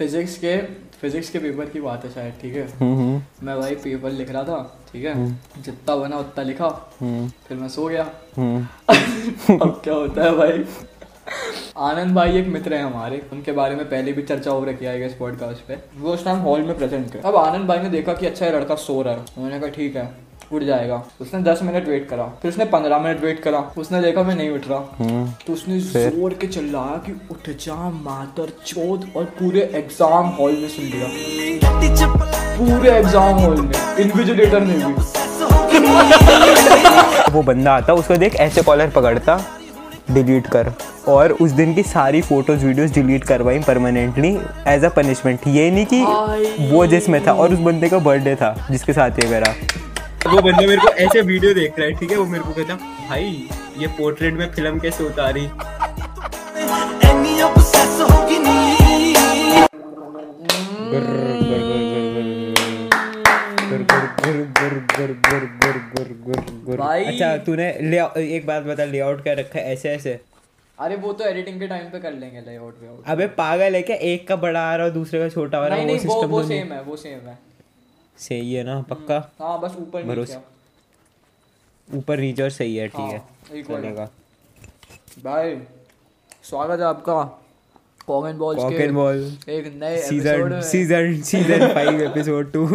Physics 0.00 0.36
के 0.38 0.56
physics 1.00 1.30
के 1.30 1.38
paper 1.38 1.64
की 1.64 1.80
बात 1.80 2.04
है 2.04 2.10
शायद 2.10 2.34
ठीक 2.42 2.56
है? 2.56 2.62
हम्म 2.62 2.96
हम्म। 2.96 3.46
मैं 3.46 3.60
भाई 3.60 3.74
पेपर 3.74 4.10
लिख 4.10 4.30
रहा 4.30 4.42
था 4.42 4.80
ठीक 4.92 5.04
है? 5.04 5.32
जितना 5.62 5.96
बना 5.96 6.18
उतना 6.18 6.44
लिखा। 6.44 6.96
हम्म। 7.00 7.28
फिर 7.28 7.58
मैं 7.58 7.68
सो 7.68 7.84
गया। 7.86 8.10
हम्म। 8.36 8.64
अब 9.60 9.80
क्या 9.84 9.94
होता 9.94 10.24
है 10.24 10.36
भाई? 10.36 10.64
आनंद 11.76 12.14
भाई 12.14 12.38
एक 12.38 12.46
मित्र 12.46 12.74
है 12.74 12.82
हमारे 12.82 13.22
उनके 13.32 13.52
बारे 13.52 13.76
में 13.76 13.84
पहले 13.88 14.12
भी 14.12 14.22
चर्चा 14.22 14.50
हो 14.50 14.64
रखी 14.64 14.84
है 14.84 15.06
इस 15.06 15.14
पॉडकास्ट 15.14 15.60
पे। 15.60 15.78
वो 15.96 16.14
उस 16.14 16.24
टाइम 16.24 16.38
हॉल 16.38 16.60
में 16.60 16.76
प्रेजेंट 16.78 17.14
थे। 17.14 17.18
अब 17.18 17.36
आनंद 17.36 17.68
भाई 17.68 17.78
ने 17.78 17.90
देखा 17.90 18.12
कि 18.12 18.26
अच्छा 18.26 18.46
ये 18.46 18.52
लड़का 18.52 18.74
सो 18.74 19.02
रहा 19.02 19.14
है। 19.14 19.20
उन्होंने 19.20 19.60
कहा 19.60 19.68
ठीक 19.68 19.96
है। 19.96 20.29
उठ 20.52 20.62
जाएगा। 20.62 21.02
उसने 21.20 21.40
दस 21.42 21.60
मिनट 21.62 21.88
वेट 21.88 22.08
करा। 22.08 22.24
फिर 22.42 22.50
उसने 22.50 22.64
पंद्रह 22.64 22.98
मिनट 22.98 23.22
वेट 23.22 23.42
करा। 23.42 23.58
उसने 23.78 24.00
देखा 24.02 24.22
मैं 24.22 24.34
नहीं 24.34 24.50
उठ 24.50 24.68
रहा। 24.68 24.78
हम्म। 24.98 25.26
तो 25.46 25.52
उसने 25.52 25.78
ज़ोर 25.80 26.34
के 26.40 26.46
चिल्लाया 26.46 26.96
कि 27.06 27.12
उठ 27.30 27.50
जा 27.64 27.90
मातर 27.90 28.52
चोद 28.66 29.06
और 29.16 29.24
पूरे 29.38 29.60
एग्ज़ाम 29.74 30.26
हॉल 30.38 30.52
में 30.52 30.68
सुन 30.68 30.84
लिया। 30.84 31.06
पूरे 32.58 32.90
एग्ज़ाम 32.90 33.38
हॉल 33.38 33.60
में। 33.60 33.96
इन्विजिलेटर 34.00 34.60
ने 34.60 34.74
भी। 34.74 34.92
वो 37.32 37.42
बंदा 37.42 37.72
आता 37.72 37.94
उसको 37.94 38.16
देख 38.16 38.34
ऐसे 38.40 38.62
कॉलर 38.62 38.90
पकड़ता 38.90 39.40
डिलीट 40.10 40.46
कर। 40.46 40.72
और 41.08 41.32
उस 41.32 41.50
दिन 41.50 41.74
की 41.74 41.82
सारी 41.82 42.20
फ़ोटोज़ 42.22 42.64
वीडियोस 42.66 42.90
डिलीट 42.90 43.24
करवाई 43.24 43.58
परमानेंटली 43.58 44.36
एज 44.68 44.84
अ 44.84 44.88
पनिशमेंट 44.88 45.46
ये 45.48 45.70
नहीं 45.70 45.86
कि 45.92 46.70
वो 46.72 46.86
जिसमें 46.86 47.20
था 47.26 47.32
और 47.32 47.52
उस 47.52 47.58
बंदे 47.60 47.88
का 47.88 47.98
बर्थडे 47.98 48.34
था 48.34 48.54
जिसके 48.70 48.92
साथ 48.92 49.24
ये 49.24 49.28
करा 49.30 49.54
वो 50.22 50.40
बंदा 50.42 50.60
मेरे 50.60 50.76
को 50.78 50.88
ऐसे 51.00 51.20
वीडियो 51.22 51.52
देख 51.54 51.78
रहा 51.78 51.86
है 51.86 51.94
ठीक 51.94 52.10
है 52.10 52.16
वो 52.16 52.24
मेरे 52.26 52.42
को 52.44 52.52
कहता 52.54 52.74
भाई 53.08 53.48
ये 53.78 53.86
पोर्ट्रेट 53.96 54.34
में 54.34 54.46
फ़िल्म 54.48 54.78
कैसे 54.80 55.04
उतारी 55.04 55.44
अच्छा 67.06 67.36
तूने 67.38 67.70
एक 68.28 68.46
बात 68.46 68.62
बता 68.64 68.84
लेआउट 68.86 69.22
क्या 69.22 69.32
रखा 69.34 69.58
है 69.58 69.64
ऐसे 69.66 69.88
ऐसे 69.90 70.18
अरे 70.78 70.96
वो 70.96 71.12
तो 71.12 71.24
एडिटिंग 71.26 71.60
के 71.60 71.66
टाइम 71.68 71.90
पे 71.90 72.00
कर 72.00 72.12
लेंगे 72.14 72.40
लेआउट 72.42 73.04
अबे 73.06 73.26
पागल 73.36 73.74
है 73.74 73.82
क्या 73.82 73.96
एक 74.08 74.28
का 74.28 74.36
बड़ा 74.38 74.60
आ 74.62 74.74
रहा 74.74 74.86
और 74.86 74.92
दूसरे 74.92 75.20
का 75.20 75.28
छोटा 75.30 75.58
आ 75.58 75.66
रहा 75.66 75.76
नहीं 75.76 75.86
वो 75.86 75.92
नहीं 75.92 75.96
वो 75.98 76.14
सिस्टम 76.14 76.30
वो 76.30 76.42
तो 76.42 76.48
सेम 76.48 76.72
है 76.72 76.82
वो 76.82 76.96
सेम 76.98 77.28
है 77.28 77.49
सही 78.20 78.52
है 78.54 78.64
ना 78.64 78.80
पक्का? 78.82 79.18
हाँ 79.40 79.60
बस 79.60 79.76
ऊपर 79.80 80.02
भरोसे- 80.02 80.38
ऊपर 81.88 82.18
नीचे 82.18 82.42
और 82.42 82.50
सही 82.50 82.76
है 82.76 82.88
ठीक 82.88 83.00
है। 83.00 83.18
हाँ। 83.18 83.62
चलेगा। 83.80 84.08
भाई 85.24 85.56
स्वागत 86.42 86.80
है 86.80 86.86
आपका। 86.86 87.22
कॉक 88.06 88.26
एंड 88.26 88.38
बॉल 88.38 88.58
एक 89.48 89.72
नए 89.76 89.96
season 90.02 90.60
season 90.60 91.20
season 91.22 91.66
five 91.74 92.00
episode 92.02 92.52
two 92.52 92.66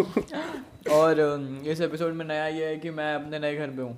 और 0.96 1.20
इस 1.68 1.82
एपिसोड 1.82 2.14
में 2.14 2.26
नया 2.26 2.48
ये 2.48 2.66
है 2.66 2.76
कि 2.78 2.90
मैं 2.90 3.14
अपने 3.16 3.40
नए 3.40 3.56
घर 3.56 3.68
पे 3.68 3.82
हूँ। 3.82 3.98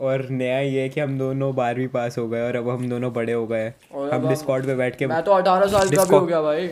और 0.00 0.28
नया 0.30 0.58
ये 0.60 0.80
है 0.80 0.88
कि 0.88 1.00
हम 1.00 1.18
दोनों 1.18 1.54
बारहवीं 1.54 1.88
पास 1.88 2.18
हो 2.18 2.28
गए 2.28 2.40
और 2.40 2.56
अब 2.56 2.68
हम 2.68 2.88
दोनों 2.88 3.12
बड़े 3.12 3.32
हो 3.32 3.46
गए 3.46 3.66
हम- 3.94 4.28
डिस्कॉर्ड 4.28 4.66
पे 4.66 4.74
बैठ 4.74 4.96
के 4.96 5.06
मैं 5.06 5.22
तो 5.22 5.32
अठारह 5.32 5.66
साल 5.66 5.88
का 5.96 6.04
भी 6.04 6.14
हो 6.14 6.26
गया 6.26 6.42
भाई। 6.42 6.68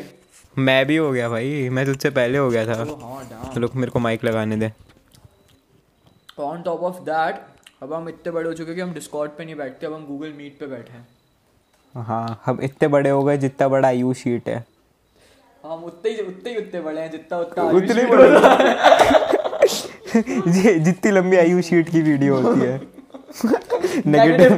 मैं 0.69 0.84
भी 0.86 0.97
हो 0.97 1.11
गया 1.12 1.28
भाई 1.28 1.69
मैं 1.78 1.84
तुझसे 1.86 2.11
पहले 2.11 2.39
हो 2.39 2.50
गया 2.50 2.64
था। 2.66 2.75
हाँ 2.75 3.50
तो 3.55 3.61
लोग 3.61 3.75
मेरे 3.77 3.91
को 3.91 3.98
माइक 3.98 4.25
लगाने 4.25 4.56
दे। 4.56 4.70
ऑन 6.41 6.62
टॉप 6.62 6.83
ऑफ़ 6.83 7.00
दैट 7.05 7.41
अब 7.83 7.92
हम 7.92 8.08
इतने 8.08 8.33
बड़े 8.33 8.48
हो 8.48 8.55
चुके 8.55 8.75
कि 8.75 8.81
हम 8.81 8.92
डिस्कॉर्ड 8.94 9.31
पे 9.38 9.44
नहीं 9.44 9.55
बैठते 9.56 9.86
अब 9.86 9.92
हम 9.94 10.05
गूगल 10.06 10.33
मीट 10.38 10.58
पे 10.61 10.66
बैठे 10.66 10.92
हैं। 10.92 11.06
हाँ 11.94 12.41
हम 12.47 12.58
इतने 12.62 12.88
बड़े 12.88 13.11
हो 13.11 13.22
गए 13.25 13.36
जितना 13.38 13.69
बड़ा 13.69 13.91
यू 13.91 14.12
शीट 14.14 14.48
है। 14.48 14.64
हम 15.64 15.84
उतने 15.84 16.11
ही 16.11 16.20
उतने 16.22 16.50
ही 16.50 16.56
उतने 16.56 16.81
बड़े 16.81 17.00
हैं 17.00 17.11
जितना 17.11 17.38
उतना 17.38 17.64
उतने 17.78 18.05
बड़े 18.11 18.28
जितनी 20.84 21.11
लंबी 21.12 21.36
आयु 21.36 21.62
शीट 21.62 21.88
की 21.91 22.00
वीडियो 22.03 22.41
होती 22.41 22.60
है। 22.60 22.81
नेगेटिव 24.06 24.53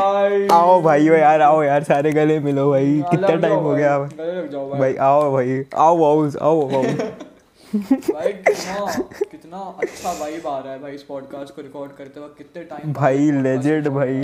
आओ 0.00 0.80
भाई 0.82 1.04
यार 1.04 1.40
आओ 1.42 1.62
यार 1.62 1.82
सारे 1.84 2.12
गले 2.12 2.38
मिलो 2.40 2.70
भाई। 2.70 3.00
कितना 3.10 3.34
टाइम 3.34 3.54
हो 3.54 3.74
गया 3.74 3.98
भाई। 3.98 4.78
भाई 4.80 4.94
आओ 5.08 5.30
भाई 5.32 5.62
आओ 5.74 6.02
आओ 6.04 6.28
आओ 6.42 6.60
आओ। 6.76 6.82
भाई 7.76 8.32
कितना 8.32 8.86
कितना 9.30 9.58
अच्छा 9.82 10.12
वाइब 10.20 10.46
आ 10.46 10.58
रहा 10.58 10.72
है 10.72 10.78
भाई 10.82 10.92
इस 10.92 11.02
पॉडकास्ट 11.02 11.54
को 11.54 11.62
रिकॉर्ड 11.62 11.92
करते 11.98 12.20
वक्त। 12.20 12.38
कितने 12.38 12.62
टाइम 12.64 12.92
भाई 12.92 13.30
लेजेंड 13.42 13.88
भाई। 13.88 14.14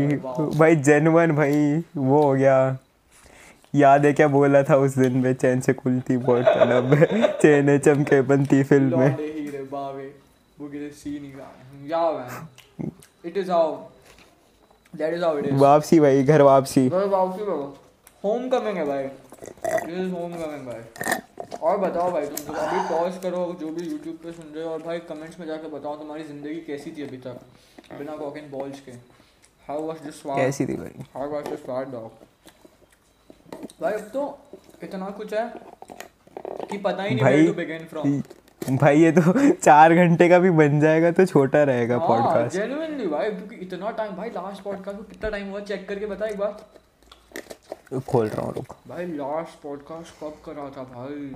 भाई 0.59 0.77
जेनवन 0.89 1.33
भाई 1.37 1.83
वो 1.97 2.23
हो 2.23 2.33
गया। 2.35 2.57
याद 3.75 4.07
है 4.07 4.13
क्या 4.13 4.29
बोला 4.29 4.63
था 4.63 4.77
उस 4.77 4.99
दिन 4.99 5.17
में? 5.17 5.33
चैन 5.35 5.61
से 5.61 5.73
खुलती 5.73 6.17
बोतल 6.29 6.73
अब 6.79 6.95
चैन 7.43 7.79
चमके 7.79 8.21
बनती 8.31 8.63
फ़िल्म 8.63 8.99
में। 8.99 9.09
लौंडे 9.09 9.33
हीरे 9.39 9.63
बावे 9.73 10.11
वो 10.61 10.69
किसी 10.69 10.91
सीन 11.01 11.25
ही 11.25 11.89
जाओ 11.89 12.21
it 13.27 13.37
is 13.37 13.51
how 13.51 13.73
that 14.95 15.15
is 15.15 15.25
how 15.25 15.39
it 15.39 15.47
is 15.47 15.55
वापसी 15.61 16.01
भाई 16.01 16.23
घर 16.25 16.43
वापसी। 16.43 16.89
बस 16.89 17.09
वापसी 17.11 17.45
बाबा 17.45 17.73
होम 18.25 18.49
कमिंग 18.49 18.77
है 18.77 18.85
भाई। 18.87 19.05
दिस 19.05 19.97
इज़ 19.97 20.11
होम 20.13 20.33
कमिंग 20.35 20.67
भाई। 20.67 20.83
और 21.63 21.79
बताओ 21.79 22.11
भाई 22.13 22.27
तुम 22.27 22.47
तो 22.47 22.61
अभी 22.61 22.81
पॉज 22.89 23.19
करो 23.23 23.45
जो 23.61 23.69
भी 23.73 23.89
यूट्यूब 23.89 24.17
पे 24.23 24.33
सुन 24.33 24.53
रहे 24.55 24.65
हो। 24.65 24.71
और 24.71 24.83
भाई 24.83 24.99
कमेंट्स 25.09 25.39
में 25.41 25.47
जाकर 25.47 25.69
बताओ 25.69 25.97
तुम्हारी 25.99 26.25
ज़िंदगी 26.25 26.61
कैसी 26.67 26.91
थी 26.97 27.03
अभी 27.03 27.17
तक 27.27 27.41
बिना 27.99 28.17
कॉक 28.17 28.37
एंड 28.37 28.51
बॉल्स 28.51 28.81
के। 28.81 28.93
हाउ 29.69 29.87
वाज 29.87 29.99
दिस 30.05 30.21
स्वाद 30.23 30.39
कैसी 30.39 30.67
थी 30.67 30.77
भाई? 30.77 31.05
हाउ 31.15 31.31
वाज 31.33 31.49
दिस 31.49 31.65
स्वाद 31.65 31.89
डॉग 31.93 32.11
भाई 33.81 33.93
अब 33.93 34.09
तो 34.15 34.23
इतना 34.83 35.11
कुछ 35.19 35.35
है 35.35 35.47
कि 36.71 36.79
पता 36.79 37.03
ही 37.03 37.15
नहीं 37.15 37.25
भाई 37.25 37.35
वेयर 37.35 37.47
टू 37.47 37.55
बिगिन 37.55 37.87
फ्रॉम 37.87 38.21
भाई 38.71 38.99
ये 38.99 39.11
तो 39.13 39.33
चार 39.53 39.95
घंटे 39.95 40.29
का 40.29 40.39
भी 40.39 40.51
बन 40.51 40.79
जाएगा 40.81 41.11
तो 41.11 41.25
छोटा 41.27 41.63
रहेगा 41.63 41.97
हाँ 41.99 42.09
पॉडकास्ट 42.09 42.57
जेन्युइनली 42.57 43.07
भाई 43.07 43.31
क्योंकि 43.31 43.57
इतना 43.57 43.91
टाइम 43.91 44.13
भाई 44.17 44.29
लास्ट 44.29 44.63
पॉडकास्ट 44.63 44.99
को 44.99 45.05
कितना 45.05 45.31
टाइम 45.31 45.51
हुआ 45.51 45.61
चेक 45.61 45.89
करके 45.89 46.07
बता 46.07 46.27
एक 46.27 46.39
बार। 46.39 48.01
खोल 48.09 48.27
रहा 48.27 48.47
हूँ 48.47 48.53
रुक। 48.55 48.77
भाई 48.89 49.07
लास्ट 49.07 49.63
पॉडकास्ट 49.63 50.21
कब 50.21 50.37
करा 50.47 50.69
था 50.77 50.83
भाई? 50.95 51.31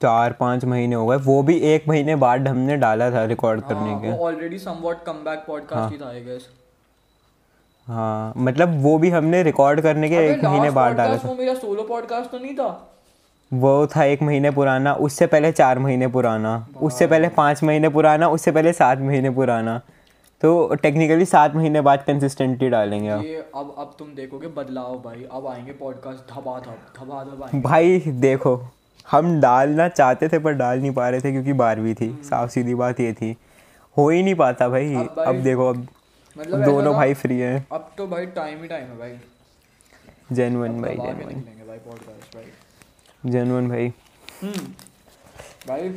चार 0.00 0.32
पाँच 0.32 0.64
महीने 0.64 0.96
हो 0.96 1.06
गए 1.06 1.16
वो 1.16 1.42
भी 1.42 1.56
एक 1.72 1.88
महीने 1.88 2.16
बाद 2.16 2.48
हमने 2.48 2.76
डाला 2.76 3.10
था 3.10 3.24
रिकॉर्ड 3.24 3.60
करने 3.60 3.90
हाँ, 3.92 4.00
के। 4.02 4.10
वो 4.10 4.26
ऑलरेडी 4.26 4.58
समवॉट 4.58 5.04
कमबैक 5.04 5.44
पॉडकास्ट 5.46 5.92
ही 5.92 5.98
था 6.00 6.08
आई 6.08 6.20
गेस 6.20 6.48
हाँ 7.88 8.32
मतलब 8.36 8.80
वो 8.82 8.98
भी 8.98 9.10
हमने 9.10 9.42
रिकॉर्ड 9.42 9.80
करने 9.80 10.08
के 10.08 10.26
एक 10.30 10.44
महीने 10.44 10.70
बाद 10.70 10.96
डाला 10.96 11.16
था। 11.18 11.28
वो 11.28 11.34
मेरा 11.34 11.54
सोलो 11.54 11.82
पॉडकास्ट 11.82 12.30
तो 12.30 12.38
नहीं 12.38 12.54
था? 12.54 12.68
वो 13.52 13.86
था 13.86 14.04
एक 14.04 14.22
महीने 14.22 14.50
पुराना 14.50 14.94
उससे 14.94 15.26
पहले 15.26 15.52
चार 15.52 15.78
महीने 15.78 16.08
पुराना 16.08 16.68
उससे 16.82 17.06
पहले 17.06 17.28
पाँच 17.28 17.62
महीने 17.62 17.88
पुराना 17.88 18.28
उससे 18.28 18.52
पहले 18.52 18.72
सात 18.72 18.98
महीने 18.98 19.30
पुराना। 19.30 19.80
तो 20.40 20.74
टेक्निकली 20.74 21.24
सात 21.24 21.54
महीने 21.54 21.80
बाद 21.80 22.02
कंसिस्टेंटली 22.02 22.68
डालेंगे 22.68 23.08
अब 23.08 23.22
ये 23.22 23.36
अब 23.54 23.74
अब 23.78 23.96
तुम 23.98 24.08
देखोगे 24.14 24.46
बदलाव 24.46 24.94
भाई 24.94 25.26
अब 25.32 25.46
आएँगे 25.46 25.72
पॉडकास्ट 25.72 26.34
धबा 26.34 26.58
धब 26.60 26.78
धबा 26.98 27.24
धब 27.24 27.62
भाई 27.62 27.98
देखो 28.06 28.68
हम 29.10 29.40
डालना 29.40 29.88
चाहते 29.88 30.28
थे 30.28 30.38
पर 30.38 30.52
डाल 30.52 30.78
नहीं 30.78 30.92
पा 30.92 31.08
रहे 31.08 31.20
थे 31.20 31.30
क्योंकि 31.32 31.52
बारहवीं 31.52 31.94
थी 31.94 32.20
साफ़ 32.24 32.50
सीधी 32.50 32.74
बात 32.74 33.00
ये 33.00 33.12
थी। 33.12 33.36
हो 33.96 34.08
ही 34.10 34.22
नहीं 34.22 34.34
पाता 34.34 34.68
भाई 34.68 34.94
अब 34.94 35.14
भाई- 35.16 35.28
अब 35.28 35.42
देखो 35.42 35.68
अब 35.68 35.86
मतलब 36.38 36.64
दोनों 36.64 36.94
भाई 36.94 37.14
फ्री 37.14 37.38
हैं। 37.38 37.66
अब 37.72 37.90
तो 37.98 38.06
भाई 38.06 38.26
टाइम 38.26 38.62
ही 38.62 38.68
टाइम 38.68 38.84
है 38.84 38.98
भाई। 38.98 39.18
जेनवन 40.32 40.82
भाई 40.82 40.94
जेनवन 40.94 41.42
भाई 41.68 41.78
पॉडकास्ट 41.78 42.25
भाई 43.24 43.32
जेनवन 43.32 43.68
भाई। 43.68 43.92
हम्म। 44.42 44.66
भाई 45.68 45.88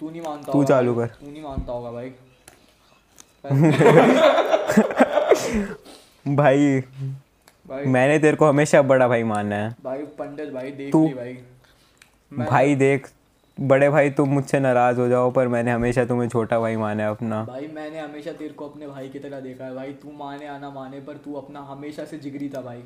तू 0.00 0.10
नहीं 0.10 0.22
मानता 0.22 0.52
तू 0.52 0.64
चालू 0.64 0.94
कर। 0.94 1.06
तू 1.06 1.30
नहीं 1.30 1.42
मानता 1.42 1.72
होगा 1.72 1.90
भाई। 1.90 2.12
भाई 6.34 6.82
भाई। 7.66 7.84
मैंने 7.84 8.18
तेरे 8.18 8.36
को 8.36 8.46
हमेशा 8.46 8.82
बड़ा 8.82 9.08
भाई 9.08 9.22
माना 9.22 9.56
है। 9.56 9.76
भाई 9.84 9.98
पंडित 9.98 10.50
भाई 10.50 10.70
देख 10.70 10.92
तू- 10.92 11.16
भाई। 11.16 11.38
भाई 12.32 12.74
देख 12.74 13.10
बड़े 13.60 13.90
भाई 13.90 14.10
तुम 14.10 14.28
मुझसे 14.28 14.60
नाराज़ 14.60 15.00
हो 15.00 15.08
जाओ 15.08 15.30
पर 15.30 15.48
मैंने 15.48 15.70
हमेशा 15.70 16.04
तुम्हें 16.04 16.28
छोटा 16.28 16.60
भाई 16.60 16.76
माना 16.76 17.02
है 17.02 17.10
अपना। 17.10 17.44
भाई 17.44 17.66
मैंने 17.66 17.98
हमेशा 17.98 18.32
तेरे 18.32 18.50
को 18.50 18.68
अपने 18.68 18.86
भाई 18.86 19.08
की 19.08 19.18
तरह 19.18 19.40
देखा 19.40 19.64
है। 19.64 19.74
भाई 19.74 19.92
तू 19.92 20.12
माने 20.12 20.46
आना 20.46 20.70
माने 20.70 21.00
पर 21.00 21.16
तू 21.16 21.34
अपना 21.34 21.60
हमेशा 21.60 22.04
से 22.04 22.18
जिगरी 22.18 22.48
था 22.48 22.60
भाई। 22.60 22.82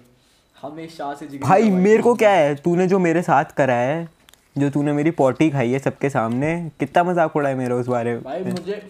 हमेशा 0.63 1.13
से 1.15 1.27
भाई 1.39 1.71
मेरे 1.71 2.03
को 2.03 2.15
क्या 2.15 2.31
है? 2.31 2.55
तूने 2.57 2.87
जो 2.87 2.99
मेरे 2.99 3.23
साथ 3.23 3.53
करा 3.57 3.75
है 3.75 4.09
जो 4.59 4.71
तूने 4.71 4.93
मेरी 4.93 5.11
पोटी 5.13 5.51
खाई 5.51 5.71
है 5.73 5.79
सबके 5.79 6.11
सामने 6.11 6.51
कितना 6.81 7.05
मज़ाक 7.05 7.37
उड़ा 7.37 7.49
है 7.49 7.55
मेरा 7.55 7.77
उस 7.77 7.87
बारे 7.89 8.13
में? 8.15 8.23
भाई 8.23 8.45
मुझे 8.45 8.83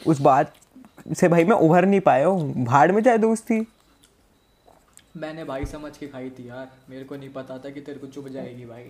उस 0.00 0.20
बात 0.20 0.52
से 1.16 1.28
भाई 1.28 1.44
मैं 1.44 1.56
उभर 1.58 1.86
नहीं 1.86 2.00
पाया 2.00 2.26
हूँ। 2.26 2.64
भाड़ 2.64 2.90
में 2.92 3.02
जाए 3.02 3.18
दोस्ती 3.18 3.66
मैंने 5.16 5.44
भाई 5.44 5.64
समझ 5.66 5.96
के 5.96 6.06
खाई 6.06 6.30
थी 6.30 6.48
यार। 6.48 6.68
मेरे 6.90 7.04
को 7.04 7.16
नहीं 7.16 7.28
पता 7.30 7.58
था 7.58 7.70
कि 7.70 7.80
तेरे 7.80 7.98
को 7.98 8.06
चुभ 8.06 8.28
जाएगी 8.28 8.64
भाई। 8.66 8.84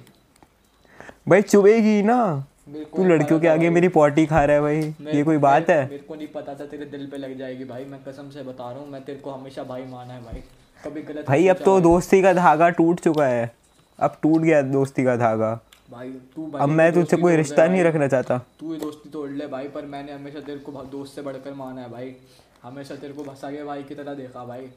भाई 1.28 1.42
चुभेगी 1.42 2.02
ना? 2.02 2.46
तू 2.70 3.04
लड़कियों 3.04 3.38
के 3.40 3.48
आगे 3.48 3.70
मेरी 3.70 3.88
पोटी 3.88 4.24
खा 4.26 4.44
रहा 4.44 4.56
है 4.56 4.62
भाई। 4.62 5.14
ये 5.16 5.22
कोई 5.24 5.38
बात 5.38 5.70
है? 5.70 5.82
मेरे 5.88 6.02
को 6.08 6.14
नहीं 6.14 6.26
पता 6.28 6.54
था 6.54 6.66
तेरे 6.66 6.86
दिल 6.86 7.06
पे 7.06 7.16
लग 7.16 7.36
जाएगी 7.38 7.64
भाई। 7.64 7.84
मैं 7.84 8.00
कसम 8.04 8.30
से 8.30 8.42
बता 8.42 8.70
रहा 8.70 8.80
हूँ 8.80 8.88
मैं 8.90 9.02
तेरे 9.04 9.18
को 9.18 9.30
हमेशा 9.30 9.62
भाई 9.64 9.84
माना 9.84 10.14
है 10.14 10.22
भाई। 10.24 10.42
कभी 10.84 11.02
गलत 11.02 11.24
भाई 11.28 11.48
अब 11.48 11.56
तो 11.56 11.80
दोस्ती 11.80 12.22
का 12.22 12.32
धागा 12.32 12.68
टूट 12.68 13.00
चुका 13.00 13.26
है। 13.26 13.56
अब 13.98 14.16
टूट 14.22 14.40
गया 14.40 14.62
दोस्ती 14.62 15.04
का 15.04 15.16
धागा। 15.16 15.60
भाई 15.90 16.10
तू 16.10 16.52
अब 16.52 16.68
मैं 16.68 16.92
तुझसे 16.92 17.16
कोई 17.16 17.36
रिश्ता 17.36 17.66
नहीं 17.66 17.82
रखना 17.82 18.08
चाहता। 18.08 18.38
तू 18.38 18.72
ही 18.72 18.80
दोस्ती 18.80 19.10
तोड़ 19.10 19.30
ले 19.30 19.46
भाई 19.46 19.68
पर 19.68 19.84
मैंने 19.84 20.12
हमेशा 20.12 20.40
तेरे 20.40 20.58
को 20.58 20.72
दोस्त 20.72 21.14
से 21.14 21.22
बढ़कर 21.22 21.54
माना 21.54 21.80
है 21.80 21.90
भाई। 21.90 22.16
हमेशा 22.62 22.96
तेरे 22.96 23.12
को 23.12 23.24
भसा 23.24 23.50
के 23.50 23.64
भाई 23.64 23.82
की 23.82 23.94
तरह 23.94 24.14
देखा 24.14 24.44
भाई। 24.44 24.70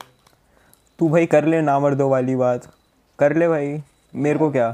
तू 1.00 1.10
भाई 1.10 1.26
कर 1.26 1.46
ले 1.46 1.62
नामर्दो 1.62 2.10
वाली 2.10 2.36
बात। 2.36 2.74
कर 3.20 3.36
ले 3.36 3.48
भाई 3.48 3.84
मेरे 4.16 4.40
को 4.40 4.52
क्या? 4.52 4.72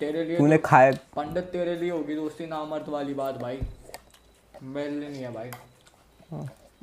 तेरे 0.00 0.24
लिए 0.24 0.38
तूने 0.38 0.56
तो- 0.56 0.70
खाया 0.70 0.92
पंडित 0.92 1.44
तेरे 1.44 1.76
लिए 1.76 1.90
होगी 1.90 2.14
दोस्ती 2.14 2.46
नामर्द 2.46 2.88
वाली 2.88 3.14
बात 3.14 3.38
भाई। 3.38 3.60
मेरे 4.62 4.90
लिए 4.90 5.08
नहीं 5.08 5.22
है 5.22 5.32
भाई। 5.32 5.50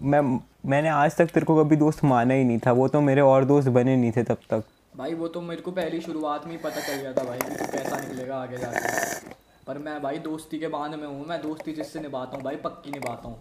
मैं 0.01 0.39
मैंने 0.67 0.89
आज 0.89 1.15
तक 1.15 1.25
तेरे 1.25 1.45
को 1.45 1.63
कभी 1.63 1.75
दोस्त 1.75 2.03
माना 2.03 2.33
ही 2.33 2.43
नहीं 2.43 2.59
था। 2.65 2.71
वो 2.71 2.87
तो 2.87 3.01
मेरे 3.01 3.21
और 3.21 3.45
दोस्त 3.45 3.67
बने 3.69 3.95
नहीं 3.95 4.11
थे 4.11 4.23
तब 4.23 4.37
तक। 4.49 4.63
भाई 4.97 5.13
वो 5.13 5.27
तो 5.27 5.41
मेरे 5.41 5.61
को 5.61 5.71
पहली 5.71 5.99
शुरुआत 6.01 6.45
में 6.45 6.51
ही 6.51 6.57
पता 6.57 6.81
चल 6.81 7.01
गया 7.01 7.11
था 7.13 7.23
भाई 7.23 7.39
कि 7.39 7.65
कैसा 7.71 7.99
निकलेगा 7.99 8.35
आगे 8.35 8.57
जाके। 8.57 9.35
पर 9.67 9.77
मैं 9.77 10.01
भाई 10.03 10.17
दोस्ती 10.25 10.59
के 10.59 10.67
बाँध 10.67 10.95
में 10.95 11.07
हूँ। 11.07 11.25
मैं 11.27 11.41
दोस्ती 11.41 11.73
जिससे 11.73 11.99
निभाता 11.99 12.35
हूँ 12.35 12.43
भाई 12.43 12.55
पक्की 12.63 12.91
निभाता 12.91 13.27
हूँ। 13.27 13.37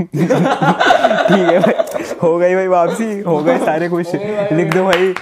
ठीक 0.00 1.48
है 1.48 1.58
भाई। 1.60 2.04
हो 2.22 2.36
गई 2.38 2.54
भाई 2.54 2.66
वापसी। 2.66 3.20
हो 3.20 3.38
गए 3.42 3.58
सारे 3.58 3.88
खुश। 3.94 4.14
हो। 4.14 4.56
लिख 4.56 4.72
दो 4.74 4.84
भाई। 4.84 5.14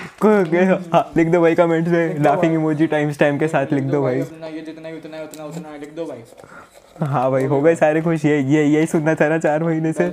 लिख 1.17 1.29
दो 1.29 1.41
भाई 1.41 1.55
कमेंट्स 1.55 1.91
में 1.91 2.19
लाफिंग 2.25 2.55
इमोजी 2.55 2.87
टाइम्स 2.87 3.19
टाइम 3.19 3.39
के 3.39 3.49
साथ 3.49 3.73
लिख 3.73 3.85
दो 3.85 4.03
भाई 4.03 4.19
ये 4.19 4.61
जितना 4.61 4.89
ही 4.89 4.97
उतना 4.97 5.23
उतना 5.23 5.45
उतना 5.45 5.77
लिख 5.77 5.95
दो 5.95 6.05
भाई। 6.07 6.23
हाँ 7.01 7.31
भाई 7.31 7.45
हो 7.45 7.61
गए 7.63 7.75
सारे 7.77 8.01
खुश 8.03 8.25
ये 8.25 8.39
ये 8.43 8.65
यही 8.65 8.87
सुनना 8.87 9.15
था 9.15 9.29
ना 9.29 9.39
चार 9.39 9.63
महीने 9.65 9.93
से। 9.93 10.09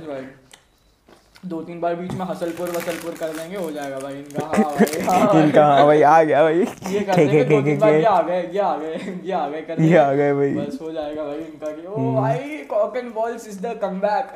दो 1.46 1.60
तीन 1.62 1.80
बार 1.80 1.94
बीच 1.94 2.12
में 2.12 2.24
हसलपुर 2.26 2.68
वसलपुर 2.70 3.14
कर 3.20 3.32
देंगे 3.32 3.56
हो 3.56 3.70
जाएगा 3.70 3.98
भाई 3.98 4.14
इनका 4.14 4.46
हाँ 4.46 4.64
भाई। 4.70 5.00
हाँ 5.08 5.42
इनका 5.42 5.64
हाँ 5.66 5.84
भाई 5.86 6.02
आ 6.02 6.22
गया 6.22 6.42
भाई। 6.42 6.58
ये 6.92 7.00
कर 7.00 7.16
देंगे 7.16 7.44
दो 7.44 7.60
तीन 7.62 7.78
बार 7.78 7.94
ये 7.94 8.02
आ 8.04 8.20
गए 8.22 8.40
ये 8.52 8.58
आ 8.60 8.76
गए 8.76 9.18
ये 9.24 9.32
आ 9.32 9.46
गए 9.48 9.60
कर 9.62 9.82
ये 9.82 9.96
आ 9.96 10.12
गए 10.12 10.32
भाई। 10.34 10.50
बस 10.54 10.78
हो 10.82 10.92
जाएगा 10.92 11.24
भाई 11.24 11.38
इनका 11.38 11.70
कि 11.72 11.86
ओ 11.88 12.12
भाई 12.14 12.56
cock 12.70 12.96
and 12.96 13.12
balls 13.14 13.48
is 13.48 13.60
the 13.60 13.78
comeback 13.82 14.34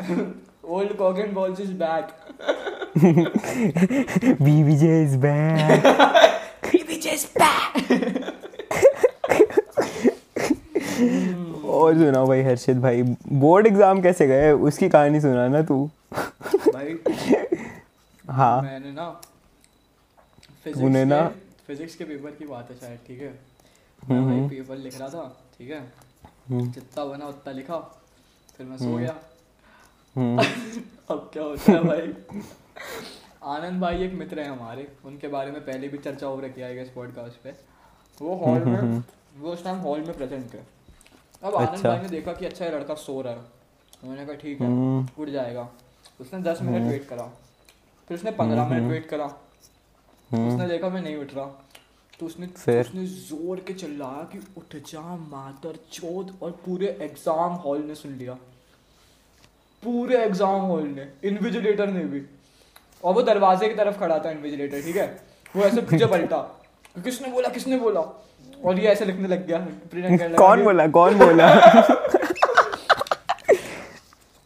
old 0.70 0.92
cock 0.96 1.18
and 1.18 1.32
balls 1.34 1.60
is 1.60 1.72
back 1.74 2.06
BBJ 4.42 5.02
is 5.02 5.16
back 5.18 5.86
BBJ 6.66 7.10
is 7.10 7.26
back 7.38 8.28
और 11.80 11.94
सुनाओ 11.94 12.26
भाई 12.26 12.42
हर्षित 12.42 12.76
भाई 12.76 13.02
बोर्ड 13.32 13.66
एग्ज़ाम 13.66 14.02
कैसे 14.02 14.26
गए? 14.26 14.52
उसकी 14.52 14.88
कहानी 14.88 15.20
सुना 15.20 15.48
ना 15.48 15.62
तू। 15.62 15.90
भाई 16.54 16.98
हाँ। 18.28 18.62
मैंने 18.62 18.92
ना 18.92 19.10
तूने 19.10 20.72
फिजिक्स 20.74 21.08
ना- 21.08 21.32
के 21.32 21.38
फिजिक्स 21.66 21.94
के 21.94 22.04
पेपर 22.04 22.30
की 22.30 22.46
बात 22.46 22.70
है 22.70 22.76
शायद 22.76 22.98
ठीक 23.06 23.22
है? 23.22 23.38
मैं 24.10 24.24
भाई 24.24 24.58
पेपर 24.58 24.76
लिख 24.76 25.00
रहा 25.00 25.08
था 25.08 25.40
ठीक 25.58 25.70
है? 25.70 25.92
जितना 26.50 27.04
बना 27.04 27.26
उतना 27.26 27.52
लिखा। 27.52 27.78
फिर 28.56 28.66
मैं 28.66 28.76
सो 28.76 28.96
गया। 28.96 29.14
हम्म, 30.16 30.38
अब 31.10 31.30
क्या 31.32 31.42
होता 31.42 31.72
है 31.72 31.84
भाई? 31.84 32.14
आनंद 33.44 33.80
भाई 33.80 34.02
एक 34.02 34.12
मित्र 34.14 34.40
है 34.40 34.48
हमारे 34.48 34.92
उनके 35.04 35.28
बारे 35.28 35.50
में 35.50 35.60
पहले 35.60 35.88
भी 35.88 35.98
चर्चा 35.98 36.26
हो 36.26 36.40
रखी 36.40 36.60
है 36.60 36.82
इस 36.82 36.88
पॉडकास्ट 36.88 37.42
पे। 37.42 37.50
वो 38.22 38.34
हॉल 38.36 38.64
में 38.64 39.02
वो 39.38 39.52
उस 39.52 39.64
टाइम 39.64 39.76
हॉल 39.76 40.00
में 40.00 40.16
प्रेजेंट 40.16 40.54
थे। 40.54 40.58
अब 41.42 41.54
आनंद 41.54 41.68
अच्छा। 41.68 41.88
भाई 41.88 41.98
ने 41.98 42.08
देखा 42.08 42.32
कि 42.32 42.46
अच्छा 42.46 42.64
ये 42.64 42.70
लड़का 42.70 42.94
सो 42.94 43.20
रहा 43.20 43.32
है। 43.32 43.38
उन्होंने 44.02 44.26
कहा 44.26 44.34
ठीक 44.34 44.60
है 44.60 44.66
हम्म, 44.66 45.08
उठ 45.18 45.28
जाएगा। 45.28 45.68
उसने 46.20 46.40
दस 46.42 46.62
मिनट 46.62 46.90
वेट 46.90 47.08
करा। 47.08 47.24
फिर 48.08 48.18
उसने 48.18 48.30
पंद्रह 48.30 48.68
मिनट 48.68 48.90
वेट 48.90 49.06
करा। 49.06 49.24
उसने 50.30 50.68
देखा 50.68 50.88
मैं 50.88 51.02
नहीं 51.02 51.16
उठ 51.16 51.34
रहा। 51.34 51.44
तो 52.20 52.26
उसने 52.26 52.46
फिर? 52.46 52.80
उसने 52.80 53.06
ज़ोर 53.06 53.60
के 53.60 53.74
चिल्लाया 53.74 54.22
कि 54.32 54.38
उठ 54.56 54.76
जा 54.90 55.16
मातर 55.16 55.78
चौथ 55.92 56.42
और 56.42 56.50
पूरे 56.66 56.98
एग्ज़ाम 57.02 57.52
हॉल 57.52 57.82
ने 57.82 57.94
सुन 57.94 58.12
लिया। 58.12 58.34
पूरे 59.82 60.16
एग्ज़ाम 60.24 60.60
हॉल 60.60 60.88
ने। 60.88 61.08
इन्विजिलेटर 61.24 61.86
ने 61.86 62.04
भी। 62.04 62.22
और 63.04 63.14
वो 63.14 63.22
दरवाजे 63.22 63.68
की 63.68 63.74
तरफ़ 63.74 63.98
खड़ा 63.98 64.18
था 64.18 64.30
इन्विजिलेटर 64.30 64.82
ठीक 64.82 64.96
है? 64.96 65.06
वो 65.56 65.62
ऐसे 65.62 65.82
पीछे 65.82 66.06
पलटा। 66.06 66.40
किसने 67.04 67.28
बोला 67.28 67.48
किसने 67.48 67.78
बोला? 67.78 68.00
और 68.64 68.78
ये 68.80 68.88
ऐसे 68.88 69.04
लिखने 69.04 69.28
लग 69.28 69.46
गया। 69.46 69.58
कौन 70.38 70.62
बोला? 70.64 70.86
कौन 70.88 71.18
बोला? 71.18 71.48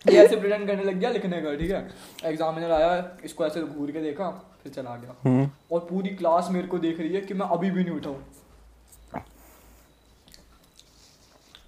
ये 0.07 0.17
ऐसे 0.23 0.37
प्रिटेंड 0.37 0.67
करने 0.67 0.83
लग 0.85 0.95
गया 0.95 1.11
लिखने 1.11 1.41
का 1.43 1.55
ठीक 1.57 1.71
है? 1.71 1.87
एग्जामिनर 2.31 2.71
आया 2.73 2.91
इसको 3.25 3.47
ऐसे 3.47 3.61
घूर 3.63 3.91
के 3.91 4.01
देखा 4.03 4.29
फिर 4.63 4.73
चला 4.73 4.97
गया। 4.97 5.15
हम्म, 5.25 5.49
और 5.73 5.81
पूरी 5.91 6.09
क्लास 6.17 6.49
मेरे 6.51 6.67
को 6.69 6.79
देख 6.79 7.01
रही 7.01 7.15
है 7.15 7.21
कि 7.21 7.35
मैं 7.35 7.47
अभी 7.57 7.71
भी 7.71 7.85
नहीं 7.85 7.95
उठा 7.97 8.09
हूँ 8.11 8.25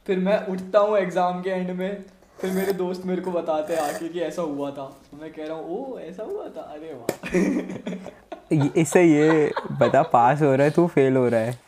फिर 0.07 0.19
मैं 0.19 0.39
उठता 0.47 0.79
हूँ 0.79 0.97
एग्ज़ाम 0.99 1.41
के 1.43 1.51
एंड 1.51 1.71
में 1.79 2.05
फिर 2.41 2.51
मेरे 2.53 2.73
दोस्त 2.75 3.05
मेरे 3.07 3.23
को 3.23 3.31
बताते 3.33 3.75
हैं 3.75 3.81
आके 3.83 4.09
कि 4.09 4.21
ऐसा 4.21 4.43
हुआ 4.43 4.71
था। 4.71 4.85
मैं 5.21 5.31
कह 5.33 5.47
रहा 5.47 5.57
हूँ 5.57 5.65
ओ 5.77 5.99
ऐसा 5.99 6.23
हुआ 6.23 6.49
था? 6.57 6.61
अरे 6.61 6.93
वाह! 6.95 8.71
इससे 8.81 9.03
ये 9.03 9.53
बता 9.81 10.03
पास 10.13 10.43
हो 10.43 10.55
रहा 10.55 10.65
है 10.65 10.71
तू 10.71 10.87
फेल 10.87 11.17
हो 11.17 11.29
रहा 11.29 11.41
है। 11.41 11.59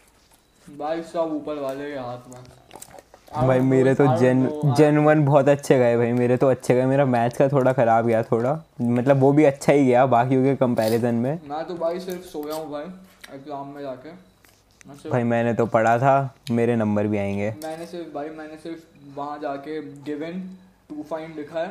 भाई 0.79 1.03
सब 1.03 1.33
ऊपर 1.35 1.59
वाले 1.61 1.91
के 1.93 1.99
हाथ 1.99 2.29
में। 2.29 3.47
भाई 3.47 3.61
मेरे 3.61 3.95
तो 3.95 4.07
जेन 4.19 4.47
जेन 4.77 4.99
वन 4.99 5.25
बहुत 5.25 5.49
अच्छे 5.49 5.79
गए 5.79 5.97
भाई 5.97 6.13
मेरे 6.13 6.37
तो 6.37 6.49
अच्छे 6.49 6.75
गए। 6.75 6.85
मेरा 6.87 7.05
मैथ्स 7.07 7.39
का 7.39 7.49
थोड़ा 7.49 7.73
खराब 7.73 8.07
गया 8.07 8.23
थोड़ा। 8.23 8.53
मतलब 8.81 9.21
वो 9.21 9.33
भी 9.33 9.45
अच्छा 9.45 9.73
ही 9.73 9.85
गया 9.87 10.05
बाकियों 10.07 10.43
के 10.45 10.55
कंपैरिजन 10.57 11.15
में। 11.15 11.41
मैं 11.49 11.65
तो 11.67 11.75
भाई 11.77 12.01
सिर्फ़ 12.01 12.23
सोया 12.25 12.55
हूँ 12.55 12.71
भाई 12.71 12.85
एग्ज़ाम 13.35 13.67
में 13.67 13.83
जाके। 13.83 14.13
मैं 14.89 14.97
भाई 15.11 15.23
मैंने 15.25 15.55
तो 15.55 15.67
पढ़ा 15.67 15.99
था 15.99 16.15
मेरे 16.51 16.77
नंबर 16.77 17.07
भी 17.07 17.19
आएँगे। 17.19 17.51
मैंने 17.65 17.87
सिर्फ़ 17.87 18.15
भाई 18.15 18.29
मैंने 18.31 18.57
सिर्फ़ 18.59 18.83
वहाँ 19.17 19.39
जाके 19.39 19.81
गिवन 20.05 20.41
टू 20.89 21.03
फाइंड 21.11 21.37
लिखा 21.37 21.61
है 21.61 21.69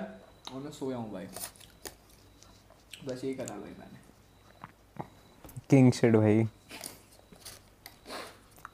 और 0.54 0.62
मैं 0.62 0.72
सोया 0.72 0.98
हूँ 0.98 1.12
भाई। 1.14 1.28
बस 3.08 3.24
यही 3.24 3.34
करा 3.34 3.56
भाई 3.56 3.74
मैंने। 3.80 5.06
किंग 5.70 5.92
शिट 5.92 6.16
भाई। 6.16 6.48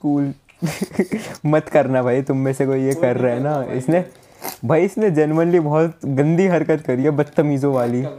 कूल 0.03 0.33
मत 1.45 1.69
करना 1.69 2.01
भाई 2.03 2.21
तुम 2.21 2.37
में 2.37 2.53
से 2.53 2.65
कोई 2.65 2.83
ये 2.83 2.93
कर 2.95 3.17
रहा 3.17 3.33
है 3.33 3.39
ना। 3.39 3.63
इसने 3.73 4.03
भाई 4.65 4.85
इसने 4.85 5.09
जेनवनली 5.11 5.59
बहुत 5.59 5.99
गंदी 6.05 6.47
हरकत 6.47 6.83
करी 6.87 7.03
है 7.03 7.09
बदतमीजों 7.11 7.73
वाली। 7.73 8.01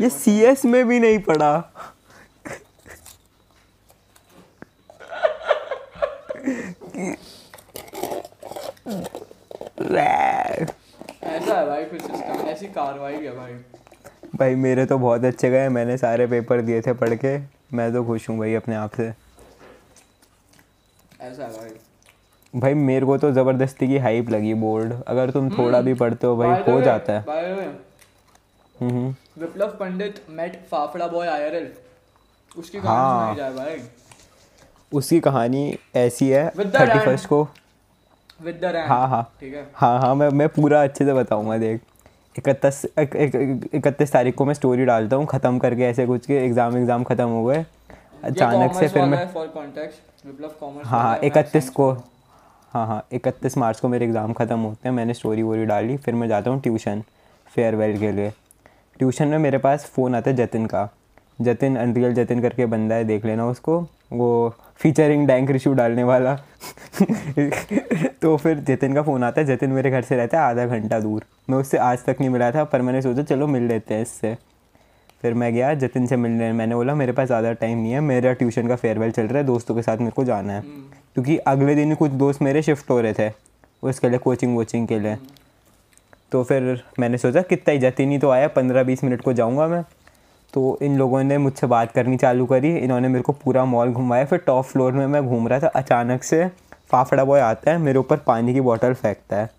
ये 0.00 0.08
सी 0.08 0.40
एस 0.44 0.64
में 0.64 0.86
भी 0.88 1.00
नहीं 1.00 1.18
पढ़ा। 1.18 1.52
ऐसा 11.24 11.58
है 11.58 11.66
भाई 11.66 11.84
फिर 11.84 12.00
सिस्टम 12.00 12.46
ऐसी 12.48 12.66
कार्रवाई 12.68 13.14
है 13.14 13.36
भाई। 13.36 13.52
भाई 14.36 14.54
मेरे 14.54 14.86
तो 14.86 14.98
बहुत 14.98 15.24
अच्छे 15.24 15.50
गए 15.50 15.68
मैंने 15.68 15.96
सारे 15.96 16.26
पेपर 16.26 16.60
दिए 16.60 16.80
थे 16.80 16.92
पढ़ 16.92 17.14
के। 17.14 17.36
मैं 17.76 17.92
तो 17.92 18.04
खुश 18.04 18.28
हूँ 18.30 18.38
भाई 18.38 18.54
अपने 18.54 18.74
आप 18.74 18.94
से। 18.96 19.23
ऐसा 21.24 21.44
भाई। 21.44 21.70
भाई 22.54 22.74
मेरे 22.74 23.06
को 23.06 23.18
तो 23.18 23.32
ज़बरदस्ती 23.32 23.86
की 23.86 23.98
हाइप 23.98 24.30
लगी 24.30 24.54
बोर्ड 24.54 24.92
अगर 25.08 25.30
तुम 25.30 25.50
थोड़ा 25.50 25.80
भी 25.80 25.94
पढ़ते 25.94 26.26
हो 26.26 26.36
भाई 26.36 26.62
हो 26.62 26.80
जाता 26.82 27.12
है। 27.12 27.66
हम्म। 28.80 29.14
Viplav 29.38 29.68
Pandit 29.68 30.22
met 30.30 30.66
Fafda 30.70 31.06
boy 31.06 31.26
IRL 31.26 31.72
उसकी 32.58 32.78
हाँ। 32.78 32.86
कहानी 32.86 33.36
सुनाई 33.36 33.52
जाए 33.52 33.64
भाई। 33.64 33.82
उसकी 34.92 35.20
कहानी 35.20 35.78
ऐसी 35.96 36.30
है 36.30 36.48
थर्टी 36.50 36.98
फ़र्स्ट 36.98 37.28
को। 37.28 37.48
विद 38.42 38.60
द 38.64 38.84
हाँ 38.88 39.08
हाँ। 39.08 39.22
ठीक 39.40 39.54
है। 39.54 39.66
हाँ 39.74 40.00
हाँ 40.00 40.14
मैं 40.14 40.28
मैं 40.28 40.48
पूरा 40.48 40.82
अच्छे 40.82 41.04
से 41.04 41.12
बताऊँगा 41.12 41.58
देख। 41.58 41.80
इकतीस 42.38 42.84
इक- 42.98 43.16
इक- 43.16 43.74
इकतीस 43.74 44.12
तारीख 44.12 44.34
को 44.34 44.44
मैं 44.44 44.54
स्टोरी 44.54 44.84
डालता 44.84 45.16
हूँ 45.16 45.26
ख़त्म 45.26 45.58
करके 45.58 45.82
ऐसे 45.82 46.06
कुछ 46.06 46.26
के 46.26 46.34
एग्ज़ाम 46.34 46.76
एग्ज़ाम 46.76 47.04
ख़त्म 47.04 47.28
हो 47.28 47.44
गए। 47.44 47.64
अचानक 48.24 48.74
से 48.74 48.88
फिर 48.88 49.04
मैं 49.04 49.26
विप्लव 50.24 50.50
कॉमर्स 50.60 50.86
हाँ 50.88 51.18
इकतीस 51.24 51.68
को 51.70 51.90
हाँ 52.72 52.86
हाँ 52.86 53.06
इकतीस 53.12 53.56
मार्च 53.58 53.80
को 53.80 53.88
मेरे 53.88 54.04
एग्ज़ाम 54.04 54.32
ख़त्म 54.32 54.58
होते 54.58 54.88
हैं 54.88 54.94
मैंने 54.96 55.14
स्टोरी 55.14 55.42
वोरी 55.42 55.64
डाली 55.66 55.96
फिर 55.96 56.14
मैं 56.14 56.28
जाता 56.28 56.50
हूँ 56.50 56.60
ट्यूशन 56.60 57.02
फेयरवेल 57.56 57.98
के 57.98 58.12
लिए। 58.12 58.30
ट्यूशन 59.00 59.28
में 59.28 59.38
मेरे 59.38 59.58
पास 59.58 59.84
फ़ोन 59.86 60.14
आता 60.14 60.30
है 60.30 60.36
जतिन 60.36 60.66
का। 60.66 60.88
जतिन 61.40 61.76
अनरियल 61.76 62.14
जतिन 62.14 62.40
करके 62.42 62.66
बंदा 62.66 62.94
है 62.94 63.04
देख 63.04 63.24
लेना 63.24 63.46
उसको। 63.46 63.78
वो 64.12 64.54
फीचरिंग 64.80 65.26
डैंक 65.26 65.50
रिशू 65.50 65.72
डालने 65.72 66.04
वाला। 66.04 66.34
तो 68.22 68.36
फिर 68.36 68.58
जतिन 68.60 68.94
का 68.94 69.02
फ़ोन 69.02 69.24
आता 69.24 69.40
है 69.40 69.46
जतिन 69.46 69.70
मेरे 69.70 69.90
घर 69.90 70.02
से 70.02 70.16
रहता 70.16 70.40
है 70.40 70.44
आधा 70.44 70.66
घंटा 70.66 71.00
दूर। 71.00 71.24
मैं 71.50 71.58
उससे 71.58 71.78
आज 71.78 72.04
तक 72.04 72.16
नहीं 72.20 72.30
मिला 72.30 72.50
था 72.50 72.64
पर 72.64 72.82
मैंने 72.82 73.02
सोचा 73.02 73.22
चलो 73.22 73.46
मिल 73.46 73.62
लेते 73.62 73.94
हैं 73.94 74.02
इससे। 74.02 74.36
फिर 75.24 75.34
मैं 75.34 75.52
गया 75.54 75.72
जतिन 75.74 76.06
से 76.06 76.16
मिलने 76.16 76.50
मैंने 76.52 76.74
बोला 76.74 76.94
मेरे 76.94 77.12
पास 77.12 77.26
ज़्यादा 77.26 77.52
टाइम 77.54 77.78
नहीं 77.78 77.92
है 77.92 78.00
मेरा 78.00 78.32
ट्यूशन 78.32 78.66
का 78.68 78.76
फेयरवेल 78.76 79.10
चल 79.10 79.22
रहा 79.22 79.38
है 79.38 79.44
दोस्तों 79.44 79.74
के 79.74 79.82
साथ 79.82 79.98
मेरे 79.98 80.10
को 80.10 80.24
जाना 80.24 80.52
है। 80.52 80.60
क्योंकि 81.14 81.36
अगले 81.38 81.74
दिन 81.74 81.94
कुछ 81.94 82.10
दोस्त 82.12 82.42
मेरे 82.42 82.62
शिफ्ट 82.62 82.90
हो 82.90 83.00
रहे 83.00 83.12
थे 83.12 83.30
उसके 83.82 84.08
लिए 84.08 84.18
कोचिंग 84.18 84.54
वोचिंग 84.56 84.86
के 84.88 84.98
लिए। 84.98 85.16
तो 86.32 86.42
फिर 86.44 86.82
मैंने 87.00 87.18
सोचा 87.18 87.42
कितना 87.42 87.72
ही 87.72 87.78
जतिन 87.78 88.10
ही 88.10 88.18
तो 88.18 88.30
आया 88.30 88.48
पंद्रह 88.50 88.82
बीस 88.82 89.04
मिनट 89.04 89.22
को 89.22 89.32
जाऊँगा 89.32 89.66
मैं। 89.68 89.82
तो 90.52 90.78
इन 90.82 90.98
लोगों 90.98 91.22
ने 91.22 91.38
मुझसे 91.38 91.66
बात 91.68 91.92
करनी 91.92 92.16
चालू 92.16 92.46
करी 92.46 92.76
इन्होंने 92.76 93.08
मेरे 93.08 93.22
को 93.22 93.32
पूरा 93.34 93.64
मॉल 93.64 93.92
घुमाया। 93.92 94.24
फिर 94.24 94.38
टॉप 94.46 94.64
फ्लोर 94.64 94.92
में 94.92 95.06
मैं 95.06 95.26
घूम 95.26 95.48
रहा 95.48 95.60
था 95.60 95.68
अचानक 95.76 96.22
से 96.22 96.46
फाफड़ा 96.90 97.24
बॉय 97.24 97.40
आता 97.40 97.70
है 97.70 97.78
मेरे 97.78 97.98
ऊपर 97.98 98.16
पानी 98.26 98.54
की 98.54 98.60
बॉटल 98.62 98.94
फेंकता 98.94 99.36
है। 99.36 99.50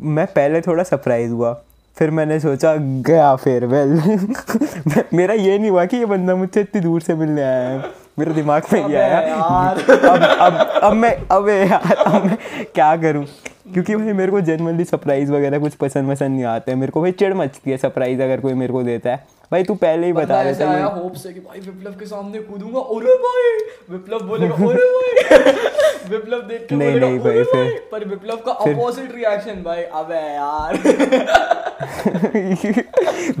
मैं 0.00 0.26
पहले 0.26 0.60
थोड़ा 0.60 0.84
सरप्राइज़ 0.84 1.32
हुआ 1.32 1.60
फिर 1.98 2.10
मैंने 2.10 2.40
सोचा 2.40 2.74
गया 2.78 3.34
फेयरवेल 3.36 3.92
मेरा 5.14 5.34
ये 5.34 5.58
नहीं 5.58 5.70
हुआ 5.70 5.84
कि 5.84 5.96
ये 5.96 6.06
बंदा 6.06 6.36
मुझसे 6.36 6.60
इतनी 6.60 6.80
दूर 6.80 7.00
से 7.00 7.14
मिलने 7.14 7.42
आया 7.42 7.68
है। 7.68 7.78
मेरे 8.18 8.32
दिमाग 8.34 8.62
में 8.72 8.88
ये 8.88 8.96
आया। 8.96 9.34
अब 9.34 10.22
अब 10.40 10.54
अब 10.82 10.92
मैं 10.92 11.16
अब 11.30 11.48
यार 11.48 11.92
अब 11.92 12.24
मैं 12.24 12.36
क्या 12.74 12.96
करूँ? 12.96 13.24
क्योंकि 13.72 13.96
भाई 13.96 14.12
मेरे 14.12 14.30
को 14.32 14.40
जनरली 14.40 14.84
सरप्राइज़ 14.84 15.32
वगैरह 15.32 15.58
कुछ 15.58 15.74
पसंद 15.74 16.10
पसंद 16.10 16.30
नहीं 16.30 16.44
आते। 16.44 16.72
हैं 16.72 16.78
मेरे 16.78 16.92
को 16.92 17.00
भाई 17.00 17.12
चिड़ 17.12 17.34
मचती 17.34 17.70
है 17.70 17.76
सरप्राइज़ 17.76 18.22
अगर 18.22 18.40
कोई 18.40 18.54
मेरे 18.54 18.72
को 18.72 18.82
देता 18.82 19.10
है। 19.10 19.26
भाई 19.54 19.62
तू 19.62 19.74
पहले 19.74 20.06
ही 20.06 20.12
बता 20.12 20.42
ऐसे 20.42 20.58
देता 20.58 20.70
आया 20.70 20.84
होप 20.84 21.14
से 21.14 21.32
कि 21.32 21.40
भाई 21.40 21.60
विप्लव 21.60 21.92
के 21.92 22.06
सामने 22.06 22.38
कूदूँगा 22.38 22.80
अरे 22.80 23.14
भाई। 23.14 23.52
विप्लव 23.90 24.26
बोलेगा 24.28 24.54
अरे 24.66 24.66
भाई। 24.66 25.52
विप्लव 26.10 26.38
देख 26.38 26.66
के 26.68 26.76
नहीं, 26.76 27.00
नहीं 27.00 27.18
भाई, 27.18 27.44
फिर- 27.44 27.92
पर 27.92 28.08
विप्लव 28.08 28.36
का 28.36 28.52
अपोजिट 28.52 29.14
रिएक्शन 29.14 29.62
भाई 29.62 29.82
अबे 29.82 30.16
यार। 30.16 30.76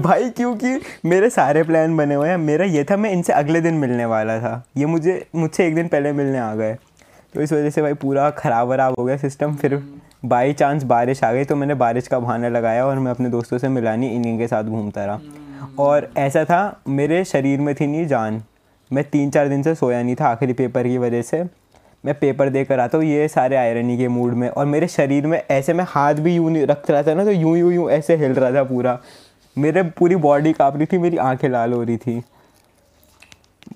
भाई 0.00 0.30
क्योंकि 0.30 0.80
मेरे 1.04 1.30
सारे 1.30 1.62
प्लान 1.62 1.96
बने 1.96 2.14
हुए 2.14 2.28
हैं। 2.28 2.36
मेरा 2.36 2.64
ये 2.64 2.84
था 2.84 2.96
मैं 2.96 3.10
इनसे 3.10 3.32
अगले 3.32 3.60
दिन 3.60 3.74
मिलने 3.74 4.04
वाला 4.04 4.38
था। 4.38 4.64
ये 4.76 4.86
मुझे 4.86 5.26
मुझसे 5.34 5.66
एक 5.66 5.74
दिन 5.74 5.88
पहले 5.88 6.12
मिलने 6.12 6.38
आ 6.38 6.54
गए। 6.54 6.74
तो 7.34 7.40
इस 7.40 7.52
वजह 7.52 7.70
से 7.70 7.82
भाई 7.82 7.94
पूरा 7.94 8.30
ख़राब 8.30 8.68
वराब 8.68 8.94
हो 8.98 9.04
गया 9.04 9.16
सिस्टम 9.16 9.54
फिर 9.54 9.82
बाई 10.24 10.52
चांस 10.52 10.82
बारिश 10.82 11.24
आ 11.24 11.32
गई 11.32 11.44
तो 11.44 11.56
मैंने 11.56 11.74
बारिश 11.74 12.08
का 12.08 12.18
बहाना 12.18 12.48
लगाया 12.48 12.86
और 12.86 12.98
मैं 12.98 13.10
अपने 13.10 13.28
दोस्तों 13.28 13.58
से 13.58 13.68
मिलानी 13.68 14.08
इन्हीं 14.08 14.38
के 14.38 14.46
साथ 14.46 14.64
घूमता 14.64 15.04
रहा। 15.04 15.20
और 15.78 16.08
ऐसा 16.16 16.44
था 16.44 16.80
मेरे 16.88 17.24
शरीर 17.24 17.60
में 17.60 17.74
थी 17.74 17.86
नहीं 17.86 18.06
जान। 18.06 18.42
मैं 18.90 19.04
तीन 19.04 19.30
चार 19.30 19.48
दिन 19.48 19.62
से 19.62 19.74
सोया 19.74 20.02
नहीं 20.02 20.14
था 20.14 20.28
आखिरी 20.28 20.52
पेपर 20.52 20.88
की 20.88 20.98
वजह 20.98 21.22
से। 21.22 21.42
मैं 22.04 22.14
पेपर 22.14 22.48
देकर 22.48 22.80
आता 22.80 22.98
हूँ 22.98 23.06
ये 23.06 23.28
सारे 23.28 23.56
आयरनी 23.56 23.96
के 23.98 24.08
मूड 24.08 24.32
में। 24.32 24.48
और 24.48 24.66
मेरे 24.66 24.88
शरीर 24.88 25.26
में 25.26 25.42
ऐसे 25.50 25.72
मैं 25.72 25.84
हाथ 25.88 26.14
भी 26.14 26.34
यूँ 26.34 26.50
नहीं 26.50 26.66
रख 26.66 26.90
रहा 26.90 27.02
था 27.02 27.14
ना 27.14 27.24
तो 27.24 27.30
यूँ 27.30 27.56
यूँ 27.58 27.72
यूँ 27.72 27.90
ऐसे 27.90 28.16
हिल 28.16 28.32
रहा 28.32 28.50
था 28.52 28.62
पूरा। 28.64 28.98
मेरे 29.56 29.82
पूरी 29.82 30.16
बॉडी 30.16 30.52
काँप 30.52 30.76
रही 30.76 30.86
थी 30.86 30.98
मेरी 30.98 31.16
आँखें 31.16 31.48
लाल 31.48 31.72
हो 31.72 31.82
रही 31.82 31.96
थी। 31.96 32.22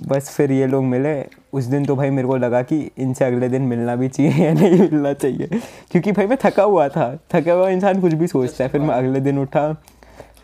बस 0.06 0.30
फिर 0.30 0.52
ये 0.52 0.66
लोग 0.66 0.84
मिले। 0.84 1.14
उस 1.52 1.64
दिन 1.64 1.84
तो 1.84 1.96
भाई 1.96 2.10
मेरे 2.10 2.28
को 2.28 2.36
लगा 2.36 2.62
कि 2.62 2.90
इनसे 2.98 3.24
अगले 3.24 3.48
दिन 3.48 3.62
मिलना 3.62 3.94
भी 3.96 4.08
चाहिए 4.08 4.44
या 4.44 4.52
नहीं 4.52 4.78
मिलना 4.80 5.12
चाहिए। 5.12 5.60
क्योंकि 5.90 6.12
भाई 6.12 6.26
मैं 6.26 6.38
थका 6.44 6.62
हुआ 6.62 6.88
था 6.88 7.14
थका 7.34 7.52
हुआ 7.52 7.68
इंसान 7.70 8.00
कुछ 8.00 8.12
भी 8.12 8.26
सोचता 8.26 8.64
है। 8.64 8.70
फिर 8.70 8.80
मैं 8.80 8.94
अगले 8.94 9.20
दिन 9.20 9.38
उठा। 9.38 9.70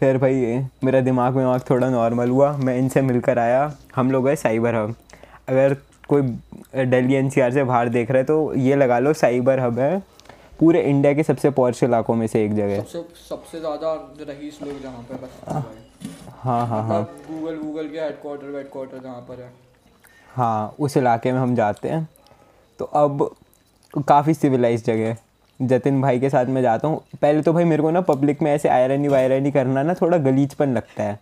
फिर 0.00 0.18
भाई 0.18 0.58
मेरा 0.84 1.00
दिमाग 1.02 1.36
में 1.36 1.58
थोड़ा 1.70 1.88
नॉर्मल 1.90 2.30
हुआ। 2.30 2.50
मैं 2.58 2.78
इनसे 2.78 3.02
मिलकर 3.02 3.38
आया। 3.38 3.72
हम 3.96 4.10
लोग 4.10 4.24
गए 4.24 4.36
साइबर 4.36 4.74
हब 4.74 4.94
अगर 5.48 5.74
कोई 6.08 6.22
दिल्ली 6.86 7.14
एनसीआर 7.14 7.52
से 7.52 7.64
बाहर 7.64 7.88
देख 7.90 8.10
रहा 8.10 8.18
है 8.18 8.24
तो 8.24 8.54
ये 8.56 8.76
लगा 8.76 8.98
लो 8.98 9.12
साइबर 9.14 9.60
हब 9.60 9.78
है। 9.78 10.02
पूरे 10.60 10.82
इंडिया 10.82 11.12
के 11.14 11.22
सबसे 11.22 11.50
पॉश 11.50 11.82
इलाकों 11.82 12.14
में 12.14 12.26
से 12.26 12.44
एक 12.44 12.54
जगह 12.54 12.80
सबसे 12.82 12.98
सबसे 13.20 13.60
ज़्यादा 13.60 13.92
रईस 14.20 14.58
लोग 14.62 14.80
जहाँ 14.82 15.02
पे 15.02 15.14
बसते 15.16 15.54
हैं। 15.54 15.64
हाँ 16.42 16.66
हाँ 16.66 16.82
हाँ। 16.86 17.02
गूगल 17.28 17.56
गूगल 17.56 17.88
के 17.88 18.00
हेडक्वार्टर 18.00 18.56
हेडक्वार्टर 18.56 18.98
जहाँ 18.98 19.20
पर 19.28 19.40
है। 19.40 19.50
हाँ 20.28 20.74
उस 20.78 20.96
इलाके 20.96 21.32
में 21.32 21.38
हम 21.40 21.54
जाते 21.54 21.88
हैं। 21.88 22.08
तो 22.80 22.84
अब 22.84 23.28
काफ़ी 24.08 24.34
सिविलाइज 24.34 24.84
जगह 24.84 25.08
है। 25.08 25.18
जतिन 25.62 26.00
भाई 26.02 26.18
के 26.18 26.30
साथ 26.30 26.46
मैं 26.46 26.62
जाता 26.62 26.88
हूँ। 26.88 27.00
पहले 27.22 27.42
तो 27.42 27.52
भाई 27.52 27.64
मेरे 27.64 27.82
को 27.82 27.90
ना 27.90 28.00
पब्लिक 28.00 28.42
में 28.42 28.52
ऐसे 28.52 28.68
आयरनी 28.68 29.08
वायरनी 29.08 29.50
करना 29.50 29.82
ना 29.82 29.94
थोड़ा 29.94 30.18
गलीचपन 30.18 30.74
लगता 30.74 31.02
है। 31.02 31.18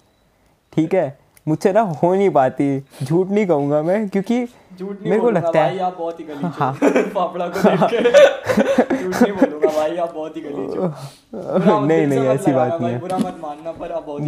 ठीक 0.73 0.95
है? 0.95 1.19
मुझसे 1.49 1.73
ना 1.73 1.81
हो 1.81 2.15
नहीं 2.15 2.31
पाती। 2.31 2.85
झूठ 3.03 3.29
नहीं 3.29 3.47
कहूँगा 3.47 3.83
मैं 3.83 4.09
क्योंकि 4.09 4.49
नहीं 4.81 5.11
मेरे 5.11 5.21
को 5.21 5.31
लगता 5.31 5.63
है 5.63 5.79
आप 5.79 5.97
बहुत 5.99 6.21
ही 6.21 6.25
हो। 6.25 6.35
नहीं 11.87 12.07
नहीं 12.07 12.19
ऐसी 12.19 12.53
बात 12.53 12.79
नहीं 12.83 12.97
हो। 12.97 14.19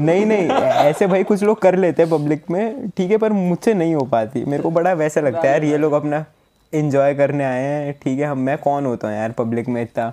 नहीं 0.00 0.26
नहीं 0.26 0.48
ऐसे 0.48 1.06
भाई 1.06 1.24
कुछ 1.24 1.42
लोग 1.42 1.60
कर 1.62 1.76
लेते 1.76 2.02
हैं 2.02 2.10
पब्लिक 2.10 2.50
में। 2.50 2.88
ठीक 2.88 3.10
है 3.10 3.16
पर 3.16 3.32
मुझसे 3.32 3.74
नहीं 3.74 3.94
हो 3.94 4.04
पाती। 4.04 4.44
मेरे 4.44 4.62
को 4.62 4.70
बड़ा 4.70 4.92
वैसा 4.92 5.20
लगता 5.20 5.40
है 5.40 5.50
यार 5.50 5.64
ये 5.64 5.78
लोग 5.78 5.92
अपना 5.92 6.24
इंजॉय 6.74 7.14
करने 7.14 7.44
आए 7.44 7.62
हैं। 7.62 7.92
ठीक 8.02 8.18
है, 8.18 8.24
हम, 8.24 8.38
मैं 8.38 8.58
कौन 8.58 8.86
होता 8.86 9.08
हूँ 9.08 9.16
यार 9.16 9.32
पब्लिक 9.32 9.68
में 9.68 9.82
इतना? 9.82 10.12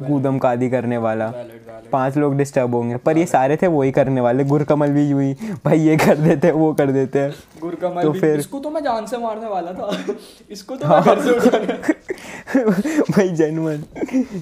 कूदम 0.00 0.38
कादी 0.38 0.68
करने 0.70 0.96
वाला। 0.98 1.32
पाँच 1.92 2.16
लोग 2.16 2.36
डिस्टर्ब 2.36 2.74
होंगे। 2.74 2.96
पर 2.96 3.18
ये 3.18 3.24
सारे 3.26 3.56
थे 3.56 3.66
वही 3.66 3.90
करने 3.92 4.20
वाले। 4.20 4.44
गुरकमल 4.44 4.90
भी 4.90 5.06
यूँ 5.08 5.22
ही 5.22 5.32
भाई 5.64 5.78
ये 5.78 5.96
कर 5.96 6.16
देते 6.16 6.46
हैं 6.46 6.54
वो 6.54 6.72
कर 6.72 6.90
देते। 6.92 7.18
हैं 7.18 7.32
गुरकमल 7.60 8.02
तो 8.02 8.12
फिर- 8.12 8.38
इसको 8.38 8.58
तो 8.60 8.70
मैं 8.70 8.80
जान 8.84 9.06
से 9.06 9.18
मारने 9.18 9.46
वाला 9.46 9.72
था। 9.72 9.90
इसको 10.50 10.76
तो 10.76 10.86
हाँ। 10.86 11.00
मैं 11.00 11.14
घर 11.16 11.22
से 11.22 11.30
उठाने 11.30 12.02
भाई 13.10 13.28
जनवन 13.28 13.82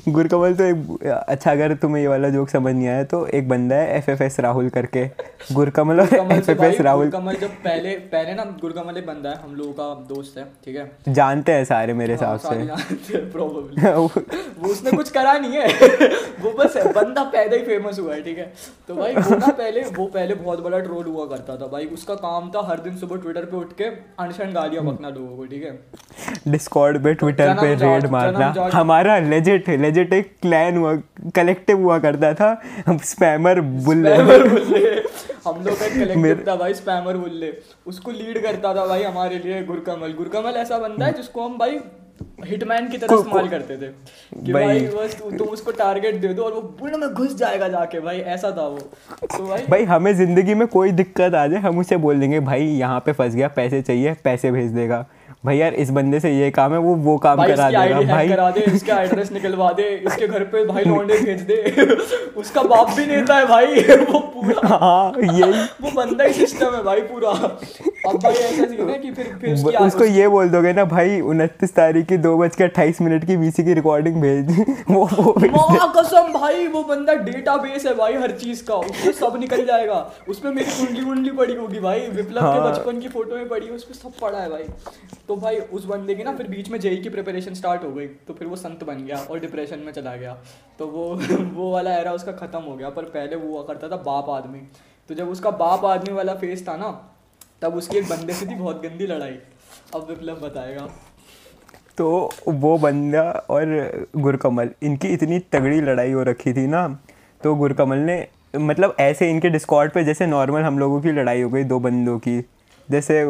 गुरकमल 0.09 0.54
तो 0.54 0.64
एक 0.64 1.02
अच्छा 1.28 1.50
अगर 1.52 1.75
तुम्हें 1.75 2.02
ये 2.02 2.09
वाला 2.09 2.28
जोक 2.28 2.49
समझ 2.49 2.75
नहीं 2.75 2.88
आया 2.88 3.04
तो 3.04 3.26
एक 3.26 3.49
बंदा 3.49 3.76
है 3.76 3.97
एफ़ 3.99 4.11
एफ़ 4.11 4.23
एस 4.23 4.38
राहुल 4.40 4.68
करके। 4.68 5.04
गुरकमल 5.52 6.00
और 6.00 6.14
F 6.14 6.50
F 6.50 6.62
S 6.64 6.80
Rahul. 6.80 7.11
Gurkamal 7.11 7.35
जब 7.35 7.50
पहले 7.64 7.94
पहले 8.12 8.35
ना 8.35 8.44
गुरकमल 8.61 8.97
एक 8.97 9.06
बंदा 9.06 9.30
है 9.30 9.37
हम 9.42 9.54
लोगों 9.54 9.73
का 9.73 9.94
दोस्त 10.09 10.38
है 10.38 10.44
ठीक 10.64 10.76
है? 10.76 10.90
जानते 11.14 11.52
हैं 11.52 11.64
सारे 11.64 11.92
मेरे 11.94 12.12
हिसाब 12.12 12.38
से। 12.38 13.16
प्रोबेबली 13.32 13.80
से 13.82 13.92
वो 14.62 14.68
उसने 14.71 14.90
कुछ 14.90 15.11
करा 15.11 15.32
नहीं 15.42 15.58
है। 15.58 16.08
वो 16.42 16.50
बस 16.58 16.76
है 16.76 16.92
बंदा 16.92 17.22
पैदा 17.32 17.56
ही 17.56 17.62
फ़ेमस 17.62 17.99
हुआ 17.99 18.14
है 18.14 18.22
ठीक 18.22 18.38
है? 18.38 18.52
तो 18.88 18.94
भाई 18.94 19.14
वो 19.14 19.37
ना 19.37 19.46
पहले 19.52 19.80
वो 19.96 20.06
पहले 20.08 20.34
बहुत 20.34 20.62
बड़ा 20.62 20.78
ट्रोल 20.80 21.04
हुआ 21.06 21.26
करता 21.26 21.56
था 21.56 21.66
भाई। 21.66 21.87
उसका 21.94 22.14
काम 22.22 22.50
था 22.54 22.66
हर 22.68 22.80
दिन 22.80 22.96
सुबह 22.96 23.16
ट्विटर 23.22 23.44
पे 23.44 23.56
उठ 23.56 23.72
के 23.80 23.84
अनशन 24.25 24.52
गालियाँ 24.52 24.84
बकना 24.84 25.08
लोगों 25.08 25.37
को 25.37 25.44
ठीक 25.46 25.64
है? 25.64 25.72
डिस्कॉर्ड 26.49 27.02
पे 27.04 27.14
ट्विटर 27.14 27.54
पे 27.54 27.75
रेड 27.84 28.06
मारना। 28.11 28.70
हमारा 28.75 29.18
लेजिट 29.28 29.68
लेजिट 29.80 30.12
एक 30.12 30.34
क्लैन 30.42 30.76
हुआ 30.76 30.94
कलेक्टिव 31.37 31.80
हुआ 31.80 31.99
करता 31.99 32.32
था। 32.34 32.50
हम 32.87 32.99
स्पैमर 33.12 33.61
बुल्ले। 33.61 34.14
स्पैमर 34.14 34.49
बुल्ले। 34.49 34.90
हम 35.46 35.64
लोग 35.64 35.78
का 35.78 35.88
कलेक्टिव 35.88 36.44
था 36.49 36.54
भाई 36.56 36.75
स्पैमर 36.75 37.16
बुल्ले। 37.16 37.52
उसको 37.87 38.11
लीड 38.11 38.42
करता 38.42 38.75
था 38.75 38.87
भाई 38.87 39.02
हमारे 39.02 39.38
लिए 39.38 39.62
गुरकमल। 39.64 40.12
गुरकमल 40.18 40.56
ऐसा 40.56 40.78
बंदा 40.78 41.06
है 41.06 41.12
जिसको 41.12 41.44
हम 41.44 41.58
भाई 41.58 41.78
हिटमैन 42.45 42.88
की 42.88 42.99
तरह 42.99 43.14
इस्तेमाल 43.14 43.49
करते 43.49 43.76
थे। 43.76 43.88
कि 44.45 44.52
भाई- 44.52 44.66
भाई 44.66 44.81
बस 44.81 45.23
तु- 45.23 45.38
तुम 45.38 45.49
उसको 45.49 45.71
टारगेट 45.71 46.14
दे 46.14 46.28
दो 46.28 46.42
और 46.42 46.52
वो 46.52 46.61
बुल 46.61 47.00
में 47.00 47.14
घुस 47.14 47.37
जाएगा 47.37 47.69
जाके 47.69 48.00
भाई 48.00 48.19
ऐसा 48.19 48.50
था 48.50 48.66
वो। 48.66 48.78
तो 48.78 49.47
भाई 49.47 49.62
भाई 49.71 49.85
हमें 49.85 50.14
ज़िंदगी 50.14 50.54
में 50.54 50.69
कोई 50.69 50.90
दिक्कत 50.90 51.35
आ 51.35 51.47
जाए 51.47 51.61
हम 51.61 51.78
उसे 51.78 51.97
बोल 51.97 52.21
देंगे 52.21 52.40
भाई 52.40 52.64
यहाँ 52.64 53.00
पे 53.00 53.12
फंस 53.12 53.35
गया 53.35 53.49
पैसे 53.49 53.83
चाहिए 53.83 54.14
पैसे 54.25 54.50
भेज 54.50 54.71
देगा। 54.71 55.07
भाई 55.44 55.56
यार 55.56 55.75
इस 55.75 55.88
बंदे 55.90 56.18
से 56.20 56.30
ये 56.30 56.50
काम 56.56 56.72
है 56.72 56.78
वो 56.78 56.94
वो 57.04 57.16
काम 57.18 57.37
भाई 57.37 57.49
करा 57.49 57.68
देगा 57.70 57.96
हैक 57.96 58.08
भाई। 58.08 58.28
करा 58.28 58.50
दे 58.50 58.61
इसका 58.75 59.00
एड्रेस 59.02 59.30
निकलवा 59.32 59.70
दे 59.72 59.88
इसके 60.06 60.26
घर 60.26 60.42
पे 60.52 60.64
भाई 60.66 60.84
लौंडे 60.84 61.18
भेज 61.18 61.40
दे। 61.40 61.56
उसका 62.40 62.62
बाप 62.62 62.90
भी 62.96 63.06
नेता 63.06 63.37
है 63.37 63.46
भाई 63.46 63.82
वो 64.02 64.18
पूरा 64.34 64.68
हाँ 64.68 65.12
यही। 65.22 65.62
वो 65.82 65.90
बंदा 65.96 66.25
ही 66.25 66.32
सिस्टम 66.32 66.75
है 66.75 66.82
भाई 66.84 67.00
पूरा। 67.00 67.30
अब 67.30 68.16
भाई 68.22 68.32
ऐसा 68.34 68.66
सीन 68.66 68.90
है 68.90 68.99
कि 68.99 69.11
फिर 69.12 69.37
फिर 69.40 69.54
उसकी 69.54 69.76
उसको 69.84 70.04
ये 70.04 70.28
बोल 70.28 70.49
दोगे 70.50 70.72
ना 70.72 70.84
भाई 70.84 71.20
उनतीस 71.32 71.75
तारीख 71.75 72.06
की 72.06 72.16
दो 72.18 72.37
बज 72.38 72.56
के 72.56 72.64
अट्ठाईस 72.64 73.00
मिनट 73.00 73.25
की 73.26 73.37
बीसी 73.37 73.64
की 73.64 73.75
रिकॉर्डिंग 73.75 74.20
भेज 74.22 74.64
वो 74.90 75.04
वो 75.16 75.88
कसम 75.99 76.32
भाई 76.32 76.66
वो 76.68 76.82
बंदा 76.84 77.14
डेटाबेस 77.26 77.87
है 77.87 77.94
भाई 77.96 78.14
हर 78.22 78.30
चीज़ 78.44 78.64
का। 78.64 78.75
उसमें 78.75 79.12
सब 79.12 79.37
निकल 79.40 79.64
जाएगा। 79.66 80.00
उसमें 80.28 80.52
मेरी 80.52 80.70
कुंडली 80.78 81.04
कुंडली 81.04 81.30
पड़ी 81.32 81.54
होगी 81.54 81.80
भाई। 81.80 82.06
विप्लव 82.12 82.40
के 82.42 82.58
हाँ। 82.58 82.70
बचपन 82.70 83.00
की 83.00 83.08
फ़ोटो 83.08 83.37
में 83.37 83.49
पड़ी 83.49 83.66
है 83.66 83.72
उसमें 83.72 83.99
सब 83.99 84.20
पड़ा 84.20 84.38
है 84.38 84.49
भाई। 84.50 84.64
तो 85.33 85.37
भाई 85.37 85.59
उस 85.73 85.85
बंदे 85.85 86.15
की 86.15 86.25
ना 86.25 86.33
फिर 86.37 86.47
बीच 86.49 86.69
में 86.71 86.79
जेई 86.81 86.97
की 86.97 87.09
प्रिपरेशन 87.09 87.55
स्टार्ट 87.55 87.85
हो 87.85 87.91
गई 87.91 88.07
तो 88.27 88.35
फिर 88.35 88.49
वो 88.49 88.57
संत 88.57 88.83
बन 88.85 88.99
गया 89.05 89.17
और 89.21 89.39
डिप्रेशन 89.41 89.79
में 89.79 89.93
चला 89.93 90.15
गया। 90.17 90.33
तो 90.79 90.87
वो 90.87 91.05
वो 91.55 91.71
वाला 91.73 91.95
एरा 91.99 92.12
उसका 92.12 92.33
खत्म 92.33 92.59
हो 92.61 92.75
गया, 92.77 92.89
पर 92.91 93.05
पहले 93.05 93.37
वो 93.37 93.49
हुआ 93.49 93.62
करता 93.62 93.89
था 93.89 93.97
बाप 94.03 94.29
आदमी। 94.31 94.59
तो 95.09 95.15
जब 95.15 95.29
उसका 95.29 95.51
बाप 95.53 95.85
आदमी 95.85 96.15
वाला 96.15 96.35
फेस 96.35 96.67
था 96.69 96.77
ना, 96.77 96.91
तब 97.62 97.75
उसकी 97.75 97.99
एक 97.99 98.09
बंदे 98.09 98.33
से 98.33 98.47
थी 98.47 98.55
बहुत 98.55 98.83
गंदी 98.83 99.07
लड़ाई। 99.07 99.39
अब 99.95 100.07
विप्लव 100.09 100.41
बताएगा। 100.41 100.87
तो 101.99 102.11
वो 102.49 102.77
बंदा 102.79 103.23
और 103.51 104.07
गुरकमल, 104.19 104.71
इनकी 104.83 105.09
इतनी 105.11 105.39
तगड़ी 105.53 105.81
लड़ाई 105.81 106.12
हो 106.12 106.23
रखी 106.23 106.53
थी 106.53 106.67
ना 106.67 106.87
तो 107.41 107.55
गुरकमल 107.55 108.05
ने 108.11 108.27
मतलब 108.55 108.97
ऐसे 109.01 109.31
इनके 109.31 109.51
डिस्कॉर्ड 109.51 109.93
पे 109.93 110.05
जैसे 110.05 110.27
नॉर्मल 110.27 110.62
हम 110.62 110.79
लोगों 110.79 111.01
की 111.01 111.12
लड़ाई 111.12 111.43
हो 111.43 111.51
गई 111.51 111.65
दो 111.65 111.81
बंदों 111.81 112.19
की, 112.19 112.39
जैसे 112.89 113.25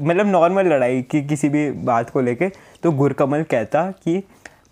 मतलब 0.00 0.26
नॉर्मल 0.26 0.66
लड़ाई 0.66 1.02
की 1.02 1.22
किसी 1.22 1.48
भी 1.48 1.70
बात 1.84 2.10
को 2.10 2.20
लेके 2.20 2.48
तो 2.82 2.92
गुरकमल 2.92 3.42
कहता 3.42 3.90
कि 4.04 4.22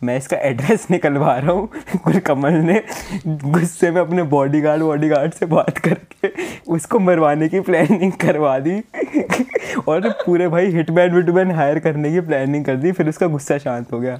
मैं 0.04 0.16
इसका 0.16 0.36
एड्रेस 0.38 0.86
निकलवा 0.90 1.36
रहा 1.36 1.52
हूँ। 1.52 1.68
गुरकमल 1.96 2.52
ने 2.52 2.80
गुस्से 3.26 3.90
में 3.90 4.00
अपने 4.00 4.22
बॉडीगार्ड 4.22 4.82
बॉडीगार्ड 4.82 5.32
से 5.32 5.46
बात 5.46 5.78
करके 5.78 6.28
उसको 6.68 6.98
मरवाने 6.98 7.48
की 7.48 7.60
प्लानिंग 7.60 8.12
करवा 8.20 8.58
दी 8.58 8.80
और 9.88 10.08
पूरे 10.24 10.48
भाई 10.48 10.70
हिटमैन 10.72 11.14
विटमैन 11.14 11.50
हायर 11.50 11.78
करने 11.78 12.12
की 12.12 12.20
प्लानिंग 12.20 12.64
कर 12.64 12.76
दी, 12.76 12.92
फिर 12.92 13.08
उसका 13.08 13.26
गुस्सा 13.26 13.58
शांत 13.58 13.92
हो 13.92 14.00
गया। 14.00 14.18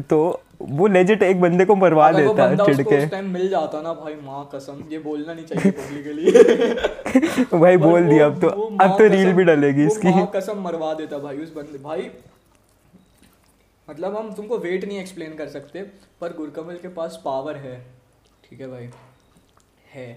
तो 0.00 0.42
वो 0.70 0.86
लेजिट 0.86 1.22
एक 1.22 1.40
बंदे 1.40 1.64
को 1.64 1.74
मरवा 1.76 2.10
देता 2.12 2.32
बंदा 2.32 2.64
चिढ़ 2.64 2.74
उसको 2.74 2.90
के 2.90 3.04
उस 3.04 3.10
टाइम 3.10 3.28
मिल 3.30 3.48
जाता 3.48 3.80
ना 3.82 3.92
भाई 3.94 4.14
माँ 4.14 4.48
कसम 4.54 4.82
ये 4.90 4.98
बोलना 4.98 5.34
नहीं 5.34 5.44
चाहिए 5.44 5.70
पब्लिकली 5.70 7.58
भाई 7.60 7.76
बोल 7.76 8.08
दिया 8.08 8.26
अब 8.26 8.40
तो। 8.40 8.48
अब 8.80 8.98
तो 8.98 9.06
रील 9.06 9.32
भी 9.32 9.44
डलेगी 9.44 9.86
इसकी। 9.86 10.08
माँ 10.08 10.30
कसम 10.36 10.62
मरवा 10.62 10.92
देता 10.94 11.18
भाई 11.18 11.36
उस 11.36 11.52
बंदे 11.54 11.78
भाई 11.78 12.10
मतलब 13.90 14.16
हम 14.16 14.32
तुमको 14.32 14.58
वेट 14.58 14.84
नहीं 14.84 14.98
एक्सप्लेन 15.00 15.34
कर 15.34 15.48
सकते 15.48 15.82
पर 16.20 16.32
गुरकमल 16.36 16.74
के 16.74 16.88
पास 16.88 17.20
पावर 17.24 17.56
है। 17.56 17.76
ठीक 18.44 18.60
है 18.60 18.66
भाई। 18.66 18.88
है। 19.94 20.12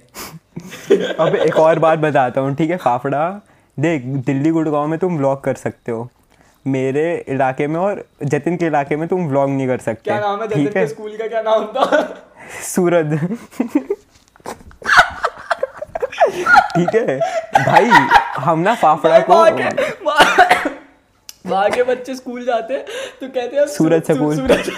अब 1.19 1.35
एक 1.35 1.55
और 1.55 1.79
बात 1.79 1.99
बताता 1.99 2.41
हूँ 2.41 2.55
ठीक 2.55 2.69
है 2.69 2.77
फाफड़ा। 2.77 3.29
देख 3.77 4.03
दिल्ली 4.25 4.49
गुड़गांव 4.49 4.87
में 4.87 4.97
तुम 4.99 5.17
व्लॉग 5.17 5.43
कर 5.43 5.55
सकते 5.55 5.91
हो। 5.91 6.09
मेरे 6.67 7.25
इलाके 7.27 7.67
में 7.67 7.79
और 7.79 8.03
जतिन 8.23 8.57
के 8.57 8.65
इलाके 8.65 8.95
में 8.95 9.07
तुम 9.07 9.27
व्लॉग 9.27 9.49
नहीं 9.49 9.67
कर 9.67 9.77
सकते। 9.77 10.01
क्या 10.03 10.19
नाम 10.19 10.41
है 10.41 10.47
जतिन 10.47 10.67
के 10.67 10.87
स्कूल 10.87 11.17
का? 11.17 11.27
क्या 11.27 11.41
नाम 11.41 11.65
था? 11.65 12.07
सूरज। 12.63 13.19
ठीक 16.75 16.95
है? 16.95 17.17
भाई 17.65 17.85
हम 18.37 18.59
ना 18.59 18.75
फाफड़ा 18.75 19.19
को 19.19 19.33
वहाँ 21.47 21.69
के- 21.69 21.87
बच्चे 21.87 22.15
स्कूल 22.15 22.45
जाते 22.45 22.73
हैं 22.73 22.85
तो 23.21 23.27
कहते 23.27 23.55
हैं 23.57 23.65
सूरज 23.67 24.03
स्कूल। 24.03 24.35
सूरज 24.35 24.69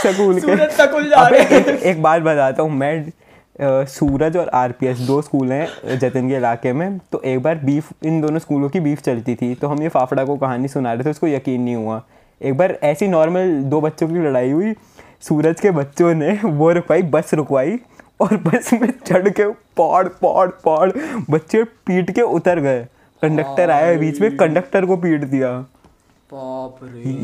स्कूल 0.00 0.34
के 0.34 0.40
सूरज 0.40 0.70
स्कूल 0.80 1.04
जा 1.04 1.26
रहे 1.28 1.40
हैं। 1.40 1.64
एक, 1.78 2.02
बात 2.02 2.22
बताता 2.22 2.62
हूँ 2.62 2.70
मैं 2.70 3.12
सूरज 3.60 4.36
और 4.36 4.48
आरपीएस 4.48 4.98
दो 4.98 5.20
स्कूल 5.22 5.52
हैं 5.52 5.98
जतिन 5.98 6.28
के 6.28 6.34
इलाके 6.36 6.72
में। 6.72 6.98
तो 7.12 7.20
एक 7.22 7.42
बार 7.42 7.58
बीफ 7.58 7.88
इन 8.04 8.20
दोनों 8.20 8.38
स्कूलों 8.38 8.68
की 8.68 8.80
बीफ 8.80 9.00
चलती 9.02 9.34
थी 9.34 9.54
तो 9.54 9.68
हम 9.68 9.82
ये 9.82 9.88
फाफड़ा 9.88 10.24
को 10.24 10.36
कहानी 10.36 10.68
सुना 10.68 10.92
रहे 10.92 11.04
थे 11.04 11.10
उसको 11.10 11.28
यकीन 11.28 11.62
नहीं 11.62 11.74
हुआ। 11.76 12.02
एक 12.40 12.56
बार 12.56 12.78
ऐसी 12.82 13.08
नॉर्मल 13.08 13.52
दो 13.64 13.80
बच्चों 13.80 14.08
की 14.08 14.14
लड़ाई 14.20 14.50
हुई 14.50 14.74
सूरज 15.20 15.60
के 15.60 15.70
बच्चों 15.70 16.12
ने 16.14 16.32
वो 16.44 16.70
रुकवाई 16.72 17.02
बस 17.04 17.34
रुकवाई 17.34 17.78
और 18.20 18.36
बस 18.38 18.72
में 18.72 18.90
चढ़ 18.98 19.28
के 19.30 19.46
पौड़ 19.76 20.06
पौड़ 20.20 20.48
पौड़ 20.64 20.90
बच्चे 21.30 21.62
पीट 21.64 22.10
के 22.10 22.22
उतर 22.22 22.60
गए। 22.60 22.84
कंडक्टर 23.22 23.70
आया 23.70 23.98
बीच 23.98 24.20
में 24.20 24.36
कंडक्टर 24.36 24.86
को 24.86 24.96
पीट 24.96 25.24
दिया। 25.24 25.48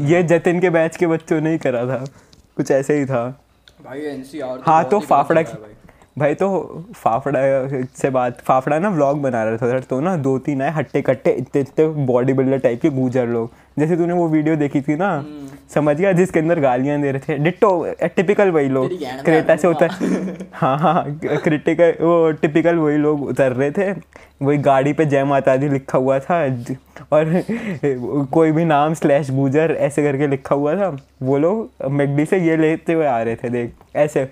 ये 0.08 0.22
जतिन 0.22 0.60
के 0.60 0.70
बैच 0.70 0.96
के 0.96 1.06
बच्चों 1.06 1.40
ने 1.40 1.50
ही 1.52 1.58
करा 1.58 1.84
था। 1.86 2.04
कुछ 2.56 2.70
ऐसे 2.70 2.98
ही 2.98 3.04
था। 3.06 3.24
भाई 3.84 4.00
एनसीआर 4.06 4.58
हाँ 4.66 4.84
तो 4.84 5.00
फाफड़ा 5.00 5.42
की 5.42 5.52
भाई 6.16 6.34
तो 6.34 6.48
फाफड़ा 6.94 7.40
से 7.96 8.08
बात 8.10 8.40
फाफड़ा 8.40 8.78
ना 8.78 8.88
व्लॉग 8.88 9.20
बना 9.22 9.42
रहा 9.44 9.56
था 9.56 9.78
तो 9.80 10.00
ना 10.00 10.16
दो 10.16 10.38
तीन 10.38 10.62
आए 10.62 10.70
हट्टे 10.70 11.00
कट्टे 11.02 11.30
इतने 11.32 11.60
इतने 11.60 11.86
बॉडी 12.06 12.32
बिल्डर 12.32 12.58
टाइप 12.58 12.80
के 12.80 12.88
गूजर 12.90 13.26
लोग। 13.26 13.50
जैसे 13.78 13.96
तूने 13.96 14.12
वो 14.12 14.26
वीडियो 14.28 14.56
देखी 14.56 14.80
थी 14.80 14.96
ना 14.96 15.08
हम्म। 15.10 15.48
समझ 15.74 15.96
गया 15.96 16.12
जिसके 16.12 16.38
अंदर 16.38 16.60
गालियाँ 16.60 17.00
दे 17.02 17.12
रहे 17.12 17.20
थे। 17.28 17.38
डिट्टो 17.38 17.70
टिपिकल 18.16 18.50
वही 18.50 18.68
लोग। 18.68 18.90
क्रेटा 19.24 19.56
से 19.56 19.68
उतर 19.68 20.48
हाँ 20.54 20.76
हाँ 20.78 21.04
क्रिटिकल 21.22 21.94
वो 22.00 22.30
टिपिकल 22.42 22.76
वही 22.76 22.96
लोग 22.96 23.22
उतर 23.24 23.52
रहे 23.52 23.70
थे। 23.70 23.90
वही 24.42 24.58
गाड़ी 24.58 24.92
पे 24.92 25.04
जय 25.06 25.24
माता 25.24 25.56
दी 25.56 25.68
लिखा 25.68 25.98
हुआ 25.98 26.18
था 26.18 26.42
और 27.12 27.42
कोई 28.32 28.52
भी 28.52 28.64
नाम 28.64 28.94
स्लैश 28.94 29.30
गुजर 29.30 29.76
ऐसे 29.80 30.02
करके 30.02 30.26
लिखा 30.26 30.54
हुआ 30.54 30.74
था। 30.76 30.96
वो 31.22 31.38
लोग 31.38 31.90
मैगडी 31.90 32.24
से 32.24 32.38
ये 32.40 32.56
लेते 32.56 32.92
हुए 32.92 33.06
आ 33.06 33.20
रहे 33.22 33.36
थे 33.36 33.48
देख 33.50 33.96
ऐसे। 33.96 34.30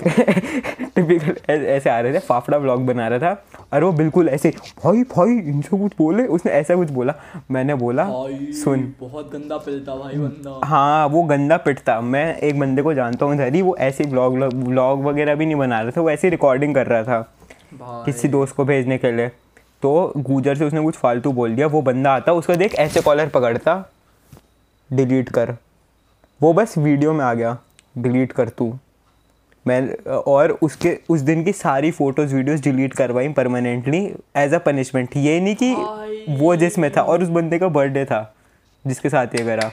टिपिकल 0.00 1.52
ऐसे 1.66 1.90
आ 1.90 1.98
रहे 2.00 2.12
थे 2.14 2.18
फाफड़ा 2.20 2.58
ब्लॉग 2.58 2.84
बना 2.86 3.08
रहा 3.08 3.18
था 3.18 3.62
और 3.72 3.84
वो 3.84 3.92
बिल्कुल 3.92 4.28
ऐसे 4.28 4.50
भाई 4.84 5.02
भाई 5.10 5.38
इनसे 5.40 5.78
कुछ 5.78 5.92
बोले? 5.98 6.26
उसने 6.26 6.52
ऐसा 6.52 6.76
कुछ 6.76 6.90
बोला। 6.90 7.14
मैंने 7.50 7.74
बोला 7.74 8.06
सुन। 8.54 8.92
बहुत 9.00 9.32
गंदा 9.32 9.56
पिलता 9.58 9.94
भाई 9.96 10.14
बंदा। 10.14 10.60
हाँ 10.66 11.06
वो 11.08 11.22
गंदा 11.24 11.56
पिटता। 11.58 12.00
मैं 12.00 12.36
एक 12.38 12.58
बंदे 12.60 12.82
को 12.82 12.94
जानता 12.94 13.26
हूँ 13.26 13.34
इधर 13.34 13.54
ही 13.54 13.62
वो 13.62 13.76
ऐसे 13.78 14.04
ब्लॉग 14.06 14.38
ब्लॉग 14.54 15.04
वगैरह 15.04 15.34
भी 15.34 15.46
नहीं 15.46 15.56
बना 15.56 15.80
रहा 15.80 15.90
था 15.90 16.00
वो 16.00 16.10
ऐसे 16.10 16.30
रिकॉर्डिंग 16.30 16.74
कर 16.74 16.86
रहा 16.86 17.02
था 17.02 18.04
किसी 18.04 18.28
दोस्त 18.28 18.56
को 18.56 18.64
भेजने 18.64 18.98
के 18.98 19.12
लिए। 19.12 19.28
तो 19.82 20.12
गूजर 20.16 20.56
से 20.56 20.64
उसने 20.64 20.80
कुछ 20.80 20.94
फालतू 20.94 21.32
बोल 21.32 21.54
दिया 21.54 21.66
वो 21.66 21.82
बंदा 21.82 22.14
आता 22.14 22.32
उसका 22.32 22.54
देख 22.56 22.74
ऐसे 22.78 23.00
कॉलर 23.00 23.28
पकड़ता 23.28 23.82
डिलीट 24.90 25.28
कर। 25.28 25.56
वो 26.40 26.52
बस 26.52 26.76
वीडियो 26.78 27.12
में 27.12 27.24
आ 27.24 27.32
गया 27.34 27.56
डिलीट 27.98 28.32
कर 28.32 28.48
तू। 28.48 28.72
मैं 29.68 29.80
और 30.14 30.50
उसके 30.62 30.96
उस 31.08 31.20
दिन 31.20 31.44
की 31.44 31.52
सारी 31.52 31.90
फ़ोटोज़ 31.90 32.34
वीडियोस 32.34 32.60
डिलीट 32.60 32.94
करवाई 32.94 33.28
परमानेंटली 33.34 34.04
एज 34.36 34.54
अ 34.54 34.58
पनिशमेंट 34.66 35.16
ये 35.16 35.38
नहीं 35.40 35.54
कि 35.62 36.36
वो 36.40 36.56
जिसमें 36.56 36.90
था 36.96 37.02
और 37.02 37.22
उस 37.22 37.28
बंदे 37.28 37.58
का 37.58 37.68
बर्थडे 37.68 38.04
था 38.04 38.22
जिसके 38.84 39.08
साथ 39.08 39.34
ये 39.34 39.44
करा। 39.44 39.70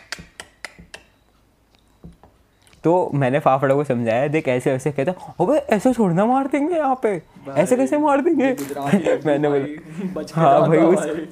तो 2.83 2.91
मैंने 3.13 3.39
फाफड़ा 3.39 3.75
को 3.75 3.83
समझाया 3.83 4.27
देख 4.27 4.47
ऐसे 4.47 4.71
ऐसे 4.71 4.91
कहता 4.91 5.11
अबे 5.41 5.57
ऐसे 5.75 5.93
छोड़ना 5.93 6.25
मार 6.25 6.47
देंगे 6.47 6.75
यहाँ 6.75 6.99
पे। 7.03 7.21
ऐसे 7.51 7.77
कैसे 7.77 7.97
मार 7.97 8.21
देंगे? 8.21 8.51
मैंने 9.25 9.49
बोला 9.49 10.25
हाँ 10.35 10.67
भाई 10.67 10.77
उस 10.77 10.99
भाई। 10.99 11.25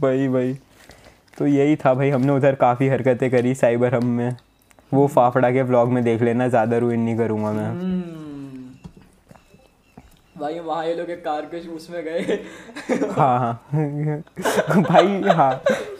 भाई 0.00 0.28
भाई। 0.28 0.54
तो 1.38 1.46
यही 1.46 1.76
था 1.76 1.94
भाई 1.94 2.10
हमने 2.10 2.32
उधर 2.32 2.54
काफ़ी 2.54 2.88
हरकतें 2.88 3.30
करी 3.30 3.54
साइबर 3.54 3.94
हम 3.94 4.06
में। 4.06 4.36
वो 4.92 5.06
फाफड़ा 5.06 5.50
के 5.50 5.62
व्लॉग 5.62 5.92
में 5.92 6.02
देख 6.04 6.22
लेना 6.22 6.48
ज़्यादा 6.48 6.78
रुइन 6.78 7.00
नहीं 7.00 7.16
करूँगा 7.16 7.52
मैं। 7.52 7.66
हम्म। 7.66 8.18
भाई 10.36 10.58
वहाँ 10.58 10.84
ये 10.86 10.94
लोग 10.94 11.10
एक 11.10 11.24
कार 11.24 11.40
के 11.44 11.60
शूज़ 11.60 11.90
में 11.92 12.02
गए। 12.04 12.38
हाँ 13.10 13.38
हाँ। 13.38 14.82
भाई 14.82 15.20
हाँ। 15.30 15.52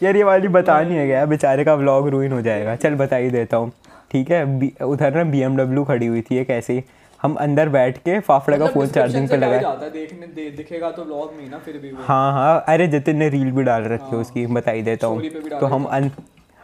यार 0.02 0.16
ये 0.16 0.22
वाली 0.24 0.48
बता 0.50 0.80
नहीं 0.80 0.96
है 0.98 1.06
गया 1.06 1.24
बेचारे 1.26 1.64
का 1.64 1.74
व्लॉग 1.74 2.08
रुइन 2.08 2.32
हो 2.32 2.40
जाएगा। 2.42 2.76
चल 2.76 2.94
बता 2.94 3.16
ही 3.16 3.30
देता 3.30 3.56
हूँ। 3.56 3.72
ठीक 4.10 4.30
है? 4.30 4.44
उधर 4.84 5.14
ना 5.14 5.24
बी 5.26 5.84
खड़ी 5.84 6.06
हुई 6.06 6.22
थी 6.22 6.38
एक 6.38 6.50
ऐसे। 6.50 6.72
ही 6.72 6.82
हम 7.20 7.34
अंदर 7.36 7.68
बैठ 7.68 7.98
के 7.98 8.18
फाफड़ा 8.20 8.56
का 8.56 8.64
मतलब 8.64 8.74
फ़ोन 8.74 8.86
चार्जिंग 8.88 9.28
पे 9.28 9.34
ही? 9.34 9.40
लगाया 9.40 9.88
देखने 9.88 10.26
दे, 10.26 10.50
दिखेगा 10.50 10.90
तो 10.90 11.04
व्लॉग 11.04 11.32
में 11.32 11.48
ना 11.50 11.58
फिर 11.58 11.76
भी 11.78 11.90
हाँ 11.98 12.32
हाँ। 12.32 12.64
अरे 12.68 12.86
जतिन 12.88 13.16
ने 13.16 13.28
रील 13.28 13.50
भी 13.52 13.62
डाल 13.62 13.84
रखी 13.84 14.10
है 14.10 14.20
उसकी 14.20 14.46
बता 14.48 14.70
ही 14.70 14.82
देता 14.82 15.06
हूँ। 15.06 15.28
तो 15.50 15.66
हम 15.66 15.86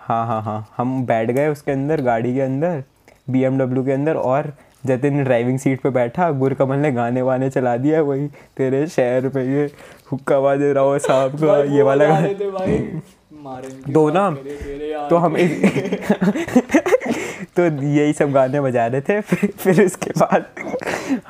हाँ 0.06 0.26
हाँ 0.26 0.40
हाँ। 0.42 0.66
हम 0.76 1.04
बैठ 1.06 1.30
गए 1.30 1.48
उसके 1.48 1.72
अंदर 1.72 2.00
गाड़ी 2.00 2.34
के 2.34 2.40
अंदर 2.40 2.82
बीएमडब्ल्यू 3.30 3.84
के 3.84 3.92
अंदर 3.92 4.16
और 4.16 4.52
जतिन 4.86 5.22
ड्राइविंग 5.24 5.58
सीट 5.58 5.80
पे 5.80 5.90
बैठा 5.90 6.30
गुरकमल 6.38 6.76
ने 6.76 6.92
गाने 6.92 7.22
वाने 7.22 7.50
चला 7.50 7.76
दिया 7.76 8.02
वही 8.02 8.26
तेरे 8.56 8.86
शहर 8.86 9.28
पे 9.28 9.44
ये 9.46 9.64
हुक्का 10.12 10.40
बाजे 10.40 10.72
रहो 10.72 10.98
साहब 10.98 11.36
का 11.40 11.62
ये 11.74 11.82
वाला 11.82 12.06
गाना 12.08 13.00
दो 13.88 14.10
ना? 14.10 14.36
तो 15.10 15.16
हम 15.16 15.36
तो 17.56 17.82
यही 17.82 18.12
सब 18.12 18.32
गाने 18.32 18.60
बजा 18.60 18.86
रहे 18.86 19.00
थे। 19.00 19.20
फिर 19.20 19.52
फिर 19.58 19.84
उसके 19.84 20.10
बाद 20.10 20.44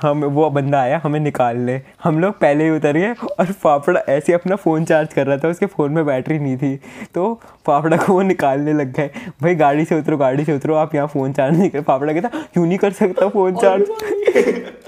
हम 0.03 0.25
वो 0.25 0.51
बंदा 0.51 0.81
आया 0.81 1.01
हमें 1.05 1.21
निकालने। 1.21 1.83
हम 2.05 2.21
लोग 2.21 2.35
पहले 2.35 2.65
ही 2.65 2.71
उतर 2.71 2.93
गए 2.93 3.13
और 3.13 3.53
फाफड़ा 3.53 4.01
ऐसे 4.09 4.33
अपना 4.33 4.57
फ़ोन 4.57 4.85
चार्ज 4.85 5.13
कर 5.13 5.27
रहा 5.27 5.37
था 5.37 5.49
उसके 5.49 5.67
फ़ोन 5.67 5.93
में 5.93 6.07
बैटरी 6.07 6.39
नहीं 6.39 6.57
थी। 6.57 6.81
तो 7.15 7.41
फाफड़ा 7.67 7.97
को 7.97 8.13
वो 8.13 8.23
निकालने 8.23 8.73
लग 8.73 8.93
गए। 8.93 9.11
भाई 9.43 9.55
गाड़ी 9.55 9.85
से 9.85 9.99
उतरो 9.99 10.17
गाड़ी 10.17 10.45
से 10.45 10.57
उतरो 10.57 10.75
आप 10.75 10.95
यहाँ 10.95 11.07
फ़ोन 11.07 11.33
चार्ज 11.33 11.59
नहीं 11.59 11.71
कर। 11.71 11.81
फाफड़ा 11.81 12.13
कहता 12.13 12.29
क्यों 12.29 12.67
नहीं 12.67 12.79
कर 12.79 12.93
सकता 12.93 13.29
फ़ोन 13.29 13.57
चार्ज? 13.57 13.87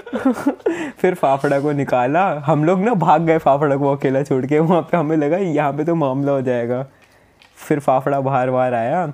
फिर 0.99 1.13
फाफड़ा 1.13 1.59
को 1.59 1.71
निकाला। 1.71 2.43
हम 2.45 2.65
लोग 2.65 2.79
ना 2.79 2.93
भाग 2.93 3.21
गए 3.21 3.37
फाफड़ा 3.37 3.75
को 3.75 3.95
अकेला 3.95 4.23
छोड़ 4.23 4.45
के। 4.45 4.59
वहाँ 4.59 4.81
पे 4.81 4.97
हमें 4.97 5.17
लगा 5.17 5.37
यहाँ 5.37 5.73
पे 5.73 5.83
तो 5.83 5.95
मामला 5.95 6.31
हो 6.31 6.41
जाएगा। 6.41 6.87
फिर 7.59 7.79
फाफड़ा 7.79 8.21
बाहर 8.21 8.51
बाहर 8.51 8.73
आया 8.73 9.13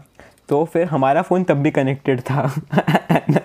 तो 0.50 0.66
फिर 0.66 0.88
हमारा 0.88 1.22
फ़ोन 1.22 1.44
तब 1.44 1.56
भी 1.56 1.72
कनेक्टेड 1.72 2.22
था। 2.22 2.62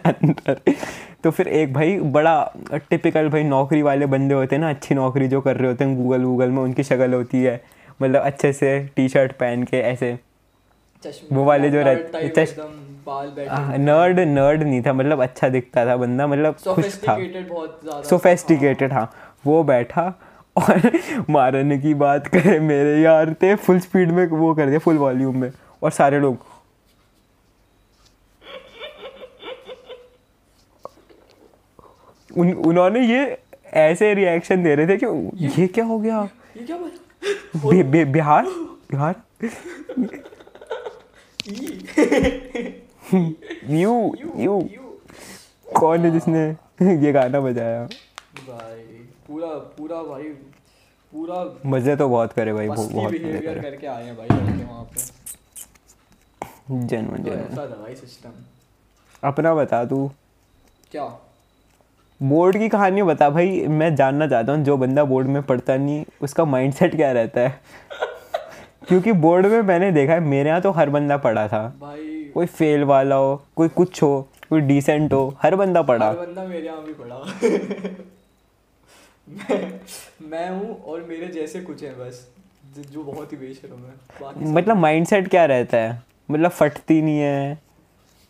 अंदर 0.05 0.61
तो 1.25 1.31
फिर 1.31 1.49
एक 1.49 1.73
भाई 1.73 1.99
बड़ा 1.99 2.53
टिपिकल 2.75 3.29
भाई 3.29 3.43
नौकरी 3.43 3.83
वाले 3.83 4.07
बंदे 4.07 4.35
होते 4.35 4.57
हैं 4.57 4.61
ना 4.61 4.71
अच्छी 4.71 4.95
नौकरी 4.95 5.29
जो 5.29 5.41
कर 5.41 5.57
रहे 5.57 5.71
होते 5.71 5.85
हैं 5.85 5.97
गूगल 5.97 6.23
वूगल 6.23 6.49
में 6.49 6.63
उनकी 6.63 6.83
शक्ल 6.83 7.15
होती 7.15 7.43
है। 7.43 7.65
मतलब 8.03 8.23
अच्छे 8.23 8.53
से 8.53 8.91
टी 8.97 9.09
शर्ट 9.09 9.33
पहन 9.33 9.63
के 9.63 9.81
ऐसे। 9.81 10.19
वो 11.33 11.45
वाले 11.45 11.71
जो 11.71 11.83
रहते- 11.83 12.23
नर्ड 13.79 14.21
नर्ड 14.21 14.63
नहीं 14.63 14.83
था 14.87 14.93
मतलब 14.93 15.23
अच्छा 15.23 15.49
दिखता 15.49 15.87
था 15.87 15.97
बंदा 15.97 16.27
मतलब 16.27 16.55
खुश 16.55 17.03
था। 17.09 17.17
सोफेस्टिकेटेड 18.03 18.93
हाँ। 18.93 19.13
वो 19.47 19.63
बैठा 19.65 20.15
और 20.57 20.99
मारने 21.31 21.79
की 21.79 21.95
बात 21.95 22.27
करे 22.27 22.59
मेरे 22.61 23.01
यार 23.03 23.35
थे 23.35 23.55
फुल 23.55 23.79
स्पीड 23.79 24.11
में 24.11 24.27
वो 24.27 24.55
कर 24.55 24.67
दिया 24.67 24.79
फुल 24.79 24.99
वॉल्यूम 24.99 25.37
में 25.37 25.53
और 25.83 25.91
सारे 25.91 26.21
लोग। 26.21 26.39
उन 32.37 32.53
उन्होंने 32.53 33.01
ये 33.07 33.39
ऐसे 33.73 34.15
रिएक्शन 34.15 34.63
दे 34.63 34.75
रहे 34.75 34.89
थे 34.89 34.97
कि 34.97 35.07
ये 35.61 35.67
क्या 35.67 35.85
हो 35.85 35.99
गया? 35.99 36.29
ये 36.57 36.67
क्या 36.67 36.77
बोला? 36.77 37.71
बि, 37.71 37.83
बि, 37.83 38.05
बिहार? 38.05 38.47
बिहार? 38.93 39.15
यू 43.71 44.15
यू। 44.37 44.61
कौन 45.77 45.99
है 45.99 46.11
जिसने 46.11 46.49
ये 47.07 47.13
गाना 47.13 47.41
बजाया? 47.41 47.85
भाई। 48.49 48.90
पूरा 49.31 49.49
पूरा 49.79 50.03
भाई 50.03 50.23
पूरा 51.13 51.45
मज़े 51.71 51.97
तो 51.97 52.09
बहुत 52.09 52.33
करे 52.33 52.53
भाई 52.53 52.69
बहुत 52.69 52.93
बिहेवियर 52.93 53.59
करके 53.63 53.87
आए 53.87 54.05
हैं 54.05 54.17
भाई 54.17 54.27
लड़के 54.29 54.65
वहाँ 54.65 54.85
पे। 54.85 55.01
जन्म 56.87 57.17
तो 57.25 57.31
ऐसा 57.33 57.63
था 57.63 57.67
भाई 57.83 57.95
सिस्टम 57.95 58.31
अपना 59.23 59.55
बता 59.55 59.85
तू। 59.85 60.11
क्या? 60.91 61.05
बोर्ड 62.21 62.57
की 62.59 62.69
कहानी 62.69 63.03
बता 63.03 63.29
भाई 63.31 63.67
मैं 63.69 63.95
जानना 63.97 64.27
चाहता 64.29 64.53
हूँ 64.53 64.65
जो 64.65 64.77
बंदा 64.77 65.05
बोर्ड 65.05 65.27
में 65.29 65.43
पढ़ता 65.43 65.77
नहीं 65.77 66.05
उसका 66.23 66.45
माइंडसेट 66.45 66.97
क्या 66.97 67.11
रहता 67.13 67.41
है? 67.41 67.61
क्योंकि 68.89 69.13
बोर्ड 69.25 69.47
में 69.47 69.61
मैंने 69.63 69.91
देखा 69.93 70.13
है 70.13 70.21
मेरे 70.21 70.49
यहाँ 70.49 70.61
तो 70.63 70.71
हर 70.73 70.91
बंदा 70.91 71.17
पढ़ा 71.27 71.47
था। 71.49 71.63
भाई। 71.81 72.31
कोई 72.35 72.47
फेल 72.47 72.85
वाला 72.85 73.17
हो 73.17 73.43
कोई 73.57 73.69
कुछ 73.77 74.03
हो 74.03 74.29
कोई 74.51 74.61
डिसेंट 74.61 75.13
हो 75.13 75.35
हर 75.43 75.57
बंदा 75.57 75.83
पढ़ा। 75.83 76.09
हर 76.09 76.17
बंदा 76.17 76.45
मेरे 76.45 76.67
यहाँ 76.67 76.83
भी 76.85 76.93
पढ़ा। 76.95 77.23
मैं 79.31 79.81
मैं 80.23 80.49
हूँ 80.51 80.83
और 80.85 81.03
मेरे 81.03 81.27
जैसे 81.27 81.61
कुछ 81.61 81.83
हैं 81.83 81.99
बस 81.99 82.29
जो- 82.79 83.05
बहुत 83.05 83.33
ही 83.33 83.37
बेशरम 83.37 83.79
है। 83.79 84.53
मतलब 84.53 84.77
माइंडसेट 84.77 85.29
क्या 85.29 85.45
रहता 85.45 85.77
है? 85.77 86.03
मतलब 86.31 86.51
फटती 86.51 87.03
नहीं 87.03 87.19
है 87.19 87.59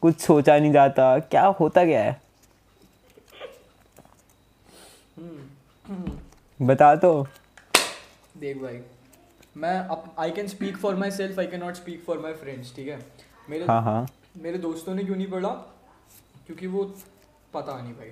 कुछ 0.03 0.21
सोचा 0.21 0.59
नहीं 0.59 0.73
जाता 0.73 1.19
क्या 1.19 1.45
होता 1.47 1.85
क्या 1.85 2.03
है? 2.05 2.21
बता 6.63 6.95
तो। 6.97 7.27
देख 8.37 8.57
भाई 8.63 8.81
मैं 9.57 9.97
I 10.19 10.31
can 10.31 10.47
speak 10.49 10.77
for 10.77 10.95
myself 11.11 11.39
I 11.39 11.47
can 11.47 11.61
not 11.61 11.75
speak 11.75 12.05
for 12.05 12.19
my 12.19 12.33
friends 12.33 12.77
ठीक 12.77 12.89
है? 12.89 12.99
मेरे 13.51 13.65
हाँ 13.65 13.83
हाँ। 13.83 14.09
मेरे 14.37 14.59
दोस्तों 14.59 14.95
ने 14.95 15.05
क्यों 15.05 15.17
नहीं 15.17 15.27
पढ़ा? 15.27 15.49
क्योंकि 16.47 16.67
वो 16.67 16.85
पता 17.55 17.83
नहीं 17.83 17.93
भाई 17.93 18.11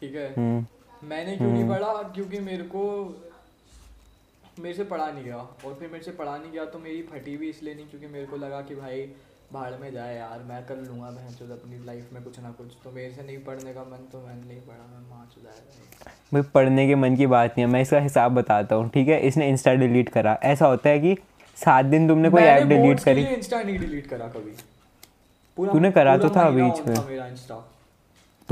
ठीक 0.00 0.14
है? 0.14 0.28
हम्म। 0.32 0.66
मैंने 1.02 1.36
क्यों 1.36 1.50
नहीं 1.50 1.68
पढ़ा? 1.68 1.92
क्योंकि 2.14 2.38
मेरे 2.40 2.64
को 2.66 2.82
मेरे 4.60 4.74
से 4.74 4.84
पढ़ा 4.84 5.06
नहीं 5.06 5.24
गया। 5.24 5.36
और 5.36 5.74
फिर 5.74 5.88
मेरे 5.88 6.04
से 6.04 6.10
पढ़ा 6.12 6.36
नहीं 6.36 6.52
गया 6.52 6.64
तो 6.66 6.78
मेरी 6.78 7.02
फटी 7.02 7.36
भी 7.36 7.48
इसलिए 7.50 7.74
नहीं 7.74 7.86
क्योंकि 7.86 8.06
मेरे 8.08 8.26
को 8.26 8.36
लगा 8.36 8.60
कि 8.62 8.74
भाई 8.74 9.00
भाड़ 9.52 9.72
में 9.80 9.90
जाए 9.92 10.16
यार 10.16 10.42
मैं 10.48 10.64
कर 10.66 10.76
लूँगा 10.78 11.10
मैं 11.10 11.28
जो 11.30 11.52
अपनी 11.54 11.84
लाइफ 11.86 12.12
में 12.12 12.22
कुछ 12.24 12.38
ना 12.40 12.50
कुछ। 12.58 12.76
तो 12.84 12.90
मेरे 12.90 13.10
से 13.14 13.22
नहीं 13.22 13.38
पढ़ने 13.44 13.72
का 13.74 13.80
मन 13.82 14.06
तो 14.12 14.18
मैंने 14.26 14.46
नहीं 14.48 14.60
पढ़ा 14.60 14.84
मैं 14.92 15.00
माँ 15.10 15.28
चुदाया 15.34 15.60
भाई 16.32 16.42
पढ़ने 16.54 16.86
के 16.88 16.94
मन 16.94 17.16
की 17.16 17.26
बात 17.26 17.50
नहीं 17.50 17.66
है 17.66 17.72
मैं 17.72 17.82
इसका 17.82 17.98
हिसाब 18.00 18.34
बताता 18.34 18.74
हूँ 18.74 18.88
ठीक 18.90 19.08
है? 19.08 19.20
इसने 19.20 19.48
इंस्टा 19.48 19.74
डिलीट 19.74 20.08
करा। 20.08 20.38
ऐसा 20.44 20.66
होता 20.66 20.90
है 20.90 20.98
कि 21.00 21.16
सात 21.56 21.84
दिन 21.86 22.08
तुमने 22.08 22.30
कोई 22.30 22.42
ऐप 22.42 22.66
डिलीट 22.68 23.00
करी। 23.00 23.24
इंस्टा 23.24 23.62
नहीं 23.62 23.78
डिलीट 23.78 24.06
करा 24.06 24.28
कभी। 24.28 24.52
तूने 25.56 25.90
करा 25.90 26.16
तो 26.18 26.30
था 26.30 26.48
बीच 26.50 26.86
में। 26.86 26.94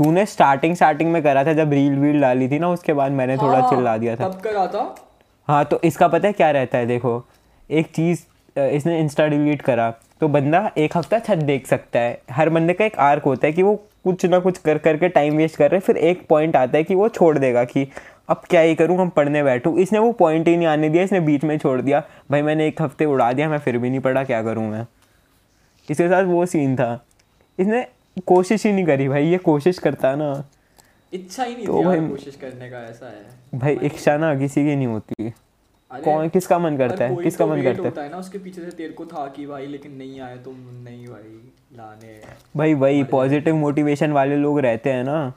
तूने 0.01 0.25
स्टार्टिंग 0.25 0.75
स्टार्टिंग 0.75 1.11
में 1.11 1.21
करा 1.23 1.43
था 1.43 1.53
जब 1.53 1.73
रील 1.73 1.97
वील 1.99 2.21
डाली 2.21 2.47
थी 2.49 2.59
ना 2.59 2.69
उसके 2.69 2.93
बाद 2.93 3.11
मैंने 3.11 3.35
थोड़ा 3.37 3.59
हाँ, 3.59 3.69
चिल्ला 3.69 3.97
दिया 3.97 4.15
था। 4.15 4.29
तब 4.29 4.39
करा 4.41 4.65
था। 4.67 4.95
हाँ 5.47 5.63
तो 5.65 5.79
इसका 5.83 6.07
पता 6.07 6.27
है 6.27 6.33
क्या 6.33 6.49
रहता 6.51 6.77
है 6.77 6.85
देखो। 6.85 7.23
एक 7.69 7.91
चीज़ 7.95 8.23
इसने 8.59 8.99
इंस्टा 8.99 9.27
डिलीट 9.27 9.61
करा 9.61 9.89
तो 10.21 10.27
बंदा 10.27 10.71
एक 10.77 10.97
हफ़्ता 10.97 11.19
छत 11.19 11.37
देख 11.45 11.67
सकता 11.67 11.99
है। 11.99 12.19
हर 12.31 12.49
बंदे 12.49 12.73
का 12.73 12.85
एक 12.85 12.97
आर्क 12.99 13.23
होता 13.23 13.47
है 13.47 13.53
कि 13.53 13.63
वो 13.63 13.75
कुछ 14.03 14.25
ना 14.25 14.39
कुछ 14.39 14.57
कर 14.57 14.77
करके 14.77 15.09
टाइम 15.09 15.37
वेस्ट 15.37 15.57
कर 15.57 15.71
रहे 15.71 15.77
हैं 15.77 15.85
फिर 15.85 15.97
एक 15.99 16.25
पॉइंट 16.29 16.55
आता 16.55 16.77
है 16.77 16.83
कि 16.83 16.95
वो 16.95 17.09
छोड़ 17.09 17.37
देगा 17.37 17.63
कि 17.63 17.87
अब 18.29 18.41
क्या 18.49 18.61
ही 18.61 18.75
करूँ 18.75 18.97
हम 18.97 19.09
पढ़ने 19.09 19.43
बैठूँ। 19.43 19.77
इसने 19.79 19.99
वो 19.99 20.11
पॉइंट 20.19 20.47
ही 20.47 20.55
नहीं 20.57 20.67
आने 20.67 20.89
दिया 20.89 21.03
इसने 21.03 21.19
बीच 21.21 21.43
में 21.43 21.57
छोड़ 21.57 21.79
दिया। 21.81 22.03
भाई 22.31 22.41
मैंने 22.41 22.67
एक 22.67 22.81
हफ़्ते 22.81 23.05
उड़ा 23.05 23.31
दिया 23.33 23.49
मैं 23.49 23.59
फिर 23.59 23.77
भी 23.77 23.89
नहीं 23.89 23.99
पढ़ा 23.99 24.23
क्या 24.23 24.41
करूँ 24.43 24.69
मैं? 24.69 24.85
इसके 25.87 26.07
साथ 26.07 26.23
वो 26.23 26.45
सीन 26.45 26.75
था। 26.75 26.93
इसने 27.57 27.85
कोशिश 28.25 28.65
ही 28.65 28.73
नहीं 28.73 28.85
करी 28.85 29.09
भाई 29.09 29.27
ये 29.27 29.37
कोशिश 29.37 29.79
करता 29.79 30.09
है 30.09 30.15
ना। 30.15 30.45
इच्छा 31.13 31.43
ही 31.43 31.55
नहीं 31.55 31.65
तो 31.65 31.83
भाई- 31.83 32.09
कोशिश 32.09 32.35
करने 32.35 32.69
का 32.69 32.77
ऐसा 32.77 33.05
है। 33.05 33.25
भाई 33.59 33.79
इच्छा 33.83 34.17
ना 34.17 34.35
किसी 34.35 34.65
की 34.65 34.75
नहीं 34.75 34.87
होती। 34.87 35.33
कौन 35.93 36.29
किसका 36.29 36.59
मन 36.59 36.77
करता 36.77 37.05
है? 37.05 37.15
किसका 37.15 37.45
तो 37.45 37.51
मन 37.51 37.61
करता 37.61 38.01
है? 38.01 38.07
है 38.07 38.11
ना 38.11 38.17
उसके 38.17 38.37
पीछे 38.37 38.61
से 38.61 38.71
तेरे 38.71 38.93
को 38.93 39.05
था 39.05 39.27
कि 39.27 39.47
भाई 39.47 39.65
लेकिन 39.65 39.91
नहीं 39.91 40.21
आए 40.21 40.37
तो 40.37 40.51
नहीं 40.83 41.07
भाई 41.07 41.51
लाने 41.77 42.21
भाई 42.57 42.73
वही 42.73 43.03
पॉजिटिव 43.03 43.55
मोटिवेशन 43.55 44.11
वाले 44.11 44.35
लोग 44.35 44.59
रहते 44.59 44.91
हैं 44.91 45.03
ना 45.03 45.33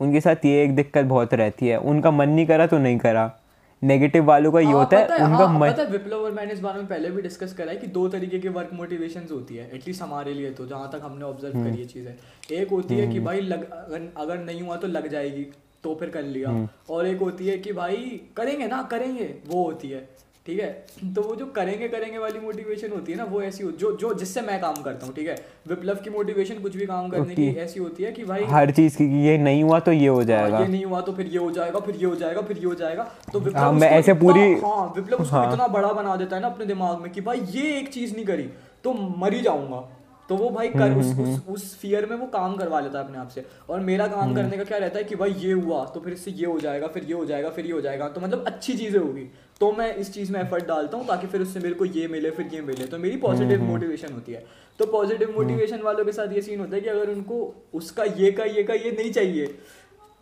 उनके 0.00 0.20
साथ 0.20 0.36
ये 0.44 0.64
एक 0.64 0.76
दिक्कत 0.76 1.04
बहुत 1.04 1.34
रहती 1.34 1.68
है। 1.68 1.76
उनका 1.76 2.10
मन 2.10 2.28
नहीं 2.28 2.46
करा 2.46 2.66
तो 2.66 2.78
नहीं 2.78 2.98
करा। 2.98 3.40
नेगेटिव 3.82 4.24
वालों 4.24 4.50
का 4.52 4.60
ये 4.60 4.66
हाँ, 4.66 4.74
होता 4.74 4.96
है 4.96 5.04
उनका 5.04 5.44
हाँ, 5.44 5.58
मन 5.58 5.72
पता 5.72 5.82
विप्लव 5.82 6.18
और 6.18 6.32
मैंने 6.32 6.52
इस 6.52 6.60
बारे 6.60 6.78
में 6.78 6.86
पहले 6.86 7.10
भी 7.10 7.22
डिस्कस 7.22 7.52
करा 7.52 7.72
है 7.72 7.76
कि 7.76 7.86
दो 7.88 8.08
तरीके 8.08 8.38
के 8.38 8.48
वर्क 8.48 8.70
मोटिवेशंस 8.72 9.30
होती 9.30 9.56
है 9.56 9.70
एटलीस्ट 9.74 10.02
हमारे 10.02 10.34
लिए 10.34 10.50
तो 10.52 10.66
जहाँ 10.66 10.90
तक 10.92 11.00
हमने 11.02 11.24
ऑब्ज़र्व 11.24 11.56
हम्म। 11.56 11.70
करी 11.70 11.78
ये 11.78 11.84
चीज़ें 11.86 12.14
एक 12.52 12.70
होती 12.70 12.94
है 12.94 13.06
कि 13.06 13.20
भाई 13.20 13.40
लग 13.42 13.70
अगर, 13.70 14.08
अगर 14.16 14.38
नहीं 14.38 14.62
हुआ 14.62 14.76
तो 14.76 14.88
लग 14.88 15.08
जाएगी 15.08 15.46
तो 15.82 15.94
फिर 15.94 16.08
कर 16.08 16.22
लिया 16.24 16.50
हम्म। 16.50 16.68
और 16.90 17.06
एक 17.06 17.20
होती 17.20 17.46
है 17.46 17.58
कि 17.58 17.72
भाई 17.72 18.20
करेंगे 18.36 18.66
ना 18.66 18.82
करेंगे 18.82 19.34
वो 19.46 19.64
होती 19.64 19.88
है 19.88 20.08
ठीक 20.46 20.60
है? 20.60 20.68
तो 21.14 21.22
वो 21.22 21.34
जो 21.36 21.46
करेंगे 21.46 21.88
करेंगे 21.88 22.18
वाली 22.18 22.40
मोटिवेशन 22.40 22.92
होती 22.92 23.12
है 23.12 23.18
ना 23.18 23.24
वो 23.24 23.40
ऐसी 23.42 23.64
हो 23.64 23.70
जो 23.80 23.90
जो 23.96 24.12
जिससे 24.14 24.40
मैं 24.40 24.60
काम 24.60 24.82
करता 24.82 25.06
हूँ 25.06 25.14
ठीक 25.14 25.28
है? 25.28 25.34
विप्लव 25.68 25.94
की 26.04 26.10
मोटिवेशन 26.10 26.60
कुछ 26.62 26.76
भी 26.76 26.86
काम 26.86 27.08
करने 27.10 27.34
की 27.34 27.48
ऐसी 27.58 27.80
होती 27.80 28.02
है 28.02 28.12
कि 28.12 28.24
भाई 28.24 28.44
हर 28.44 28.70
चीज़ 28.70 28.96
की 28.96 29.04
ये 29.26 29.36
नहीं 29.38 29.62
हुआ 29.64 29.80
तो 29.80 29.92
ये 29.92 30.06
हो 30.08 30.16
हाँ, 30.16 30.24
जाएगा। 30.24 30.58
ये 30.58 30.68
नहीं 30.68 30.84
हुआ 30.84 31.00
तो 31.00 31.12
फिर 31.12 31.26
ये 31.26 31.38
हो 31.38 31.50
जाएगा 31.50 31.80
फिर 31.80 31.96
ये 31.96 32.06
हो 32.06 32.14
जाएगा 32.16 32.40
फिर 32.42 32.58
ये 32.58 32.64
हो 32.64 32.74
जाएगा। 32.74 33.08
तो 33.32 33.40
विप्लव 33.40 33.60
हाँ, 33.62 33.72
मैं 33.72 33.90
ऐसे 33.90 34.14
पूरी- 34.14 34.64
हाँ 34.64 34.92
विप्लव 34.96 35.18
उसको 35.18 35.36
हाँ। 35.36 35.52
इतना 35.52 35.66
बड़ा 35.68 35.92
बना 35.92 36.16
देता 36.16 36.36
है 36.36 36.42
ना 36.42 36.48
अपने 36.48 36.66
दिमाग 36.66 37.00
में 37.00 37.12
कि 37.12 37.20
भाई 37.20 37.40
ये 37.50 37.78
एक 37.78 37.92
चीज़ 37.92 38.14
नहीं 38.14 38.24
करी 38.24 38.48
तो 38.84 38.92
मर 38.92 39.32
ही 39.32 39.40
जाऊँगा। 39.40 39.88
तो 40.28 40.36
वो 40.36 40.48
भाई 40.50 40.68
कर 40.68 40.92
उस 40.92 41.06
उस 41.18 41.42
उस 41.48 41.76
फियर 41.78 42.06
में 42.06 42.16
वो 42.16 42.26
काम 42.26 42.56
करवा 42.56 42.80
लेता 42.80 42.98
है 42.98 43.04
अपने 43.04 43.18
आप 43.18 43.28
से। 43.28 43.44
और 43.70 43.80
मेरा 43.80 44.06
काम 44.06 44.34
करने 44.34 44.56
का 44.56 44.64
क्या 44.64 44.78
रहता 44.78 44.98
है 44.98 45.04
कि 45.04 45.16
भाई 45.16 45.34
ये 45.38 45.52
हुआ 45.52 45.84
तो 45.84 46.00
फिर 46.00 46.12
इससे 46.12 46.30
ये 46.30 46.46
हो 46.46 46.58
जाएगा 46.60 46.86
फिर 46.86 47.04
ये 47.04 47.12
हो 47.12 47.24
जाएगा 47.24 47.50
फिर 47.50 47.66
ये 47.66 47.72
हो 47.72 47.80
जाएगा। 47.80 48.08
तो 48.08 48.20
मतलब 48.20 48.44
अच्छी 48.46 48.74
चीज़ें 48.74 49.00
होगी। 49.00 49.26
तो 49.60 49.70
मैं 49.72 49.94
इस 49.96 50.12
चीज़ 50.14 50.32
में 50.32 50.40
एफर्ट 50.40 50.66
डालता 50.66 50.96
हूँ 50.96 51.06
ताकि 51.06 51.26
फिर 51.26 51.42
उससे 51.42 51.60
मेरे 51.60 51.74
को 51.74 51.84
ये 51.84 52.06
मिले 52.08 52.30
फिर 52.30 52.48
ये 52.54 52.60
मिले। 52.62 52.86
तो 52.86 52.98
मेरी 52.98 53.16
पॉजिटिव 53.16 53.62
मोटिवेशन 53.62 54.12
होती 54.12 54.32
है। 54.32 54.44
तो 54.78 54.86
पॉजिटिव 54.86 55.32
मोटिवेशन 55.36 55.80
वालों 55.82 56.04
के 56.04 56.12
साथ 56.12 56.32
ये 56.32 56.42
सीन 56.42 56.60
होता 56.60 56.74
है 56.76 56.80
कि 56.80 56.88
अगर 56.88 57.10
उनको 57.10 57.38
उसका 57.74 58.04
ये 58.18 58.30
का 58.32 58.44
ये 58.46 58.62
का 58.62 58.74
ये 58.74 58.90
नहीं 58.92 59.10
चाहिए 59.12 59.46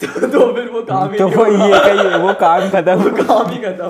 तो, 0.01 0.07
तो 0.21 0.53
फिर 0.55 0.69
वो 0.71 0.83
काम 0.83 1.11
ही 1.11 1.19
तो 1.19 1.29
वो। 1.29 1.47
ये 1.47 1.79
कही 1.81 2.19
वो 2.23 2.33
काम 2.35 2.69
खत्म। 2.71 2.95
वो 3.03 3.11
काम 3.19 3.51
ही 3.51 3.59
खत्म। 3.59 3.89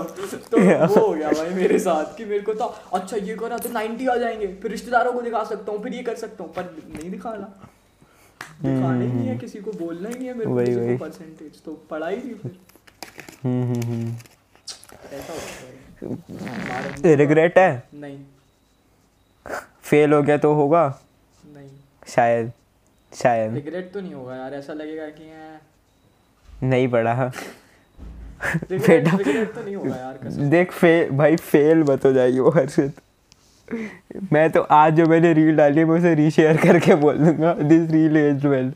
तो 0.50 0.58
वो 0.58 1.06
हो 1.06 1.12
गया 1.12 1.30
भाई 1.30 1.54
मेरे 1.54 1.78
साथ 1.78 2.16
कि 2.16 2.24
मेरे 2.24 2.42
को 2.42 2.54
था 2.54 2.66
अच्छा 2.92 3.16
ये 3.18 3.34
करा 3.36 3.58
तो 3.58 3.68
90 3.70 4.08
आ 4.08 4.16
जाएँगे। 4.16 4.46
फिर 4.62 4.70
रिश्तेदारों 4.70 5.12
को 5.12 5.22
दिखा 5.22 5.42
सकता 5.44 5.72
हूँ 5.72 5.82
फिर 5.82 5.94
ये 5.94 6.02
कर 6.02 6.14
सकता 6.16 6.44
हूँ। 6.44 6.52
पर 6.52 6.64
नहीं 6.90 7.10
दिखाना। 7.10 7.48
दिखाना 8.62 9.00
ही 9.00 9.12
नहीं 9.12 9.26
है 9.28 9.36
किसी 9.38 9.58
को 9.60 9.72
बोलना 9.74 10.08
ही 10.08 10.14
नहीं 10.14 10.28
है 10.28 10.34
मेरे 10.34 10.50
को। 10.50 10.54
को 10.88 11.04
परसेंटेज 11.04 11.62
तो 11.62 11.72
पढ़ाई 11.90 12.16
नहीं 12.16 12.34
फिर। 12.34 12.52
रिग्रेट 17.16 17.58
है? 17.58 17.82
नहीं। 17.94 18.18
फेल 19.82 20.12
हो 20.12 20.22
गया 20.22 20.36
तो 20.36 20.54
होगा? 20.54 21.00
नहीं। 21.56 21.68
शायद 22.06 22.52
शायद। 23.14 23.54
रिग्रेट 23.54 23.92
तो 23.92 24.00
नहीं 24.00 24.14
होगा 24.14 24.36
यार 24.36 24.54
ऐसा 24.54 24.72
लगेगा 24.72 25.06
कि 25.06 25.58
नहीं 26.66 26.88
पढ़ा। 26.88 27.32
बेटा। 28.70 29.16
तो 29.16 30.30
देख 30.30 30.72
फेल 30.72 31.10
भाई 31.10 31.36
फेल 31.36 31.78
मत 31.78 32.04
हो 32.04 32.12
जाइए 32.12 32.38
वो 32.38 32.50
हर्षित। 32.50 32.92
मैं 34.32 34.50
तो 34.50 34.60
आज 34.60 34.94
जो 34.94 35.06
मैंने 35.06 35.32
रील 35.32 35.56
डाली 35.56 35.78
है 35.78 35.84
मैं 35.84 35.98
उसे 35.98 36.14
रीशेयर 36.14 36.56
करके 36.56 36.94
बोल 36.94 37.18
दूँगा 37.18 37.54
दिस 37.54 37.90
रील 37.90 38.16
इज़ 38.16 38.46
वेल 38.46 38.72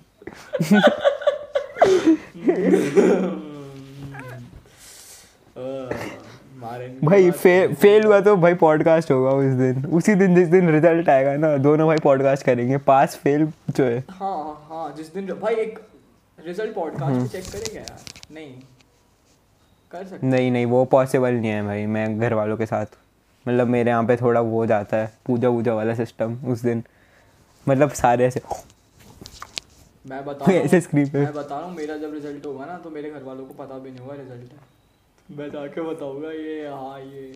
भाई 7.05 7.31
फे। 7.31 7.53
फेल 7.75 8.05
हुआ 8.05 8.21
तो 8.21 8.37
भाई 8.37 8.55
पॉडकास्ट 8.55 9.11
होगा 9.11 9.31
उस 9.31 9.53
दिन। 9.55 9.85
उसी 9.87 10.15
दिन 10.15 10.35
जिस 10.35 10.49
दिन 10.49 10.71
रिज़ल्ट 10.71 11.09
आएगा 11.09 11.37
ना 11.37 11.57
दोनों 11.57 11.87
भाई 11.87 11.99
पॉडकास्ट 11.99 12.45
करेंगे। 12.45 12.77
पास 12.87 13.17
फेल 13.17 13.47
जो 13.71 13.85
है। 13.85 13.99
हाँ 14.11 14.67
हाँ 14.71 14.95
जिस 14.97 15.13
दिन 15.15 15.27
भाई 15.33 15.55
एक 15.55 15.79
रिज़ल्ट 16.39 16.75
पॉडकास्ट 16.75 17.33
चेक 17.33 17.45
करेंगे 17.45 17.79
यार। 17.79 17.99
नहीं। 18.33 18.53
कर 19.93 20.05
सकते 20.05 20.27
नहीं 20.27 20.51
नहीं 20.51 20.67
वो 20.67 20.85
पॉसिबल 20.85 21.33
नहीं 21.33 21.51
है 21.51 21.63
भाई 21.63 21.87
मैं 21.87 22.19
घर 22.21 22.35
वालों 22.35 22.57
के 22.57 22.67
साथ। 22.67 22.87
मतलब 23.47 23.67
मेरे 23.67 23.91
यहाँ 23.91 24.05
पे 24.05 24.17
थोड़ा 24.17 24.41
वो 24.41 24.65
जाता 24.67 24.97
है 24.97 25.13
पूजा 25.27 25.49
वूजा 25.49 25.75
वाला 25.75 25.95
सिस्टम 25.95 26.37
उस 26.47 26.63
दिन। 26.63 26.83
मतलब 27.67 27.91
सारे 27.93 28.27
ऐसे 28.27 28.41
मैं 30.05 30.25
बता 30.25 30.53
ऐसे 30.55 30.81
स्क्रीन 30.81 31.09
पे। 31.11 31.19
मैं 31.19 31.33
बता 31.35 31.59
रहा 31.59 31.67
हूँ 31.67 31.77
मेरा 31.77 31.97
जब 31.97 32.15
रिज़ल्ट 32.15 32.47
होगा 32.47 32.67
ना 32.67 32.77
तो 32.77 32.91
मेरे 32.91 33.11
घर 33.11 33.23
वालों 33.23 33.45
को 33.47 33.55
पता 33.55 33.79
भी 33.79 33.91
नहीं 33.91 34.01
होगा 34.01 34.15
रिज़ल्ट 34.15 34.53
है 34.53 34.68
मैं 35.31 35.49
जाके 35.51 35.81
बताऊँगा 35.83 36.31
ये 36.33 36.67
हाँ 36.69 37.01
ये। 37.01 37.33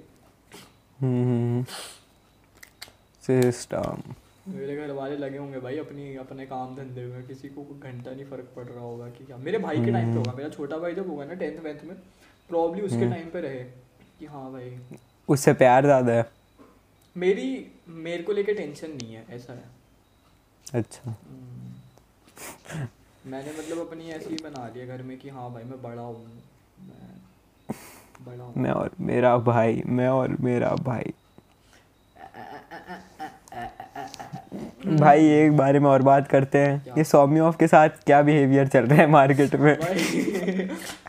सिस्टम 3.24 4.02
मेरे 4.48 4.76
घर 4.76 4.90
वाले 4.92 5.16
लगे 5.16 5.38
होंगे 5.38 5.58
भाई 5.60 5.78
अपनी 5.78 6.14
अपने 6.16 6.46
काम 6.46 6.74
धंधे 6.76 7.04
में 7.06 7.26
किसी 7.26 7.48
को 7.48 7.62
घंटा 7.74 8.10
नहीं 8.10 8.24
फ़र्क 8.26 8.52
पड़ 8.56 8.64
रहा 8.64 8.84
होगा 8.84 9.08
कि 9.08 9.24
क्या। 9.24 9.36
मेरे 9.38 9.58
भाई 9.58 9.84
के 9.84 9.92
टाइम 9.92 10.12
पे 10.12 10.18
होगा 10.18 10.32
मेरा 10.32 10.48
छोटा 10.48 10.78
भाई 10.78 10.94
जब 10.94 11.08
होगा 11.10 11.24
ना 11.24 11.34
टेंथ 11.34 11.58
वेंथ 11.64 11.84
में 11.84 11.94
प्रॉब्ली 12.50 12.82
उसके 12.82 13.08
टाइम 13.10 13.28
पे 13.30 13.40
रहे 13.40 13.62
कि 14.18 14.26
हाँ 14.26 14.50
भाई। 14.52 14.78
उससे 15.28 15.52
प्यार 15.54 15.84
ज़्यादा 15.84 16.12
है। 16.12 16.24
मेरी 17.16 17.46
मेरे 17.88 18.22
को 18.22 18.32
लेके 18.32 18.54
टेंशन 18.54 18.90
नहीं 18.92 19.14
है 19.14 19.24
ऐसा 19.30 19.52
है। 19.52 19.70
अच्छा। 20.74 21.14
मैंने 23.26 23.52
मतलब 23.58 23.86
अपनी 23.86 24.10
ऐसी 24.10 24.36
बना 24.44 24.68
लिया 24.74 24.86
घर 24.86 25.02
में 25.02 25.18
कि 25.18 25.28
हाँ 25.28 25.50
भाई 25.52 25.64
मैं 25.64 25.82
बड़ा 25.82 26.02
हूँ 26.02 26.26
मैं 28.56 28.70
और 28.70 28.90
मेरा 29.00 29.36
भाई 29.38 29.82
मैं 29.86 30.08
और 30.08 30.36
मेरा 30.40 30.74
भाई। 30.74 31.12
भाई 34.86 35.26
एक 35.26 35.56
बारे 35.56 35.78
में 35.78 35.86
और 35.90 36.02
बात 36.02 36.28
करते 36.28 36.58
हैं। 36.58 36.84
ये 36.98 37.04
सौम्योफ 37.04 37.56
के 37.56 37.66
साथ 37.66 37.88
क्या 38.06 38.22
बिहेवियर 38.22 38.66
चल 38.66 38.80
रहा 38.80 38.98
है 38.98 39.06
मार्केट 39.06 39.54
में? 39.56 39.76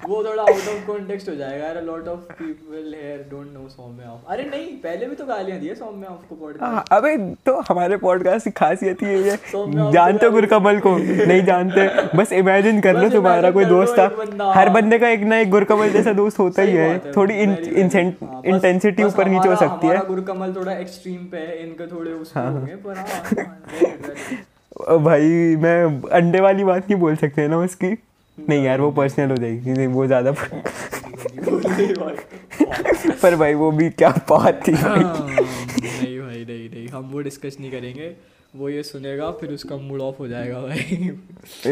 वो 0.07 0.23
थोड़ा 0.23 0.43
आउट 0.43 0.67
ऑफ़ 0.69 0.85
कॉन्टेक्स्ट 0.87 1.29
हो 1.29 1.35
जाएगा 1.35 1.65
यार 1.65 1.81
lot 1.83 2.07
of 2.07 2.19
people 2.33 2.93
here 2.95 3.25
don't 3.31 3.51
know 3.53 3.67
Saumya 3.69 4.03
of 4.03 4.31
अरे 4.33 4.43
नहीं 4.43 4.65
पहले 4.77 5.05
भी 5.05 5.15
तो 5.15 5.25
गालियाँ 5.25 5.59
दी 5.59 5.67
है 5.67 5.75
सौम्य 5.75 6.07
ऑफ़ 6.07 6.27
को 6.29 6.35
पॉडकास्ट 6.35 6.63
हाँ, 6.63 6.83
अबे 6.91 7.17
तो 7.45 7.59
हमारे 7.69 7.97
पॉडकास्ट 7.97 8.45
की 8.45 8.51
खासियत 8.51 9.03
ये 9.03 9.31
है। 9.31 9.35
सौम्य 9.37 9.79
आपको 9.79 9.91
जानते 9.91 10.25
हो 10.25 10.31
गुरकमल 10.31 10.79
को? 10.79 10.97
नहीं 10.97 11.43
जानते। 11.43 11.87
बस 12.17 12.33
इमेजिन 12.33 12.81
कर 12.81 13.01
लो 13.01 13.09
तुम्हारा 13.09 13.51
कोई 13.51 13.65
दोस्त 13.65 13.99
था। 13.99 14.51
हर 14.53 14.69
बंदे 14.69 14.99
का 14.99 15.09
एक 15.09 15.21
ना 15.23 15.37
एक 15.37 15.49
गुरकमल 15.49 15.89
जैसा 15.89 16.13
दोस्त 16.21 16.39
होता 16.39 16.61
ही 16.61 16.71
है। 16.71 16.99
थोड़ी 17.11 17.33
very, 17.33 18.13
हाँ, 18.23 18.41
इंटेंसिटी 18.45 19.03
ऊपर 19.03 19.27
नीचे 19.27 19.49
हो 19.49 19.55
सकती 19.55 19.87
है। 19.87 19.97
गुरकमल 20.07 20.53
थोड़ा 20.55 20.71
एक्सट्रीम 20.71 21.25
पे 21.25 21.37
है 21.37 21.63
इनके 21.63 21.87
थोड़े 21.87 22.11
उसमें 22.11 22.43
होंगे 22.43 22.75
पर 22.75 22.97
हाँ, 22.97 23.05
हाँ 23.37 24.97
भाई 25.03 25.55
मैं 25.55 26.01
अंडे 26.09 26.39
वाली 26.39 26.63
बात 26.63 26.89
नहीं 26.89 26.99
बोल 26.99 27.15
सकते 27.15 27.47
ना 27.47 27.57
उसकी? 27.57 27.95
नहीं 28.37 28.63
यार 28.63 28.81
वो 28.81 28.91
पर्सनल 28.91 29.29
हो 29.29 29.35
जाएगी 29.37 29.71
नहीं 29.71 29.87
वो 29.87 30.05
ज़्यादा 30.07 30.31
पर 33.21 33.35
भाई 33.35 33.53
वो 33.53 33.71
भी 33.71 33.89
क्या 33.89 34.09
बात 34.29 34.61
थी। 34.67 34.71
हाँ, 34.71 34.97
नहीं 34.97 36.19
भाई 36.19 36.45
नहीं 36.45 36.69
नहीं 36.69 36.87
हम 36.87 37.09
वो 37.11 37.19
डिस्कस 37.21 37.57
नहीं 37.59 37.71
करेंगे। 37.71 38.07
वो 38.55 38.69
ये 38.69 38.83
सुनेगा 38.83 39.29
फिर 39.31 39.49
उसका 39.49 39.75
मूड 39.77 40.01
ऑफ़ 40.01 40.15
हो 40.19 40.27
जाएगा 40.27 40.61
भाई। 40.61 41.09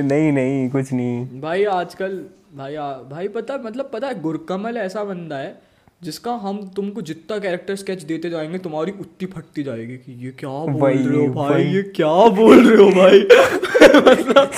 नहीं 0.02 0.32
नहीं 0.32 0.70
कुछ 0.70 0.92
नहीं। 0.94 1.42
भाई 1.42 1.64
आजकल 1.74 2.24
भाई 2.56 2.76
आ, 2.76 2.92
भाई 2.94 3.28
पता 3.28 3.58
मतलब 3.58 3.90
पता 3.94 4.08
है 4.08 4.22
गुरकमल 4.22 4.78
ऐसा 4.78 5.04
बंदा 5.04 5.38
है 5.38 5.62
जिसका 6.04 6.32
हम 6.44 6.62
तुमको 6.76 7.02
जितना 7.02 7.38
कैरेक्टर 7.38 7.76
स्केच 7.76 8.04
देते 8.04 8.30
जाएँगे 8.30 8.58
तुम्हारी 8.58 8.92
उतनी 8.92 9.28
फटती 9.28 9.64
जाएगी 9.64 9.98
कि 9.98 10.12
ये 10.26 10.32
क्या 10.40 10.50
बोल 10.50 10.92
रहे 10.92 11.26
हो 11.26 11.34
भाई 11.34 11.54
वही। 11.54 11.76
ये 11.76 11.82
क्या 11.96 12.14
बोल 12.36 12.68
रहे 12.70 12.84
हो 12.84 12.90
भाई? 12.92 13.20
मतलब 14.08 14.52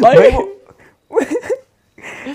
भाई 0.00 0.30
वो 0.30 0.48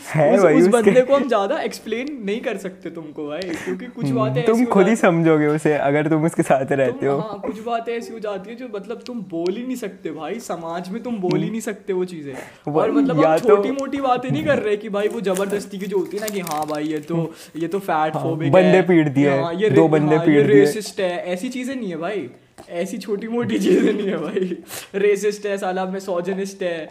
है 0.05 0.35
उस, 0.35 0.41
भाई 0.43 0.55
उस 0.55 0.61
उसके 0.61 0.71
बंदे 0.71 1.01
को 1.01 1.15
हम 1.15 1.27
ज़्यादा 1.27 1.59
एक्सप्लेन 1.61 2.07
नहीं 2.25 2.39
कर 2.41 2.57
सकते 2.57 2.89
तुमको 2.89 3.25
भाई 3.27 3.41
क्योंकि 3.41 3.85
कुछ 3.87 4.09
बातें 4.09 4.43
तुम 4.45 4.63
खुद 4.65 4.87
ही 4.87 4.95
समझोगे 4.95 5.47
उसे 5.47 5.73
अगर 5.73 6.07
तुम 6.09 6.25
उसके 6.25 6.43
साथ 6.43 6.71
रहते 6.71 7.05
हो। 7.05 7.17
हाँ 7.17 7.39
कुछ 7.41 7.59
बातें 7.59 7.93
ऐसी 7.93 8.13
हो 8.13 8.19
जाती 8.19 8.49
है 8.49 8.55
जो 8.55 8.67
मतलब 8.75 9.03
तुम 9.07 9.21
बोल 9.29 9.55
ही 9.55 9.63
नहीं 9.63 9.75
सकते 9.75 10.11
भाई 10.11 10.39
समाज 10.39 10.89
में 10.89 11.01
तुम 11.03 11.17
बोल 11.17 11.39
ही 11.39 11.49
नहीं 11.49 11.61
सकते 11.61 11.93
वो 11.93 12.05
चीज़ें। 12.05 12.33
और 12.73 12.91
मतलब 12.91 13.23
हम 13.25 13.37
तो- 13.37 13.47
छोटी 13.47 13.71
मोटी 13.71 14.01
बातें 14.01 14.29
नहीं 14.31 14.43
कर 14.45 14.59
रहे 14.59 14.77
कि 14.77 14.89
भाई 14.89 15.07
वो 15.07 15.21
ज़बरदस्ती 15.21 15.77
की 15.77 15.85
जो 15.85 15.97
होती 15.97 16.17
है 16.17 16.23
ना 16.23 16.29
कि 16.29 16.39
हाँ 16.51 16.65
भाई 16.67 16.83
ये 16.83 16.99
तो 17.11 17.33
ये 17.55 17.67
तो 17.67 17.79
फैट 17.79 18.13
फोबिक 18.13 18.51
बंदे 18.51 18.81
पीट 18.81 19.07
दिए, 19.09 19.69
दो 19.69 19.87
बंदे 19.87 20.17
पीट 20.17 20.45
दिए। 20.47 20.55
रेसिस्ट 20.55 20.99
है 20.99 21.11
ऐसी 21.33 21.49
चीज़ें 21.49 21.75
नहीं 21.75 21.89
है 21.89 21.97
भाई। 21.97 22.29
ऐसी 22.69 22.97
छोटी 22.97 23.27
मोटी 23.27 23.59
चीज़ें 23.59 23.93
नहीं 23.93 24.07
है 24.07 24.17
भाई। 24.17 24.57
रेसिस्ट 24.95 25.45
है 25.45 25.57
साला 25.57 25.85
मिसोजिनिस्ट 25.85 26.63
है 26.63 26.89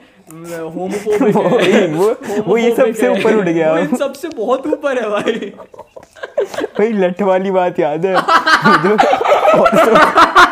होमोफोबिक 0.61 1.37
है 1.37 1.87
वो- 1.94 2.46
वो 2.48 2.56
ये 2.56 2.74
सबसे 2.76 3.08
ऊपर 3.08 3.37
उठ 3.37 3.44
गया। 3.44 3.78
इन 3.78 3.96
सबसे 3.96 4.28
बहुत 4.28 4.66
ऊपर 4.66 5.02
है 5.02 5.08
भाई। 5.11 5.32
भाई 6.78 6.92
लठ 6.92 7.22
वाली 7.22 7.50
बात 7.50 7.78
याद 7.80 8.06
है। 8.06 8.16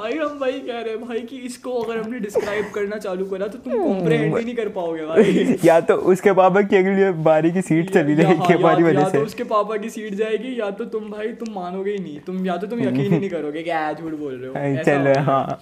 भाई 0.00 0.12
हम 0.18 0.38
भाई 0.38 0.52
कह 0.52 0.80
रहे 0.80 0.90
हैं 0.90 1.00
भाई 1.08 1.20
कि 1.20 1.36
इसको 1.36 1.70
अगर 1.72 1.98
हमने 2.00 2.18
डिस्क्राइब 2.18 2.64
करना 2.74 2.96
चालू 2.96 3.24
करा 3.24 3.46
तो 3.46 3.58
तुम 3.58 3.72
कॉम्प्रहेंड 3.84 4.36
ही 4.38 4.44
नहीं 4.44 4.54
कर 4.54 4.68
पाओगे 4.68 5.06
भाई। 5.06 5.56
या 5.64 5.80
तो 5.80 5.94
उसके 5.94 6.32
पापा 6.32 6.62
की 6.62 6.76
अगली 6.76 7.10
बारी 7.22 7.50
की 7.50 7.62
सीट 7.62 7.90
चली 7.90 8.16
जाएगी 8.16 8.52
हमारी 8.52 8.82
या- 8.82 8.90
वजह 8.90 9.00
या 9.00 9.08
से। 9.08 9.18
तो 9.18 9.24
उसके 9.24 9.44
पापा 9.44 9.76
की 9.76 9.90
सीट 9.90 10.14
जाएगी 10.14 10.60
या 10.60 10.70
तो 10.70 10.84
तुम 10.84 11.10
भाई 11.10 11.28
तुम 11.28 11.54
मानोगे 11.54 11.90
ही 11.90 11.98
नहीं। 11.98 12.20
तुम 12.20 12.46
या 12.46 12.56
तो 12.56 12.66
तुम 12.66 12.80
यकीन 12.80 12.96
ही 12.96 13.18
नहीं 13.18 13.30
करोगे 13.30 13.62
कि 13.62 13.70
आ 13.70 13.92
झूठ 13.92 14.12
बोल 14.12 14.34
रहे 14.34 14.48
हो। 14.48 14.54
हाँ, 14.74 14.82
चलो। 14.84 15.20
हाँ। 15.20 15.60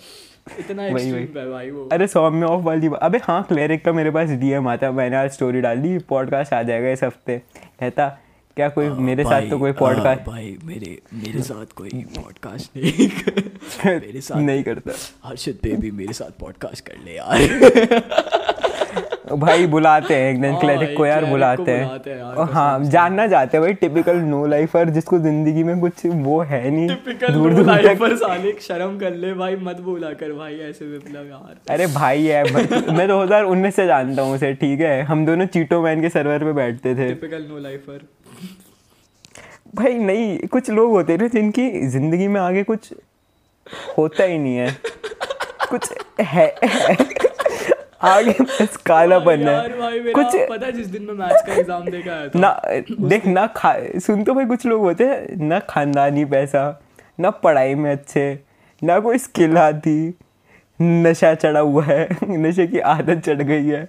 इतना 0.59 0.83
वही, 0.83 1.12
वही। 1.12 1.29
है 1.37 1.51
भाई 1.51 1.70
वो। 1.70 1.88
अरे 1.92 2.07
सौम्य 2.07 2.46
ऑफ़ 2.46 2.62
वाली 2.64 2.90
अबे 3.03 3.18
हाँ 3.18 3.42
क्लैरिक 3.42 3.85
का 3.85 3.92
मेरे 3.92 4.11
पास 4.11 4.29
डीएम 4.31 4.68
आता 4.68 4.90
मैंने 4.92 5.16
आज 5.16 5.31
स्टोरी 5.31 5.61
डाल 5.61 5.79
दी 5.79 5.98
पॉडकास्ट 5.98 6.53
आ 6.53 6.62
जाएगा 6.62 6.90
इस 6.90 7.05
हफ़्ते। 7.05 7.38
कहता 7.81 8.18
क्या 8.59 8.68
कोई 8.68 8.87
आ, 8.87 8.94
मेरे 8.94 9.25
साथ 9.25 9.51
तो 9.51 9.59
कोई 9.59 9.73
पॉडकास्ट 9.73 10.23
भाई 10.23 10.57
मेरे 10.64 10.99
मेरे 11.14 11.42
साथ 11.42 11.73
कोई 11.77 11.90
पॉडकास्ट 12.16 12.77
नहीं। 12.77 13.09
मेरे 14.01 14.21
साथ 14.21 14.37
नहीं 14.37 14.62
करता। 14.62 14.92
हर्षित 15.25 15.61
बेबी 15.62 15.90
मेरे 15.90 16.12
साथ 16.12 16.40
पॉडकास्ट 16.40 16.88
कर 16.88 16.97
ले 17.05 17.16
यार। 17.16 18.16
भाई 19.37 19.66
बुलाते 19.66 20.14
हैं 20.14 20.31
एक 20.31 20.40
दिन 20.40 20.51
हाँ, 20.51 20.61
क्लैरिक 20.61 20.97
को 20.97 21.07
यार 21.07 21.25
बुलाते 21.25 21.73
हैं। 21.73 22.01
हैं 22.07 22.44
हाँ 22.53 22.85
जानना 22.85 23.27
चाहते 23.29 23.57
हैं 23.57 23.62
भाई 23.64 23.75
टिपिकल 23.75 24.16
नो 24.16 24.47
लाइफर 24.47 24.90
जिसको 24.90 25.18
ज़िंदगी 25.18 25.62
में 25.62 25.81
कुछ 25.81 26.07
वो 26.07 26.40
है 26.42 26.71
नहीं। 26.71 26.88
टिपिकल 26.88 27.33
दूर 27.33 27.55
दूर 27.55 27.66
लाइफर 27.66 28.16
साले 28.16 28.53
शर्म 28.61 28.99
कर 28.99 29.14
ले 29.14 29.33
भाई 29.35 29.57
मत 29.57 29.81
बोला 29.81 30.12
कर 30.12 30.33
भाई 30.33 30.55
ऐसे 30.71 30.85
विप्लव 30.85 31.27
यार। 31.27 31.57
अरे 31.71 31.87
भाई 31.94 32.27
है 32.27 32.42
मैं 32.97 33.09
2019 33.09 33.75
से 33.77 33.87
जानता 33.87 34.23
हूँ 34.23 34.35
उसे 34.35 34.53
ठीक 34.55 34.81
है? 34.81 35.03
हम 35.03 35.27
दोनों 35.27 35.47
चीटो 35.47 35.83
मैन 35.83 36.01
के 36.03 36.09
सर्वर 36.09 36.44
पे 36.44 36.53
बैठते 36.53 36.94
थे। 36.94 37.09
टिपिकल 37.09 37.47
नो 37.49 37.59
लाइफर 37.59 38.07
भाई 39.74 39.94
नहीं 39.94 40.38
कुछ 40.48 40.70
लोग 40.70 40.90
होते 40.90 41.12
हैं 41.12 41.20
ना 41.20 41.26
जिनकी 41.28 41.70
ज़िंदगी 41.88 42.28
में 42.28 42.40
आगे 42.40 42.62
कुछ 42.62 42.92
होता 43.98 44.24
ही 44.24 44.38
नहीं 44.38 44.57
है। 44.57 44.76
कुछ 45.70 45.92
है, 46.20 46.54
है। 46.64 46.96
आगे 48.02 48.33
बस 48.40 48.76
कालापन 48.87 49.40
यार 49.40 49.70
है 49.72 50.12
कुछ 50.12 50.37
पता 50.50 50.70
जिस 50.70 50.87
दिन 50.87 51.02
मैं 51.02 51.14
मैथ्स 51.14 51.42
का 51.46 51.52
एग्ज़ाम 51.52 51.85
देकर 51.85 52.11
आया 52.11 52.28
था? 52.28 52.38
ना 52.38 53.09
देख 53.09 53.26
ना 53.26 53.46
खा 53.57 53.74
सुन 53.98 54.22
तो 54.24 54.35
भाई 54.35 54.46
कुछ 54.46 54.66
लोग 54.66 54.81
होते 54.81 55.04
हैं 55.04 55.37
ना 55.38 55.59
खानदानी 55.68 56.24
पैसा 56.24 56.62
ना 57.18 57.31
पढ़ाई 57.42 57.74
में 57.74 57.90
अच्छे 57.92 58.26
ना 58.83 58.98
कोई 59.00 59.18
स्किल 59.18 59.59
आती 59.59 60.14
नशा 60.81 61.35
चढ़ा 61.35 61.61
हुआ 61.61 61.85
है 61.85 62.09
नशे 62.24 62.66
की 62.66 62.78
आदत 62.88 63.24
चढ़ 63.26 63.42
गई 63.42 63.66
है 63.66 63.88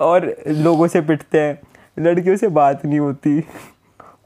और 0.00 0.34
लोगों 0.48 0.86
से 0.88 1.00
पिटते 1.00 1.40
हैं 1.40 1.58
लड़कियों 1.98 2.36
से 2.36 2.48
बात 2.48 2.84
नहीं 2.86 2.98
होती। 2.98 3.42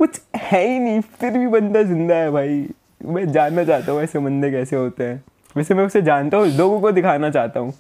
कुछ 0.02 0.20
है 0.36 0.66
ही 0.66 0.78
नहीं 0.78 1.00
फिर 1.00 1.38
भी 1.38 1.46
बंदा 1.48 1.82
ज़िंदा 1.84 2.14
है 2.14 2.30
भाई। 2.30 2.66
मैं 3.06 3.30
जानना 3.32 3.64
चाहता 3.64 3.92
हूँ 3.92 4.00
ऐसे 4.02 4.18
बंदे 4.20 4.50
कैसे 4.50 4.76
होते 4.76 5.04
हैं। 5.04 5.22
वैसे 5.56 5.74
मैं 5.74 5.84
उसे 5.86 6.02
जानता 6.02 6.36
हूँ 6.36 6.46
लोगों 6.56 6.80
को 6.80 6.90
दिखाना 6.92 7.30
चाहता 7.30 7.60
हूँ। 7.60 7.72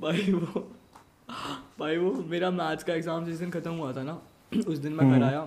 भाई 0.00 0.32
वो 0.32 0.66
भाई 1.80 1.96
वो 1.96 2.10
मेरा 2.30 2.50
मैथ्स 2.52 2.84
का 2.84 2.94
एग्ज़ाम 2.94 3.24
जिस 3.24 3.38
दिन 3.38 3.50
खत्म 3.50 3.72
हुआ 3.72 3.92
था 3.92 4.02
ना। 4.02 4.18
उस 4.66 4.78
दिन 4.78 4.92
मैं 4.92 5.10
घर 5.10 5.22
आया। 5.24 5.40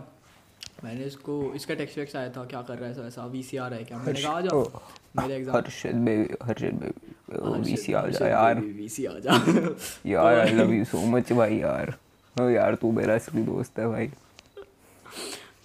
मैंने 0.84 1.06
इसको 1.06 1.42
इसका 1.56 1.74
टेक्स्ट 1.76 1.98
वेक्स्ट 1.98 2.16
आया 2.16 2.30
था 2.30 2.44
क्या 2.46 2.62
कर 2.62 2.78
रहा 2.78 2.86
है 2.86 2.92
ऐसा 2.92 3.08
ऐसा 3.08 3.26
वी 3.28 3.44
सी 3.44 3.58
आर 3.58 3.74
है 3.74 3.84
क्या? 3.84 3.98
मैंने 3.98 4.22
कहा 4.22 4.32
आ 4.32 4.42
जा 4.42 4.50
मेरे 5.18 5.36
exam 5.36 5.56
Harshad 5.56 5.96
baby 6.06 6.36
Harshad 6.44 6.80
baby 6.84 7.72
VC 7.72 7.94
आ 7.94 8.06
जा 8.08 8.28
यार। 8.28 8.60
वी 8.60 8.90
सी 8.90 9.06
आ 9.06 9.18
जा। 9.20 9.42
यार 10.08 10.40
I 10.40 10.54
love 10.54 10.74
you 10.74 10.86
so 10.86 11.06
much 11.12 11.34
भाई 11.34 11.58
यार। 11.58 11.94
ओ 12.36 12.50
यार 12.50 12.76
तू 12.82 12.92
मेरा 12.92 13.16
असली 13.16 13.44
दोस्त 13.44 13.80
है 13.80 13.88
भाई। 13.88 14.12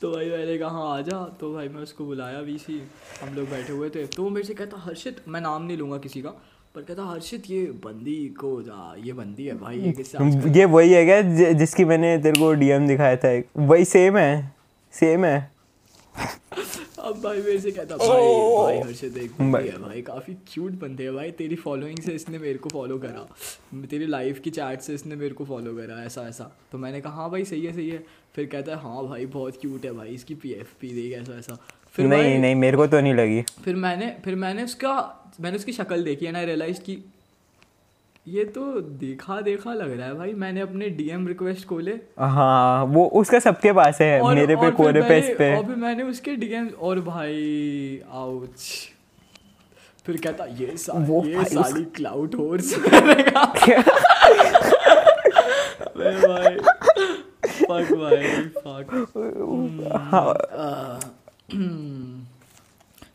तो 0.07 0.11
भाई 0.13 0.29
मैंने 0.31 0.57
कहा 0.59 0.69
हाँ 0.71 0.99
आ 0.99 1.01
जा। 1.01 1.19
तो 1.41 1.53
भाई 1.55 1.69
मैं 1.69 1.83
उसको 1.83 2.05
बुलाया 2.07 2.41
भी 2.43 2.57
सी 2.59 2.75
हम 3.23 3.35
लोग 3.35 3.49
बैठे 3.51 3.73
हुए 3.73 3.89
थे। 3.91 4.07
तो 4.07 4.23
वो 4.23 4.29
मेरे 4.31 4.47
से 4.47 4.55
कहता 4.55 4.79
हर्षित 4.79 5.17
मैं 5.29 5.41
नाम 5.41 5.63
नहीं 5.63 5.77
लूँगा 5.79 5.99
किसी 5.99 6.23
का 6.23 6.31
पर 6.75 6.83
कहता 6.83 7.05
हर्षित 7.05 7.51
ये 7.51 7.63
बंदी 7.85 8.15
को 8.41 8.51
जा 8.63 8.95
ये 9.05 9.13
बंदी 9.13 9.47
है 9.47 9.59
भाई 9.59 9.79
ये 9.79 9.93
किससे 9.93 10.59
ये 10.59 10.65
वही 10.65 10.93
है 10.93 11.05
क्या 11.05 11.53
जिसकी 11.53 11.85
मैंने 11.85 12.17
तेरे 12.19 12.41
को 12.41 12.53
डीएम 12.55 12.87
दिखाया 12.89 13.17
था 13.17 13.31
वही 13.67 13.85
सेम 13.85 14.17
है 14.17 14.55
सेम 14.95 15.25
है। 15.25 15.39
अब 17.07 17.21
भाई 17.23 17.39
मेरे 17.39 17.59
से 17.61 17.71
कहता 17.71 17.97
भाई 17.97 18.23
भाई 18.57 18.79
हर्षित 18.79 19.17
एक 19.17 19.33
बंदी 19.33 19.69
है 19.69 19.79
भाई 19.79 20.03
काफ़ी 20.03 20.35
क्यूट 20.53 20.73
बंदे 20.81 21.05
है 21.05 21.13
भाई 21.13 21.31
तेरी 21.31 21.57
फॉलोइंग 21.57 21.99
से 21.99 22.13
इसने 22.13 22.39
मेरे 22.39 22.59
को 22.59 22.69
फॉलो 22.69 22.99
करा। 22.99 23.27
तेरी 23.91 24.07
लाइफ 24.07 24.39
की 24.39 24.51
चैट 24.51 24.81
से 24.81 24.95
इसने 24.95 25.17
मेरे 25.17 25.35
को 25.35 25.45
फॉलो 25.45 25.75
करा 25.77 26.03
ऐसा 26.05 26.23
ऐसा। 26.29 26.51
तो 26.73 26.79
मैंने 26.79 27.01
कहा 27.01 27.13
हाँ 27.13 27.31
भाई 27.31 27.45
सही 27.45 27.65
है 27.67 27.73
सही 27.73 27.89
है। 27.91 28.05
फिर 28.35 28.47
कहता 28.47 28.73
है 28.73 28.83
हाँ 28.83 29.07
भाई 29.09 29.27
बहुत 29.27 29.61
क्यूट 29.61 29.85
है 29.85 29.93
भाई 29.93 30.15
इसकी 30.15 30.35
पी 30.35 30.53
एफ़ 30.53 30.75
पी 30.81 30.89
देख 30.95 31.19
ऐसा 31.19 31.39
ऐसा। 31.39 31.59
फिर 31.95 32.07
नहीं 32.07 32.39
नहीं 32.39 32.55
मेरे 32.55 32.77
को 32.77 32.87
तो 32.87 33.01
नहीं 33.01 33.15
लगी। 33.15 33.43
फिर 33.65 33.77
मैंने 33.77 34.15
फिर 34.25 34.35
मैंने 34.37 34.65
उसका 34.65 34.95
मैंने 35.41 35.57
उसकी 35.57 35.73
शक्ल 35.73 36.03
देखी 36.05 36.27
एंड 36.27 36.37
आई 36.37 36.47
रियलाइज़ 36.47 36.81
कि 36.81 36.97
ये 38.29 38.45
तो 38.45 38.63
देखा 39.01 39.41
देखा 39.41 39.73
लग 39.75 39.97
रहा 39.99 40.07
है 40.07 40.15
भाई 40.15 40.33
मैंने 40.35 40.61
अपने 40.61 40.89
डीएम 40.91 41.27
रिक्वेस्ट 41.29 41.67
खोले। 41.69 41.93
हाँ 42.19 42.85
वो 42.85 43.05
उसका 43.15 43.39
सबके 43.39 43.73
पास 43.73 44.01
है 44.01 44.21
और 44.21 44.35
मेरे 44.35 44.47
पे 44.47 44.61
और 44.61 44.63
फिर 44.63 44.71
कोरे 44.77 45.03
पे 45.03 45.19
इस 45.19 45.29
पे। 45.39 45.55
और 45.57 45.65
फिर 45.67 45.77
मैंने 45.77 46.03
उसके 46.03 46.35
डीएम 46.37 46.69
और 46.81 47.01
भाई 47.01 48.01
आउच 48.13 48.65
फिर 50.07 50.17
कहता 50.17 50.45
ये 50.45 50.77
सा, 50.77 50.93
वो 50.97 51.23
ये 51.27 51.37
उस- 51.37 51.53
साली 51.55 51.85
क्लाउड 51.85 52.35
हॉर्स 52.35 52.75
भाई 55.97 56.57
फक 57.47 57.93
भाई 57.93 58.23
फक 58.59 58.89
हाँ। 60.13 60.99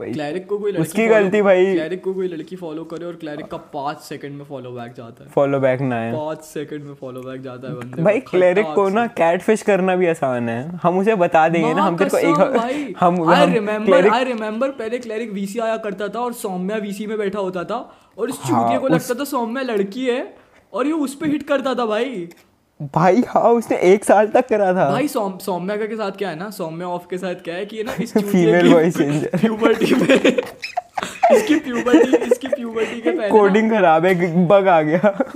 भाई। 0.02 0.12
क्लैरिक 0.14 0.48
को 0.48 0.58
कोई 0.58 0.72
उसकी 0.78 1.08
गलती 1.08 1.42
भाई। 1.42 1.66
क्लैरिक 1.74 2.04
को 2.04 2.14
कोई 2.14 2.28
लड़की 2.28 2.56
फॉलो 2.56 2.84
करे 2.86 3.06
और 3.06 3.16
क्लैरिक 3.16 3.48
का 3.48 3.58
पाँच 3.74 4.00
सेकंड 4.02 4.38
में 4.38 4.46
फॉलो 4.46 4.72
बैक 4.72 4.94
जाता 4.94 5.24
है। 5.24 5.30
फॉलो 5.32 5.60
बैक 5.60 5.82
ना 5.84 5.96
है 5.96 6.14
पाँच 6.14 6.44
सेकंड 6.46 6.84
में 6.84 6.94
फॉलो 6.96 7.22
बैक 7.22 7.42
जाता 7.42 7.68
है 7.68 7.74
बंदे 7.76 8.04
भाई 8.04 8.20
क्लेरिक 8.30 8.74
को 8.76 8.88
ना 8.90 9.06
कैटफिश 9.20 9.62
करना 9.62 9.96
भी 9.96 10.08
आसान 10.08 10.50
है। 10.50 10.60
हम 10.84 11.00
उसे 11.00 11.16
बता 11.16 11.48
देंगे 11.50 11.74
ना 11.74 11.84
हम 11.84 11.98
तेरे 11.98 12.10
को 12.10 12.18
एक 12.18 12.96
हम 13.00 13.30
आई 13.30 13.44
हम 13.44 13.54
रिमेम्बर 13.54 14.10
आई 14.10 14.24
रिमेम्बर 14.24 14.70
पहले 14.78 15.00
क्लैरिक 15.00 15.32
वीसी 15.32 15.60
आया 15.60 15.78
करता 15.80 16.08
था 16.08 16.20
और 16.20 16.34
सौम्या 16.36 16.78
वीसी 16.78 17.08
में 17.08 17.18
बैठा 17.18 17.40
होता 17.40 17.64
था। 17.64 17.80
और 18.18 18.30
इस 18.30 18.40
हाँ, 18.42 18.64
चूतिए 18.64 18.80
को 18.80 18.88
लगता 18.88 19.14
था 19.14 19.24
सौम्या 19.24 19.64
लड़की 19.64 20.06
है 20.06 20.22
और 20.74 20.88
ये 20.88 20.94
उस 20.94 21.16
पर 21.16 21.28
हिट 21.28 21.44
करता 21.44 21.74
था 21.76 21.86
भाई। 21.86 22.28
भाई 22.82 23.24
हाँ 23.28 23.50
उसने 23.54 23.78
एक 23.78 24.06
साल 24.06 24.28
तक 24.28 24.48
करा 24.48 24.74
था। 24.74 24.90
भाई 24.92 25.08
सौम, 25.08 25.38
सौम्या 25.38 25.76
का 25.78 25.86
के 25.86 25.96
साथ 25.96 26.12
क्या 26.12 26.30
है 26.30 26.36
ना? 26.36 26.50
सौम्या 26.50 26.88
ऑफ़ 26.88 27.04
के 27.10 27.18
साथ 27.18 27.36
क्या 27.36 27.56
है 27.56 27.66
कि 27.66 27.84
ना 27.84 27.94
इस 28.02 28.14
Female 28.18 28.70
voice 28.74 28.98
changer. 28.98 29.40
प्यूबर्टी 29.42 29.96
में 29.96 30.38
इसकी 31.32 31.56
प्यूबर्टी 31.56 32.18
इसकी 32.18 32.48
प्यूबर्टी 32.48 33.02
के 33.02 33.12
पहले 33.12 33.30
कोडिंग 33.30 33.72
खराब 33.72 34.06
है 34.06 34.46
बग 34.48 34.68
आ 34.68 34.82
गया। 34.82 35.32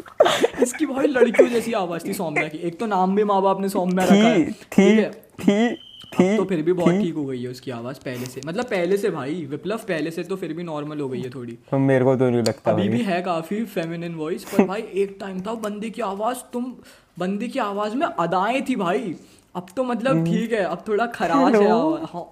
इसकी 0.61 0.85
भाई 0.85 1.07
लड़कियों 1.07 1.49
जैसी 1.49 1.73
आवाज़ 1.73 2.07
थी 2.07 2.13
सौम्या 2.13 2.47
की। 2.47 2.57
एक 2.57 2.79
तो 2.79 2.85
नाम 2.85 3.15
भी 3.15 3.23
माँ 3.23 3.41
बाप 3.41 3.61
ने 3.61 3.69
सौम्या 3.69 4.05
रखा 4.05 4.15
है 4.15 4.45
ठीक 4.45 4.55
थी 4.77 5.05
थी 5.45 5.75
थी 6.15 6.35
तो 6.37 6.43
फिर 6.45 6.61
भी 6.61 6.73
बहुत 6.73 6.93
ठीक 6.93 7.15
हो 7.15 7.25
गई 7.25 7.41
है 7.43 7.49
उसकी 7.49 7.71
आवाज़ 7.71 7.97
पहले 8.05 8.25
से। 8.25 8.41
मतलब 8.45 8.65
पहले 8.65 8.97
से 8.97 9.09
भाई 9.09 9.45
विप्लव 9.49 9.77
पहले 9.77 10.11
से 10.11 10.23
तो 10.23 10.35
फिर 10.35 10.53
भी 10.53 10.63
नॉर्मल 10.63 10.99
हो 10.99 11.09
गई 11.09 11.21
है 11.21 11.29
थोड़ी। 11.29 11.57
तो 11.71 11.77
मेरे 11.77 12.05
को 12.05 12.15
तो 12.15 12.29
नहीं 12.29 12.43
लगता 12.43 12.71
अभी 12.71 12.87
भी 12.89 13.01
है 13.01 13.21
काफ़ी 13.21 13.63
फेमिनिन 13.65 14.15
वॉइस 14.15 14.43
पर 14.43 14.63
भाई 14.73 14.83
एक 14.93 15.17
टाइम 15.19 15.41
था 15.41 15.53
बंदी 15.63 15.89
की 15.89 16.01
आवाज़ 16.01 16.37
तुम 16.53 16.73
बंदे 17.19 17.47
की 17.47 17.59
आवाज़ 17.59 17.95
में 17.95 18.05
अदाएँ 18.07 18.61
थी 18.69 18.75
भाई। 18.75 19.15
अब 19.55 19.67
तो 19.75 19.83
मतलब 19.83 20.11
हम्म। 20.11 20.25
ठीक 20.25 20.51
है 20.53 20.63
अब 20.63 20.83
थोड़ा 20.87 21.05
खराश 21.07 21.53
है। 21.55 21.69
हाँ 22.13 22.23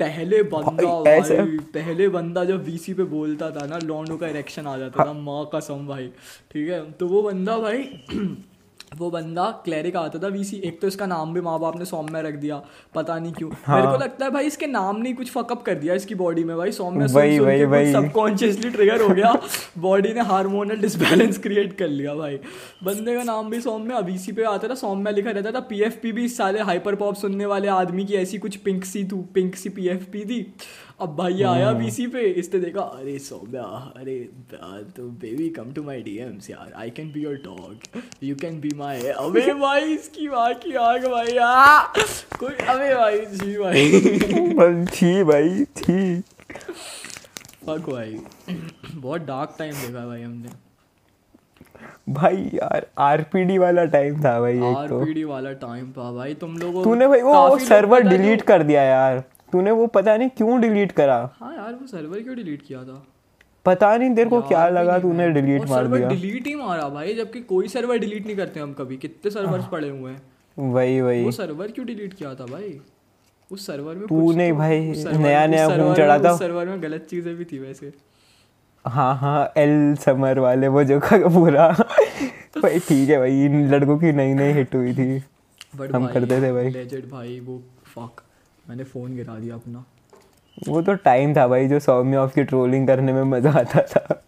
पहले 0.00 0.42
बंदा 0.42 0.84
भाई, 1.02 1.20
भाई, 1.36 1.58
पहले 1.74 2.08
बंदा 2.08 2.44
जब 2.44 2.64
वीसी 2.64 2.94
पे 2.94 3.02
बोलता 3.12 3.50
था 3.50 3.66
ना 3.66 3.78
लॉन्डो 3.84 4.16
का 4.16 4.28
इरेक्शन 4.28 4.66
आ 4.66 4.76
जाता 4.78 5.04
था 5.04 5.12
माँ 5.12 5.44
कसम 5.54 5.86
भाई। 5.86 6.06
ठीक 6.52 6.68
है 6.70 6.80
तो 6.92 7.06
वो 7.08 7.22
बंदा 7.22 7.58
भाई 7.58 7.82
वो 8.92 9.10
बंदा 9.10 9.50
क्लैरिक 9.64 9.96
आता 9.96 10.18
था 10.18 10.26
वीसी 10.26 10.56
एक 10.56 10.80
तो 10.80 10.86
इसका 10.86 11.06
नाम 11.06 11.34
भी 11.34 11.40
माँ 11.40 11.58
बाप 11.60 11.78
ने 11.78 11.84
सौम्या 11.84 12.20
रख 12.20 12.34
दिया 12.34 12.62
पता 12.94 13.18
नहीं 13.18 13.32
क्यों 13.32 13.50
हाँ। 13.64 13.76
मेरे 13.76 13.92
को 13.92 14.04
लगता 14.04 14.24
है 14.24 14.30
भाई 14.30 14.46
इसके 14.46 14.66
नाम 14.66 15.00
ने 15.00 15.12
कुछ 15.12 15.30
फकअप 15.30 15.62
कर 15.62 15.74
दिया 15.74 15.94
इसकी 15.94 16.14
बॉडी 16.14 16.44
में 16.44 16.56
भाई 16.56 16.72
के 17.50 17.64
वही। 17.64 17.92
सबकॉन्शियसली 17.92 18.70
ट्रिगर 18.70 19.00
हो 19.00 19.08
गया 19.08 19.34
बॉडी 19.78 20.12
ने 20.12 20.20
हार्मोनल 20.20 20.76
डिसबैलेंस 20.76 21.38
क्रिएट 21.38 21.76
कर 21.78 21.88
लिया 21.88 22.14
भाई 22.14 22.38
बंदे 22.84 23.14
का 23.14 23.22
नाम 23.22 23.50
भी 23.50 23.60
सौम्या 23.60 23.98
वीसी 23.98 24.32
पे 24.32 24.44
आता 24.44 24.68
था 24.68 24.74
सौम्या 24.74 25.12
लिखा 25.12 25.30
रहता 25.30 25.52
था 25.52 25.60
पीएफपी 25.60 26.12
भी 26.12 26.24
इस 26.24 26.36
साले 26.36 26.60
हाइपर 26.60 26.94
पॉप 26.94 27.14
सुनने 27.14 27.46
वाले 27.46 27.68
आदमी 27.68 28.04
की 28.04 28.14
ऐसी 28.14 28.38
कुछ 28.38 28.56
पिंक 28.56 28.84
सी 28.84 29.04
तू 29.04 29.16
पिंक 29.34 29.56
सी 29.56 29.68
पी 29.68 30.24
थी 30.24 30.54
अब 31.00 31.16
भाई 31.16 31.42
आया 31.42 31.72
बीसी 31.72 32.06
पे 32.06 32.20
इसने 32.40 32.58
देखा 32.60 32.80
अरे 32.98 33.18
सौम्या 33.18 33.62
अरे 33.96 34.14
तो 34.96 35.02
baby 35.22 35.48
come 35.56 35.72
to 35.72 35.82
my 35.82 36.00
DMs 36.02 36.48
यार 36.50 36.72
I 36.76 36.90
can 36.90 37.10
be 37.12 37.22
your 37.22 37.34
dog 37.44 37.98
you 38.22 38.36
can 38.36 38.60
be 38.60 38.70
my 38.76 39.00
अबे 39.08 39.52
भाई 39.60 39.92
इसकी 39.94 40.28
माँ 40.28 40.52
की 40.54 40.72
आग 40.84 41.06
भाई 41.06 41.36
आ 41.36 41.78
कोई 42.38 42.54
अबे 42.68 42.94
भाई 42.94 43.18
जी 43.26 43.56
भाई। 43.58 43.90
बस 44.58 44.88
थी 44.92 45.22
भाई 45.24 45.64
थी। 45.76 46.20
फक 47.66 47.90
भाई 47.90 48.18
बहुत 48.94 49.20
डार्क 49.22 49.54
टाइम 49.58 49.72
देखा 49.74 50.06
भाई 50.06 50.22
हमने। 50.22 50.48
भाई 52.14 52.50
यार 52.54 52.86
आरपीडी 53.02 53.58
वाला 53.58 53.84
टाइम 53.94 54.20
था 54.24 54.38
भाई 54.40 54.56
एक 54.56 54.62
तो। 54.62 54.98
आरपीडी 54.98 55.24
वाला 55.24 55.52
टाइम 55.62 55.92
था 55.92 56.10
भाई 56.12 56.34
तुम 56.40 56.56
लोगों 56.58 56.84
तूने 56.84 57.08
भाई 57.08 57.22
वो 57.22 57.58
सर्वर 57.68 58.08
डिलीट 58.08 58.42
कर 58.42 58.62
दिया 58.62 58.82
यार। 58.82 59.24
तूने 59.52 59.70
वो 59.70 59.86
पता 59.86 60.16
नहीं 60.16 60.28
क्यों 60.28 60.60
डिलीट 60.60 60.92
करा? 60.92 61.30
हाँ 61.40 61.56
यार 61.56 61.74
वो 61.74 61.86
सर्वर 61.86 62.20
क्यों 62.20 62.36
डिलीट 62.36 62.62
किया 62.62 62.84
था? 62.84 63.06
पता 63.64 63.96
नहीं 63.96 64.14
तेरे 64.14 64.30
को 64.30 64.42
क्या 64.42 64.68
लगा 64.68 64.98
तूने 64.98 65.30
डिलीट 65.30 65.68
मार 65.68 65.86
दिया। 65.86 66.08
डिलीट 66.08 66.46
ही 66.46 66.54
मारा 66.54 66.88
भाई 66.88 67.14
जबकि 67.14 67.40
कोई 67.40 67.68
सर्वर 67.68 67.98
डिलीट 67.98 68.26
नहीं 68.26 68.36
करते 68.36 68.60
हम 68.60 68.72
कभी। 68.72 68.96
कितने 68.96 69.30
सर्वर्स 69.30 69.66
पड़े 69.66 69.88
हुए 69.88 70.12
हैं। 70.12 70.22
वही 70.72 71.00
वही। 71.00 71.24
वो 71.24 71.30
सर्वर 71.30 71.66
क्यों 71.66 71.86
डिलीट 71.86 72.14
किया 72.14 72.34
था 72.34 72.46
भाई? 72.46 72.80
उस 73.52 73.66
सर्वर 73.66 73.94
में 73.94 74.06
तू 74.06 74.32
नहीं 74.32 74.50
तो- 74.50 74.58
भाई, 74.58 74.80
नया- 75.18 75.50
नया 75.50 75.78
घूम 75.78 75.94
चढ़ा 75.94 76.18
था। 76.18 76.36
सर्वर 76.36 76.66
में 76.66 76.82
गलत 76.82 77.06
चीज़ें 77.10 77.36
भी 77.36 77.44
थी 77.44 77.58
वैसे। 77.58 77.92
हाँ 78.86 79.16
हाँ 79.16 79.52
एल 79.56 79.96
समर 79.96 80.38
वाले 80.38 80.68
वो 80.68 80.84
जो 80.84 81.00
का 81.00 81.28
पूरा। 81.28 81.68
भाई 82.62 82.78
ठीक 82.78 83.08
है 83.08 83.18
भाई 83.18 83.44
इन 83.44 83.74
लड़कों 83.74 83.98
की 83.98 84.12
नई 84.12 84.34
नई 84.34 84.52
हिट 84.52 84.74
हुई 84.74 84.92
थी। 84.92 85.24
हम 85.94 86.06
करते 86.06 86.42
थे 86.42 86.52
भाई। 86.52 86.70
लेजेंड 86.70 87.10
भाई 87.10 87.40
वो 87.40 87.62
फक 87.84 88.22
मैंने 88.68 88.84
फ़ोन 88.84 89.14
गिरा 89.16 89.38
दिया 89.38 89.54
अपना। 89.54 89.84
वो 90.68 90.82
तो 90.82 90.94
टाइम 91.02 91.34
था 91.36 91.46
भाई 91.48 91.68
जो 91.68 91.78
सौम्य 91.80 92.16
ऑफ़ 92.16 92.34
की 92.34 92.44
ट्रोलिंग 92.44 92.86
करने 92.86 93.12
में 93.12 93.22
मज़ा 93.30 93.50
आता 93.52 93.80
था। 93.82 94.22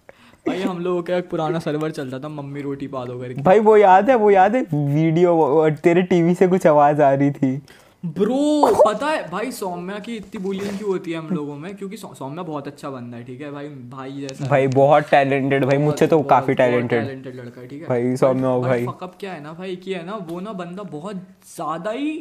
भाई 0.46 0.60
हम 0.60 0.78
लोगों 0.80 1.02
का 1.02 1.16
एक 1.16 1.28
पुराना 1.30 1.58
सर्वर 1.58 1.90
चलता 1.90 2.18
था 2.18 2.28
मम्मी 2.28 2.60
रोटी 2.62 2.86
पा 2.88 3.04
दो 3.04 3.18
करके। 3.20 3.42
भाई 3.42 3.60
वो 3.60 3.76
याद 3.76 4.10
है 4.10 4.16
वो 4.16 4.30
याद 4.30 4.54
है 4.56 4.62
वीडियो 4.72 5.68
तेरे 5.82 6.02
टीवी 6.04 6.34
से 6.34 6.48
कुछ 6.48 6.66
आवाज़ 6.66 7.02
आ 7.02 7.12
रही 7.12 7.30
थी। 7.30 7.60
ब्रो 8.04 8.82
पता 8.86 9.06
है 9.06 9.28
भाई 9.30 9.50
सौम्या 9.52 9.98
की 9.98 10.16
इतनी 10.16 10.42
बुलिंग 10.42 10.76
क्यों 10.78 10.90
होती 10.90 11.12
है 11.12 11.18
हम 11.18 11.30
लोगों 11.30 11.56
में? 11.56 11.74
क्योंकि 11.76 11.96
सौम्या 11.96 12.42
बहुत 12.42 12.66
अच्छा 12.68 12.90
बंदा 12.90 13.16
है 13.16 13.24
ठीक 13.24 13.40
है? 13.40 13.50
भाई 13.52 13.68
भाई 13.68 14.12
जैसा 14.20 14.48
भाई 14.48 14.66
बहुत 14.68 15.10
टैलेंटेड 15.10 15.64
भाई 15.64 15.78
मुझसे 15.78 16.06
तो 16.06 16.22
काफ़ी 16.24 16.54
बहुत 16.54 16.88
टैलेंटेड 16.88 17.34
लड़का 17.36 17.60
है 17.60 17.66
ठीक 17.68 17.82
है? 17.82 17.88
भाई, 17.88 18.16
सौम्या 18.16 18.56
भाई। 18.60 18.86
फकअप 18.86 19.16
क्या 19.20 19.32
है 19.32 19.42
ना 19.42 19.52
भाई 19.52 19.76
कि 19.76 19.94
है 19.94 20.04
ना 20.06 20.16
वो 20.28 20.40
ना 20.40 20.52
बंदा 20.54 20.82
बहुत 20.90 21.16
ज़्यादा 21.54 21.90
ही 21.90 22.18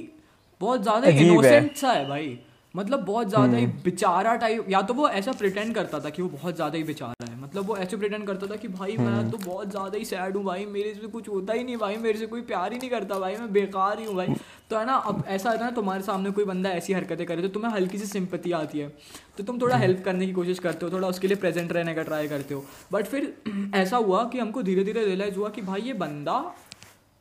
बहुत 0.62 0.82
ज़्यादा 0.84 1.08
इनोसेंट 1.10 1.76
सा 1.76 1.92
है 1.92 2.08
भाई। 2.10 2.38
मतलब 2.76 3.04
बहुत 3.06 3.30
ज़्यादा 3.30 3.58
ही 3.58 3.64
हम्म। 3.64 3.82
बेचारा 3.84 4.36
टाइप 4.36 4.66
या 4.70 4.82
तो 4.82 4.94
वो 4.94 5.08
ऐसा 5.10 5.32
प्रिटेंड 5.32 5.74
करता 5.76 6.00
था 6.00 6.10
कि 6.10 6.22
वो 6.22 6.28
बहुत 6.30 6.56
ज़्यादा 6.56 6.78
ही 6.78 6.84
बेचारा 6.84 7.26
है। 7.30 7.40
मतलब 7.42 7.66
वो 7.66 7.78
ऐसे 7.78 7.98
प्रिटेंड 7.98 8.26
करता 8.28 8.48
था 8.48 8.56
कि 8.56 8.68
भाई 8.68 8.98
मैं 8.98 9.06
हम्म। 9.08 9.30
तो 9.32 9.38
बहुत 9.38 9.70
ज़्यादा 9.70 9.98
ही 9.98 10.06
सैड 10.06 10.36
हूँ 10.36 10.44
भाई 10.46 10.66
मेरे 10.66 10.94
से 10.94 11.08
कुछ 11.08 11.30
होता 11.30 11.54
ही 11.54 11.64
नहीं 11.64 11.78
भाई 11.78 11.98
मेरे 11.98 12.20
से 12.20 12.26
कोई 12.26 12.42
प्यार 12.42 12.74
ही 12.74 12.80
नहीं 12.80 12.90
करता 12.90 13.20
भाई 13.20 13.36
मैं 13.36 13.52
बेकार 13.54 14.00
ही 14.00 14.06
हूँ 14.06 14.16
भाई। 14.16 14.36
तो 14.70 14.78
है 14.78 14.86
ना 14.86 14.94
अब 15.06 15.24
ऐसा 15.28 15.52
है 15.52 15.60
ना 15.60 15.70
तुम्हारे 15.72 16.04
सामने 16.04 16.32
कोई 16.32 16.46
बंदा 16.46 16.70
ऐसी 16.72 16.94
हरकतें 16.94 17.26
करे 17.28 17.42
तो 17.42 17.48
तुम्हें 17.50 17.72
हल्की 17.72 17.98
सी 17.98 18.06
सिंपति 18.06 18.52
आती 18.52 18.80
है। 18.80 18.90
तो 19.38 19.44
तुम 19.44 19.62
थोड़ा 19.62 19.78
हेल्प 19.78 20.04
करने 20.06 20.26
की 20.26 20.34
कोशिश 20.34 20.60
करते 20.60 20.86
हो 20.86 20.92
थोड़ा 20.92 21.08
उसके 21.08 21.28
लिए 21.28 21.38
प्रेजेंट 21.38 21.72
रहने 21.72 21.96
का 21.96 22.04
ट्राई 22.04 22.28
करते 22.28 22.54
हो। 22.54 22.66
बट 22.94 23.06
फिर 23.06 23.34
ऐसा 23.76 23.98
हुआ 23.98 24.24
कि 24.26 24.40
हमको 24.40 24.64
धीरे 24.64 24.84
धीरे 24.84 25.06
रियलाइज़ 25.06 25.36
हुआ 25.36 25.50
कि 25.50 25.62
भाई 25.62 25.82
ये 25.82 25.94
बंदा 26.06 26.40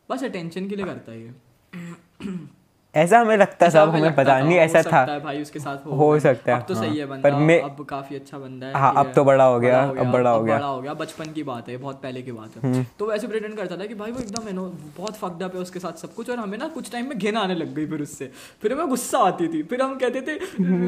बस 0.08 0.24
अटेंशन 0.24 0.68
के 0.68 0.76
लिए 0.76 0.84
करता 0.84 1.12
है 1.12 1.22
ये। 1.22 1.34
ऐसा 2.96 3.18
हमें 3.18 3.36
लगता 3.36 3.68
था 3.68 3.82
हमें 3.82 4.14
पता 4.14 4.38
नहीं 4.40 4.56
ऐसा 4.58 4.82
था। 4.82 5.18
भाई 5.18 5.42
उसके 5.42 5.58
साथ 5.58 5.86
हो 5.86 6.18
सकता 6.20 6.52
है, 6.52 6.60
अब 6.60 6.66
तो 6.68 6.74
सही 6.74 6.98
है 6.98 7.06
हाँ। 7.06 7.08
बंदा 7.08 7.30
पर 7.30 7.60
अब 7.62 7.84
काफ़ी 7.88 8.16
अच्छा 8.16 8.38
बंदा 8.38 8.66
है 8.66 8.72
हाँ, 8.74 8.92
अब 8.96 9.12
तो 9.14 9.24
बड़ा 9.24 9.44
हो 9.44 9.60
गया, 9.60 9.82
अब 9.82 10.12
बड़ा 10.12 10.30
हो 10.30 10.42
गया। 10.42 10.54
हम्म। 10.54 10.64
बड़ा 10.64 10.74
हो 10.74 10.82
गया 10.82 10.94
बचपन 10.94 11.32
की 11.32 11.42
बात 11.42 11.68
है 11.68 11.76
बहुत 11.76 12.02
पहले 12.02 12.22
की 12.22 12.32
बात 12.32 12.64
है। 12.64 12.86
तो 12.98 13.06
वैसे 13.06 13.28
प्रेटेंड 13.28 13.56
करता 13.56 13.76
था 13.76 13.86
कि 13.86 13.94
भाई 13.94 14.10
वो 14.10 14.20
एकदम 14.20 14.48
इनो 14.48 14.72
बहुत 14.98 15.16
फक्ड 15.16 15.42
अप 15.42 15.54
है 15.54 15.60
उसके 15.60 15.78
साथ 15.78 16.02
सब 16.02 16.14
कुछ 16.14 16.30
और 16.30 16.36
हमें 16.36 16.58
ना 16.58 16.68
कुछ 16.68 16.92
टाइम 16.92 17.08
में 17.08 17.18
घिन 17.18 17.36
आने 17.36 17.54
लग 17.54 17.74
गई 17.74 17.86
फिर 17.86 18.02
उससे। 18.02 18.30
फिर 18.62 18.72
हमें 18.72 18.88
गुस्सा 18.88 19.18
आती 19.18 19.48
थी 19.48 19.62
फिर 19.62 19.82
हम 19.82 19.94
कहते 19.94 20.20
थे 20.20 20.38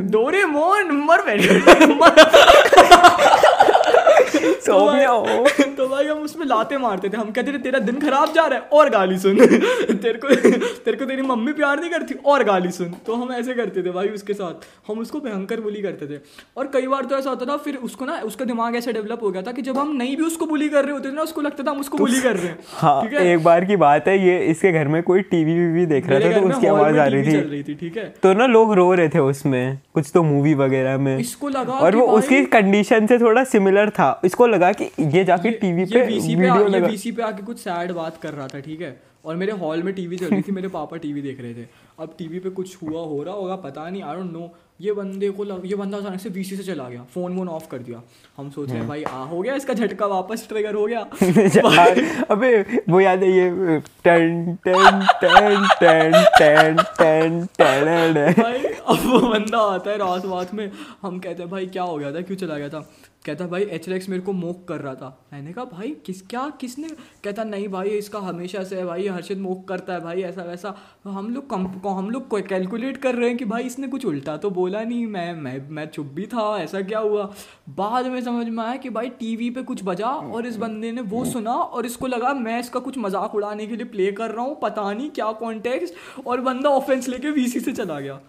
डोरे 0.09 0.47
मोन 0.47 1.05
मर 1.09 1.29
सौम्य 4.69 5.05
हो 5.05 5.47
तो 5.79 5.89
भाई 5.89 6.07
हम 6.07 6.19
उसमें 6.19 6.47
लाते 6.47 6.79
मारते 6.79 7.09
थे। 7.09 7.17
हम 7.17 7.31
कहते 7.31 7.53
थे 7.53 7.59
तेरा 7.59 7.79
दिन 7.81 8.01
खराब 8.01 8.33
जा 8.35 8.47
रहा 8.47 8.59
है 8.59 8.65
और 8.73 8.91
गाली 8.91 9.19
सुन। 9.19 9.37
तेरे 9.47 10.19
को 10.19 10.35
तेरे 10.35 10.97
को 10.97 11.05
तेरी 11.05 11.23
मम्मी 11.23 11.53
प्यार 11.53 11.81
नहीं 11.81 11.91
करती 11.91 12.15
और 12.27 12.45
गाली 12.45 12.71
सुन। 12.71 12.95
तो 13.07 13.15
हम 13.15 13.33
ऐसे 13.33 13.55
करते 13.55 13.83
थे 13.83 13.91
भाई 13.91 14.09
उसके 14.09 14.35
साथ। 14.35 14.67
हम 14.89 14.99
उसको 14.99 15.21
भयंकर 15.21 15.61
बुली 15.61 15.83
करते 15.83 16.07
थे। 16.07 16.21
और 16.57 16.71
कई 16.75 16.87
बार 16.87 17.05
तो 17.05 17.17
ऐसा 17.17 17.31
होता 17.31 17.47
था 17.47 17.57
फिर 17.57 17.77
उसको 17.83 18.05
ना 18.05 18.21
उसका 18.25 18.45
दिमाग 18.45 18.77
ऐसे 18.77 18.93
डेवलप 18.93 19.23
हो 19.23 19.31
गया 19.31 19.43
था 19.43 19.53
कि 19.53 19.63
जब 19.63 19.79
हम 19.79 19.95
नहीं 19.97 20.17
भी 20.17 20.25
उसको 20.25 20.47
बुली 20.47 20.69
कर 20.69 20.85
रहे 20.85 20.93
होते 20.93 21.09
थे 21.09 21.15
ना 21.15 21.23
उसको 21.23 21.41
लगता 21.41 21.65
था 21.65 21.71
हम 21.71 21.81
उसको 21.81 21.99
बुली 21.99 22.21
कर 22.21 22.37
रहे 22.37 22.47
हैं। 22.47 22.59
हाँ 22.77 23.03
एक 23.05 23.43
बार 23.45 23.65
की 23.65 23.77
बात 23.77 24.09
है 24.09 24.19
ये 24.19 24.39
इसके 24.47 24.73
घर 24.73 24.89
में 24.89 25.03
कोई 25.03 25.23
टीवी 25.31 25.55
वीवी 25.55 25.87
देख 25.87 26.09
रहा 26.09 26.21
था 26.21 26.41
तो 26.41 26.49
उसकी 26.49 26.67
आवाज़ 26.67 26.99
आ 26.99 27.07
रही 27.07 27.63
थी। 27.63 27.75
ठीक 27.75 27.97
है? 27.97 28.05
तो 28.23 28.33
ना 28.33 28.47
लोग 28.47 28.75
रो 28.75 28.93
रहे 28.95 29.09
थे 29.09 29.19
उसमें 29.19 29.79
कुछ 29.95 30.11
तो 30.15 30.23
मूवी 30.23 30.55
वगैरह 30.55 30.99
में। 30.99 31.17
इसको 31.19 31.49
लगा 31.49 31.73
और 31.75 31.97
वो 31.97 32.07
उसकी 32.09 32.45
कंडीशन 32.49 33.07
से 33.07 33.19
थोड़ा 33.19 33.45
सिमिलर 33.45 33.91
था 33.91 34.09
इसको 34.25 34.47
लगा 34.47 34.58
कि 34.73 34.91
ये 35.01 35.25
जाके 35.25 35.51
टीवी 35.51 35.85
पे 35.85 36.05
वीडियो 36.07 36.57
ये 36.59 36.69
लगा। 36.69 36.89
VC 36.89 37.17
पे 37.17 37.23
आके 37.23 37.43
कुछ 37.43 37.59
सैड 37.59 37.93
बात 37.93 38.17
कर 38.17 38.35
रहा 38.35 38.47
था 38.47 38.61
ठीक 38.61 38.81
है? 38.81 39.01
और 39.25 39.37
मेरे 39.37 39.53
हॉल 39.53 39.83
में 39.83 39.95
टीवी 39.95 40.17
चल 40.17 40.27
रही 40.27 40.43
थी 40.43 40.53
मेरे 40.53 40.69
पापा 40.69 40.97
टीवी 40.97 41.23
देख 41.23 41.41
रहे 41.41 41.55
थे। 41.55 41.67
अब 42.01 42.15
टीवी 42.19 42.39
पे 42.39 42.51
कुछ 42.51 42.77
हुआ 42.83 43.01
हो 43.01 43.23
रहा 43.23 43.35
होगा 43.35 43.57
पता 43.57 43.89
नहीं 43.91 44.03
आई 44.03 44.17
डोंट 44.17 44.33
नो 44.33 44.51
ये 44.81 44.93
बंदे 44.93 45.31
को 45.31 45.45
लग, 45.45 45.63
ये 45.67 45.75
बंदा 45.75 45.99
अचानक 45.99 46.21
से 46.21 46.29
वीसी 46.29 46.57
से 46.57 46.63
चला 46.63 46.89
गया 46.89 47.03
फ़ोन 47.15 47.37
वोन 47.37 47.49
ऑफ़ 47.49 47.69
कर 47.71 47.79
दिया। 47.79 48.03
हम 48.37 48.51
सोच 48.51 48.69
रहे 48.69 48.79
हैं 48.79 48.89
भाई 48.89 49.03
आ 49.03 49.23
हो 49.25 49.41
गया 49.43 49.55
इसका 49.55 49.75
झटका 49.75 50.07
वापस 50.07 50.47
ट्रिगर 50.49 50.75
हो 50.75 50.87
गया? 50.87 51.01
अबे 52.31 52.83
वो 52.89 53.01
याद 53.01 53.23
है 53.23 53.31
ये 53.31 53.81
टन 54.05 54.57
टन 54.65 55.07
टन 55.23 55.67
टन 55.81 56.13
टन 56.39 56.77
टन 56.99 57.47
टन 57.59 58.33
भाई 58.43 58.59
अब 58.59 58.99
वो 59.07 59.19
बंदा 59.29 59.59
आता 59.75 59.91
है 59.91 59.97
रात 59.99 60.27
रात 60.27 60.55
में। 60.55 60.71
हम 61.03 61.19
कहते 61.19 61.43
हैं 61.43 61.51
भाई 61.51 61.67
क्या 61.67 61.83
हो 61.83 61.97
गया 61.99 62.13
था? 62.13 62.21
क्यों 62.21 62.37
चला 62.37 62.59
गया 62.59 62.69
था? 62.69 62.89
कहता 63.25 63.47
भाई 63.47 63.63
एच 63.63 63.89
मेरे 63.89 64.21
को 64.23 64.33
मोक 64.33 64.67
कर 64.69 64.81
रहा 64.81 64.95
था। 64.95 65.09
मैंने 65.33 65.53
कहा 65.53 65.65
भाई 65.67 65.89
किस 66.07 66.21
क्या 66.23 66.49
किसने 66.61 66.89
कहता 67.25 67.45
नहीं 67.45 67.69
भाई 67.69 67.89
इसका 67.89 68.19
हमेशा 68.19 68.63
से 68.65 68.77
है 68.77 68.85
भाई 68.87 69.07
हर्षित 69.09 69.39
मोक 69.39 69.67
करता 69.69 69.93
है 69.93 70.01
भाई 70.01 70.23
ऐसा 70.23 70.43
वैसा। 70.43 70.71
तो 71.05 71.11
हम 71.11 71.29
लोग 71.35 71.49
कम 71.51 71.67
हम 71.89 72.11
लोग 72.11 72.39
कैलकुलेट 72.49 72.97
कर 72.97 73.15
रहे 73.15 73.29
हैं 73.29 73.37
कि 73.39 73.45
भाई 73.45 73.63
इसने 73.63 73.89
कुछ 73.89 74.05
उल्टा 74.07 74.37
तो 74.37 74.51
बोला 74.51 74.83
नहीं 74.83 75.07
मैं 75.07 75.33
मैं 75.35 75.59
मैं 75.69 75.87
चुप 75.89 76.07
भी 76.15 76.27
था 76.27 76.47
ऐसा 76.59 76.81
क्या 76.83 76.99
हुआ? 76.99 77.25
बाद 77.71 78.07
में 78.07 78.21
समझ 78.23 78.47
में 78.49 78.63
आया 78.65 78.77
कि 78.77 78.91
भाई 78.91 79.09
टीवी 79.19 79.51
पे 79.51 79.63
कुछ 79.63 79.83
बजा 79.85 80.09
और 80.09 80.47
इस 80.47 80.57
बंदे 80.57 80.93
ने 80.93 81.01
वो 81.03 81.25
सुना 81.27 81.53
और 81.53 81.87
इसको 81.87 82.07
लगा 82.07 82.33
मैं 82.37 82.59
इसका 82.61 82.81
कुछ 82.81 82.99
मज़ाक 82.99 83.35
उड़ाने 83.35 83.67
के 83.67 83.77
लिए 83.77 83.87
प्ले 83.87 84.11
कर 84.13 84.31
रहा 84.31 84.45
हूँ 84.45 84.59
पता 84.63 84.93
नहीं 84.93 85.11
क्या 85.11 85.31
कॉन्टेक्स्ट 85.41 86.27
और 86.27 86.41
बंदा 86.43 86.71
ऑफेंस 86.73 87.09
लेके 87.09 87.31
वीसी 87.31 87.61
से 87.61 87.73
चला 87.73 88.01
गया। 88.01 88.21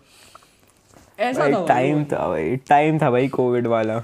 ऐसा 1.20 1.52
था 1.52 1.66
टाइम 1.68 2.04
था 2.06 2.28
भाई 2.28 2.56
टाइम 2.70 3.00
था 3.00 3.12
भाई 3.12 3.28
कोविड 3.30 3.68
वाला। 3.68 4.02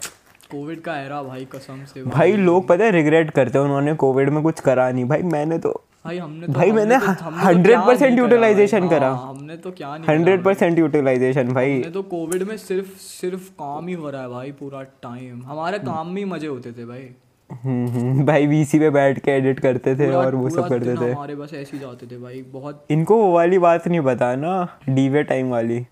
कोविड 0.56 0.82
का 0.82 1.00
एरा 1.00 1.22
भाई 1.24 1.48
कसम 1.52 1.84
से 1.86 2.04
भाई। 2.04 2.12
भाई 2.12 2.38
लोग 2.44 2.68
पता 2.68 2.84
है 2.84 2.92
रिग्रेट 2.92 3.32
करते 3.32 3.58
हैं 3.58 3.66
उन्होंने 3.66 3.94
कोविड 4.02 4.30
में 4.30 4.42
कुछ 4.44 4.60
करा 4.62 4.92
नहीं। 4.92 5.06
भाई 5.06 5.22
मैंने 5.34 5.58
तो 5.60 5.82
भाई 6.06 6.18
हमने 6.18 6.48
तो 6.48 6.54
भाई 6.54 6.72
मैंने 6.72 6.96
100% 6.98 8.00
क्या 8.00 8.80
नहीं 8.80 8.90
करा 8.90 9.10
हमने 9.10 9.56
तो 9.58 9.72
क्या 9.72 9.96
नहीं 9.98 10.08
हंड्रेड 10.10 10.44
परसेंट 10.44 10.80
यूटिलाइजेशन 10.80 11.48
भाई। 11.54 11.80
तो 11.94 12.02
कोविड 12.04 12.44
में 12.44 12.56
सिर्फ़ 12.58 12.90
सिर्फ़ 13.00 13.50
काम 13.62 13.88
ही 13.88 13.94
हो 13.94 14.10
रहा 14.10 14.22
है 14.22 14.30
भाई 14.30 14.52
पूरा 14.60 14.82
टाइम 15.04 15.42
हमारे 15.46 15.80
काम 15.80 16.08
में 16.08 16.22
ही 16.22 16.26
मज़े 16.26 16.48
होते 16.48 16.72
थे 16.72 16.86
भाई। 16.86 17.08
हम्म, 17.50 17.88
हम्म, 17.88 18.26
भाई 18.26 18.48
वीसी 18.48 18.80
पे 18.80 18.90
बैठ 18.90 19.20
के 19.20 19.32
एडिट 19.32 19.60
करते 19.60 19.96
थे 19.96 20.12
और 20.12 20.36
वो 20.36 20.50
सब 20.50 20.70
करते 20.70 20.96
थे। 20.96 21.12
हमारे 21.12 21.36
बस 21.36 21.54
ऐसे 21.54 21.78
ही 21.78 21.80
जाते 21.80 22.06
थे 22.06 22.18
भाई। 22.18 22.42
बहुत 22.54 22.86
इनको 22.92 23.18
वो 23.18 23.32
वाली 23.34 23.60
बात 23.60 23.88
नहीं 23.88 24.02
पता 24.04 24.36
ना 24.36 24.54
डीवे 24.90 25.24
टाइम 25.24 25.50
वाली। 25.50 25.86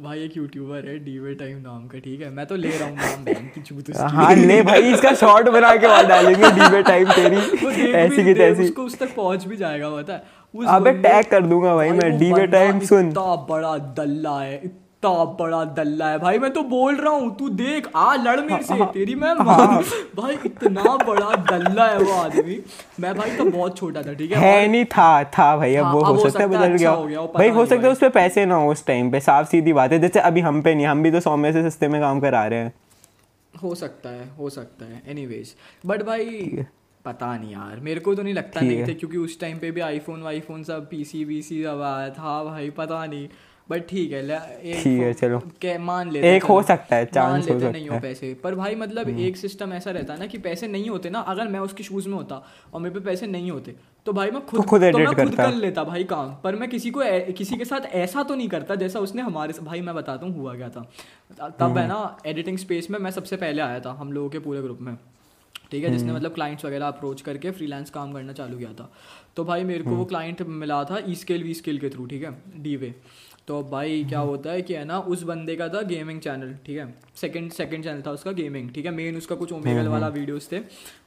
भाई 0.00 0.18
एक 0.24 0.36
यूट्यूबर 0.36 0.86
है 0.88 0.98
डीवे 1.04 1.34
टाइम 1.34 1.56
नाम 1.62 1.86
का 1.88 1.98
ठीक 1.98 2.20
है? 2.20 2.30
मैं 2.30 2.46
तो 2.46 2.56
ले 2.56 2.68
रहा 2.68 2.88
हूँ 2.88 2.96
नाम 2.96 3.24
बहन 3.24 3.46
की 3.54 3.60
चूत 3.60 3.90
हाँ 4.12 4.34
ले 4.34 4.60
भाई 4.62 4.92
इसका 4.92 5.12
शॉर्ट 5.14 5.48
बना 5.48 5.74
के 5.76 5.86
बाद 5.86 6.06
डालेंगे 6.06 6.50
डीवे 6.58 6.82
टाइम 6.82 7.10
तेरी। 7.12 7.90
ऐसी 7.92 8.24
की 8.24 8.34
तैसी। 8.34 8.64
उसको 8.64 8.82
उस 8.82 8.98
तक 8.98 9.14
पहुँच 9.16 9.44
भी 9.46 9.56
जाएगा 9.56 9.90
पता 9.90 10.12
है? 10.12 10.22
अबे 10.76 10.92
टैग 11.02 11.26
कर 11.30 11.46
दूँगा 11.46 11.74
भाई 11.76 11.90
मैं 11.90 12.16
डीवे 12.18 12.46
टाइम 12.46 12.80
सुन। 12.86 13.08
इतना 13.08 13.34
बड़ा 13.50 13.76
दल्ला 13.98 14.38
है 14.40 14.56
इतना 15.02 15.24
बड़ा 15.34 15.64
दल्ला 15.74 16.08
है। 16.08 16.18
भाई 16.18 16.38
मैं 16.38 16.50
तो 16.52 16.62
बोल 16.62 16.96
रहा 16.96 17.12
हूँ 17.12 17.34
तू 17.36 17.48
देख 17.50 17.88
आ 17.96 18.14
लड़ 18.14 18.40
मेरे 18.40 18.62
से 18.62 18.84
तेरी 18.86 19.14
मैं 19.14 19.34
हाँ। 19.36 19.82
भाई 20.16 20.34
इतना 20.46 20.96
बड़ा 20.96 21.36
दल्ला 21.50 21.86
है 21.86 21.98
वो 21.98 22.12
आदमी। 22.14 22.58
मैं 23.00 23.14
भाई 23.14 23.36
तो 23.36 23.44
बहुत 23.44 23.76
छोटा 23.78 24.02
था 24.02 24.12
ठीक 24.14 24.32
है? 24.32 24.38
है 24.38 24.66
नहीं 24.68 24.84
था 24.86 25.22
था 25.24 25.56
भाई 25.56 25.74
अब 25.74 25.84
हाँ, 25.84 25.92
वो 25.92 26.00
हो 26.00 26.12
हो 26.14 26.28
सकता 26.28 26.42
है 26.42 26.48
बदल 26.48 26.72
अच्छा 26.72 26.76
गया 26.76 27.20
हो 27.20 27.26
पता 27.26 27.38
भाई 27.38 27.48
हो 27.48 27.64
सकता 27.66 27.86
है 27.86 27.92
उस 27.92 27.98
पे 27.98 28.08
पैसे 28.10 28.44
ना 28.46 28.54
हो 28.54 28.70
उस 28.72 28.86
टाइम 28.86 29.10
पे 29.10 29.20
साफ़ 29.20 29.48
सीधी 29.48 29.72
बात 29.72 29.92
है। 29.92 29.98
जैसे 29.98 30.20
अभी 30.20 30.40
हम 30.40 30.62
पे 30.62 30.74
नहीं 30.74 30.86
हम 30.86 31.02
भी 31.02 31.10
तो 31.10 31.20
सौ 31.20 31.36
में 31.36 31.52
से 31.52 31.68
सस्ते 31.70 31.88
में 31.88 32.00
काम 32.00 32.20
करा 32.20 32.46
रहे 32.46 32.58
हैं। 32.58 32.72
हो 33.54 33.74
सकता 33.74 34.10
है 34.10 34.28
हो 34.38 34.50
सकता 34.50 34.84
है। 34.84 35.02
एनीवेज 35.08 35.54
बट 35.86 36.02
भाई 36.02 36.64
पता 37.04 37.36
नहीं 37.36 37.52
यार 37.52 37.80
मेरे 37.80 38.00
को 38.00 38.14
तो 38.14 38.22
नहीं 38.22 38.34
लगता 38.34 38.60
नहीं 38.60 38.86
थे 38.88 38.94
क्योंकि 38.94 39.16
उस 39.18 39.40
टाइम 39.40 39.58
पे 39.58 39.70
भी 39.70 39.80
आईफोन 39.80 40.22
वाईफोन 40.22 40.62
सब 40.64 40.88
पीसी 40.90 41.24
वीसी 41.24 41.62
सब 41.64 41.82
आया 41.82 42.10
था 42.10 42.42
भाई 42.44 42.70
पता 42.78 43.04
नहीं। 43.06 43.28
बट 43.70 43.86
ठीक 43.88 44.12
है 44.12 44.20
एक 44.20 44.82
ठीक 44.82 45.00
है, 45.00 45.12
चलो। 45.14 45.38
के 45.60 45.76
मान 45.80 46.10
लेते 46.10 46.34
एक 46.36 46.44
हो 46.44 46.60
सकता 46.62 46.96
है, 46.96 47.04
मान 47.06 47.30
हो 47.30 47.36
लेते 47.36 47.52
सकता 47.52 47.70
नहीं 47.70 47.88
है। 47.88 48.00
पैसे। 48.00 48.32
पर 48.34 48.54
भाई 48.54 48.74
मतलब 48.76 49.08
एक 49.20 49.36
सिस्टम 49.36 49.72
ऐसा 49.72 49.90
रहता 49.90 50.12
है 50.12 50.18
ना 50.20 50.26
कि 50.26 50.38
पैसे 50.40 50.68
नहीं 50.68 50.88
होते 50.90 51.10
ना 51.10 51.20
अगर 51.28 51.48
मैं 51.48 51.60
उसके 51.60 51.84
शूज़ 51.84 52.08
में 52.08 52.14
होता 52.14 52.42
और 52.74 52.80
मेरे 52.80 52.94
पे 52.94 53.00
पैसे 53.02 53.26
नहीं 53.28 53.50
होते 53.50 53.74
तो 54.06 54.12
भाई 54.12 54.30
मैं 54.30 54.44
खुद 54.46 54.60
तो 54.60 54.66
खुद 54.68 54.82
तो 54.82 54.98
मैं 54.98 55.14
खुद 55.14 55.34
कर 55.36 55.54
लेता 55.54 55.84
भाई 55.84 56.04
काम। 56.06 56.34
पर 56.44 56.56
मैं 56.56 56.68
किसी 56.70 56.90
को 56.90 57.02
किसी 57.34 57.56
के 57.56 57.64
साथ 57.64 57.86
ऐसा 57.96 58.22
तो 58.22 58.34
नहीं 58.34 58.48
करता 58.48 58.74
जैसा 58.76 59.00
उसने 59.00 59.22
हमारे 59.22 59.54
भाई 59.62 59.80
मैं 59.80 59.94
बताता 59.94 60.26
हूँ 60.26 60.34
हुआ 60.36 60.54
क्या 60.56 60.68
था। 60.68 61.50
तब 61.58 61.78
है 61.78 61.86
ना 61.88 62.00
एडिटिंग 62.26 62.58
स्पेस 62.58 62.90
में 62.90 62.98
मैं 62.98 63.10
सबसे 63.10 63.36
पहले 63.36 63.62
आया 63.62 63.80
था 63.80 63.92
हम 64.00 64.12
लोगों 64.12 64.28
के 64.28 64.38
पूरे 64.38 64.62
ग्रुप 64.62 64.80
में। 64.80 64.96
ठीक 65.70 65.84
है 65.84 65.90
जिसने 65.90 66.12
मतलब 66.12 66.32
क्लाइंट्स 66.34 66.64
वगैरह 66.64 66.86
अप्रोच 66.86 67.20
करके 67.22 67.50
फ्रीलांस 67.50 67.90
काम 67.90 68.12
करना 68.12 68.32
चालू 68.32 68.56
किया 68.58 68.72
था। 68.74 68.90
तो 69.36 69.44
भाई 69.44 69.64
मेरे 69.64 69.84
को 69.84 69.90
वो 69.90 70.04
क्लाइंट 70.04 70.42
मिला 70.42 70.82
था 70.84 70.98
ई 71.08 71.14
स्केल 71.14 71.42
वी 71.42 71.54
स्केल 71.54 71.78
के 71.78 71.88
थ्रू 71.90 72.06
ठीक 72.06 72.22
है 72.22 72.30
डी 72.56 72.74
वे 72.76 72.94
तो 73.50 73.62
भाई 73.70 74.04
क्या 74.08 74.18
होता 74.20 74.50
है 74.50 74.62
कि 74.62 74.74
है 74.74 74.84
ना 74.84 74.98
उस 75.12 75.22
बंदे 75.22 75.54
का 75.56 75.66
था 75.68 75.80
गेमिंग 75.84 76.20
चैनल 76.20 76.52
ठीक 76.66 76.76
है? 76.78 76.84
सेकंड 77.16 77.52
सेकंड 77.52 77.84
चैनल 77.84 78.02
था 78.06 78.10
उसका 78.10 78.32
गेमिंग 78.32 78.70
ठीक 78.74 78.84
है? 78.86 78.90
मेन 78.92 79.16
उसका 79.16 79.34
कुछ 79.36 79.52
ओमेगल 79.52 79.88
वाला 79.88 80.08
वीडियोस 80.08 80.48
थे 80.52 80.58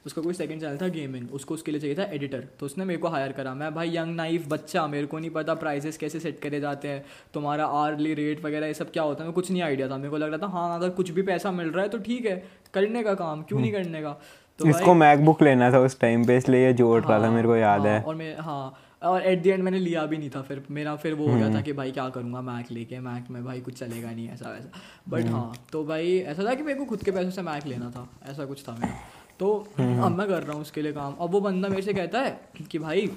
उसका 0.06 0.22
कोई 0.22 0.34
सेकंड 0.34 0.60
चैनल 0.60 0.76
था 0.76 0.88
गेमिंग 0.96 1.32
उसको 1.32 1.54
उसके 1.54 1.72
लिए 1.72 1.80
चाहिए 1.80 1.96
था 1.98 2.04
एडिटर 2.14 2.44
तो 2.60 2.66
उसने 2.66 2.84
मेरे 2.84 3.00
को 3.00 3.08
हायर 3.08 3.32
करा। 3.32 3.54
मैं 3.54 3.74
भाई 3.74 3.96
यंग 3.96 4.14
नाइफ 4.16 4.48
बच्चा 4.48 4.86
मेरे 4.86 5.06
को 5.06 5.18
नहीं 5.18 5.30
पता 5.30 5.54
प्राइजेस 5.64 5.96
कैसे 5.96 6.20
सेट 6.20 6.38
करे 6.40 6.60
जाते 6.60 6.88
हैं 6.88 7.04
तुम्हारा 7.34 7.66
आर्ली 7.80 8.14
रेट 8.14 8.44
वगैरह 8.44 8.66
ये 8.66 8.74
सब 8.74 8.92
क्या 8.92 9.02
होता 9.02 9.24
है 9.24 9.30
को 9.30 9.34
कुछ 9.34 9.50
नहीं 9.50 9.62
आइडिया 9.62 9.88
था। 9.88 9.96
मेरे 9.96 10.10
को 10.10 10.16
लग 10.16 10.28
रहा 10.28 10.46
था 10.46 10.52
हाँ 10.52 10.78
अगर 10.78 10.90
कुछ 11.00 11.10
भी 11.10 11.22
पैसा 11.22 11.52
मिल 11.52 11.70
रहा 11.70 11.82
है 11.82 11.88
तो 11.88 11.98
ठीक 11.98 12.26
है 12.26 12.42
करने 12.74 13.02
का 13.02 13.14
काम 13.14 13.42
क्यों 13.42 13.60
नहीं 13.60 13.72
करने 13.72 14.02
का? 14.02 14.18
तो 14.60 14.68
इसको 14.68 14.94
मैकबुक 14.94 15.42
लेना 15.42 15.72
था 15.72 15.78
उस 15.80 16.00
टाइम 16.00 16.24
पे 16.26 16.36
इसलिए 16.36 16.66
ये 16.66 16.72
जोड़ 16.74 17.02
रहा 17.02 17.22
था 17.22 17.30
मेरे 17.30 17.48
को 17.48 17.56
याद 17.56 17.80
हाँ, 17.80 17.88
है। 17.88 18.02
और 18.02 18.14
मैं 18.14 18.36
हाँ 18.38 18.80
और 19.04 19.22
एट 19.22 19.42
द 19.42 19.46
एंड 19.46 19.62
मैंने 19.62 19.78
लिया 19.78 20.04
भी 20.06 20.18
नहीं 20.18 20.30
था 20.30 20.42
फिर 20.42 20.62
मेरा 20.70 20.94
फिर 20.96 21.14
वो 21.14 21.26
हो 21.28 21.36
गया 21.36 21.52
था 21.54 21.60
कि 21.60 21.72
भाई 21.72 21.90
क्या 21.92 22.08
करूँगा 22.10 22.40
मैक 22.42 22.70
लेके 22.72 23.00
मैक 23.00 23.30
में 23.30 23.44
भाई 23.44 23.60
कुछ 23.60 23.78
चलेगा 23.78 24.10
नहीं 24.10 24.28
ऐसा 24.28 24.50
वैसा। 24.50 24.80
बट 25.08 25.26
हाँ 25.30 25.52
तो 25.72 25.84
भाई 25.84 26.18
ऐसा 26.18 26.44
था 26.44 26.54
कि 26.54 26.62
मेरे 26.62 26.78
को 26.78 26.84
खुद 26.84 27.04
के 27.04 27.10
पैसों 27.10 27.30
से 27.30 27.42
मैक 27.42 27.66
लेना 27.66 27.90
था 27.90 28.08
ऐसा 28.30 28.44
कुछ 28.44 28.62
था 28.68 28.76
मेरा। 28.76 28.94
तो 29.38 29.52
अब 29.78 30.16
मैं 30.18 30.26
कर 30.28 30.42
रहा 30.42 30.52
हूँ 30.52 30.62
उसके 30.62 30.82
लिए 30.82 30.92
काम। 30.92 31.14
अब 31.20 31.30
वो 31.30 31.40
बंदा 31.40 31.68
मेरे 31.68 31.82
से 31.82 31.94
कहता 31.94 32.20
है 32.20 32.40
कि 32.70 32.78
भाई 32.78 33.10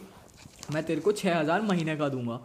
मैं 0.74 0.84
तेरे 0.84 1.02
को 1.02 1.12
छः 1.14 1.40
हज़ार 1.40 1.62
महीने 1.64 1.96
का 1.96 2.10
दूँगा। 2.10 2.40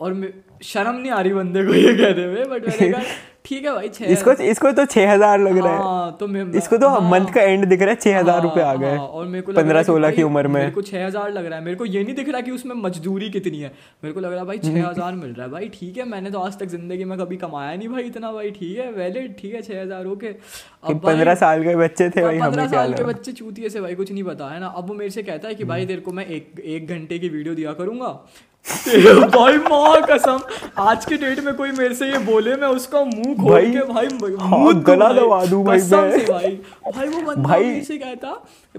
और 0.00 0.32
शर्म 0.64 0.96
नहीं 0.96 1.12
आ 1.12 1.20
रही 1.20 1.32
बंदे 1.34 1.64
को 1.64 1.74
ये 1.74 1.94
कहने 1.94 2.26
में 2.26 2.50
बट 2.50 2.68
मैंने 2.68 2.90
कहा 2.90 3.02
ठीक 3.44 3.64
है 3.64 3.72
भाई 3.74 3.88
छः 3.88 4.06
इसको 4.06 4.32
इसको 4.42 4.70
तो 4.72 4.84
छह 4.86 5.10
हज़ार 5.12 5.38
लग 5.40 5.56
रहा 5.56 5.72
है। 5.72 5.78
हाँ, 5.78 6.16
तो 6.20 6.26
मैं 6.26 6.44
इसको 6.58 6.76
तो 6.78 6.88
हाँ, 6.88 7.00
मंथ 7.10 7.32
का 7.32 7.40
एंड 7.42 7.64
दिख 7.66 7.80
रहा 7.80 7.90
है 7.90 7.96
छह 7.96 8.18
हज़ार 8.18 8.42
रुपए 8.42 8.60
आ 8.60 8.66
हाँ, 8.66 8.78
गए। 8.78 8.90
हाँ, 8.90 9.06
और 9.08 9.26
मेरे 9.26 9.42
को 9.42 9.52
पंद्रह 9.52 9.82
सोलह 9.82 10.10
की 10.10 10.22
उम्र 10.22 10.48
में। 10.48 10.54
मेरे 10.54 10.70
को 10.70 10.82
छह 10.82 11.06
हज़ार 11.06 11.32
लग 11.32 11.46
रहा 11.46 11.58
है। 11.58 11.64
मेरे 11.64 11.76
को 11.76 11.84
ये 11.86 12.04
नहीं 12.04 12.14
दिख 12.14 12.28
रहा 12.28 12.40
कि 12.40 12.50
उसमें 12.50 12.74
मजदूरी 12.76 13.28
कितनी 13.30 13.58
है। 13.58 13.72
मेरे 14.04 14.12
को 14.14 14.20
लग 14.20 14.30
रहा 14.30 14.40
है 14.40 14.46
भाई 14.46 14.60
हम्म। 14.64 14.74
छह 14.74 14.88
हज़ार 14.88 15.12
मिल 15.14 15.30
रहा 15.30 15.46
है। 15.46 15.52
भाई 15.52 15.68
ठीक 15.74 15.98
है 15.98 16.04
मैंने 16.04 16.30
तो 16.30 16.40
आज 16.40 16.58
तक 16.58 16.66
ज़िंदगी 16.66 17.04
में 17.04 17.18
कभी 17.18 17.36
कमाया 17.36 17.76
नहीं 17.76 17.88
भाई 17.88 18.02
इतना। 18.04 18.32
भाई 18.32 18.50
ठीक 18.50 18.78
है 18.78 18.90
वैलिड 18.92 19.36
ठीक 19.38 19.54
है 19.54 19.62
छह 19.62 19.82
हज़ार 19.82 20.06
ओके 20.06 20.32
कि 20.32 20.94
पंद्रह 21.04 21.34
साल 21.34 21.64
के 21.64 21.76
बच्चे 21.76 22.08
थे 22.10 22.22
भाई 22.22 22.40
पंद्रह 22.40 22.66
साल 22.68 22.94
के 22.94 23.04
बच्चे 23.04 23.32
चूतिए 23.34 23.68
से 23.68 23.80
भाई 23.80 23.94
कुछ 23.94 24.12
नहीं 24.12 24.24
पता 24.24 24.48
है 24.48 24.60
ना? 24.60 24.66
अब 24.68 24.88
वो 24.88 24.94
मेरे 24.94 25.10
से 25.10 25.22
कहता 25.22 25.48
है 25.48 25.54
कि 25.54 25.64
भाई 25.66 25.86
तेरे 25.86 26.00
को 26.00 26.12
मैं 26.12 26.26
एक 26.28 26.60
एक 26.64 26.88
घंटे 26.88 27.18
की 27.18 27.28
वीडियो 27.28 27.54
दिया 27.54 27.72
करूँगा। 27.74 28.18
भाई 28.74 29.56
माँ 29.58 30.00
कसम 30.10 30.38
आज 30.78 31.04
के 31.04 31.16
डेट 31.16 31.40
में 31.40 31.52
कोई 31.54 31.70
मेरे 31.70 31.94
से 31.94 32.06
ये 32.06 32.18
बोले 32.18 32.54
मैं 32.56 32.68
उसका 32.68 33.00
मुँह 33.04 33.34
खोल 33.34 33.50
भाई, 33.50 33.70
के 33.72 33.80
भाई 33.82 34.06
हाँ, 34.40 34.58
मुँह 34.58 34.72
गला 34.82 35.12
दबा 35.12 35.44
दूँ 35.44 35.64
भाई 35.64 35.78
कसम 35.78 35.96
मैं। 35.96 36.18
से 36.18 36.32
भाई 36.32 36.50
भाई 36.94 37.08
वो 37.08 37.20
बंदा 37.22 37.42
भाई- 37.42 37.82
से 37.84 37.98
कहता 37.98 38.30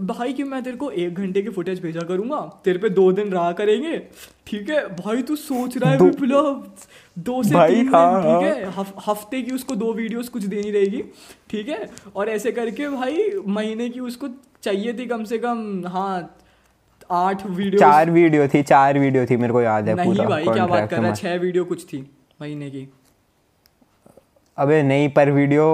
भाई 0.02 0.34
कि 0.34 0.44
मैं 0.44 0.64
तेरे 0.64 0.78
को 0.78 0.90
एक 0.92 1.14
घंटे 1.14 1.42
की 1.42 1.50
फुटेज 1.50 1.82
भेजा 1.82 2.02
करूँगा 2.02 2.40
तेरे 2.66 2.80
पे 2.80 2.90
दो 2.90 3.12
दिन 3.12 3.30
रहा 3.30 3.52
करेंगे 3.52 3.98
ठीक 4.48 4.70
है? 4.70 4.86
भाई 4.96 5.22
तू 5.22 5.36
सोच 5.36 5.78
रहा 5.78 5.92
है 5.92 5.98
दो- 5.98 6.08
विप्लव 6.08 6.68
दो 7.18 7.44
से 7.44 7.54
भाई, 7.56 7.76
तीन 7.76 7.94
हाँ, 7.96 8.24
दिन 8.24 8.32
ठीक 8.40 8.48
हाँ। 8.48 8.56
है? 8.56 8.72
हफ, 8.72 8.94
हफ़्ते 9.08 9.42
की 9.42 9.56
उसको 9.56 9.76
दो 9.76 9.94
वीडियोस 9.94 10.30
कुछ 10.30 10.44
देनी 10.44 10.72
रहेगी 10.72 11.04
ठीक 11.50 11.70
है? 11.70 11.90
और 12.16 12.30
ऐसे 12.30 12.52
करके 12.52 12.90
भाई 12.90 13.30
महीने 13.48 13.90
की 13.90 14.00
उसको 14.00 14.28
चाहिए 14.64 14.94
थी 14.94 15.06
कम 15.06 15.24
से 15.24 15.38
कम 15.38 15.84
हाँ 15.88 16.38
आठ 17.10 17.46
वीडियो 17.48 17.80
चार 17.80 18.10
वीडियो 18.10 18.48
थी 18.54 18.62
चार 18.64 19.00
वीडियो 19.00 19.26
थी 19.26 19.38
मेरे 19.38 19.54
को 19.54 19.62
याद 19.62 19.88
है 19.90 19.96
नहीं 19.96 20.14
पूरा 20.14 20.26
भाई 20.30 20.44
क्या 20.44 20.66
बात 20.68 20.90
कर 20.90 20.98
रहा 20.98 21.08
है? 21.08 21.16
छह 21.16 21.36
वीडियो 21.38 21.66
कुछ 21.66 21.86
थी 21.94 22.00
महीने 22.42 22.70
की। 22.70 22.88
अबे 24.58 24.82
नहीं 24.84 25.10
पर 25.10 25.32
वीडियो 25.32 25.66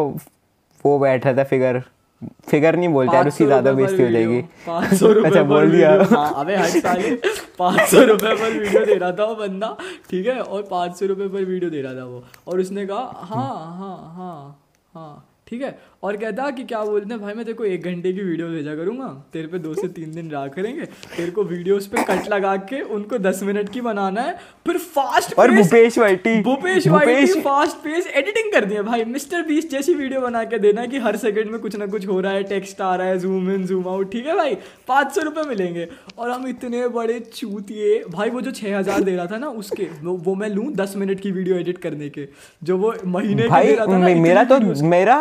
वो 0.86 0.98
बैठा 1.00 1.34
था 1.34 1.44
फिगर 1.44 1.82
फिगर 2.50 2.76
नहीं 2.76 2.90
बोलते 2.90 3.16
यार 3.16 3.28
उसकी 3.28 3.46
ज़्यादा 3.46 3.72
बेइज्जती 3.74 4.04
हो 4.04 4.10
जाएगी। 4.12 4.42
पाँच 4.66 4.94
सौ 4.96 5.08
अच्छा, 5.26 5.44
बोल 5.44 5.72
दिया। 5.72 5.92
हाँ 6.12 6.34
अबे 6.42 6.56
हट 6.56 6.82
साले 6.82 7.16
पाँच 7.60 7.80
सौ 7.90 8.02
रुपए 8.06 8.36
पर 8.36 8.58
वीडियो 8.58 8.86
दे 8.86 8.96
रहा 8.96 9.12
था 9.12 9.26
वो 9.26 9.36
बंदा 9.36 9.76
ठीक 10.10 10.28
है? 10.28 10.40
और 10.40 10.62
पाँच 10.72 11.00
सौ 11.00 11.06
रुपए 11.06 11.28
पर 11.28 11.46
वीडियो 11.46 11.70
दे 11.72 11.82
रहा 11.82 11.94
था 11.94 12.04
वो। 12.06 12.24
और 12.48 12.60
उसने 12.60 12.86
कहा 12.86 13.26
हाँ 13.30 13.78
हाँ 13.78 13.98
हाँ 14.18 14.60
हाँ 14.94 15.28
ठीक 15.48 15.62
है? 15.62 15.78
और 16.04 16.16
कहता 16.18 16.50
कि 16.52 16.64
क्या 16.64 16.84
बोलते 16.84 17.14
हैं 17.14 17.22
भाई 17.22 17.34
मैं 17.34 17.44
तेरे 17.46 17.56
को 17.56 17.66
एक 17.66 17.84
घंटे 17.84 18.12
की 18.14 18.22
वीडियो 18.22 18.48
भेजा 18.50 18.76
करूँगा। 18.76 19.08
तेरे 19.34 19.48
पे 19.48 19.58
दो 19.60 19.74
से 19.74 19.88
तीन 19.90 20.12
दिन 20.12 20.30
रहा 20.32 20.48
करेंगे। 20.50 20.86
तेरे 20.86 21.32
को 21.32 21.44
वीडियोस 21.44 21.88
पे 21.88 22.04
कट 22.04 22.30
लगा 22.30 22.56
के 22.70 22.82
उनको 22.96 23.18
दस 23.20 23.42
मिनट 23.44 23.70
की 23.70 23.82
बनाना 23.82 24.22
है। 24.22 24.34
फिर 24.66 24.78
फास्ट 24.78 25.38
और 25.40 25.52
Bhupesh 25.52 25.98
YT. 25.98 26.42
Bhupesh 26.44 26.88
YT 26.88 27.40
fast 27.42 27.78
pace 27.84 28.08
editing 28.08 28.52
कर 28.54 28.66
दिया। 28.66 28.82
भाई 28.84 29.04
मिस्टर 29.08 29.44
बीस 29.48 29.70
जैसी 29.72 29.94
वीडियो 29.94 30.22
बना 30.22 30.44
के 30.44 30.60
देना 30.60 30.86
कि 30.86 31.00
हर 31.00 31.16
सेकंड 31.18 31.52
में 31.52 31.60
कुछ 31.62 31.76
ना 31.76 31.86
कुछ 31.88 32.08
हो 32.08 32.20
रहा 32.20 32.34
है 32.34 32.44
टेक्स्ट 32.46 32.82
आ 32.82 32.96
रहा 32.96 33.08
है 33.08 33.20
जूम 33.20 33.52
इन 33.52 33.66
जूम 33.68 33.88
आउट 33.88 34.12
ठीक 34.12 34.26
है 34.28 34.36
भाई? 34.38 34.56
पाँच 34.88 35.14
सौ 35.16 35.22
रुपये 35.22 35.44
मिलेंगे। 35.46 35.88
और 36.18 36.30
हम 36.32 36.48
इतने 36.48 36.88
बड़े 36.90 37.20
चूतिए 37.34 38.04
भाई 38.10 38.30
वो 38.30 38.42
जो 38.42 38.52
छः 38.54 38.78
हज़ार 38.78 39.04
दे 39.04 39.16
रहा 39.16 39.26
था 39.28 39.38
ना 39.38 39.48
उसके 39.62 39.88
वो, 40.04 40.36
मैं 40.36 40.50
लूँ 40.50 40.72
दस 40.74 40.94
मिनट 40.98 41.20
की 41.20 41.32
वीडियो 41.32 41.58
एडिट 41.58 41.78
करने 41.78 42.10
के। 42.10 42.28
जो 42.64 42.78
वो 42.78 42.94
महीने 43.08 43.44
के 43.44 43.64
दे 43.64 43.76
रहा 43.76 43.86
था 43.86 43.98
ना 43.98 44.16
मेरा 44.22 44.44
तो 44.46 44.60
मेरा 44.88 45.16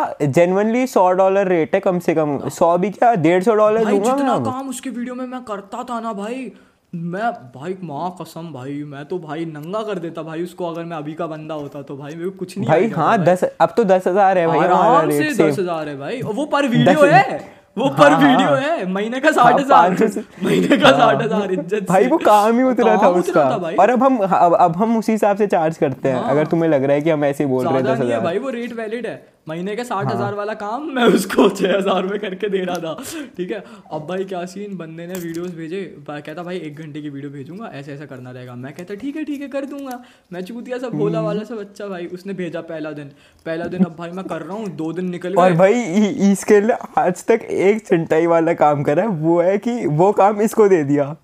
जेनुअनली 0.71 0.87
सौ 0.87 1.11
डॉलर 1.11 1.47
रेट 1.47 1.75
है 1.75 1.79
कम 1.81 1.99
से 1.99 2.13
कम। 2.15 2.37
सौ 2.49 2.77
भी 2.77 2.89
क्या? 2.89 3.13
डेढ़ 3.17 3.43
सौ 3.43 3.53
डॉलर 3.55 3.85
दूँगा 3.85 4.03
जितना 4.05 4.33
मैं 4.33 4.43
काम 4.43 4.69
उसके 4.69 4.89
वीडियो 4.89 5.15
में 5.15 5.25
मैं 5.27 5.43
करता 5.43 5.83
था 5.83 5.99
ना 5.99 6.13
भाई 6.13 6.51
मैं 6.93 7.31
भाई 7.53 7.75
माँ 7.83 8.15
कसम 8.21 8.51
भाई 8.53 8.73
मैं 8.85 9.05
तो 9.05 9.19
भाई 9.19 9.45
नंगा 9.47 9.81
कर 9.83 9.99
देता 9.99 10.23
भाई 10.23 10.43
उसको 10.43 10.65
अगर 10.65 10.83
मैं 10.83 10.97
अभी 10.97 11.13
का 11.13 11.27
बंदा 11.27 11.55
होता 11.55 11.81
तो 11.83 11.95
भाई 11.97 12.15
मेरे 12.15 12.29
को 12.29 12.37
कुछ 12.37 12.57
नहीं 12.57 12.69
भाई 12.69 12.89
हाँ 12.91 13.17
दस 13.23 13.43
अब 13.43 13.73
तो 13.77 13.83
दस 13.85 14.07
हज़ार 14.07 14.37
है 14.37 14.47
भाई 14.47 14.59
आराम 14.59 15.09
से 15.11 15.29
दस 15.33 15.59
हज़ार 15.59 15.89
है 15.89 15.97
भाई। 15.97 16.21
वो 16.23 16.45
पर 16.47 16.67
वीडियो 16.69 17.05
है 17.05 17.59
वो 17.77 17.85
हाँ, 17.85 17.97
पर 17.97 18.11
हाँ, 18.11 18.19
वीडियो 18.21 18.47
हाँ। 18.47 18.57
है 18.59 18.85
महीने 18.91 19.19
का 19.19 19.31
साठ 19.31 19.53
हाँ, 19.53 19.59
हज़ार। 19.59 20.23
महीने 20.43 20.77
का 20.77 20.91
साठ 20.91 21.21
हज़ार 21.21 21.51
इज़्ज़त 21.51 21.87
भाई 21.89 22.07
वो 22.07 22.17
काम 22.19 22.57
ही 22.57 22.63
उतरा 22.63 22.95
था 22.97 23.09
उसका। 23.11 23.43
और 23.79 23.89
अब 23.89 24.03
हम 24.03 24.17
अब, 24.17 24.55
अब 24.55 24.75
हम 24.77 24.97
उसी 24.97 25.11
हिसाब 25.11 25.37
से 25.37 25.47
चार्ज 25.47 25.77
करते 25.77 26.09
हैं 26.09 26.15
हाँ। 26.15 26.29
अगर 26.31 26.47
तुम्हें 26.47 26.69
लग 26.69 26.83
रहा 26.83 26.95
है 26.95 27.01
कि 27.01 27.09
हम 27.09 27.23
ऐसे 27.25 27.45
बोल 27.45 27.67
रहे 27.67 27.93
हैं 27.93 28.09
है 28.09 28.19
भाई 28.23 28.39
वो 28.39 28.49
रेट 28.49 28.73
वैलिड 28.73 29.07
है। 29.07 29.15
महीने 29.47 29.75
के 29.75 29.83
साठ 29.83 30.05
हाँ। 30.05 30.13
हज़ार 30.13 30.33
वाला 30.35 30.53
काम 30.55 30.83
मैं 30.95 31.03
उसको 31.05 31.47
छह 31.57 31.75
हज़ार 31.75 32.05
में 32.05 32.19
करके 32.19 32.49
दे 32.49 32.59
रहा 32.59 32.75
था। 32.77 32.93
ठीक 33.37 33.51
है? 33.51 33.63
अब 33.91 34.05
भाई 34.07 34.23
क्या 34.23 34.43
सीन 34.45 34.75
बंदे 34.77 35.07
ने 35.07 35.13
वीडियोस 35.15 35.51
भेजे। 35.55 35.81
कहता 36.09 36.43
भाई 36.43 36.57
एक 36.59 36.79
घंटे 36.79 37.01
की 37.01 37.09
वीडियो 37.09 37.31
भेजूँगा। 37.31 37.71
ऐसे 37.73 37.93
ऐसा 37.93 38.05
करना 38.05 38.31
रहेगा। 38.31 38.55
मैं 38.57 38.73
कहता 38.73 38.95
ठीक 38.95 39.15
है 39.15 39.23
ठीक 39.23 39.41
है 39.41 39.47
कर 39.47 39.65
दूँगा। 39.65 40.01
मैं 40.33 40.41
चूतिया 40.43 40.77
सब 40.77 40.93
भोला 40.93 41.17
हम्म। 41.17 41.27
वाला 41.27 41.43
सब 41.43 41.59
अच्छा 41.59 41.87
भाई 41.87 42.05
उसने 42.13 42.33
भेजा 42.33 42.61
पहला 42.63 42.91
दिन। 42.91 43.11
पहला 43.45 43.65
दिन 43.65 43.83
अब 43.83 43.95
भाई 43.97 44.11
मैं 44.11 44.25
कर 44.25 44.41
रहा 44.41 44.57
हूँ 44.57 44.69
दो 44.77 44.91
दिन 44.93 45.09
निकल 45.09 45.35
और 45.35 45.53
भाई 45.55 45.83
इसके 46.31 46.59
लिए 46.61 46.77
आज 46.97 47.25
तक 47.25 47.47
एक 47.51 47.85
चिंटाई 47.87 48.25
वाला 48.27 48.53
काम 48.55 48.83
करा 48.83 49.03
है 49.03 49.09
वो 49.21 49.39
है 49.41 49.57
कि 49.57 49.85
वो 49.87 50.11
काम 50.13 50.41
इसको 50.41 50.67
दे 50.67 50.83
दिया। 50.83 51.15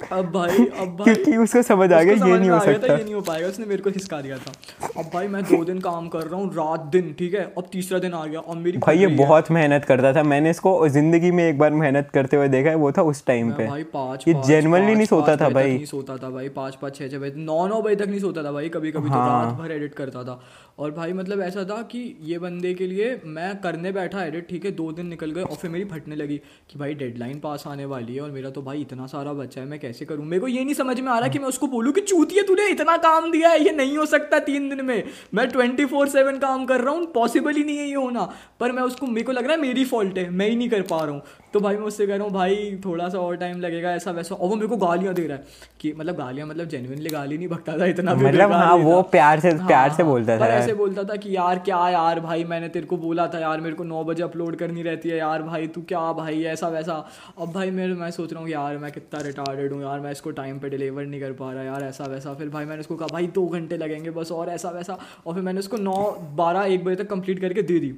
अब 0.00 0.30
भाई 0.32 0.64
अब 0.80 0.88
भाई। 0.96 1.14
क्योंकि 1.14 1.36
उसको 1.36 1.62
समझ 1.62 1.92
आ 1.92 2.00
गया 2.02 2.14
ये 2.26 2.38
नहीं 2.38 2.50
हो 2.50 2.58
सकता। 2.60 2.94
ये 2.94 3.04
नहीं 3.04 3.14
हो 3.14 3.20
पाएगा 3.20 3.48
उसने 3.48 3.66
मेरे 3.66 3.82
को 3.82 3.90
हिसका 3.90 4.20
दिया 4.20 4.36
था। 4.38 4.52
अब 4.98 5.10
भाई 5.14 5.28
मैं 5.28 5.42
दो 5.42 5.64
दिन 5.64 5.78
काम 5.80 6.08
कर 6.08 6.18
रहा 6.18 6.40
हूँ 6.40 6.52
रात 6.54 6.80
दिन 6.80 7.14
ठीक 7.18 7.34
है? 7.34 7.44
अब 7.58 7.68
तीसरा 7.72 7.98
दिन 7.98 8.14
आ 8.14 8.24
गया 8.26 8.40
और 8.40 8.56
मेरी 8.56 8.78
भाई 8.78 8.98
ये 8.98 9.06
बहुत 9.06 9.50
मेहनत 9.50 9.84
करता 9.84 10.12
था। 10.12 10.22
मैंने 10.22 10.50
इसको 10.50 10.88
ज़िंदगी 10.88 11.30
में 11.30 11.44
एक 11.44 11.58
बार 11.58 11.70
मेहनत 11.72 12.10
करते 12.14 12.36
हुए 12.36 12.48
देखा 12.48 12.70
है 12.70 12.76
वो 12.76 12.92
था 12.92 13.02
उस 13.02 13.24
टाइम 13.26 13.52
पे। 13.52 13.66
भाई 13.66 13.82
पाँच 13.82 14.24
ये 14.28 14.34
पाँच- 14.34 14.48
नहीं 14.76 15.06
सोता 15.06 15.36
था 15.36 15.48
भाई। 15.48 15.74
नहीं 15.74 15.84
सोता 15.84 16.16
था 16.16 16.30
भाई 16.30 16.48
पाँच 16.48 16.74
पाँच 16.74 16.96
छः 16.96 17.08
छः 17.08 17.18
बजे 17.18 17.32
नौ 17.36 17.66
नौ 17.66 17.80
बजे 17.82 17.96
तक 17.96 18.08
नहीं 18.08 18.20
सोता 18.20 18.42
था 18.44 18.52
भाई 18.52 18.68
कभी 18.68 18.92
कभी 18.92 19.08
तो 19.08 19.14
हाँ। 19.14 19.44
रात 19.44 19.54
भर 19.54 19.72
एडिट 19.72 19.94
करता 19.94 20.22
था। 20.24 20.40
और 20.78 20.90
भाई 20.90 21.12
मतलब 21.12 21.40
ऐसा 21.40 21.62
था 21.64 21.80
कि 21.82 22.00
ये 22.22 22.38
बंदे 22.38 22.72
के 22.74 22.86
लिए 22.86 23.20
मैं 23.24 23.54
करने 23.60 23.92
बैठा 23.92 24.24
एडिट 24.24 24.48
ठीक 24.48 24.64
है, 24.64 24.70
दो 24.70 24.90
दिन 24.92 25.06
निकल 25.06 25.30
गए 25.30 25.42
और 25.42 25.56
फिर 25.56 25.70
मेरी 25.70 25.84
फटने 25.84 26.16
लगी 26.16 26.36
कि 26.70 26.78
भाई 26.78 26.94
डेडलाइन 26.94 27.38
पास 27.40 27.64
आने 27.66 27.84
वाली 27.84 28.14
है 28.14 28.20
और 28.20 28.30
मेरा 28.30 28.50
तो 28.50 28.62
भाई 28.62 28.80
इतना 28.80 29.06
सारा 29.06 29.32
बच्चा 29.32 29.60
है, 29.60 29.66
मैं 29.66 29.78
कैसे 29.80 30.04
करूँ? 30.04 30.24
मेरे 30.24 30.40
को 30.40 30.48
ये 30.48 30.64
नहीं 30.64 30.74
समझ 30.74 30.98
में 31.00 31.10
आ 31.12 31.18
रहा 31.18 31.28
कि 31.28 31.38
मैं 31.38 31.48
उसको 31.48 31.66
बोलूँ 31.66 31.92
कि 31.92 32.00
चूतिए 32.00 32.42
तूने 32.42 32.68
इतना 32.70 32.96
काम 32.98 33.30
दिया 33.30 33.50
है, 33.50 33.64
ये 33.64 33.72
नहीं 33.72 33.96
हो 33.96 34.06
सकता 34.06 34.38
तीन 34.40 34.68
दिन 34.68 34.84
में। 34.84 35.02
मैं 35.34 35.48
ट्वेंटी 35.48 35.84
फोर 35.84 36.08
सेवन 36.08 36.38
काम 36.38 36.66
कर 36.66 36.80
रहा 36.80 36.94
हूँ 36.94 37.06
पॉसिबल 37.12 37.54
ही 37.54 37.64
नहीं 37.64 37.78
है 37.78 37.88
ये 37.88 37.94
होना, 37.94 38.28
पर 38.60 38.72
मैं 38.72 38.82
उसको, 38.82 39.06
मेरे 39.06 39.26
को 39.26 39.32
लग 39.32 39.44
रहा 39.44 39.54
है 39.54 39.60
मेरी 39.60 39.84
फॉल्ट 39.84 40.18
है, 40.18 40.28
मैं 40.30 40.48
ही 40.48 40.56
नहीं 40.56 40.68
कर 40.68 40.82
पा 40.82 40.98
रहा 40.98 41.14
हूँ। 41.14 41.22
तो 41.56 41.60
भाई 41.60 41.76
मैं 41.76 41.86
उससे 41.86 42.06
कह 42.06 42.16
रहा 42.16 42.24
हूँ 42.24 42.32
भाई 42.32 42.56
थोड़ा 42.84 43.08
सा 43.08 43.18
और 43.18 43.36
टाइम 43.36 43.60
लगेगा 43.60 43.92
ऐसा 43.94 44.10
वैसा। 44.12 44.34
और 44.34 44.48
वो 44.48 44.54
मेरे 44.54 44.66
को 44.68 44.76
गालियाँ 44.76 45.14
दे 45.14 45.26
रहा 45.26 45.36
है 45.36 45.44
कि 45.80 45.92
मतलब 45.92 46.16
गालियाँ 46.16 46.46
मतलब 46.46 46.68
जेन्युइनली 46.68 47.10
गाली 47.10 47.38
नहीं 47.38 47.48
भगता 47.48 47.76
था 47.78 47.86
इतना 47.86 48.14
मतलब 48.14 48.52
हाँ 48.52 48.74
वो 48.78 49.00
प्यार 49.12 49.40
से 49.40 49.52
प्यार 49.52 49.92
से 49.92 50.02
हाँ, 50.02 50.10
बोलता 50.10 50.38
था। 50.38 50.46
ऐसे 50.48 50.74
बोलता 50.74 51.04
था 51.04 51.16
कि 51.16 51.34
यार 51.36 51.58
क्या 51.58 51.78
यार 51.90 52.20
भाई 52.20 52.44
मैंने 52.44 52.68
तेरे 52.68 52.86
को 52.86 52.96
बोला 52.96 53.26
था 53.34 53.38
यार 53.38 53.60
मेरे 53.60 53.74
को 53.76 53.84
नौ 53.84 54.02
बजे 54.04 54.22
अपलोड 54.22 54.56
करनी 54.56 54.82
रहती 54.82 55.08
है 55.08 55.18
यार 55.18 55.42
भाई 55.42 55.66
तू 55.68 55.82
क्या 55.88 56.00
भाई 56.12 56.42
ऐसा 56.46 56.68
वैसा। 56.68 56.94
अब 57.38 57.52
भाई 57.52 57.70
मेरे 57.70 57.94
मैं 57.94 58.10
सोच 58.10 58.32
रहा 58.32 58.42
हूँ 58.42 58.50
यार 58.50 58.76
मैं 58.78 58.90
कितना 58.92 59.20
रिटार्डेड 59.20 59.72
हूँ 59.72 59.82
यार 59.82 60.00
मैं 60.00 60.12
इसको 60.12 60.30
टाइम 60.40 60.58
पे 60.58 60.68
डिलीवर 60.68 61.06
नहीं 61.06 61.20
कर 61.20 61.32
पा 61.32 61.52
रहा 61.52 61.62
यार 61.62 61.84
ऐसा 61.84 62.04
वैसा। 62.06 62.34
फिर 62.34 62.48
भाई 62.48 62.64
मैंने 62.64 62.80
उसको 62.80 62.96
कहा 62.96 63.08
भाई 63.12 63.26
दो 63.34 63.46
घंटे 63.48 63.76
लगेंगे 63.76 64.10
बस 64.10 64.32
और 64.32 64.48
ऐसा 64.48 64.70
वैसा। 64.70 64.98
और 65.26 65.34
फिर 65.34 65.42
मैंने 65.42 65.58
उसको 65.58 65.76
नौ 65.78 65.96
बारह 66.36 66.74
एक 66.74 66.84
बजे 66.84 66.96
तक 66.96 67.10
कंप्लीट 67.10 67.40
करके 67.40 67.62
दे 67.62 67.78
दी। 67.80 67.94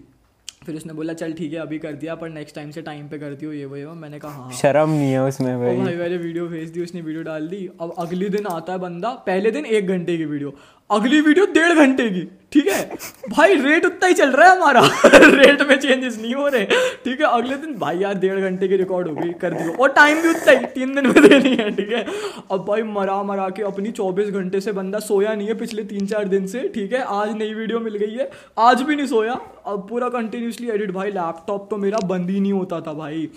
फिर 0.68 0.76
उसने 0.76 0.92
बोला 0.94 1.12
चल 1.14 1.32
ठीक 1.34 1.52
है 1.52 1.58
अभी 1.58 1.78
कर 1.78 1.92
दिया 2.00 2.14
पर 2.14 2.28
नेक्स्ट 2.30 2.54
टाइम 2.54 2.70
से 2.70 2.82
टाइम 2.82 3.06
पे 3.08 3.18
करती 3.18 3.46
हो 3.46 3.52
ये 3.52 3.64
वो 3.64 3.76
ये 3.76 3.84
वो 3.84 3.94
मैंने 3.96 4.18
कहा 4.18 4.32
हाँ। 4.32 4.52
शर्म 4.54 4.90
नहीं 4.90 5.12
है 5.12 5.22
उसमें 5.24 5.58
भाई। 5.60 5.76
भाई 5.76 5.94
मैंने 5.96 6.16
वीडियो 6.18 6.46
भेज 6.48 6.70
दी 6.70 6.82
उसने 6.82 7.00
वीडियो 7.00 7.22
डाल 7.24 7.48
दी। 7.48 7.68
अब 7.80 7.94
अगले 7.98 8.28
दिन 8.30 8.46
आता 8.46 8.72
है 8.72 8.78
बंदा 8.78 9.10
पहले 9.26 9.50
दिन 9.50 9.66
एक 9.66 9.86
घंटे 9.88 10.16
की 10.16 10.24
वीडियो। 10.24 10.54
अगली 10.90 11.20
वीडियो 11.20 11.44
डेढ़ 11.46 11.72
घंटे 11.72 12.08
की 12.10 12.20
ठीक 12.52 12.68
है? 12.68 12.96
भाई 13.30 13.54
रेट 13.54 13.84
उतना 13.86 14.06
ही 14.08 14.14
चल 14.14 14.30
रहा 14.30 14.48
है 14.48 14.56
हमारा। 14.56 14.80
रेट 15.14 15.62
में 15.68 15.76
चेंजेस 15.78 16.16
नहीं 16.20 16.34
हो 16.34 16.46
रहे। 16.48 16.64
ठीक 17.04 17.20
है 17.20 17.26
अगले 17.26 17.56
दिन 17.56 17.74
भाई 17.78 17.98
यार 17.98 18.14
डेढ़ 18.18 18.40
घंटे 18.40 18.68
की 18.68 18.76
रिकॉर्ड 18.76 19.08
हो 19.08 19.14
गई 19.14 19.32
कर 19.32 19.54
दियो। 19.54 19.74
और 19.82 19.92
टाइम 19.92 20.22
भी 20.22 20.28
उतना 20.28 20.52
ही 20.52 20.66
तीन 20.74 20.94
दिन 20.94 21.06
में 21.06 21.22
देनी 21.22 21.54
है 21.56 21.70
ठीक 21.70 21.92
है? 21.92 22.04
अब 22.50 22.64
भाई 22.68 22.82
मरा 22.94 23.22
मरा 23.22 23.48
के 23.50 23.62
अपनी 23.62 23.90
चौबीस 23.90 24.30
घंटे 24.30 24.60
से 24.60 24.72
बंदा 24.72 24.98
सोया 24.98 25.34
नहीं 25.34 25.48
है 25.48 25.54
पिछले 25.54 25.84
तीन 25.84 26.06
चार 26.06 26.28
दिन 26.28 26.46
से 26.46 26.66
ठीक 26.74 26.92
है? 26.92 27.02
आज 27.16 27.36
नई 27.36 27.52
वीडियो 27.54 27.80
मिल 27.80 27.96
गई 27.96 28.14
है। 28.14 28.30
आज 28.58 28.82
भी 28.82 28.96
नहीं 28.96 29.06
सोया। 29.06 29.38
अब 29.66 29.86
पूरा 29.90 30.08
कंटिन्यूसली 30.08 30.70
एडिट 30.70 30.90
भाई 30.90 31.10
लैपटॉप 31.10 31.68
तो 31.70 31.76
मेरा 31.76 31.98
बंद 32.06 32.30
ही 32.30 32.40
नहीं 32.40 32.52
होता 32.52 32.80
था 32.80 32.92
भाई। 32.94 33.28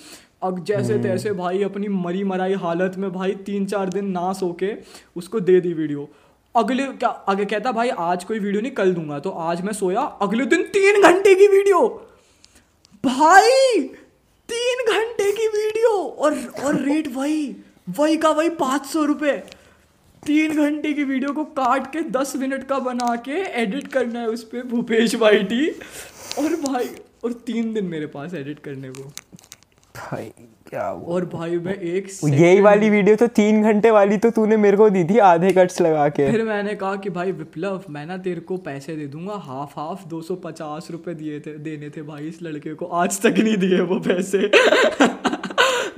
अब 0.43 0.63
जैसे 0.65 0.97
तैसे 0.99 1.31
भाई 1.33 1.63
अपनी 1.63 1.87
मरी 1.87 2.23
मराई 2.23 2.53
हालत 2.53 2.93
में 2.97 3.11
भाई 3.11 3.31
तीन 3.45 3.65
चार 3.65 3.89
दिन 3.89 4.05
ना 4.11 4.31
सो 4.33 4.51
के 4.59 4.73
उसको 5.15 5.39
दे 5.39 5.59
दी 5.61 5.73
वीडियो 5.73 6.09
अगले, 6.55 6.85
क्या, 6.93 7.09
आगे 7.09 7.45
कहता, 7.45 7.71
भाई, 7.71 7.89
आज 7.89 8.23
कोई 8.23 8.39
वीडियो 8.39 8.61
नहीं, 8.61 8.71
कल 8.71 8.93
दूँगा। 8.93 9.19
तो 9.19 9.29
आज 9.29 9.61
मैं 9.61 9.73
सोया, 9.73 10.01
अगले 10.21 10.45
दिन 10.45 10.63
तीन 10.73 11.01
घंटे 11.01 11.35
की 11.35 11.47
वीडियो। 11.47 11.87
भाई, 13.03 13.79
तीन 14.49 14.83
घंटे 14.87 15.31
की 15.31 15.47
वीडियो 15.47 15.89
और 15.89 16.35
और 16.63 16.81
रेट 16.81 17.07
वही 17.15 17.55
वही 17.89 18.17
का 18.17 18.29
वही 18.29 18.49
पाँच 18.49 18.85
सौ 18.85 19.03
रुपये 19.05 19.37
तीन 20.23 20.55
घंटे 20.55 20.91
की 20.93 21.03
वीडियो 21.03 21.31
को 21.33 21.43
काट 21.53 21.91
के 21.93 22.01
दस 22.11 22.35
मिनट 22.35 22.67
का 22.67 22.79
बना 22.79 23.15
के 23.25 23.39
एडिट 23.61 23.87
करना 23.87 24.19
है 24.19 24.27
उस 24.27 24.43
पर 24.43 24.63
भूपेश 24.63 25.15
वाइटी 25.15 25.69
और 26.39 26.55
भाई, 26.61 26.89
और 27.23 27.33
तीन 27.45 27.73
दिन 27.73 27.85
मेरे 27.85 28.05
पास 28.07 28.33
एडिट 28.33 28.59
करने 28.59 28.89
को। 28.89 29.11
भाई 29.97 30.25
क्या 30.69 30.91
वो 30.91 31.13
और 31.13 31.25
भाई 31.25 31.57
मैं 31.57 31.75
एक 31.75 32.07
यही 32.23 32.61
वाली 32.61 32.89
वीडियो 32.89 33.15
तो 33.15 33.27
तीन 33.27 33.63
घंटे 33.63 33.91
वाली 33.91 34.17
तो 34.17 34.29
तूने 34.29 34.57
मेरे 34.57 34.77
को 34.77 34.89
दी 34.89 35.03
थी 35.03 35.17
आधे 35.17 35.51
कट्स 35.51 35.81
लगा 35.81 36.09
के। 36.09 36.31
फिर 36.31 36.43
मैंने 36.43 36.75
कहा 36.75 36.95
कि 36.95 37.09
भाई 37.09 37.31
विप्लव 37.31 37.83
मैं 37.89 38.05
ना 38.05 38.17
तेरे 38.17 38.41
को 38.41 38.57
पैसे 38.57 38.95
दे 38.95 39.07
दूँगा। 39.07 39.33
हाफ़ 39.33 39.79
हाफ़ 39.79 40.07
दो 40.07 40.21
सौ 40.21 40.35
पचास 40.35 40.87
रुपये 40.91 41.15
दिए 41.15 41.39
थे 41.39 41.57
देने 41.57 41.89
थे 41.89 42.01
भाई 42.01 42.27
इस 42.27 42.41
लड़के 42.41 42.73
को। 42.73 42.85
आज 42.85 43.21
तक 43.21 43.35
नहीं 43.37 43.57
दिए 43.57 43.81
वो 43.81 43.99
पैसे। 43.99 44.51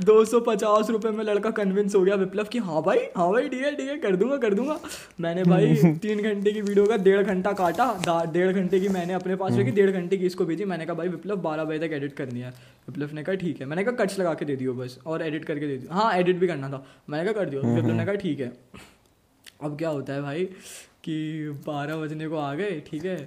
दो 0.02 0.24
सौ 0.26 0.40
पचास 0.40 0.90
रुपये 0.90 1.12
में 1.12 1.24
लड़का 1.24 1.50
कन्विंस 1.52 1.96
हो 1.96 2.02
गया 2.02 2.16
विप्लव 2.16 2.44
कि 2.44 2.60
हाँ 2.60 2.82
भाई 2.84 3.00
हाँ 3.18 3.32
भाई 3.32 3.50
ठीक 3.50 3.62
है 3.62 3.76
ठीक 3.76 3.90
है 3.90 3.98
कर 3.98 4.16
दूँगा 4.16 4.38
कर 4.38 4.54
दूँगा। 4.54 4.80
मैंने 5.22 5.44
भाई 5.44 5.76
तीन 6.02 6.22
घंटे 6.24 6.52
की 6.52 6.62
वीडियो 6.62 6.86
का 6.86 6.98
डेढ़ 6.98 7.22
घंटा 7.24 7.52
काटा 7.54 8.24
डेढ़ 8.34 8.52
घंटे 8.52 8.80
की 8.80 8.88
मैंने 8.90 9.14
अपने 9.14 9.36
पास 9.36 9.58
रखी 9.58 9.72
डेढ़ 9.72 9.92
घंटे 9.92 10.18
की 10.18 10.26
इसको 10.26 10.46
भेजी। 10.46 10.66
मैंने 10.66 10.86
कहा 10.86 10.96
भाई 10.96 11.08
विप्लव 11.10 11.42
बारह 11.42 11.64
बजे 11.64 11.88
तक 11.88 11.94
एडिट 11.94 12.14
करनी 12.14 12.40
है। 12.40 12.50
विप्लव 12.88 13.14
ने 13.14 13.24
कहा 13.24 13.36
ठीक 13.36 13.62
है। 13.62 13.68
मैंने 13.68 13.84
कहा 13.84 14.04
कट्स 14.04 14.20
लगा 14.20 14.34
के 14.34 14.46
दे 14.46 14.56
दियो 14.56 14.74
बस 14.74 15.00
और 15.06 15.22
एडिट 15.22 15.46
करके 15.46 15.68
दे 15.68 15.78
दियो। 15.78 15.94
हाँ 15.94 16.14
एडिट 16.14 16.40
भी 16.40 16.48
करना 16.48 16.70
था। 16.70 16.86
मैंने 17.10 17.24
कहा 17.24 17.44
कर 17.44 17.50
दियो। 17.50 17.62
विप्लव 17.64 17.96
ने 17.96 18.06
कहा 18.06 18.16
ठीक 18.16 18.40
है। 18.40 18.52
अब 19.64 19.78
क्या 19.78 19.90
होता 19.90 20.14
है 20.14 20.22
भाई 20.22 20.46
कि 21.04 21.50
बारह 21.66 21.96
बजने 21.98 22.28
को 22.28 22.38
आ 22.38 22.54
गए 22.56 22.82
ठीक 22.88 23.06
है? 23.06 23.18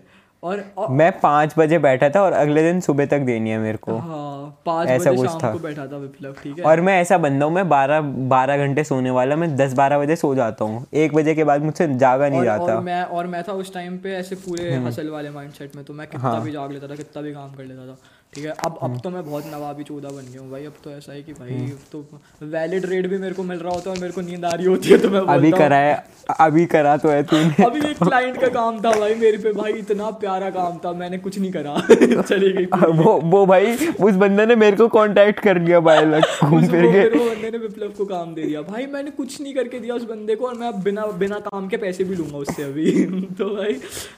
और, 0.43 0.65
और 0.79 0.89
मैं 0.91 1.11
पाँच 1.21 1.55
बजे 1.59 1.79
बैठा 1.79 2.09
था 2.09 2.23
और 2.23 2.33
अगले 2.33 2.63
दिन 2.63 2.81
सुबह 2.81 3.07
तक 3.07 3.21
देनी 3.21 3.51
है 3.51 3.59
मेरे 3.59 3.79
को। 3.79 3.97
हाँ 3.97 4.63
पाँच 4.67 4.89
ऐसा 4.89 5.11
बजे 5.11 5.21
कुछ 5.21 5.31
शाम 5.31 5.41
था। 5.43 5.53
को 5.53 5.59
बैठा 5.59 5.87
था 5.87 5.97
विप्लव 5.97 6.33
ठीक 6.43 6.59
है? 6.59 6.65
और 6.65 6.81
मैं 6.81 7.01
ऐसा 7.01 7.19
बंदा 7.19 7.47
हूँ 7.47 7.55
मैं 7.55 7.69
बारह 7.69 8.01
बारह 8.31 8.67
घंटे 8.67 8.85
सोने 8.85 9.11
वाला 9.11 9.37
मैं 9.37 9.55
दस 9.57 9.73
बारह 9.73 9.99
बजे 9.99 10.17
सो 10.17 10.35
जाता 10.35 10.65
हूँ। 10.65 10.85
एक 10.95 11.15
बजे 11.15 11.35
के 11.35 11.45
बाद 11.45 11.63
मुझसे 11.63 11.89
जागा 11.95 12.29
नहीं 12.29 12.39
और, 12.39 12.45
जाता। 12.45 12.75
और 12.75 12.83
मैं 12.83 13.03
और 13.03 13.27
मैं 13.27 13.43
था 13.43 13.53
उस 13.53 13.73
टाइम 13.75 13.99
पे 13.99 14.15
ऐसे 14.15 14.37
पूरे 14.37 14.75
हसल 14.87 15.11
वाले 15.11 15.31
माइंडसेट 15.31 15.77
में 15.77 15.85
तो 15.85 15.95
मैं 15.95 16.07
कितना 16.07 16.29
हाँ। 16.29 16.43
भी 16.43 16.53
जाग 16.53 16.73
लेता 16.73 16.89
था 16.89 16.95
कितना 16.95 17.23
भी 17.23 17.33
काम 17.33 17.53
कर 17.55 17.65
लेता 17.65 17.87
था। 17.87 17.97
ठीक 18.37 18.45
है? 18.45 18.53
अब 18.65 18.79
अब 18.83 18.99
तो 19.05 19.11
मैं 19.11 19.25
बहुत 19.27 19.45
नवाबी 19.47 19.85
चौदह 19.85 20.09
बन 20.09 20.27
गया 20.33 20.41
हूँ 20.41 20.51
भाई। 20.51 20.65
अब 20.67 20.73
तो 20.85 20.91
ऐसा 20.91 21.13
है 21.13 21.23
कि 21.23 21.33
भाई 21.33 21.55
अब 21.71 21.79
तो 21.93 22.05
वैलिड 22.47 22.87
रेट 22.87 23.07
भी 23.07 23.19
मेरे 23.19 23.35
को 23.35 23.43
मिल 23.43 23.59
रहा 23.59 23.75
होता 23.75 23.91
है 23.91 23.97
और 23.97 24.01
मेरे 24.01 24.13
को 24.13 24.21
नींद 24.21 24.45
आ 24.45 24.51
रही 24.51 24.67
होती 24.67 24.89
है 24.89 24.99
तो 24.99 25.11
मैं 25.11 25.21
अभी 25.35 25.51
करा 25.53 25.77
है 25.77 25.95
अभी 26.41 26.65
करा 26.67 26.97
तो 26.97 27.09
है 27.09 27.23
तूने। 27.23 27.65
अभी 27.65 27.81
एक 27.91 28.03
क्लाइंट 28.03 28.41
का 28.41 28.49
काम 28.49 28.81
था 28.81 28.91
भाई 28.99 29.15
मेरे 29.15 29.39
पे। 29.39 29.53
भाई 29.53 29.73
इतना 29.73 30.11
प्यारा 30.23 30.51
काम 30.51 30.79
था 30.85 30.93
मैंने 30.93 31.19
कुछ 31.19 31.39
नहीं 31.39 31.53
करा। 31.53 31.77
चली 32.23 32.53
गई 32.53 32.65
वो 33.01 33.13
वो 33.25 33.45
भाई 33.47 33.77
उस 34.01 34.15
बंदे 34.15 34.47
ने 34.47 34.57
मेरे 34.57 34.77
को 34.77 34.89
कांटेक्ट 34.89 35.41
कर 35.41 35.61
लिया 35.61 36.01
लक 36.01 36.39
घूम 36.45 36.67
फिर 36.67 36.87
के। 36.87 37.09
बंदे 37.19 37.51
ने 37.51 37.59
विप्लव 37.59 37.89
को 37.99 38.05
काम 38.05 38.35
दे 38.35 38.43
दिया। 38.43 38.63
भाई 38.63 38.87
मैंने 38.87 39.11
कुछ 39.11 39.41
नहीं 39.41 39.55
करके 39.55 39.81
दिया 39.81 39.95
उस 39.95 40.05
बंदे 40.05 40.35
को 40.37 40.47
और 40.47 40.55
मैं 40.55 40.69
अब 40.69 40.83
बिना 40.83 41.07
बिना 41.17 41.39
काम 41.49 41.69
के 41.69 41.77
पैसे 41.77 42.05
भी 42.05 42.15
लूँगा 42.15 42.39
उससे 42.39 42.63
अभी। 42.63 42.91
तो 43.39 43.55
भाई 43.57 43.77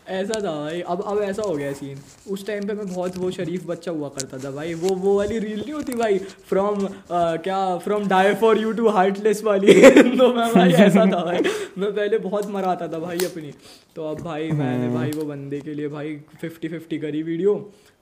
ऐसा 0.09 0.41
था 0.41 0.55
भाई। 0.61 0.81
अब 0.81 1.03
अब 1.07 1.23
ऐसा 1.23 1.43
हो 1.43 1.55
गया 1.55 1.73
सीन 1.73 1.99
उस 2.33 2.47
टाइम 2.47 2.67
पे 2.67 2.75
मैं 2.75 2.87
बहुत 2.87 3.17
वो 3.17 3.31
शरीफ 3.31 3.67
बच्चा 3.67 3.91
हुआ 3.91 4.08
करता 4.09 4.39
था 4.39 4.51
भाई। 4.51 4.75
वो 4.75 4.95
वो 4.97 5.17
वाली 5.17 5.39
रील 5.39 5.61
नहीं 5.61 5.73
होती 5.73 5.93
भाई। 5.97 6.19
फ्रॉम 6.49 6.87
क्या 7.13 7.59
from 7.79 8.07
die 8.09 8.35
for 8.35 8.59
you 8.59 8.73
to 8.73 8.89
heartless 8.89 9.43
वाली। 9.45 9.75
तो 10.19 10.33
मैं 10.35 10.53
भाई 10.55 10.73
ऐसा 10.87 11.05
था 11.13 11.25
भाई। 11.25 11.39
मैं 11.79 11.93
पहले 11.93 12.19
बहुत 12.19 12.51
मराता 12.51 12.89
था 12.89 12.99
भाई 12.99 13.19
अपनी। 13.27 13.53
तो 13.97 14.11
अब 14.11 14.23
भाई 14.23 14.51
मैंने 14.53 14.95
भाई 14.95 15.11
वो 15.11 15.25
बंदे 15.25 15.61
के 15.61 15.75
लिए 15.75 15.89
भाई 15.89 16.17
फिफ्टी 16.41 16.69
फिफ्टी 16.69 16.99
करी 16.99 17.23
वीडियो 17.23 17.55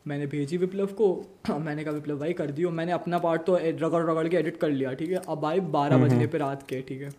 मैंने 0.07 0.27
भेजी 0.27 0.57
विप्लव 0.57 0.87
को। 1.01 1.09
मैंने 1.59 1.85
कहा 1.85 1.93
विप्लव 1.95 2.19
भाई 2.19 2.33
कर 2.33 2.51
दियो। 2.51 2.71
मैंने 2.71 2.93
अपना 2.93 3.19
पार्ट 3.19 3.43
तो 3.47 3.57
रगड़ 3.57 4.03
रगड़ 4.11 4.29
के 4.29 4.37
एडिट 4.37 4.57
कर 4.57 4.71
लिया 4.71 4.93
ठीक 4.93 5.11
है? 5.11 5.21
अब 5.29 5.41
भाई 5.41 5.61
बारह 5.77 6.05
बजने 6.05 6.27
पे 6.27 6.39
रात 6.39 6.63
के 6.69 6.81
ठीक 6.89 7.03
है? 7.03 7.11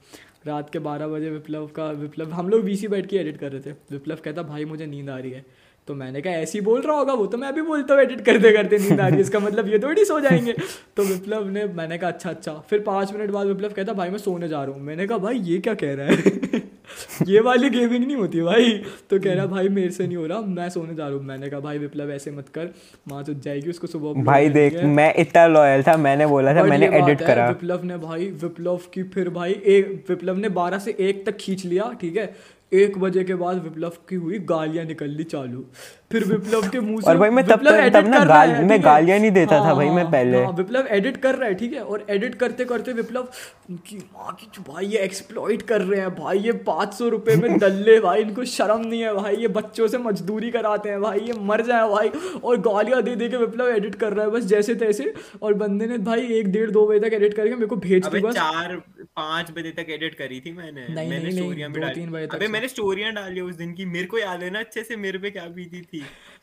रात 0.48 0.70
के 0.70 0.80
बारह 0.80 1.08
बजे 1.08 1.30
विप्लव 1.30 1.66
का 1.76 1.90
विप्लव 1.92 2.32
हम 2.32 2.50
लोग 2.50 2.62
वीसी 2.64 2.88
बैठ 2.88 3.06
के 3.06 3.18
एडिट 3.18 3.38
कर 3.38 3.52
रहे 3.52 3.62
थे। 3.62 3.72
विप्लव 3.92 4.18
कहता 4.26 4.44
भाई 4.44 4.66
मुझे 4.66 4.86
नींद 4.86 5.10
आ 5.10 5.18
रही 5.18 5.32
है। 5.32 5.46
तो 5.88 5.96
मैंने 5.96 6.22
कहा 6.22 6.34
ऐसे 6.34 6.58
ही 6.58 6.64
बोल 6.66 6.82
रहा 6.82 6.98
होगा 6.98 7.14
वो 7.14 7.26
तो 7.26 7.38
मैं 7.38 7.54
भी 7.56 7.62
बोलता 7.62 7.94
हूँ 7.94 8.02
एडिट 8.02 8.22
करते 8.22 8.52
करते 8.52 8.78
नींद 8.78 9.02
आ 9.02 9.08
रही 9.08 9.22
इसका 9.22 9.40
मतलब 9.40 9.68
ये 9.68 9.80
थोड़ी 9.80 10.06
सो 10.06 10.20
जाएँगे। 10.20 10.54
तो 10.98 11.04
विप्लव 11.04 11.50
ने 11.50 11.66
मैंने 11.76 11.98
कहा 11.98 12.10
अच्छा 12.10 12.30
अच्छा। 12.30 12.54
फिर 12.70 12.80
पाँच 12.80 13.14
मिनट 13.14 13.30
बाद 13.32 13.48
विप्लव 13.48 13.74
कहता 13.74 13.94
भाई 13.94 14.10
मैं 14.10 14.18
सोने 14.18 14.48
जा 14.48 14.64
रहा 14.64 14.76
हूँ। 14.76 14.84
मैंने 14.84 15.08
कहा 15.08 15.18
भाई 15.18 15.40
ये 15.40 15.58
क्या 15.60 15.74
कह 15.74 15.94
रहा 15.94 16.08
है? 16.08 16.62
ये 17.28 17.40
वाली 17.40 17.70
गेमिंग 17.70 18.06
नहीं 18.06 18.16
होती 18.16 18.42
भाई। 18.42 18.72
तो 19.10 19.20
कह 19.20 19.34
रहा 19.34 19.46
भाई 19.46 19.70
मेरे 19.70 19.92
से 19.92 20.08
नहीं 20.08 20.18
हो 20.18 20.26
रहा 20.26 20.42
मैं 20.42 20.70
सोने 20.70 20.96
जा 20.96 21.08
रहा 21.08 21.16
हूँ। 21.16 21.24
मैंने 21.26 21.50
कहा 21.50 21.60
भाई 21.60 21.78
विप्लव 21.78 22.12
ऐसे 22.12 22.32
मत 22.32 22.50
कर। 22.50 22.70
माँ 23.08 23.24
तो 23.24 23.34
जाएगी 23.46 23.70
उसको 23.70 23.88
सुबह 23.88 24.22
भाई 24.24 24.50
देख 24.50 24.84
मैं 25.00 25.14
इतना 25.16 25.46
लॉयल 25.48 25.84
था 25.84 25.98
मैंने 25.98 26.28
बोला 26.28 26.56
था 26.56 26.64
मैंने 26.64 26.90
एडिट 26.98 27.22
करा। 27.22 27.48
विप्लव 27.48 27.84
ने 27.84 27.98
भाई 27.98 28.30
विप्लव 28.44 28.80
की 28.94 29.04
फिर 29.16 29.30
भाई 29.30 29.62
एक 29.68 30.06
विप्लव 30.10 30.38
ने 30.38 30.50
बारह 30.60 30.80
से 30.80 30.96
एक 31.00 31.26
तक 31.26 31.38
खींच 31.38 31.66
लिया 31.66 31.92
ठीक 32.02 32.18
है? 32.18 32.34
एक 32.74 32.98
बजे 32.98 33.24
के 33.24 33.36
बाद 33.36 33.64
विप्लव 33.64 33.94
की 34.10 34.16
हुई 34.16 34.40
गालियाँ 34.40 34.86
निकलनी 34.86 35.24
चालू। 35.24 35.66
फिर 36.12 36.24
विप्लव 36.24 36.68
के 36.70 36.80
मुँह 36.80 37.02
से 37.02 37.10
और 37.10 37.18
भाई 37.18 37.30
मैं 37.30 37.44
तब 37.46 37.64
तक- 37.66 37.94
तब 37.94 38.08
ना 38.08 38.24
गाल- 38.26 38.60
मैं 38.64 38.84
गालियाँ 38.84 39.18
नहीं 39.20 39.32
देता 39.32 39.58
था 39.60 39.74
भाई, 39.74 39.90
मैं 39.90 40.04
हाँ, 40.04 40.12
पहले। 40.12 40.38
हाँ, 40.38 40.52
विप्लव 40.52 40.88
एडिट 40.88 41.18
कर 41.18 41.36
रहा 41.36 41.48
है 41.50 41.56
ठीक 41.56 41.74
है? 41.74 41.80
और 41.82 42.06
एडिट 42.10 42.36
करते 42.36 42.66
करते 42.66 42.94
विप्लव 42.94 43.28
की 43.72 43.98
माँ 43.98 44.38
की 44.42 44.62
भाई 44.68 44.86
ये 44.86 45.00
एक्सप्लॉइट 45.00 45.62
कर 45.62 45.82
रहे 45.82 46.00
हैं 46.00 46.10
भाई 46.16 46.40
ये 46.40 46.52
पाँच 46.68 46.94
सौ 46.94 47.08
रुपये 47.10 47.36
में 47.36 47.58
डल्ले 47.60 48.00
भाई 48.00 48.22
इनको 48.22 48.46
शर्म 48.46 48.86
नहीं 48.88 49.02
है 49.02 49.14
भाई 49.14 49.36
ये 49.36 49.48
बच्चों 49.58 49.88
से 49.88 49.98
मजदूरी 49.98 50.52
कराते 50.52 50.90
हैं 50.90 51.02
भाई 51.02 51.20
ये 51.20 51.34
मर 51.42 51.62
जाए 51.62 51.90
भाई 51.90 52.12
और 52.44 52.58
गालियाँ 52.62 53.02
दे 53.04 53.16
दे 53.16 53.30
के 53.30 53.38
विप्लव 53.38 53.68
एडिट 53.68 53.96
कर 53.96 54.14
रहा 54.14 54.26
है 54.26 54.32
बस 54.32 54.44
जैसे 54.46 54.76
तैसे 54.76 55.14
और 55.42 55.54
बंदे 55.54 55.88
ने 55.88 55.98
भाई 56.08 56.28
एक 56.40 56.52
डेढ़ 56.52 56.72
दो 56.72 56.88
बजे 56.88 57.00
तक 57.00 57.14
एडिट 57.14 57.34
करके 57.34 57.54
मेरे 57.56 57.68
को 57.68 57.76
भेज 57.88 58.08
दी 58.08 58.20
बस। 58.20 58.34
चार 58.36 58.76
पाँच 59.16 59.52
बजे 59.52 59.72
तक 59.72 59.90
एडिट 59.90 60.16
करी 60.16 60.40
थी 60.40 60.52
मैंने। 60.52 60.82
नहीं, 60.82 61.10
मैंने 61.10 61.24
नहीं, 61.26 61.40
नहीं, 61.42 61.50
भी 61.50 61.64
दो, 61.64 61.80
डाली। 61.82 61.94
तीन 61.94 62.10
बजे 62.12 62.28
तक 62.28 62.36
अबे 62.36 62.48
मैंने 62.48 62.68
स्टोरियाँ 62.68 63.12
डाली 63.14 63.42
उस 63.42 63.56
दिन 63.56 63.74
की 63.74 63.86
मेरे 63.86 64.06
को 64.06 64.18
याद 64.18 64.44
है 64.44 64.50
ना 64.50 64.60
अच्छे 64.60 64.84
से 64.84 64.96
मेरे 64.98 65.18
पे 65.18 65.30
क्या 65.30 65.46
बीती 65.56 65.82
थी? 65.82 65.97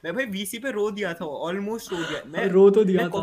मैं 0.05 0.15
भाई 0.15 0.25
वीसी 0.27 0.59
पे 0.59 0.71
रो 0.71 0.91
दिया 0.91 1.13
था 1.15 1.25
ऑलमोस्ट 1.25 1.93
रो 1.93 1.99
दिया। 1.99 2.23
मैं 2.29 2.47
रो 2.49 2.69
तो 2.71 2.85
दिया 2.85 3.09
था 3.09 3.21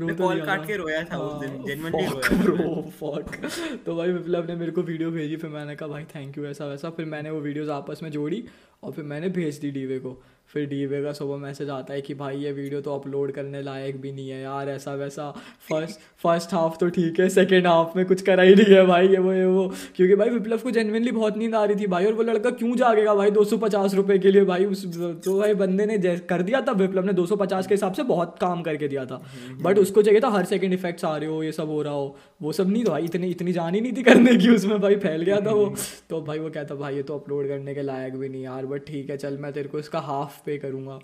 रो 0.00 0.08
तो 0.08 0.14
कॉल 0.14 0.40
काट 0.46 0.66
के 0.66 0.76
रोया 0.76 1.02
था 1.04 1.18
उस 1.18 1.40
दिन 1.40 1.50
हाँ, 1.50 1.64
जेन्युइनली 1.66 2.06
रोया 2.46 2.82
था। 2.82 2.90
फक। 2.90 3.82
तो 3.86 3.96
भाई 3.96 4.12
विप्लव 4.12 4.46
ने 4.46 4.56
मेरे 4.56 4.72
को 4.72 4.82
वीडियो 4.82 5.10
भेजी 5.10 5.36
फिर 5.36 5.50
मैंने 5.50 5.76
कहा 5.76 5.88
भाई 5.88 6.04
थैंक 6.14 6.38
यू 6.38 6.46
ऐसा 6.46 6.66
वैसा 6.66 6.90
फिर 6.90 7.06
मैंने 7.06 7.30
वो 7.30 7.40
वीडियोस 7.40 7.68
आपस 7.68 8.00
में 8.02 8.10
जोड़ी 8.10 8.44
और 8.82 8.92
फिर 8.92 9.04
मैंने 9.04 9.28
भेज 9.28 9.58
दी 9.58 9.70
डीवे 9.70 9.98
को। 9.98 10.20
फिर 10.54 10.66
डीवे 10.66 11.02
का 11.02 11.12
सुबह 11.12 11.36
मैसेज 11.36 11.70
आता 11.70 11.94
है 11.94 12.00
कि 12.00 12.14
भाई 12.14 12.36
ये 12.36 12.52
वीडियो 12.52 12.80
तो 12.80 12.94
अपलोड 12.94 13.32
करने 13.32 13.62
लायक 13.62 14.00
भी 14.00 14.12
नहीं 14.12 14.28
है 14.28 14.40
यार 14.42 14.68
ऐसा 14.68 14.94
वैसा। 14.94 15.30
फ़र्स्ट 15.70 16.00
फ़र्स्ट 16.22 16.54
हाफ़ 16.54 16.76
तो 16.76 16.88
ठीक 16.88 17.20
है 17.20 17.28
सेकेंड 17.28 17.66
हाफ़ 17.66 17.96
में 17.96 18.04
कुछ 18.06 18.22
करा 18.22 18.42
ही 18.42 18.54
नहीं 18.54 18.74
है 18.74 18.84
भाई 18.86 19.08
ये 19.08 19.18
वो 19.18 19.32
ये 19.32 19.44
वो। 19.46 19.66
क्योंकि 19.96 20.14
भाई 20.14 20.30
विप्लव 20.30 20.58
को 20.58 20.70
जेनविनली 20.70 21.10
बहुत 21.10 21.36
नींद 21.36 21.54
आ 21.54 21.64
रही 21.64 21.76
थी 21.76 21.86
भाई 21.86 22.04
और 22.04 22.12
वो 22.12 22.22
लड़का 22.22 22.50
क्यों 22.52 22.76
जागेगा 22.76 23.14
भाई 23.14 23.30
दो 23.30 23.44
सौ 23.44 23.56
पचास 23.56 23.94
रुपये 23.94 24.18
के 24.18 24.30
लिए 24.30 24.44
भाई? 24.44 24.64
उस 24.64 24.84
तो 25.24 25.38
भाई 25.38 25.54
बंदे 25.54 25.86
ने 25.86 25.98
कर 26.28 26.42
दिया 26.42 26.60
था 26.60 26.72
विप्लव 26.74 27.04
ने 27.04 27.12
दो 27.12 27.26
सौ 27.26 27.36
पचास 27.36 27.66
के 27.66 27.74
हिसाब 27.74 27.92
से 27.92 28.02
बहुत 28.04 28.36
काम 28.40 28.62
करके 28.62 28.88
दिया 28.88 29.04
था। 29.06 29.22
बट 29.62 29.78
उसको 29.78 30.02
चाहिए 30.02 30.20
था 30.20 30.28
हर 30.30 30.44
सेकंड 30.44 30.72
इफेक्ट्स 30.72 31.04
आ 31.04 31.16
रहे 31.16 31.28
हो 31.28 31.42
ये 31.42 31.52
सब 31.52 31.68
हो 31.68 31.80
रहा 31.82 31.92
हो। 31.92 32.16
वो 32.42 32.52
सब 32.52 32.70
नहीं 32.70 32.84
तो 32.84 32.90
भाई 32.90 33.04
इतनी 33.04 33.30
इतनी 33.30 33.52
जान 33.52 33.74
ही 33.74 33.80
नहीं 33.80 33.92
थी 33.92 34.02
करने 34.02 34.36
की 34.36 34.48
उसमें 34.48 34.80
भाई 34.80 34.96
फैल 34.96 35.22
गया 35.22 35.40
था 35.40 35.50
वो। 35.50 35.64
तो 36.10 36.20
भाई 36.22 36.38
वो 36.38 36.50
कहता 36.50 36.74
भाई 36.74 36.96
ये 36.96 37.02
तो 37.02 37.14
अपलोड 37.14 37.48
करने 37.48 37.74
के 37.74 37.82
लायक 37.82 38.16
भी 38.16 38.28
नहीं 38.28 38.42
यार 38.42 38.66
बट 38.66 38.86
ठीक 38.86 39.10
है 39.10 39.16
चल 39.16 39.36
मैं 39.36 39.52
तेरे 39.52 39.68
को 39.68 39.78
इसका 39.78 39.98
हाफ़ 40.00 40.36
पे 40.46 40.58
करूँगा। 40.58 40.98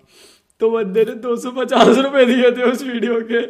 तो 0.60 0.70
बंदे 0.70 1.04
ने 1.04 1.14
दो 1.22 1.36
सौ 1.36 1.50
पचास 1.52 1.98
रुपये 1.98 2.24
दिए 2.26 2.50
थे 2.56 2.70
उस 2.70 2.82
वीडियो 2.84 3.20
के। 3.30 3.42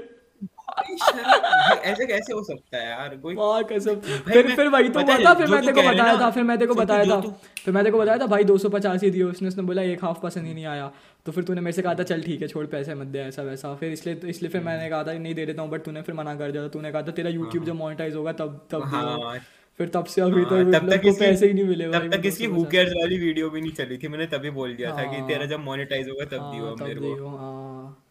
ऐसे 1.84 2.06
कैसे 2.06 2.32
हो 2.32 2.42
सकता 2.44 2.76
है 2.76 2.88
यार? 2.88 3.16
कोई 3.16 3.34
वाह 3.34 3.60
कसम। 3.62 3.94
फिर 4.28 4.54
फिर 4.56 4.68
वही 4.68 4.88
तो 4.88 5.00
पता 5.00 5.14
हुआ 5.14 5.24
था 5.24 5.34
फिर 5.34 5.46
मैं 5.48 5.60
तेरे 5.60 5.72
को 5.72 5.80
है 5.80 5.92
बताया 5.92 6.16
था 6.20 6.30
फिर 6.30 6.42
मैं 6.42 6.56
तेरे 6.58 6.68
को 6.68 6.74
बताया 6.74 7.04
था। 7.04 7.20
फिर 7.64 7.74
मैं 7.74 7.82
तेरे 7.82 7.92
को 7.92 7.98
बताया 7.98 8.18
था 8.18 8.26
भाई 8.26 8.44
दो 8.44 8.56
सौ 8.58 8.68
पचास 8.68 9.02
ही 9.02 9.10
दिए 9.10 9.22
उसने 9.24 9.48
उसने 9.48 9.62
बोला 9.62 9.82
एक 9.82 10.04
हाफ़ 10.04 10.20
पसंद 10.22 10.46
ही 10.46 10.54
नहीं 10.54 10.66
आया। 10.66 10.90
तो 11.26 11.32
फिर 11.32 11.44
तूने 11.44 11.60
मेरे 11.60 11.72
से 11.72 11.82
कहा 11.82 11.94
था 11.94 12.02
चल 12.04 12.22
ठीक 12.22 12.42
है 12.42 12.48
छोड़ 12.48 12.66
पैसे 12.66 12.94
मत 12.94 13.06
दे 13.06 13.18
ऐसा 13.20 13.42
वैसा। 13.42 13.74
फिर 13.74 13.92
इसलिए 13.92 14.14
तो 14.14 14.26
इसलिए 14.28 14.50
फिर 14.50 14.62
मैंने 14.62 14.88
कहा 14.90 15.02
था 15.04 15.12
नहीं 15.14 15.34
दे 15.34 15.46
देता 15.46 15.62
हूँ 15.62 15.70
बट 15.70 15.84
तूने 15.84 16.02
फिर 16.02 16.14
मना 16.14 16.34
कर 16.34 16.50
दिया 16.50 16.66
तूने 16.68 16.92
कहा 16.92 17.02
था 17.02 17.12
तेरा 17.12 17.30
यूट्यूब 17.30 17.64
जब 17.64 17.74
मोनेटाइज 17.74 18.14
होगा 18.14 18.32
तब 18.34 18.66
तब 18.70 18.84
हाँ। 18.84 19.38
फिर 19.80 19.88
तब 19.88 20.04
से 20.04 20.20
अभी 20.20 20.42
हाँ, 20.42 20.64
तक 20.64 20.78
तब 20.78 20.90
तक 20.90 21.06
इसकी- 21.06 21.18
पैसे 21.20 21.46
ही 21.46 21.52
नहीं 21.52 21.64
मिले 21.64 21.90
तब 21.92 22.10
तक 22.12 22.26
इसकी 22.26 22.44
हु 22.46 22.64
केयर्स 22.64 22.92
वाली 22.92 23.18
वीडियो 23.18 23.50
भी 23.50 23.60
नहीं 23.60 23.72
चली 23.72 23.98
थी 23.98 24.08
मैंने 24.08 24.26
तभी 24.26 24.50
बोल 24.50 24.74
दिया 24.76 24.90
था 24.96 25.02
कि 25.04 25.16
हाँ। 25.16 25.28
तेरा 25.28 25.46
जब 25.46 25.60
मोनेटाइज 25.60 26.08
होगा 26.08 26.24
तब 26.24 26.50
दियो 26.52 26.64
हाँ, 26.64 26.76
तब 26.76 26.82
मेरे 26.82 27.00
को। 27.00 27.14
दियो, 27.14 27.28
हाँ। 27.28 28.04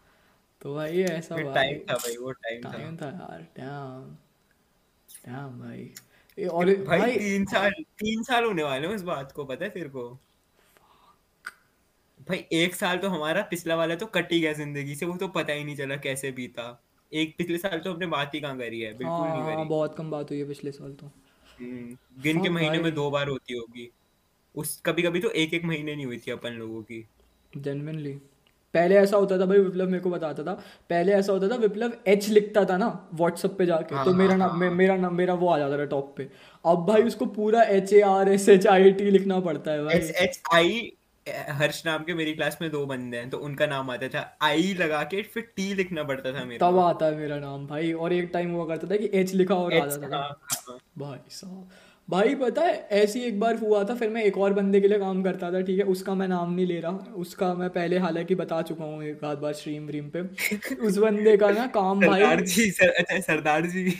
तो 0.62 0.76
भाई 0.76 1.02
ऐसा 1.04 1.36
फिर 1.36 1.46
भाई। 1.46 1.54
टाइम 1.54 1.80
था 1.90 1.94
भाई 1.94 2.18
वो 2.18 2.32
टाइम 2.32 2.62
था। 2.66 2.72
टाइम 2.72 2.98
था 2.98 3.06
यार 3.06 3.42
डैम 3.58 4.16
डैम 5.26 5.60
भाई। 5.60 5.90
ए, 6.38 6.46
और 6.46 6.66
भाई 6.66 7.00
भाई 7.00 7.18
तीन 7.18 7.46
साल 7.46 7.72
तीन 8.00 8.24
साल 8.24 8.44
होने 8.46 8.64
वाले 8.64 8.88
हैं 8.88 8.96
उस 8.96 9.02
बात 9.04 9.32
को 9.32 9.44
पता 9.46 9.66
है 9.66 9.72
तेरे 9.72 9.90
को? 9.90 10.10
भाई 12.30 12.38
एक 12.54 12.76
साल 12.76 12.98
तो 12.98 13.10
हमारा 13.10 13.42
पिछला 13.42 13.76
वाला 13.76 13.96
तो 13.96 14.06
कट 14.06 14.32
ही 14.32 14.40
गया 14.40 14.54
ज़िंदगी 14.54 14.96
से 14.96 15.06
वो 15.06 15.16
तो 15.18 15.28
पता 15.28 15.54
ही 15.54 15.64
नहीं 15.64 15.76
चला 15.76 15.96
कैसे 15.96 16.32
बीता। 16.32 16.68
एक 17.12 17.36
पिछले 17.38 17.58
साल 17.58 17.80
तो 17.80 17.94
हमने 17.94 18.06
बात 18.08 18.32
ही 18.36 18.40
कहाँ 18.40 18.58
करी 18.58 18.80
है? 18.82 18.94
बिल्कुल 18.98 19.28
नहीं 19.28 19.42
हाँ 19.42 19.56
करी। 19.56 19.66
बहुत 19.70 19.96
कम 19.98 20.12
बात 20.12 20.30
हुई 20.32 20.40
है 20.40 20.48
पिछले 20.48 20.72
साल 20.72 20.94
तो। 20.94 21.12
गिन 21.62 22.42
के 22.42 22.48
हाँ 22.48 22.56
महीने 22.56 22.80
में 22.80 22.94
दो 22.96 23.10
बार 23.12 23.28
होती 23.28 23.54
होगी। 23.54 23.90
उस 24.56 24.82
कभी 24.86 25.02
कभी 25.02 25.20
तो 25.20 25.30
एक 25.30 25.54
एक 25.54 25.66
महीने 25.66 25.96
नहीं 25.96 26.06
हुई 26.06 26.18
थी 26.18 26.32
अपन 26.32 26.54
लोगों 26.54 26.82
की। 26.82 27.06
जेनविनली 27.58 28.14
पहले 28.74 28.96
ऐसा 28.96 29.18
होता 29.18 29.38
था 29.40 29.46
भाई 29.46 29.58
विप्लव 29.58 29.88
मेरे 29.88 30.00
को 30.00 30.10
बताता 30.10 30.44
था। 30.44 30.54
पहले 30.90 31.12
ऐसा 31.14 31.34
होता 31.34 31.48
था 31.48 31.56
विप्लव 31.56 31.92
एच 32.08 32.30
लिखता 32.30 32.64
था 32.66 32.78
ना 32.78 33.10
व्हाट्सअप 33.14 33.58
पे 33.58 33.66
जाके। 33.66 33.96
हाँ, 33.96 34.06
तो 34.06 34.14
मेरा 34.14 34.30
हाँ, 34.30 34.38
नाम 34.38 34.60
मे, 34.60 34.70
मेरा 34.70 34.96
नाम 34.98 35.16
मेरा 35.16 35.34
वो 35.34 35.48
आ 35.48 35.58
जाता 35.58 35.78
था 35.78 35.86
टॉप 35.86 36.14
पे। 36.18 36.30
अब 36.66 36.86
भाई 36.86 37.04
उसको 37.04 37.26
पूरा 37.26 37.64
H 37.64 37.94
A 37.94 38.02
R 38.02 38.30
S 38.30 38.50
H 38.50 38.68
I 38.68 38.92
T 38.92 39.12
लिखना 39.12 39.40
पड़ता 39.40 39.72
है 39.72 39.84
भाई। 39.86 39.96
एच 39.96 40.42
आई 40.54 40.92
हर्ष 41.28 41.82
नाम 41.86 42.04
के 42.04 42.14
मेरी 42.14 42.34
क्लास 42.34 42.58
में 42.62 42.70
दो 42.72 42.86
बंदे 42.86 43.18
हैं 43.18 43.30
तो 43.30 43.38
उनका 43.40 43.66
नाम 43.68 43.90
आता 43.92 44.08
था 44.08 44.22
आई 44.42 44.74
लगा 44.74 45.04
के 45.04 45.22
फिर 45.34 45.44
टी 45.56 45.74
लिखना 45.74 46.04
पड़ता 46.04 46.34
था 46.34 46.44
मेरे 46.46 46.58
तब 46.60 46.80
आता 46.80 47.06
है 47.06 47.16
मेरा 47.18 47.38
नाम 47.40 47.66
भाई 47.68 47.92
और 47.94 48.14
एक 48.14 48.30
टाइम 48.34 48.52
हुआ 48.52 48.66
करता 48.68 48.88
था 48.88 48.96
कि 48.96 49.10
एच 49.14 49.34
लिखा 49.34 49.56
और 49.56 49.74
आ 49.74 49.86
जाता 49.86 50.10
था। 50.10 50.18
हाँ, 50.18 50.38
हाँ, 50.68 50.78
भाई 50.98 51.20
साहब। 51.30 51.70
भाई 52.10 52.36
पता 52.36 52.62
है 52.62 52.74
ऐसी 52.92 53.20
एक 53.20 53.40
बार 53.40 53.56
हुआ 53.56 53.84
था 53.84 53.96
फिर 53.96 54.10
मैं 54.10 54.24
एक 54.24 54.38
और 54.38 54.54
बंदे 54.54 54.82
के 54.82 54.88
लिए 54.88 55.00
काम 55.00 55.22
करता 55.24 55.52
था 55.52 55.62
ठीक 55.62 55.78
है? 55.80 55.86
उसका 55.86 56.16
मैं 56.16 56.28
नाम 56.28 56.54
नहीं 56.54 56.66
ले 56.66 56.80
रहा 56.80 57.14
उसका 57.16 57.54
मैं 57.54 57.70
पहले 57.70 57.98
हालाँकि 57.98 58.36
बता 58.36 58.62
चुका 58.62 58.86
हूँ 58.86 59.04
एक 59.04 59.24
आध 59.24 59.38
बार 59.38 59.54
स्ट्रीम 59.54 59.86
व्रीम 59.88 60.10
पे। 60.16 60.22
उस 60.88 60.98
बंदे 60.98 61.38
का 61.38 61.52
ना 61.52 61.68
काम 61.68 62.06
भाई 62.08 62.36
जी 62.38 62.70
सर, 62.72 62.90
अच्छा 62.90 63.20
सरदार 63.22 63.66
जी। 63.68 63.94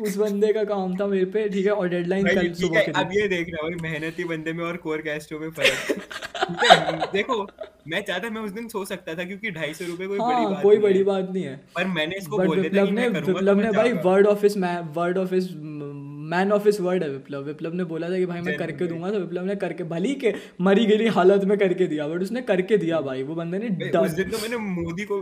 उस 0.00 0.16
बंदे 0.16 0.52
का 0.52 0.64
काम 0.64 0.96
था 0.96 1.06
मेरे 1.06 1.24
पे 1.26 1.48
ठीक 1.48 1.66
है? 1.66 1.72
और 1.72 1.88
डेडलाइन 1.88 2.26
कल 2.26 2.52
सुबह 2.54 2.78
है 2.78 2.84
के 2.86 2.92
अब 3.00 3.12
ये 3.12 3.28
देखना 3.28 3.62
भाई 3.62 3.74
मेहनती 3.82 4.24
बंदे 4.24 4.52
में 4.52 4.64
और 4.64 4.76
कोर 4.76 5.02
कैस्टो 5.02 5.38
में 5.38 5.50
फ़र्क। 5.50 5.90
है 5.90 6.23
देखो 7.12 7.46
मैं 7.88 8.00
चाहता 8.02 8.30
मैं 8.30 8.40
उस 8.40 8.50
दिन 8.50 8.68
सो 8.68 8.84
सकता 8.84 9.14
था 9.14 9.24
क्योंकि 9.24 9.50
ढाई 9.52 9.74
सौ 9.74 9.84
रुपए 9.86 10.06
कोई 10.06 10.18
बड़ी 10.18 10.32
हाँ 10.32 10.50
बात 10.50 10.62
कोई 10.62 10.78
बड़ी 10.78 11.02
बात 11.04 11.28
नहीं 11.32 11.44
है। 11.44 11.56
पर 11.74 11.84
मैंने 11.88 12.16
इसको 12.16 12.38
बोल 12.38 12.60
दिया 12.60 12.70
था 12.74 12.82
विप्लव 12.82 12.86
कि 12.86 12.92
ने 12.92 13.08
मैं 13.08 13.20
विप्लव 13.22 13.54
तो 13.54 13.60
ने 13.60 13.70
भाई 13.72 13.92
word 14.04 14.26
office 14.26 14.56
word 14.96 15.18
office 15.18 15.48
man 16.26 16.52
office 16.52 16.80
word 16.80 17.02
है 17.02 17.08
विप्लव। 17.10 17.42
विप्लव 17.44 17.74
ने 17.74 17.84
बोला 17.84 18.08
था 18.10 18.18
कि 18.18 18.26
भाई 18.26 18.40
मैं 18.40 18.56
करके 18.58 18.86
दूँगा 18.86 19.10
तो 19.10 19.18
विप्लव 19.18 19.44
ने 19.44 19.56
करके 19.56 19.84
भली 19.84 20.14
के 20.24 20.34
मरी 20.60 20.86
गई 20.86 21.08
हालत 21.16 21.44
में 21.44 21.56
करके 21.58 21.86
दिया 21.86 22.06
बट 22.08 22.22
उसने 22.22 22.42
करके 22.42 22.76
दिया 22.78 23.00
भाई। 23.00 23.22
वो 23.22 23.34
बंदे 23.34 23.58
ने 23.58 23.90
उस 23.98 24.10
दिन 24.12 24.30
तो 24.30 24.38
मैंने 24.38 24.56
मोदी 24.56 25.04
को 25.04 25.16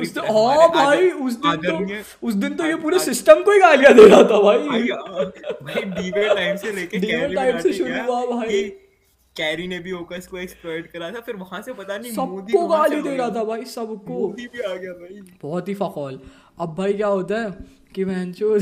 उस 0.00 0.14
दिन 0.14 0.24
हाँ 0.26 0.68
भाई 0.74 1.10
उस 1.10 1.40
दिन 1.42 1.56
तो 1.62 2.26
उस 2.28 2.34
दिन 2.34 2.54
तो 2.54 2.64
ये 2.66 2.76
पूरे 2.82 2.98
सिस्टम 3.00 3.42
को 3.42 3.52
ही 3.52 3.58
गालियाँ 3.60 3.94
दे 3.94 4.06
रहा 4.06 4.22
था 4.22 4.40
भाई। 4.42 4.58
भाई 4.58 5.82
डीवे 5.84 6.28
टाइम 6.34 6.56
से 6.56 6.72
लेके 6.72 6.98
डीवे 6.98 7.34
टाइम 7.34 7.58
से 7.60 7.72
शुरू 7.72 8.02
हुआ 8.02 8.24
भाई। 8.26 8.62
कैरी 9.36 9.68
ने 9.68 9.78
भी 9.78 9.90
होकर 9.90 10.20
को 10.20 10.38
एक्सप्लॉइट 10.38 10.86
करा 10.86 11.10
था 11.10 11.20
फिर 11.20 11.36
वहाँ 11.36 11.62
से 11.62 11.72
पता 11.72 11.98
नहीं 11.98 12.12
मोदी 12.12 12.52
सबको 12.52 12.68
गाली 12.68 13.02
दे 13.02 13.16
रहा 13.16 13.30
था 13.30 13.44
भाई 13.44 13.64
सबको। 13.64 14.28
मोदी 14.28 14.46
भी 14.46 14.60
आ 14.60 14.74
गया 14.74 14.92
भाई। 14.92 15.20
बहुत 15.42 15.68
ही 15.68 15.74
फकौल। 15.74 16.20
अब 16.60 16.74
भाई 16.74 16.92
क्या 16.92 17.06
होता 17.06 17.38
है 17.38 17.50
कि 17.96 18.04
मैं 18.04 18.32
जो 18.32 18.58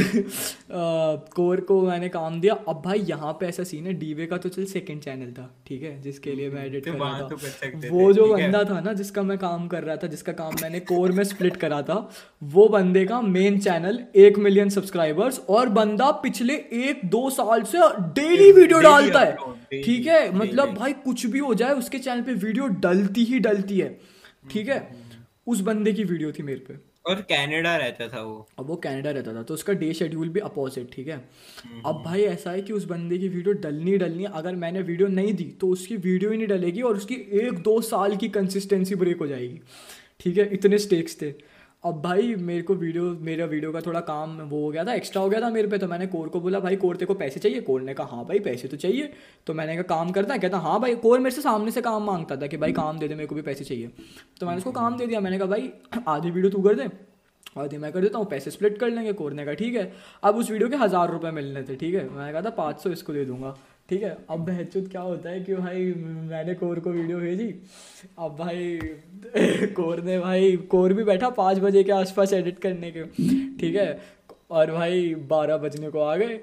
कोर 1.34 1.60
को 1.60 1.80
मैंने 1.82 2.08
काम 2.08 2.40
दिया। 2.40 2.54
अब 2.68 2.82
भाई 2.84 2.98
यहाँ 3.00 3.32
पे 3.40 3.46
ऐसा 3.46 3.64
सीन 3.64 3.86
है 3.86 3.92
डीवे 3.94 4.26
का 4.26 4.36
तो 4.36 4.48
चल 4.48 4.64
सेकंड 4.66 5.00
चैनल 5.02 5.32
था 5.32 5.48
ठीक 5.66 5.82
है 5.82 6.00
जिसके 6.02 6.34
लिए 6.34 6.50
मैं 6.50 6.64
एडिट 6.66 6.84
कर 6.84 6.90
रहा 6.90 6.98
वहाँ 7.00 7.20
तो 7.20 7.36
था 7.36 7.90
वो 7.90 8.08
थे, 8.08 8.14
जो 8.14 8.26
बंदा 8.26 8.62
था 8.64 8.80
ना 8.80 8.92
जिसका 8.94 9.22
मैं 9.22 9.38
काम 9.38 9.66
कर 9.68 9.82
रहा 9.82 9.96
था 9.96 10.06
जिसका 10.06 10.32
काम 10.34 10.54
मैंने 10.62 10.80
कोर 10.82 11.12
में 11.12 11.22
स्प्लिट 11.24 11.56
करा 11.56 11.80
था 11.82 11.98
वो 12.50 12.68
बंदे 12.68 13.04
का 13.04 13.20
मेन 13.22 13.58
चैनल 13.60 14.00
एक 14.16 14.38
मिलियन 14.38 14.68
सब्सक्राइबर्स 14.70 15.40
और 15.50 15.68
बंदा 15.70 16.10
पिछले 16.22 16.54
एक 16.84 17.00
दो 17.10 17.28
साल 17.32 17.62
से 17.64 17.88
डेली 18.14 18.50
वीडियो 18.52 18.80
डालता 18.80 19.20
है। 19.20 19.36
ठीक 19.74 20.06
है 20.06 20.30
मतलब 20.36 20.74
भाई 20.74 20.92
कुछ 21.04 21.26
भी 21.26 21.38
हो 21.40 21.54
जाए 21.54 21.72
उसके 21.74 21.98
चैनल 21.98 22.22
पे 22.22 22.34
वीडियो 22.40 22.66
डलती 22.80 23.24
ही 23.24 23.38
डलती 23.40 23.78
है 23.78 23.88
ठीक 24.50 24.68
है। 24.68 24.82
उस 25.46 25.60
बंदे 25.62 25.92
की 25.92 26.04
वीडियो 26.04 26.32
थी 26.32 26.42
मेरे 26.42 26.64
पे। 26.68 26.74
और 27.06 27.20
कनाडा 27.20 27.76
रहता 27.76 28.08
था 28.08 28.20
वो। 28.22 28.46
अब 28.58 28.66
वो 28.66 28.76
कनाडा 28.76 29.10
रहता 29.10 29.34
था 29.34 29.42
तो 29.42 29.54
उसका 29.54 29.72
डे 29.72 29.92
शेड्यूल 29.94 30.28
भी 30.28 30.40
अपोजिट 30.40 30.90
ठीक 30.92 31.08
है? 31.08 31.16
हम्म, 31.16 31.80
अब 31.86 32.02
भाई 32.04 32.22
ऐसा 32.22 32.50
है 32.50 32.62
कि 32.62 32.72
उस 32.72 32.84
बंदे 32.84 33.18
की 33.18 33.28
वीडियो 33.28 33.54
डलनी 33.54 33.96
डलनी 33.98 34.24
अगर 34.24 34.54
मैंने 34.56 34.80
वीडियो 34.82 35.08
नहीं 35.08 35.34
दी 35.34 35.44
तो 35.60 35.68
उसकी 35.68 35.96
वीडियो 35.96 36.30
ही 36.30 36.36
नहीं 36.36 36.48
डलेगी 36.48 36.82
और 36.82 36.96
उसकी 36.96 37.14
एक 37.40 37.58
दो 37.62 37.80
साल 37.80 38.16
की 38.16 38.28
कंसिस्टेंसी 38.28 38.94
ब्रेक 38.94 39.18
हो 39.18 39.26
जाएगी। 39.26 39.60
ठीक 40.20 40.38
है? 40.38 40.48
इतने 40.52 40.78
स्टेक्स 40.78 41.20
थे। 41.22 41.30
अब 41.84 42.00
भाई 42.02 42.34
मेरे 42.36 42.62
को 42.62 42.74
वीडियो 42.74 43.04
मेरा 43.20 43.44
वीडियो 43.46 43.72
का 43.72 43.80
थोड़ा 43.80 44.00
काम 44.02 44.36
वो 44.40 44.60
हो 44.60 44.70
गया 44.70 44.84
था 44.84 44.92
एक्स्ट्रा 44.94 45.22
हो 45.22 45.28
गया 45.28 45.40
था 45.40 45.48
मेरे 45.50 45.68
पे 45.68 45.78
तो 45.78 45.86
मैंने 45.88 46.06
कोर 46.06 46.28
को 46.28 46.40
बोला 46.40 46.60
भाई 46.60 46.76
कोर 46.76 46.96
तेरे 46.96 47.06
को 47.06 47.14
पैसे 47.14 47.40
चाहिए? 47.40 47.60
कोर 47.60 47.80
ने 47.82 47.94
कहा 47.94 48.16
हाँ 48.16 48.24
भाई 48.24 48.38
पैसे 48.40 48.68
तो 48.68 48.76
चाहिए। 48.76 49.12
तो 49.46 49.54
मैंने 49.54 49.74
कहा 49.76 49.82
काम 49.88 50.10
करता 50.12 50.34
है? 50.34 50.40
कहता 50.40 50.58
हाँ 50.58 50.78
भाई। 50.80 50.94
कोर 50.96 51.18
मेरे 51.18 51.34
से 51.34 51.42
सामने 51.42 51.70
से 51.70 51.82
काम 51.82 52.04
माँगता 52.04 52.36
था 52.36 52.46
कि 52.46 52.56
भाई 52.56 52.72
काम 52.72 52.98
दे 52.98 53.08
दे 53.08 53.14
मेरे 53.14 53.26
को 53.26 53.34
भी 53.34 53.42
पैसे 53.42 53.64
चाहिए। 53.64 53.90
तो 54.40 54.46
मैंने 54.46 54.58
उसको 54.58 54.72
काम 54.72 54.96
दे 54.96 55.06
दिया 55.06 55.20
मैंने 55.20 55.38
कहा 55.38 55.48
भाई 55.48 55.72
आधी 56.08 56.30
वीडियो 56.30 56.50
तू 56.50 56.62
कर 56.62 56.74
दे 56.74 56.88
आधी 57.58 57.78
मैं 57.78 57.92
कर 57.92 58.00
देता 58.00 58.18
हूँ 58.18 58.26
पैसे 58.26 58.50
स्प्लिट 58.50 58.78
कर 58.78 58.90
लेंगे। 58.90 59.12
कोरने 59.14 59.44
का 59.44 59.54
ठीक 59.54 59.74
है। 59.76 59.92
अब 60.24 60.36
उस 60.36 60.50
वीडियो 60.50 60.68
के 60.68 60.76
हज़ार 60.76 61.10
रुपये 61.12 61.30
मिलने 61.32 61.62
थे 61.62 61.76
ठीक 61.76 61.94
है? 61.94 62.08
मैंने 62.10 62.32
कहा 62.32 62.42
था 62.42 62.50
पाँच 62.56 62.80
सौ 62.80 62.90
इसको 62.90 63.12
दे 63.12 63.24
दूँगा। 63.24 63.54
ठीक 63.88 64.02
है, 64.02 64.16
अब 64.30 64.38
बहचुत 64.38 64.90
क्या 64.90 65.00
होता 65.00 65.30
है 65.30 65.40
कि 65.40 65.54
भाई 65.54 65.92
मैंने 66.30 66.54
कोर 66.54 66.80
को 66.80 66.90
वीडियो 66.90 67.18
भेजी, 67.18 67.54
अब 68.18 68.36
भाई 68.36 68.78
कोर 69.66 70.00
ने 70.00 70.18
भाई, 70.18 70.56
कोर 70.56 70.92
भी 70.92 71.04
बैठा 71.04 71.30
पाँच 71.30 71.58
बजे 71.58 71.84
के 71.84 71.92
आसपास 71.92 72.32
एडिट 72.32 72.58
करने 72.58 72.90
के, 72.90 73.04
ठीक 73.56 73.76
है, 73.76 74.00
और 74.50 74.72
भाई 74.72 75.14
बारह 75.14 75.56
बजने 75.56 75.90
को 75.90 76.00
आ 76.00 76.16
गए, 76.16 76.40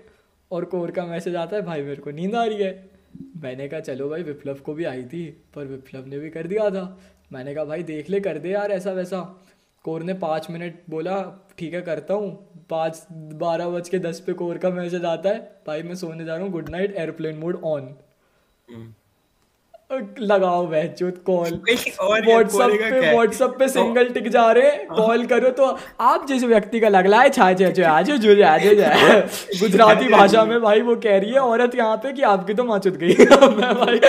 और 0.51 0.65
कोर 0.65 0.91
का 0.91 1.05
मैसेज 1.05 1.35
आता 1.35 1.55
है, 1.55 1.61
भाई 1.61 1.81
मेरे 1.81 2.01
को 2.01 2.11
नींद 2.11 2.35
आ 2.35 2.45
रही 2.45 2.63
है। 2.63 2.89
मैंने 3.37 3.67
कहा, 3.67 3.79
चलो 3.79 4.09
भाई, 4.09 4.23
विप्लव 4.23 4.55
को 4.55 4.73
भी 4.73 4.83
आई 4.83 5.03
थी, 5.03 5.25
पर 5.55 5.65
विप्लव 5.65 6.05
ने 6.07 6.19
भी 6.19 6.29
कर 6.29 6.47
दिया 6.47 6.69
था। 6.69 6.99
मैंने 7.33 7.55
कहा, 7.55 7.63
भाई 7.65 7.83
देख 7.83 8.09
ले, 8.09 8.19
कर 8.19 8.37
दे 8.37 8.49
यार 8.49 8.71
ऐसा 8.71 8.91
वैसा 8.91 9.43
कोर 9.83 10.03
ने 10.03 10.13
पाँच 10.13 10.47
मिनट 10.49 10.75
बोला, 10.89 11.45
ठीक 11.57 11.73
है, 11.73 11.81
करता 11.81 12.13
हूँ। 12.13 12.50
पाँच, 12.72 13.05
बारह 13.11 13.69
बज 13.69 13.89
के 13.89 13.99
दस 13.99 14.19
पे 14.19 14.34
कोर 14.34 14.57
का 14.57 14.69
मैसेज 14.72 15.05
आता 15.05 15.30
है, 15.30 15.39
भाई 15.67 15.84
मैं 15.84 15.95
सोने 15.95 16.26
जा 16.26 16.34
रहा 16.36 16.43
हूँ 16.43 16.51
good 16.51 16.69
night 16.69 16.95
airplane 16.95 17.38
mode 17.38 17.61
on 17.63 17.93
लगाओ 20.19 20.65
बहचोद 20.67 21.17
कॉल 21.25 21.59
व्हाट्सएप 21.99 22.71
पे 22.81 23.11
व्हाट्सएप 23.11 23.55
पे 23.59 23.67
सिंगल 23.67 24.09
टिक 24.09 24.29
जा 24.29 24.51
रहे 24.51 24.71
कॉल 24.91 25.25
करो 25.25 25.49
तो 25.49 25.77
आप 26.01 26.27
जिस 26.27 26.43
व्यक्ति 26.43 26.79
का 26.79 26.89
लग 26.89 27.07
रहा 27.07 27.21
है 27.21 27.29
छा 27.29 27.53
छा 27.53 27.71
छा 27.71 27.91
आज 27.91 28.11
जो 28.11 28.43
आज 28.45 28.65
गुजराती 29.61 30.07
भाषा 30.07 30.45
में 30.45 30.59
भाई 30.61 30.81
वो 30.81 30.95
कह 30.95 31.17
रही 31.17 31.31
है 31.31 31.39
औरत 31.39 31.75
यहाँ 31.75 31.97
पे 31.97 32.13
कि 32.13 32.21
आपकी 32.21 32.53
तो 32.53 32.63
माचुत 32.63 32.97
गई। 32.97 33.15
मैं 33.19 33.73
भाई 33.75 33.99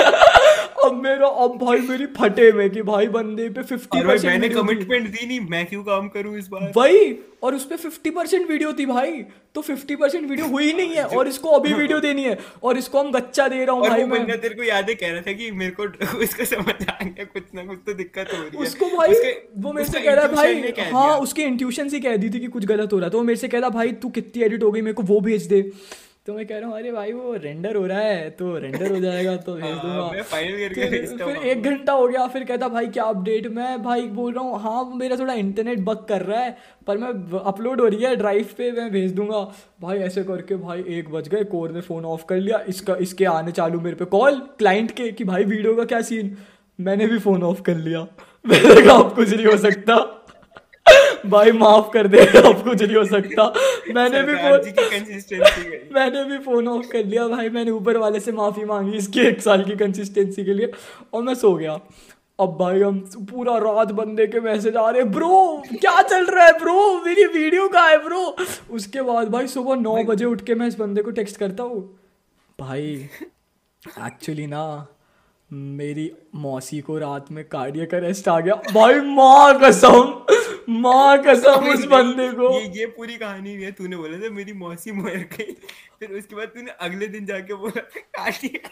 अब 0.85 0.95
मेरा 1.03 1.27
अब 1.45 1.59
भाई 1.63 1.79
मेरी 1.79 2.07
फटे 2.17 2.51
में 2.53 2.69
कि 2.71 2.83
भाई 2.83 3.07
बंदे 3.09 3.49
पे 3.49 3.63
फिफ्टी 3.63 4.01
भाई 4.01 4.19
मैंने 4.25 4.49
कमिटमेंट 4.49 5.09
दी 5.11 5.27
नहीं 5.27 5.41
मैं 5.41 5.67
क्यों 5.67 5.83
काम 5.83 6.09
करूँ 6.09 6.39
इस 6.39 6.49
बार? 6.49 6.73
वही 6.77 7.15
और 7.43 7.55
उस 7.55 7.65
पे 7.65 7.77
फिफ्टी 7.77 8.11
परसेंट 8.11 8.51
वीडियो 8.51 8.73
थी 8.73 8.87
भाई 8.87 9.13
तो 9.55 9.61
फिफ्टी 9.61 9.97
परसेंट 9.97 10.29
वीडियो 10.31 10.47
हुई 10.47 10.73
नहीं 10.73 10.95
है 10.97 11.05
और 11.19 11.29
इसको 11.29 11.49
अभी 11.51 11.73
वीडियो 11.73 11.99
देनी 12.01 12.25
है 12.25 12.39
और 12.63 12.79
इसको 12.79 13.01
हम 13.01 13.11
गच्चा 13.13 13.49
दे 13.49 13.65
रहा 13.65 13.77
हूँ 13.77 13.89
भाई 13.89 14.05
मैं। 14.05 14.41
तेरे 14.41 14.55
को 14.55 14.63
याद 14.63 14.89
है 14.89 14.95
कह 14.95 15.13
रहा 15.13 15.21
था 15.21 15.33
कि 15.33 15.51
मेरे 15.51 15.72
को 15.73 15.83
उसको 16.19 16.45
समझ 16.45 16.75
आ 16.91 16.99
गया 17.05 17.25
कुछ 17.25 17.43
ना 17.55 17.65
कुछ 17.65 17.79
तो 17.87 17.95
दिक्कत 17.95 18.29
हो 18.33 18.43
रही 18.43 18.51
है। 18.55 18.63
उसको 18.63 18.87
भाई 18.97 19.09
उसके- 19.09 19.35
वो 19.65 19.73
मेरे 19.73 19.89
से 19.89 20.01
कह 20.01 20.15
रहा 20.15 20.25
है 20.25 20.35
भाई 20.35 20.73
कह 20.73 20.91
हाँ 20.93 21.17
उसके 21.19 21.43
इंट्यूशन 21.43 21.89
से 21.89 22.01
कह 22.01 22.17
दी 22.17 22.31
थी 22.31 22.41
कि 22.41 22.47
कुछ 22.49 22.65
गलत 22.67 22.93
हो 22.93 22.99
रहा 22.99 23.09
तो 23.09 23.19
वो 23.19 23.25
मेरे 23.25 23.37
से 23.37 23.49
कह 23.49 23.59
रहा 23.59 23.69
भाई 23.71 23.93
तू 24.03 24.09
कितनी 24.11 24.43
एडिट 24.43 24.63
हो 24.63 24.71
गई 24.73 24.81
मेरे 24.81 24.95
को 24.95 25.03
वो 25.03 25.21
भेज 25.21 25.47
दे। 25.47 25.61
तो 26.27 26.35
मैं 26.35 26.45
कह 26.47 26.59
रहा 26.59 26.69
हूँ 26.69 26.77
अरे 26.79 26.91
भाई 26.93 27.13
वो 27.13 27.33
रेंडर 27.35 27.77
हो 27.77 27.87
रहा 27.87 28.01
है 28.01 28.29
तो 28.31 28.59
रेंडर 28.59 28.91
हो 28.93 28.99
जाएगा 29.01 29.37
तो 29.37 29.55
भेज 29.55 29.65
हाँ, 29.75 29.81
दूँगा। 29.83 30.23
फिर। 30.23 31.37
एक 31.47 31.63
घंटा 31.63 31.93
हो 31.93 32.07
गया 32.09 32.27
फिर 32.27 32.45
कहता 32.45 32.69
भाई 32.69 32.87
क्या 32.87 33.05
अपडेट 33.05 33.47
मैं 33.47 33.83
भाई 33.83 34.03
बोल 34.09 34.33
रहा 34.35 34.45
हूँ 34.45 34.61
हाँ 34.63 34.85
मेरा 34.97 35.17
थोड़ा 35.17 35.35
इंटरनेट 35.35 35.81
बग 35.81 36.05
कर 36.09 36.23
रहा 36.23 36.41
है 36.41 36.57
पर 36.87 36.99
मैं 36.99 37.09
अपलोड 37.41 37.81
हो 37.81 37.87
रही 37.87 38.03
है 38.05 38.15
ड्राइव 38.17 38.49
पे 38.59 38.71
मैं 38.73 38.91
भेज 38.93 39.13
दूँगा। 39.13 39.41
भाई 39.81 39.99
ऐसे 39.99 40.25
करके 40.25 40.57
भाई 40.57 40.85
एक 40.89 41.11
बज 41.11 41.29
गए 41.29 41.45
कोर 41.45 41.73
ने 41.73 41.81
फ़ोन 41.81 42.05
ऑफ़ 42.05 42.25
कर 42.29 42.37
लिया। 42.37 42.61
इसका 42.69 42.97
इसके 43.01 43.25
आने 43.25 43.53
चालू 43.53 43.81
मेरे 43.81 43.97
पे 43.97 44.05
कॉल 44.05 44.39
क्लाइंट 44.59 44.91
के 44.91 45.11
कि 45.13 45.25
भाई 45.25 45.45
वीडियो 45.45 45.75
का 45.77 45.85
क्या 45.85 46.01
सीन 46.03 46.37
मैंने 46.79 47.07
भी 47.07 47.19
फ़ोन 47.19 47.43
ऑफ़ 47.43 47.63
कर 47.63 47.77
लिया। 47.77 48.01
मैंने 48.47 48.81
कहा 48.83 48.97
अब 48.97 49.15
कुछ 49.15 49.35
नहीं 49.35 49.47
हो 49.47 49.57
सकता। 49.57 49.97
भाई 51.27 51.53
माफ़ 51.53 51.91
कर 51.93 52.07
दे 52.09 52.19
अब 52.19 52.63
कुछ 52.63 52.83
नहीं 52.83 52.97
हो 52.97 53.05
सकता। 53.05 53.53
मैंने 53.95 54.23
भी 54.23 54.35
फ़ोन 54.37 54.61
मैंने 55.95 56.25
भी 56.25 56.39
फ़ोन 56.45 56.69
ऑफ़ 56.69 56.87
कर 56.93 57.05
लिया 57.05 57.27
भाई 57.29 57.49
मैंने 57.49 57.71
ऊपर 57.71 57.97
वाले 57.97 58.21
से 58.21 58.33
माफ़ी 58.33 58.65
मांगी 58.65 58.97
इसकी 58.99 59.21
एक 59.21 59.43
साल 59.43 59.65
की 59.65 59.77
कंसिस्टेंसी 59.77 60.45
के 60.45 60.55
लिए 60.55 60.71
और 61.15 61.23
मैं 61.23 61.35
सो 61.35 61.55
गया। 61.55 61.79
अब 62.41 62.57
भाई 62.59 62.81
हम 62.81 62.99
पूरा 63.31 63.57
रात 63.59 63.93
बंदे 63.95 64.27
के 64.27 64.41
मैसेज 64.41 64.77
आ 64.77 64.89
रहे 64.91 65.03
ब्रो 65.17 65.63
क्या 65.71 66.01
चल 66.03 66.27
रहा 66.27 66.45
है 66.47 66.53
ब्रो 66.59 66.77
मेरी 67.05 67.25
वीडियो 67.35 67.69
का 67.69 67.83
है 67.87 67.99
ब्रो 68.05 68.25
उसके 68.75 69.03
बाद 69.03 69.29
भाई 69.31 69.47
सुबह 69.49 69.77
नौ 69.81 70.03
बजे 70.05 70.25
उठ 70.25 70.41
के 70.47 70.55
मैं 70.55 70.67
इस 70.69 70.79
बंदे 70.79 71.03
को 71.03 71.11
टेक्स्ट 71.11 71.37
करता 71.37 71.63
हूँ। 71.63 71.83
भाई 72.59 73.09
एक्चुअली 73.83 74.47
ना 74.47 74.65
मेरी 75.53 76.11
मौसी 76.35 76.81
को 76.81 76.99
रात 76.99 77.31
में 77.33 77.45
कार्डियक 77.49 77.95
अरेस्ट 77.95 78.29
आ 78.29 78.39
गया। 78.41 78.55
भाई 78.73 79.01
माँ 79.07 79.59
कसम 79.63 80.25
माँ 80.73 81.19
कसम 81.25 81.69
उस 81.71 81.85
बंदे 81.87 82.29
को। 82.33 82.51
ये 82.53 82.73
ये 82.79 82.87
पूरी 82.89 83.17
कहानी 83.17 83.55
है 83.55 83.71
तूने 83.73 83.97
बोला 83.97 84.19
था 84.19 84.31
मेरी 84.35 84.53
मौसी 84.55 84.93
मर 84.93 85.17
गई। 85.33 85.53
फिर 86.01 86.17
उसके 86.19 86.37
बाद 86.37 86.49
तूने 86.49 86.71
अगले 86.81 87.07
दिन 87.09 87.27
जाके 87.27 87.55
बोला 87.55 87.81
कार्डियक 87.81 88.69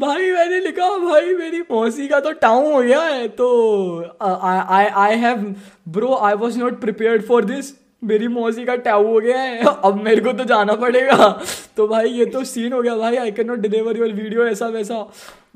भाई 0.00 0.30
मैंने 0.32 0.58
लिखा 0.60 0.88
भाई 0.98 1.34
मेरी 1.34 1.60
मौसी 1.70 2.08
का 2.08 2.18
तो 2.20 2.32
टाउन 2.40 2.72
हो 2.72 2.80
गया 2.82 3.02
है 3.02 3.28
तो 3.36 3.46
I 4.22 4.86
I 4.86 5.16
have 5.18 5.54
bro 5.88 6.14
I 6.16 6.34
was 6.34 6.58
not 6.58 6.80
prepared 6.80 7.26
for 7.26 7.44
this 7.44 7.72
मेरी 8.02 8.28
मौसी 8.28 8.64
का 8.64 8.74
टाउ 8.78 9.06
हो 9.06 9.18
गया 9.20 9.38
है। 9.38 9.62
अब 9.84 10.00
मेरे 10.02 10.20
को 10.20 10.32
तो 10.32 10.44
जाना 10.44 10.74
पड़ेगा। 10.76 11.28
तो 11.76 11.86
भाई 11.88 12.08
ये 12.10 12.26
तो 12.26 12.44
सीन 12.44 12.72
हो 12.72 12.82
गया। 12.82 12.94
भाई 12.96 13.16
I 13.16 13.30
can 13.32 13.46
not 13.46 13.58
deliver 13.58 13.96
your 13.98 14.12
video 14.12 14.46
ऐसा 14.46 14.66
वैसा। 14.68 15.06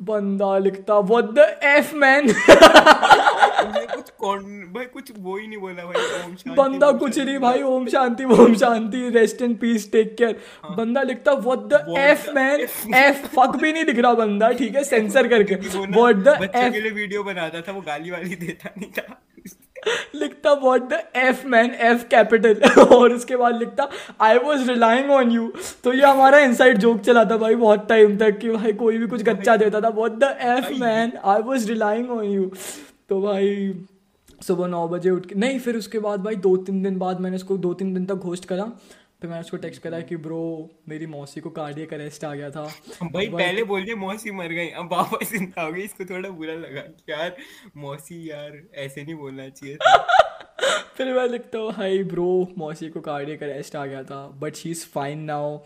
बंदा 0.01 0.57
लिखता 0.59 0.99
व्हाट 1.01 1.25
द 1.35 1.39
एफ़ 1.65 1.95
मैन 1.97 2.29
कुछ 3.87 4.11
भाई 4.75 4.85
कुछ 4.85 5.11
वो 5.19 5.37
ही 5.37 5.47
नहीं 5.47 5.59
बोला 5.59 5.85
भाई 5.85 6.03
ओम 6.25 6.35
शांति 6.35 6.51
बंदा 6.51 6.91
कुछ। 6.93 7.19
नहीं 7.19 7.39
भाई 7.39 7.63
Om 7.63 7.87
Shanti 7.89 8.25
Om 8.25 8.55
Shanti 8.57 9.09
rest 9.15 9.43
in 9.43 9.55
peace 9.57 9.91
take 9.93 10.15
care 10.19 10.37
बंदा 10.77 11.03
लिखता 11.03 11.33
what 11.45 11.59
the 11.73 11.85
F 11.99 12.31
man 12.35 12.61
F 12.95 13.27
fuck 13.37 13.57
भी 13.57 13.73
नहीं 13.73 13.85
लिख 13.85 13.99
रहा 13.99 14.13
बंदा 14.15 14.51
ठीक 14.53 14.77
है 14.77 14.85
सेंसर 14.93 15.29
करके। 15.29 15.55
व्हाट 15.55 16.17
द 16.17 16.51
एफ़ 16.55 16.75
वीडियो 16.85 17.23
बनाता 17.23 17.61
था 17.61 17.73
वो 17.73 17.81
गाली 17.81 18.11
वाली 18.11 18.35
देता 18.37 18.75
नहीं 18.79 18.91
था। 18.91 19.21
लिखता 20.15 20.53
what 20.63 20.89
the 20.91 21.03
F 21.17 21.47
man 21.47 21.71
F 21.83 22.05
capital 22.09 22.83
और 22.83 23.13
उसके 23.13 23.37
बाद 23.37 23.59
लिखता 23.59 23.89
I 24.21 24.39
was 24.39 24.69
relying 24.71 25.11
on 25.11 25.31
you 25.31 25.53
तो 25.85 25.93
ये 25.93 26.03
हमारा 26.03 26.39
इनसाइड 26.41 26.79
जोक 26.79 27.01
चला 27.01 27.25
था 27.25 27.37
भाई 27.37 27.55
बहुत 27.55 27.89
टाइम 27.89 28.17
तक 28.17 28.39
कि 28.39 28.51
भाई 28.51 28.73
कोई 28.75 28.99
भी 28.99 29.07
कुछ 29.07 29.23
गच्चा 29.23 29.57
देता 29.57 29.81
था। 29.81 29.89
What 29.95 30.19
the 30.19 30.37
F 30.41 30.73
man 30.81 31.13
I 31.25 31.43
was 31.43 31.69
relying 31.69 32.11
on 32.11 32.25
you 32.25 32.51
तो 33.09 33.21
भाई 33.23 33.73
सुबह 34.41 34.67
नौ 34.67 34.87
बजे 34.89 35.11
उठ 35.11 35.27
के 35.27 35.35
नहीं 35.35 35.59
फिर 35.59 35.77
उसके 35.77 35.99
बाद 35.99 36.21
भाई 36.21 36.37
दो 36.37 36.57
तीन 36.57 36.83
दिन 36.83 36.99
बाद 36.99 37.21
मैंने 37.21 37.37
उसको 37.37 37.57
दो 37.59 37.73
तीन 37.75 37.95
दिन 37.95 38.05
तक 38.07 38.21
होस्ट 38.25 38.45
करा। 38.45 38.71
फिर 39.23 39.31
मैंने 39.31 39.41
उसको 39.41 39.57
टेक्स्ट 39.57 39.83
करा 39.83 40.01
कि 40.01 40.17
ब्रो 40.19 40.41
मेरी 40.89 41.07
मौसी 41.07 41.41
को 41.41 41.51
कार्डियक 41.51 41.93
अरेस्ट 41.95 42.25
आ 42.25 42.35
गया 42.35 42.51
था। 42.51 42.65
भाई 43.05 43.29
पहले 43.29 43.63
बोल 43.65 43.85
दिया 43.85 43.97
मौसी 43.97 44.31
मर 44.33 44.53
गई। 44.53 44.69
अब 44.71 44.93
वापस 44.93 45.31
ज़िंदा 45.31 45.63
हो 45.63 45.73
गई। 45.73 45.83
इसको 45.83 46.05
थोड़ा 46.05 46.29
बुरा 46.31 46.55
लगा 46.57 46.81
कि 46.81 47.13
यार 47.13 47.37
मौसी 47.77 48.31
यार 48.31 48.61
ऐसे 48.75 49.03
नहीं 49.03 49.15
बोलना 49.15 49.49
चाहिए 49.49 49.77
था। 49.77 49.97
फिर 50.97 51.13
मैं 51.15 51.27
लिखता 51.29 51.59
हूँ 51.59 51.73
हाई 51.73 52.03
ब्रो 52.05 52.27
मौसी 52.59 52.89
को 52.89 53.01
कार्डियक 53.01 53.43
अरेस्ट 53.43 53.77
आ 53.77 53.87
गया 53.87 54.03
था 54.05 54.27
but 54.41 54.55
she 54.55 54.71
is 54.71 54.87
fine 54.87 55.25
now 55.25 55.59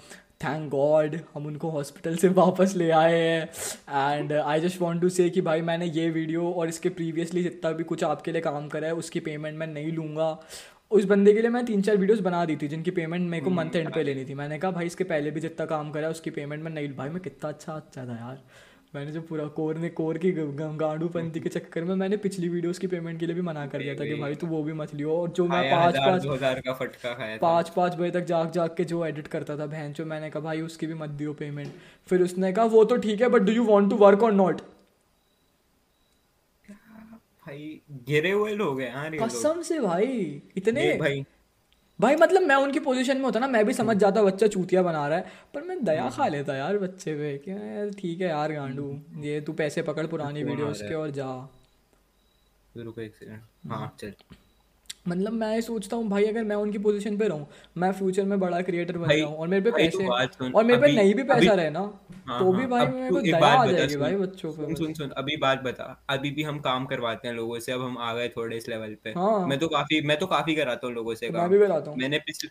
thank 0.44 0.68
God 0.70 1.18
हम 1.34 1.46
उनको 1.46 1.70
हॉस्पिटल 1.70 2.16
से 2.16 2.28
वापस 2.30 2.74
ले 2.76 2.90
आए 2.90 3.18
हैं। 3.18 4.18
And 4.18 4.32
I 4.32 4.60
just 4.60 4.80
want 4.80 5.02
to 5.02 5.08
say 5.08 5.28
कि 5.30 5.40
भाई 5.40 5.60
मैंने 5.62 5.86
ये 5.86 6.08
वीडियो 6.10 6.52
और 6.52 6.68
इसके 6.68 6.88
प्रीवियसली 6.88 7.42
जितना 7.42 7.72
भी 7.72 7.84
कुछ 7.84 8.04
आपके 8.04 8.32
लिए 8.32 8.40
काम 8.40 8.68
करा 8.68 8.86
है 8.86 8.94
उसकी 8.94 9.20
पेमेंट 9.20 9.58
मैं 9.58 9.66
नहीं 9.66 9.92
लूँगा। 9.92 10.30
उस 10.90 11.04
बंदे 11.04 11.32
के 11.34 11.40
लिए 11.40 11.50
मैं 11.50 11.64
तीन 11.66 11.82
चार 11.82 11.96
वीडियोस 11.96 12.20
बना 12.20 12.44
दी 12.44 12.56
थी 12.56 12.68
जिनकी 12.68 12.90
पेमेंट 12.90 13.28
मेरे 13.30 13.44
को 13.44 13.50
मंथ 13.50 13.76
एंड 13.76 13.92
पे 13.94 14.02
लेनी 14.02 14.24
थी। 14.24 14.34
मैंने 14.34 14.58
कहा 14.58 14.70
भाई 14.70 14.86
इसके 14.86 15.04
पहले 15.04 15.30
भी 15.30 15.40
जितना 15.40 15.66
काम 15.66 15.90
करा 15.90 16.08
उसकी 16.08 16.30
पेमेंट 16.30 16.62
में 16.64 16.70
नहीं 16.70 16.88
भाई 16.96 17.08
मैं 17.08 17.20
कितना 17.22 17.48
अच्छा 17.48 17.72
अच्छा 17.72 18.04
था 18.04 18.16
यार। 18.16 18.38
मैंने 18.94 19.12
जो 19.12 19.20
पूरा 19.20 19.44
कोर 19.56 19.76
ने 19.78 19.88
कोर 19.90 20.18
की 20.18 20.30
गांडू 20.32 21.08
पंथी 21.08 21.40
के 21.40 21.48
चक्कर 21.48 21.84
में 21.84 21.94
मैंने 21.94 22.16
पिछली 22.16 22.48
वीडियोस 22.48 22.78
की 22.78 22.86
पेमेंट 22.86 23.18
के 23.20 23.26
लिए 23.26 23.34
भी 23.34 23.42
मना 23.42 23.66
कर 23.66 23.78
दिया 23.78 23.94
था 23.94 24.04
कि 24.04 24.14
भाई 24.20 24.34
तू 24.34 24.46
वो 24.46 24.62
भी 24.62 24.72
मत 24.72 24.94
लियो। 24.94 25.16
और 25.16 25.30
जो 25.30 25.46
मैं 25.46 25.62
पाँच 25.70 25.94
हज़ार 25.94 26.08
पाँच 26.08 26.26
हज़ार 26.26 26.60
का 26.60 26.72
फटका 26.74 27.12
खाया 27.14 27.36
पाँच 27.42 27.68
पाँच 27.76 27.96
बजे 27.96 28.10
तक 28.10 28.24
जाग 28.26 28.50
जाग 28.52 28.74
के 28.76 28.84
जो 28.86 29.04
एडिट 29.06 29.26
करता 29.28 29.56
था 29.58 29.66
बहन 29.66 29.92
जो 29.92 30.04
मैंने 30.06 30.30
कहा 30.30 30.42
भाई 30.42 30.60
उसकी 30.62 30.86
भी 30.86 30.94
मत 30.94 31.10
दियो 31.20 31.32
पेमेंट 31.34 31.72
फिर 32.08 32.22
उसने 32.22 32.52
कहा 32.52 32.64
वो 32.76 32.84
तो 32.84 32.96
ठीक 32.98 33.20
है 33.20 33.28
but 33.28 33.42
do 33.42 33.52
you 33.52 33.64
want 33.66 33.90
to 33.90 33.96
work 33.98 34.22
or 34.22 34.32
not 34.34 34.60
भाई 37.48 37.80
गिरे 38.08 38.30
हुए 38.30 38.54
लोग 38.54 38.80
हैं 38.80 38.88
यार 38.94 39.14
ये 39.14 39.20
लोग। 39.20 39.28
कसम 39.28 39.60
से 39.62 39.80
भाई 39.80 40.06
इतने। 40.56 40.86
ये 40.86 40.96
भाई। 40.98 41.24
भाई 41.98 42.16
मतलब 42.16 42.42
मैं 42.42 42.56
उनकी 42.56 42.80
पोजीशन 42.80 43.16
में 43.16 43.24
होता 43.24 43.40
ना 43.40 43.46
मैं 43.48 43.64
भी 43.66 43.72
समझ 43.74 43.96
जाता 43.96 44.22
बच्चा 44.22 44.46
चूतिया 44.46 44.82
बना 44.82 45.06
रहा 45.08 45.18
है 45.18 45.30
पर 45.54 45.62
मैं 45.62 45.84
दया 45.84 46.08
खा 46.10 46.26
लेता 46.28 46.56
यार 46.56 46.78
बच्चे 46.78 47.14
पे 47.14 47.36
कि 47.38 47.50
यार 47.50 47.90
ठीक 47.90 48.20
है 48.20 48.28
यार 48.28 48.52
गांडू 48.52 48.90
ये 49.22 49.40
तू 49.40 49.52
पैसे 49.52 49.82
पकड़ 49.82 50.06
पुरानी 50.06 50.42
वीडियोस 50.44 50.82
के 50.82 50.94
और 50.94 51.10
जा। 51.10 51.30
रुको 52.76 53.00
एक 53.00 53.14
सेकंड 53.14 53.72
हाँ 53.72 53.96
चल। 54.00 54.12
मतलब 55.08 55.32
मैं 55.32 55.54
ये 55.54 55.62
सोचता 55.62 55.96
हूँ 55.96 56.08
भाई 56.08 56.24
अगर 56.24 56.44
मैं 56.44 56.56
उनकी 56.56 56.78
पोजीशन 56.78 57.16
पे 57.18 57.28
रहूँ 57.28 57.46
मैं 57.76 57.92
फ्यूचर 57.92 58.24
में 58.24 58.40
बड़ा 58.40 58.60
क्रिएटर 58.60 58.98
बन 58.98 59.16
जाऊँ 59.16 59.34
और 59.36 59.48
मेरे 59.48 59.62
पे 59.62 59.70
पैसे 59.70 60.06
और 60.50 60.64
मेरे 60.64 60.80
पे 60.80 60.92
नहीं 60.92 61.14
भी 61.14 61.22
पैसा 61.22 61.54
रहे 61.54 61.70
ना 61.70 61.80
हाँ, 62.26 62.38
तो 62.38 62.52
भी 62.52 62.60
हाँ, 62.60 62.68
भाई 62.68 62.86
मेरे 62.86 63.10
को 63.10 63.20
दया 63.20 63.40
बात 63.40 63.68
आ 63.68 63.72
जाएगी 63.72 63.96
भाई 63.96 64.14
बच्चों 64.14 64.52
पे 64.52 64.64
सुन 64.64 64.74
सुन 64.74 64.92
सुन 64.94 65.10
अभी 65.10 65.36
बात 65.36 65.62
बता 65.62 66.04
अभी 66.10 66.30
भी 66.30 66.42
हम 66.42 66.58
काम 66.58 66.86
करवाते 66.86 67.28
हैं 67.28 67.34
लोगों 67.34 67.58
से 67.58 67.72
अब 67.72 67.82
हम 67.82 67.98
आ 67.98 68.14
गए 68.14 68.28
थोड़े 68.28 68.56
इस 68.56 68.68
लेवल 68.68 68.96
पे। 69.04 69.10
हाँ। 69.10 69.46
मैं 69.46 69.58
तो 69.58 69.68
काफ़ी 69.68 70.00
मैं 70.00 70.18
तो 70.18 70.26
काफ़ी 70.26 70.54
कराता 70.54 70.86
हूँ 70.86 70.94
लोगों 70.94 71.14
से 71.14 71.26
तो 71.26 71.32
मैं 71.32 71.42
काम। 71.42 71.50
भी 71.50 71.58
कराता 71.58 71.90
हूँ। 71.90 71.98
मैंने 71.98 72.18
पिछले 72.18 72.50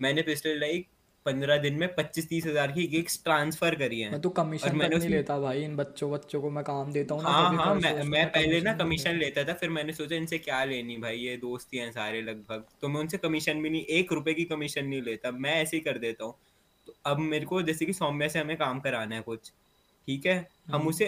मैंने 0.00 0.22
पिछले 0.22 0.54
लाइक 0.54 0.86
पंद्रह 1.28 1.58
दिन 1.60 1.74
में 1.76 1.88
पच्चीस 1.94 2.28
तीस 2.28 2.46
हज़ार 2.46 2.72
की 2.72 2.86
गिग्स 2.88 3.22
ट्रांसफ़र 3.24 3.74
करी 3.76 4.00
है। 4.00 4.10
मैं 4.10 4.20
तो 4.20 4.30
कमीशन 4.32 4.76
मैंने 4.76 4.96
नहीं 4.96 5.08
लेता 5.10 5.38
भाई 5.40 5.62
इन 5.64 5.76
बच्चों 5.76 6.10
बच्चों 6.10 6.40
को 6.42 6.50
मैं 6.50 6.64
काम 6.64 6.92
देता 6.92 7.14
हूँ 7.14 7.22
हाँ 7.24 7.54
हाँ 7.54 7.74
मैं 7.76 8.02
मैं 8.06 8.26
पहले 8.30 8.60
ना 8.62 8.72
कमीशन 8.76 9.16
लेता। 9.16 9.44
था 9.44 9.54
फिर 9.54 9.70
मैंने 9.70 9.92
सोचा 9.94 10.16
इनसे 10.16 10.38
क्या 10.40 10.62
लेनी 10.66 10.96
भाई 10.98 11.16
ये 11.18 11.36
दोस्त 11.38 11.74
ही 11.74 11.78
हैं 11.78 11.90
सारे 11.92 12.22
लगभग। 12.22 12.64
तो 12.80 12.88
मैं 12.88 13.00
उनसे 13.00 13.18
कमीशन 13.18 13.62
भी 13.62 13.70
नहीं 13.70 13.84
एक 13.98 14.12
रुपए 14.12 14.34
की 14.34 14.44
कमीशन 14.46 14.86
नहीं 14.86 15.02
लेता 15.02 15.30
मैं 15.38 15.54
ऐसे 15.54 15.76
ही 15.76 15.80
कर 15.82 15.98
देता 15.98 16.24
हूँ। 16.24 16.34
तो 16.88 16.94
अब 17.06 17.18
मेरे 17.20 17.46
को 17.46 17.62
जैसे 17.62 17.86
कि 17.86 17.92
सौम्या 17.94 18.28
से 18.28 18.38
हमें 18.38 18.56
काम 18.56 18.80
कराना 18.80 19.14
है 19.14 19.22
कुछ 19.22 19.52
ठीक 20.08 20.26
है 20.26 20.36
हम 20.68 20.74
हम्म। 20.74 20.88
उसे 20.88 21.06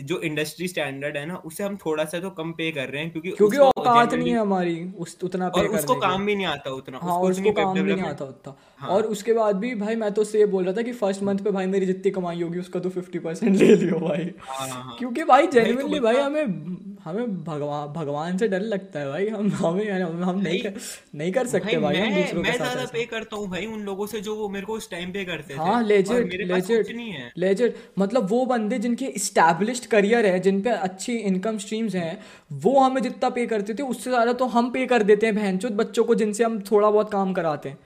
जो 0.00 0.18
इंडस्ट्री 0.20 0.66
स्टैंडर्ड 0.68 1.16
है 1.16 1.24
ना 1.26 1.36
उसे 1.44 1.64
हम 1.64 1.76
थोड़ा 1.76 2.04
सा 2.04 2.18
तो 2.20 2.30
कम 2.30 2.50
पे 2.52 2.70
कर 2.72 2.88
रहे 2.88 3.02
हैं 3.02 3.10
क्योंकि 3.12 3.30
क्योंकि 3.30 3.56
औकात 3.58 4.14
नहीं 4.14 4.30
है 4.30 4.38
हमारी 4.38 4.74
उस 4.98 5.16
उतना 5.24 5.48
पे 5.48 5.60
और 5.60 5.68
उसको 5.68 5.94
काम 5.96 6.26
भी 6.26 6.34
नहीं 6.34 6.46
आता 6.46 6.70
उतना 6.72 6.98
हाँ 6.98 7.14
उसको, 7.14 7.28
उसको 7.28 7.52
काम 7.52 7.72
भी 7.74 7.82
नहीं 7.84 8.04
आता 8.04 8.24
उतना 8.24 8.54
हाँ। 8.78 8.90
और 8.90 9.06
उसके 9.06 9.32
बाद 9.32 9.56
भी 9.56 9.74
भाई 9.76 9.96
मैं 9.96 10.12
तो 10.12 10.22
उससे 10.22 10.38
ये 10.38 10.46
बोल 10.48 10.64
रहा 10.64 10.76
था 10.76 10.82
कि 10.82 10.92
फ़र्स्ट 10.94 11.22
मंथ 11.22 11.38
पे 11.38 11.50
भाई 11.50 11.66
मेरी 11.68 11.86
जितनी 11.86 12.10
कमाई 12.10 12.42
होगी 12.42 12.58
उसका 12.58 12.80
तो 12.80 12.90
फिफ्टी 12.90 13.18
परसेंट 13.20 13.56
ले 13.56 13.74
लियो 13.74 14.00
भाई 14.00 14.30
हाँ, 14.40 14.68
हाँ। 14.68 14.96
क्योंकि 14.98 15.24
भाई 15.24 15.46
जेनुअनली 15.48 16.00
भाई 16.00 16.16
हमें 16.16 16.95
हमें 17.06 17.44
भगवान 17.44 17.88
भगवान 17.92 18.38
से 18.38 18.46
डर 18.48 18.60
लगता 18.62 19.00
है 19.00 19.08
भाई। 19.08 19.26
हम 19.28 19.50
हमें 19.54 19.90
हम, 19.90 20.22
हम 20.24 20.40
नहीं 20.40 20.60
कर, 20.62 20.72
नहीं 21.14 21.32
कर 21.32 21.46
सकते 21.46 21.76
भाई 21.78 21.96
हम 21.96 22.08
मैं 22.08 22.22
दूसरों 22.22 22.42
के 22.42 22.48
मैं 22.48 22.56
ज़्यादा 22.56 22.84
पे 22.92 23.04
करता 23.06 23.36
हूँ 23.36 23.48
भाई 23.50 23.66
उन 23.66 23.80
लोगों 23.82 24.06
से 24.06 24.20
जो 24.20 24.34
वो 24.36 24.48
मेरे 24.48 24.66
को 24.66 24.72
उस 24.74 24.90
टाइम 24.90 25.12
पे 25.12 25.24
करते 25.24 25.54
हाँ 25.54 25.82
लेजिट 25.84 26.34
लेजिट 26.42 26.94
लेजिट 27.38 27.76
मतलब 27.98 28.28
वो 28.30 28.44
बंदे 28.46 28.78
जिनके 28.78 29.12
स्टैब्लिश्ड 29.20 29.86
करियर 29.86 30.26
है 30.26 30.38
जिन 30.40 30.60
पे 30.62 30.70
अच्छी 30.82 31.16
इनकम 31.24 31.58
स्ट्रीम्स 31.58 31.94
हैं 31.94 32.18
वो 32.62 32.78
हमें 32.80 33.02
जितना 33.02 33.30
पे 33.30 33.46
करते 33.46 33.74
थे 33.74 33.82
उससे 33.84 34.10
ज़्यादा 34.10 34.32
तो 34.34 34.46
हम 34.54 34.70
पे 34.70 34.86
कर 34.86 35.02
देते 35.04 35.26
हैं 35.26 35.34
बहनचोद 35.36 35.72
बच्चों 35.76 36.04
को 36.04 36.14
जिनसे 36.14 36.44
हम 36.44 36.60
थोड़ा 36.70 36.90
बहुत 36.90 37.10
काम 37.12 37.32
कराते 37.32 37.68
हैं। 37.68 37.78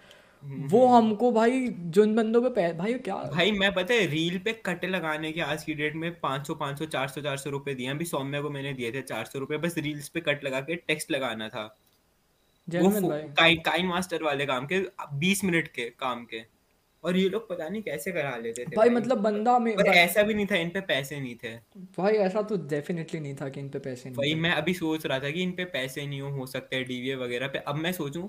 वो 0.45 0.87
हमको 0.87 1.33
भाई 1.33 1.69
जिन 1.79 2.17
बंदों 2.17 2.43
पे 2.43 2.49
पै- 2.49 2.79
भाई 2.79 2.95
क्या? 2.95 3.17
भाई 3.17 3.53
मैं 3.53 3.75
पता 3.75 3.95
है 3.95 4.07
रील 4.07 4.39
पे 4.39 4.53
कट 4.53 4.85
लगाने 4.85 5.33
के 5.33 5.41
आज 5.41 5.65
की 5.65 5.75
डेट 5.75 5.95
में 5.95 6.21
500 6.21 6.55
500 6.55 6.85
400 6.85 7.21
400 7.21 7.51
रुपए 7.51 7.75
दिए 7.75 7.87
हैं। 7.87 7.95
अभी 7.95 8.05
सौम्या 8.05 8.43
को 8.43 8.51
मैंने 8.51 8.73
दिए 8.73 8.93
थे 8.93 9.03
400 9.03 9.39
रुपए। 9.39 9.57
बस 9.57 9.79
रील्स 9.79 10.09
पे 10.09 10.21
कट 10.21 10.45
लगा 10.45 10.61
के 10.61 10.75
टेक्स्ट 10.75 11.11
लगाना 11.11 11.49
था। 11.49 11.63
वो 11.63 12.73
जेन्युइन 12.73 13.09
भाई। 13.09 13.21
काइन 13.21 13.57
काइन 13.57 13.87
मास्टर 13.87 14.23
वाले 14.23 14.47
काम 14.47 14.67
के 14.67 14.83
20 15.15 15.45
मिनट 15.45 15.69
के 15.69 15.85
काम 15.85 16.25
के। 16.25 16.61
और 17.05 17.17
ये 17.17 17.29
लोग 17.29 17.49
पता 17.49 17.69
नहीं 17.69 17.83
कैसे 17.83 18.13
करा 18.13 18.37
लेते 18.37 18.65
थे 18.65 18.77
भाई 18.77 18.89
मतलब 18.89 19.19
बंदा 19.19 19.59
में 19.59 19.77
पर 19.77 19.83
भाई, 19.83 19.97
ऐसा 19.97 20.23
भी 20.23 20.35
नहीं 20.35 20.47
था 20.47 20.57
इन 20.57 20.71
पे 20.71 20.81
पैसे 20.81 21.21
नहीं 21.21 21.37
थे। 21.37 21.57
भाई 21.99 22.13
ऐसा 22.13 22.43
तो 22.43 22.57
डेफिनेटली 22.57 23.21
नहीं 23.21 23.35
था 23.35 23.49
कि 23.49 23.61
इन 23.61 23.69
पे 23.69 23.79
पैसे 23.79 24.09
नहीं 24.09 24.17
वही 24.17 24.31
थे। 24.31 24.35
मैं 24.35 24.51
अभी 24.51 24.75
सोच 24.75 25.07
रहा 25.07 25.19
था 25.19 25.31
कि 25.31 25.43
इन 25.43 25.53
पे 25.53 25.65
पैसे 25.65 26.07
नहीं 26.07 26.21
हो, 26.21 26.31
हो 26.31 26.47
सकते 26.47 26.77
हैं 26.77 26.85
डीवीए 26.85 27.15
वगैरह 27.15 27.49
पे। 27.49 27.59
अब 27.59 27.75
मैं 27.75 27.93
सोचूं 27.93 28.29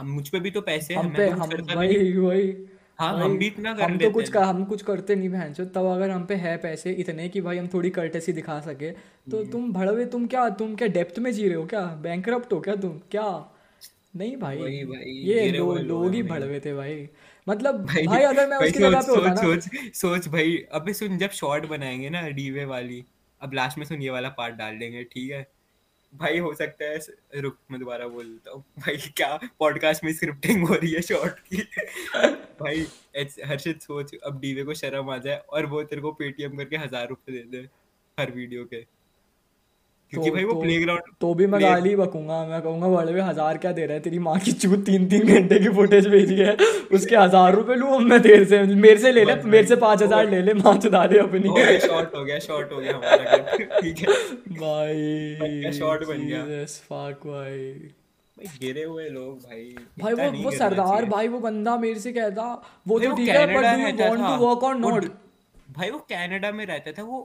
हम 0.00 0.10
मुझ 0.10 0.28
पे 0.28 0.40
भी 0.40 0.50
तो 0.50 0.60
पैसे 0.60 0.94
हैं 0.94 1.00
हम 1.00 1.06
मैं 1.06 1.16
पे 1.16 1.26
तो 1.26 1.32
कुछ 1.32 1.42
हम 1.42 1.50
करता 1.50 1.74
भी 1.74 1.86
वही 1.86 1.96
नहीं 1.98 2.16
वही। 2.18 2.52
हाँ 2.98 3.12
वही। 3.12 3.22
हम 3.24 3.36
भी 3.38 3.46
इतना 3.46 3.72
कर 3.74 3.82
हम 3.82 3.92
तो 3.92 3.98
लेते 3.98 4.10
कुछ 4.10 4.24
हैं। 4.24 4.32
कर, 4.32 4.42
हम 4.42 4.64
कुछ 4.64 4.82
करते 4.82 5.14
नहीं 5.16 5.28
बहन 5.28 5.52
चो 5.52 5.64
तब 5.64 5.86
अगर 5.86 6.10
हम 6.10 6.24
पे 6.26 6.34
है 6.36 6.56
पैसे 6.56 6.92
इतने 6.94 7.28
कि 7.28 7.40
भाई 7.40 7.58
हम 7.58 7.68
थोड़ी 7.74 7.90
कर्टेसी 7.90 8.32
दिखा 8.32 8.58
सके 8.60 8.90
तो 8.90 9.38
हम्म। 9.38 9.50
तुम 9.50 9.72
भड़वे 9.72 10.04
तुम 10.06 10.26
क्या 10.26 10.48
तुम 10.58 10.74
क्या 10.74 10.88
डेप्थ 10.88 11.18
में 11.18 11.32
जी 11.32 11.46
रहे 11.48 11.56
हो 11.56 11.64
क्या? 11.66 11.84
बैंकरप्ट 12.02 12.52
हो 12.52 12.60
क्या 12.60 12.74
तुम? 12.76 12.98
क्या? 13.10 13.28
नहीं 14.16 14.36
भाई। 14.36 14.56
वही 14.58 14.84
भाई, 14.84 15.10
ये 15.24 15.40
गिरे 15.42 15.58
लो, 15.58 15.64
हुए 15.64 15.82
लोग 15.82 16.02
लोग 16.02 16.14
ही 16.14 16.22
भाई। 16.22 16.40
भड़वे 16.40 16.60
थे 16.60 16.74
भाई। 16.74 17.08
मतलब 17.48 17.84
भाई 17.86 18.06
भाई 18.06 18.22
अगर 18.22 18.48
मैं 18.48 18.58
भाई 18.58 18.68
उसकी 18.68 18.78
जगह 18.78 19.00
पे 19.00 19.06
सोच 19.06 19.16
होता 19.18 19.28
ना 19.28 19.34
सोच 19.34 19.62
सोच 19.62 19.94
सोच 19.96 20.28
भाई। 20.28 20.56
अबे 20.72 20.92
सुन 20.92 21.18
जब 21.18 21.30
शॉर्ट 21.30 21.66
बनाएँगे 21.66 22.10
ना 22.10 22.28
डीवे 22.30 22.64
वाली 22.64 23.04
अब 23.40 23.54
लास्ट 23.54 23.78
में 23.78 23.84
सुन 23.86 24.02
ये 24.02 24.10
वाला 24.10 24.28
पार्ट 24.28 24.54
डाल 24.54 24.78
देंगे 24.78 25.04
ठीक 25.04 25.30
है? 25.30 25.46
भाई 26.12 26.38
हो 26.38 26.52
सकता 26.54 26.84
है 26.84 27.40
रुक, 27.40 27.56
मैं 27.70 27.80
दोबारा 27.80 28.06
बोलता 28.08 28.50
हूँ। 28.50 28.62
भाई, 28.78 28.96
क्या 29.16 29.38
पॉडकास्ट 29.58 30.04
में 30.04 30.12
स्क्रिप्टिंग 30.12 30.66
हो 30.68 30.74
रही 30.74 30.90
है 30.92 31.00
शॉर्ट 31.02 31.38
की? 31.48 31.62
भाई 32.60 32.86
हर्षित 33.46 33.82
सोच, 33.82 34.14
अब 34.14 34.40
डीवे 34.40 34.64
को 34.64 34.74
शर्म 34.74 35.10
आ 35.10 35.16
जाए 35.18 35.36
और 35.50 35.66
वो 35.66 35.82
तेरे 35.82 36.02
को 36.02 36.12
पेटीएम 36.12 36.56
करके 36.56 36.76
हज़ार 36.76 37.08
रुपए 37.08 37.32
दे 37.32 37.42
दे 37.50 37.68
हर 38.18 38.30
वीडियो 38.30 38.64
के। 38.64 38.84
क्योंकि 40.12 40.28
तो 40.28 40.34
भाई 40.34 40.44
वो 40.44 40.52
तो 40.52 40.60
प्लेग्राउंड 40.60 41.02
तो 41.20 41.32
भी 41.34 41.46
मैं 41.46 41.60
गाली 41.62 41.94
बकूँगा। 41.96 42.38
मैं 42.46 42.60
कहूँगा 42.62 42.88
बड़वे 42.88 43.20
हज़ार 43.20 43.58
क्या 43.58 43.72
दे 43.72 43.84
रहा 43.86 43.94
है? 43.94 44.00
तेरी 44.02 44.18
माँ 44.20 44.38
की 44.40 44.52
चूत 44.54 44.84
तीन 44.86 45.06
तीन 45.08 45.26
घंटे 45.34 45.58
की 45.58 45.68
फुटेज 45.76 46.06
भेजी 46.08 46.36
है। 46.36 46.56
उसके 46.92 47.16
हज़ार 47.16 47.54
रुपए 47.54 47.74
लूँ 47.74 47.94
अब 47.94 48.00
मैं 48.02 48.20
तेरे 48.22 48.44
से? 48.44 48.62
मेरे 48.76 48.98
से 48.98 49.12
ले 49.12 49.24
ले 49.24 49.34
मेरे 49.44 49.66
से 49.66 49.76
पाँच 49.78 50.02
हज़ार 50.02 50.30
ले 50.30 50.42
ले 50.42 50.54
माँ 50.54 50.76
चुदा 50.78 51.04
दे 51.06 51.18
अपनी। 51.18 51.78
शॉर्ट 51.80 52.16
हो 52.16 52.24
गया 52.24 52.38
शॉर्ट 52.40 52.72
हो 52.72 52.78
गया 52.78 52.96
हमारा 52.96 53.78
ठीक 53.80 53.98
है। 53.98 54.06
भाई 54.58 55.72
shot 55.78 56.06
बन 56.08 56.26
गया। 56.26 56.44
Jesus 56.44 56.76
भाई। 56.90 57.16
भाई 57.24 57.90
गिरे 58.60 58.82
हुए 58.82 59.08
लोग 59.10 59.38
भाई। 59.38 59.64
भाई 60.00 60.14
वो 60.14 60.44
वो 60.44 60.50
सरदार 60.50 61.04
भाई 61.06 61.28
वो 61.28 61.38
बंदा 61.40 61.76
मेरे 61.78 62.00
से 62.00 62.12
कहता 62.12 62.44
वो 62.88 62.98
तो 63.00 63.14
ठीक 63.16 63.28
है 63.28 63.46
but 63.46 63.64
do 63.64 63.80
you 63.80 63.96
want 63.98 64.20
to 64.20 64.46
work 64.46 64.62
or 64.64 64.74
वो 64.74 64.90
नॉट 64.90 65.04
भाई 65.80 65.90
वो 65.90 65.98
कनाडा 66.10 66.52
में 66.52 66.64
रहता 66.66 66.92
था 66.92 67.02
वो 67.02 67.18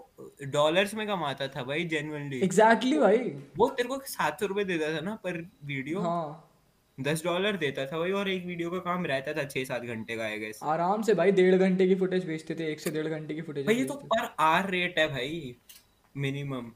डॉलर्स 0.54 0.94
में 0.94 1.06
कमाता 1.08 1.48
था 1.56 1.64
भाई 1.64 1.86
जेन्युइनली 1.94 2.40
एग्जैक्टली 2.42 2.92
exactly 2.92 3.02
भाई। 3.02 3.52
वो 3.58 3.70
तेरे 3.70 3.90
को 3.90 4.00
सात 4.08 4.40
सौ 4.40 4.46
रुपए 4.46 4.64
देता 4.66 4.94
था 4.96 5.02
ना 5.02 5.16
पर 5.24 5.40
वीडियो 5.66 6.02
हाँ। 6.02 6.52
दस 6.98 7.24
डॉलर 7.24 7.58
देता 7.58 7.86
था 7.86 7.98
भाई 8.00 8.12
और 8.12 8.30
एक 8.30 8.46
वीडियो 8.46 8.70
का 8.72 8.78
काम 8.80 9.06
रहता 9.06 9.34
था 9.34 9.44
छह 9.46 9.64
सात 9.64 9.82
घंटे 9.84 10.16
का 10.18 10.24
आई 10.24 10.38
गेस 10.40 10.60
आराम 10.64 11.02
से 11.02 11.14
भाई 11.14 11.32
डेढ़ 11.32 11.56
घंटे 11.56 11.88
की 11.88 11.96
फुटेज 11.96 12.26
भेजते 12.28 12.56
थे 12.56 12.72
एक 12.72 12.80
से 12.80 12.92
डेढ़ 12.92 13.08
घंटे 13.08 13.36
की 13.36 13.42
फुटेज 13.42 13.66
भाई 13.66 13.76
ये 13.76 13.86
तो 13.86 13.94
पर 14.14 14.30
आर 14.40 14.70
रेट 14.70 15.00
है 15.00 15.08
भाई 15.08 15.56
मिनिमम 16.16 16.72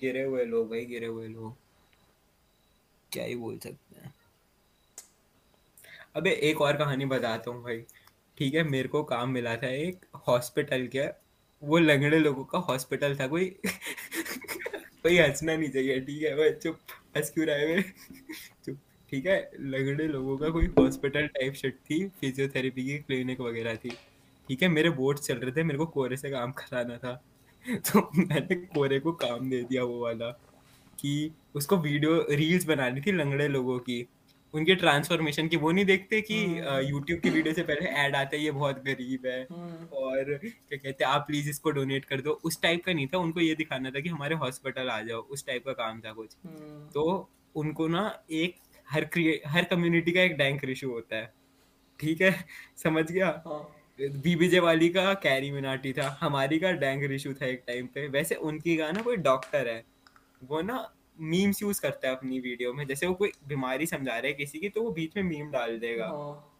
गिरे 0.00 0.22
हुए 0.22 0.44
लोग 0.44 0.70
भाई 0.70 0.84
गिरे 0.84 1.06
हुए 1.06 1.28
लोग। 1.28 1.54
क्या 3.12 3.24
ही 3.24 3.34
बोल 3.36 3.58
सकते 3.58 4.00
हैं। 4.00 4.12
अबे 6.16 6.30
एक 6.50 6.60
और 6.60 6.76
कहानी 6.76 7.04
बताता 7.06 7.50
हूँ 7.50 7.62
भाई। 7.64 7.84
ठीक 8.38 8.54
है 8.54 8.62
मेरे 8.62 8.88
को 8.88 9.02
काम 9.04 9.30
मिला 9.30 9.54
था 9.56 9.68
एक। 9.68 10.05
हॉस्पिटल 10.28 10.86
के, 10.86 11.06
वो 11.62 11.78
लंगड़े 11.78 12.18
लोगों 12.18 12.44
का 12.44 12.58
हॉस्पिटल 12.58 13.16
था, 13.16 13.26
कोई 13.26 13.46
कोई 15.02 15.18
हंसना 15.18 15.56
नहीं 15.56 15.68
चाहिए, 15.68 16.00
ठीक 16.00 16.22
है 16.22 16.34
भाई 16.36 16.50
चुप, 16.52 16.78
हंस 17.16 17.30
क्यों 17.30 17.46
रहा 17.46 17.56
है 17.56 17.66
वे? 17.66 17.82
चुप, 18.64 18.78
ठीक 19.10 19.26
है, 19.26 19.38
लंगड़े 19.60 20.06
लोगों 20.08 20.36
का 20.38 20.48
कोई 20.50 20.66
हॉस्पिटल 20.78 21.26
टाइप 21.26 21.54
शिट 21.54 21.78
थी 21.90 22.06
फिजियोथेरेपी 22.20 22.84
की 22.84 22.98
क्लिनिक 22.98 23.40
वगैरह 23.40 23.76
थी, 23.76 23.90
ठीक 24.48 24.62
है, 24.62 24.68
मेरे 24.68 24.90
बोर्ड 24.90 25.18
चल 25.18 25.38
रहे 25.38 25.52
थे, 25.52 25.62
मेरे 25.62 25.78
को 25.78 25.86
कोरे 25.86 26.16
से 26.16 26.30
काम 26.30 26.52
कराना 26.52 26.96
था 26.96 27.22
तो 27.86 28.00
मैंने 28.16 28.54
कोरे 28.54 28.98
को 29.00 29.12
काम 29.12 29.48
दे 29.50 29.62
दिया 29.62 29.84
वो 29.84 30.02
वाला, 30.02 30.30
कि 30.98 31.32
उसको 31.54 31.76
वीडियो 31.76 32.26
रील्स 32.30 32.64
बनानी 32.64 33.00
थी 33.00 33.12
लंगड़े 33.12 33.48
लोगों 33.48 33.78
की 33.78 34.06
उनके 34.56 34.74
ट्रांसफॉर्मेशन 34.74 35.48
की 35.48 35.56
वो 35.56 35.70
नहीं 35.70 35.84
देखते 35.84 36.20
कि 36.20 36.36
यूट्यूब 36.90 37.20
की 37.20 37.30
वीडियो 37.30 37.54
से 37.54 37.62
पहले 37.62 37.86
ऐड 38.02 38.16
आता 38.16 38.36
है 38.36 38.42
ये 38.42 38.50
बहुत 38.50 38.82
गरीब 38.84 39.26
है। 39.26 39.42
और 39.44 40.34
क्या 40.34 40.76
कहते 40.76 41.04
हैं 41.04 41.10
आप 41.10 41.24
प्लीज़ 41.26 41.50
इसको 41.50 41.70
डोनेट 41.70 42.04
कर 42.04 42.20
दो। 42.20 42.38
उस 42.44 42.60
टाइप 42.62 42.84
का 42.84 42.92
नहीं 42.92 43.06
था 43.06 43.18
उनको 43.18 43.40
ये 43.40 43.54
दिखाना 43.54 43.90
था 43.90 44.00
कि 44.00 44.08
हमारे 44.08 44.34
हॉस्पिटल 44.34 44.88
आ 44.88 45.00
जाओ 45.02 45.20
उस 45.20 45.46
टाइप 45.46 45.64
का 45.66 45.72
काम 45.72 46.00
था 46.00 46.12
कुछ। 46.12 46.36
हम्म। 46.46 46.88
तो 46.90 47.30
उनको 47.56 47.88
ना 47.88 48.04
एक 48.30 48.54
हर 48.90 49.04
क्रिए 49.04 49.40
हर 49.46 49.64
कम्युनिटी 49.64 50.12
का 50.12 50.22
एक 50.22 50.36
डैंक 50.36 50.64
इशू 50.64 50.90
होता 50.90 51.16
है। 51.16 51.32
ठीक 52.00 52.20
है? 52.20 52.34
समझ 52.76 53.10
गया? 53.12 53.42
हाँ। 53.46 53.62
बीबीजे 53.98 54.60
वाली 54.60 54.88
का 54.88 55.12
कैरी 55.14 55.50
मिनाटी 55.50 55.92
था। 55.92 56.16
हमारी 56.20 56.58
का 56.58 56.72
डैंग 56.72 57.12
इशू 57.12 57.32
था 57.32 57.46
एक 57.46 57.62
टाइम 57.66 57.86
पे। 57.86 58.06
वैसे 58.08 58.34
उनकी 58.34 58.76
का 58.76 58.90
ना 58.92 59.02
कोई 59.02 59.16
डॉक्टर 59.16 59.68
है। 59.68 59.84
वो 60.44 60.60
ना 60.62 60.76
मीम्स 61.18 61.62
यूज़ 61.62 61.80
करता 61.80 62.08
है 62.08 62.14
अपनी 62.16 62.40
वीडियो 62.40 62.72
में। 62.72 62.86
जैसे 62.86 63.06
वो 63.06 63.14
कोई 63.14 63.32
बीमारी 63.48 63.86
समझा 63.86 64.16
रहे 64.18 64.30
है 64.30 64.36
किसी 64.36 64.58
की 64.58 64.68
तो 64.68 64.82
वो 64.82 64.90
बीच 64.90 65.16
में 65.16 65.22
मीम 65.22 65.50
डाल 65.50 65.78
देगा। 65.78 66.06
हाँ। 66.06 66.52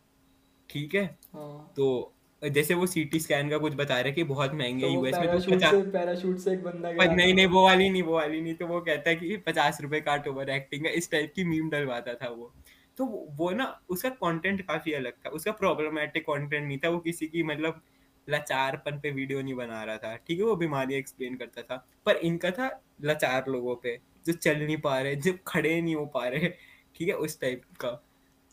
ठीक 0.70 0.94
है? 0.94 1.04
हाँ। 1.34 1.72
तो 1.76 2.12
जैसे 2.42 2.74
वो 2.74 2.86
सीटी 2.86 3.18
स्कैन 3.20 3.50
का 3.50 3.58
कुछ 3.58 3.74
बता 3.74 4.00
रहे 4.00 4.12
कि 4.12 4.24
बहुत 4.24 4.54
महँगे 4.54 4.86
तो 4.86 4.92
यूएस 4.92 5.14
में 5.14 5.26
तो 5.26 5.56
पचास 5.56 5.70
से 5.70 5.82
पैराशूट 5.90 6.38
से 6.38 6.52
एक 6.52 6.62
बंदा 6.62 6.90
पर 6.92 7.14
नहीं 7.14 7.34
नहीं 7.34 7.46
वो 7.46 7.62
वाली 7.64 7.88
नहीं 7.90 8.02
वो 8.02 8.14
वाली 8.14 8.40
नहीं। 8.40 8.54
तो 8.54 8.66
वो 8.66 8.80
कहता 8.80 9.10
है 9.10 9.16
कि 9.16 9.36
पचास 9.36 9.80
रुपए 9.80 10.00
काट 10.00 10.28
ओवर 10.28 10.50
एक्टिंग 10.50 10.84
का। 10.84 10.90
इस 10.90 11.10
टाइप 11.10 11.32
की 11.36 11.44
मीम 11.44 11.70
डलवाता 11.70 12.14
था 12.14 12.28
वो। 12.28 12.52
तो 12.98 13.04
वो 13.04 13.26
वो 13.30 13.50
ना 13.50 13.64
उसका 13.88 14.08
कंटेंट 14.10 14.60
काफ़ी 14.62 14.92
अलग 14.92 15.12
था। 15.12 15.30
उसका 15.30 15.52
प्रॉब्लमेटिक 15.52 16.22
कंटेंट 16.22 16.66
नहीं 16.66 16.78
था। 16.78 16.88
वो 16.88 16.98
किसी 16.98 17.26
की 17.26 17.42
मतलब 17.42 17.80
लाचारपन 18.28 19.00
पे 19.00 19.10
वीडियो 19.10 19.42
नहीं 19.42 19.54
बना 19.54 19.82
रहा 19.84 19.96
था। 19.96 20.14
ठीक 20.16 20.38
है 20.38 20.44
वो 20.44 20.56
बीमारी 20.56 20.94
एक्सप्लेन 20.94 21.36
करता 21.36 21.62
था। 21.62 21.86
पर 22.06 22.16
इनका 22.16 22.50
था 22.50 22.70
लाचार 23.02 23.44
लोगों 23.48 23.76
पे। 23.76 23.98
जो 24.26 24.32
चल 24.32 24.58
नहीं 24.58 24.76
पा 24.76 25.00
रहे, 25.00 25.16
जो 25.16 25.32
खड़े 25.46 25.80
नहीं 25.80 25.94
हो 25.94 26.06
पा 26.06 26.28
रहे, 26.28 26.48
ठीक 26.94 27.08
है, 27.08 27.14
उस 27.14 27.40
टाइप 27.40 27.62
का। 27.80 28.02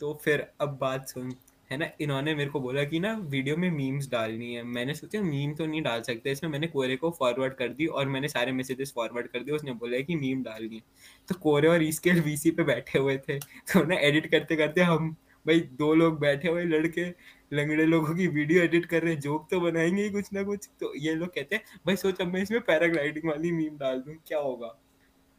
तो 0.00 0.20
फिर 0.24 0.46
अब 0.60 0.78
बात 0.80 1.08
सुन, 1.08 1.34
है 1.70 1.78
ना? 1.78 1.88
इन्होंने 2.00 2.34
मेरे 2.34 2.50
को 2.50 2.60
बोला 2.60 2.84
कि 2.84 3.00
ना 3.00 3.12
वीडियो 3.12 3.56
में 3.56 3.70
मीम्स 3.70 4.10
डालनी 4.10 4.54
है। 4.54 4.62
मैंने 4.62 4.94
सोचा 4.94 5.22
मीम 5.22 5.54
तो 5.54 5.66
नहीं 5.66 5.82
डाल 5.82 6.02
सकते। 6.02 6.32
इसमें 6.32 6.50
मैंने 6.50 6.66
कोरे 6.66 6.96
को 6.96 7.10
फॉरवर्ड 7.10 7.54
कर 7.54 7.68
दी 7.68 7.86
और 7.86 8.08
मैंने 8.08 8.28
सारे 8.28 8.52
मैसेजेस 8.52 8.92
फॉरवर्ड 8.96 9.28
कर 9.28 9.40
दिए, 9.40 9.54
उसने 9.54 9.72
बोला 9.72 10.00
कि 10.00 10.16
मीम 10.16 10.42
डालनी 10.42 10.76
है। 10.76 10.82
तो 11.28 11.34
कोरे 11.34 11.68
और 11.68 11.82
इसके 11.82 12.10
वीसी 12.10 12.50
पे 12.50 12.62
बैठे 12.62 12.98
हुए 12.98 13.16
थे। 13.18 13.38
तो 13.38 13.84
ना 13.84 13.94
एडिट 13.94 14.30
करते 14.30 14.56
करते 14.56 14.80
हम, 14.80 15.16
भाई, 15.46 15.60
दो 15.60 15.94
लोग 15.94 16.20
बैठे 16.20 16.48
हुए, 16.48 16.64
लड़के, 16.64 17.04
लंगड़े 17.52 17.86
लोगों 17.86 18.14
की 18.14 18.26
वीडियो 18.26 18.62
एडिट 18.62 18.86
कर 18.86 19.02
रहे 19.02 19.12
हैं। 19.12 19.20
जोक 19.20 19.48
तो 19.50 19.60
बनाएँगे 19.60 20.02
ही 20.02 20.10
कुछ 20.10 20.32
ना 20.32 20.42
कुछ। 20.42 20.68
तो 20.80 20.94
ये 20.96 21.14
लोग 21.14 21.28
कहते 21.28 21.56
हैं, 21.56 21.62
भाई, 21.86 21.96
सोच 21.96 22.22
मैं 22.22 22.42
इसमें 22.42 22.60
पैराग्लाइडिंग 22.60 23.28
वाली 23.28 23.52
मीम 23.52 23.76
डाल 23.78 24.00
दूँ, 24.00 24.14
क्या 24.26 24.38
होगा? 24.38 24.80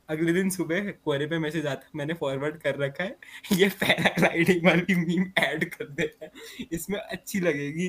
अगले 0.10 0.34
दिन 0.34 0.50
सुबह 0.50 0.90
कोरे 1.06 1.26
पे 1.28 1.38
मैसेज 1.40 1.66
आता 1.68 1.90
मैंने 1.96 2.14
फॉरवर्ड 2.14 2.58
कर 2.62 2.76
रखा 2.78 3.04
है 3.04 3.16
ये 3.54 3.68
पैराग्लाइडिंग 3.80 4.66
वाली 4.66 4.96
मीम 4.96 5.24
ऐड 5.40 5.64
कर 5.70 5.86
देना 5.92 6.30
इसमें 6.72 7.00
अच्छी 7.00 7.40
लगेगी। 7.40 7.88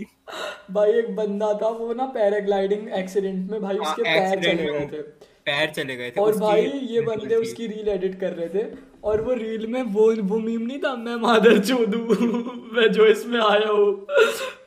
भाई 0.71 0.93
एक 0.93 1.14
बंदा 1.17 1.53
था 1.62 1.69
वो 1.79 1.93
ना 1.95 2.07
पैराग्लाइडिंग 2.14 2.89
एक्सीडेंट 2.99 3.51
में 3.51 3.61
भाई 3.61 3.77
हाँ, 3.77 3.91
उसके 3.91 4.03
पैर 4.03 4.43
चले 4.43 4.64
गए 4.64 4.87
थे। 4.87 5.03
पैर 5.47 5.71
चले 5.71 5.97
गए 5.97 6.11
थे 6.11 6.21
और 6.21 6.39
भाई 6.39 6.62
ये 6.62 7.01
बंदे 7.01 7.35
उसकी 7.37 7.67
रील 7.67 7.89
एडिट 7.89 8.19
कर 8.21 8.33
रहे 8.33 8.49
थे। 8.49 8.64
और 9.07 9.21
वो 9.23 9.35
रील 9.35 9.67
में 9.67 9.83
वो 9.95 10.05
वो 10.23 10.39
मीम 10.39 10.63
नहीं 10.63 10.79
था 10.79 10.95
मैं 10.97 11.17
मादर 11.17 11.59
चोदू 11.59 11.99
मैं 12.77 12.91
जो 12.93 13.07
इसमें 13.07 13.41
आया 13.41 13.69
हूँ। 13.69 13.93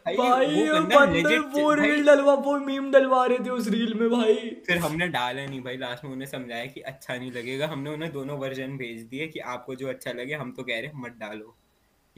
भाई, 0.09 0.67
वो 0.69 0.79
बंदे 0.81 1.37
वो 1.55 1.73
रील 1.73 2.05
डलवा 2.05 2.33
वो 2.33 2.57
मीम 2.59 2.91
डलवा 2.91 3.25
रहे 3.25 3.37
थे 3.37 3.49
उस 3.49 3.67
रील 3.67 3.93
में 3.93 4.09
भाई। 4.09 4.35
फिर 4.67 4.77
हमने 4.77 5.07
डाला 5.07 5.45
नहीं 5.45 5.61
भाई 5.61 5.77
लास्ट 5.77 6.05
में 6.05 6.11
उन्हें 6.11 6.27
समझाया 6.27 6.65
कि 6.65 6.81
अच्छा 6.81 7.15
नहीं 7.15 7.31
लगेगा। 7.31 7.67
हमने 7.67 7.89
उन्हें 7.89 8.11
दोनों 8.11 8.37
वर्जन 8.37 8.77
भेज 8.77 9.01
दिए 9.01 9.27
कि 9.27 9.39
आपको 9.53 9.75
जो 9.75 9.87
अच्छा 9.87 10.11
लगे 10.11 10.33
हम 10.33 10.51
तो 10.51 10.63
कह 10.63 10.79
रहे 10.79 10.87
हैं 10.87 11.01
मत 11.01 11.17
डालो। 11.19 11.55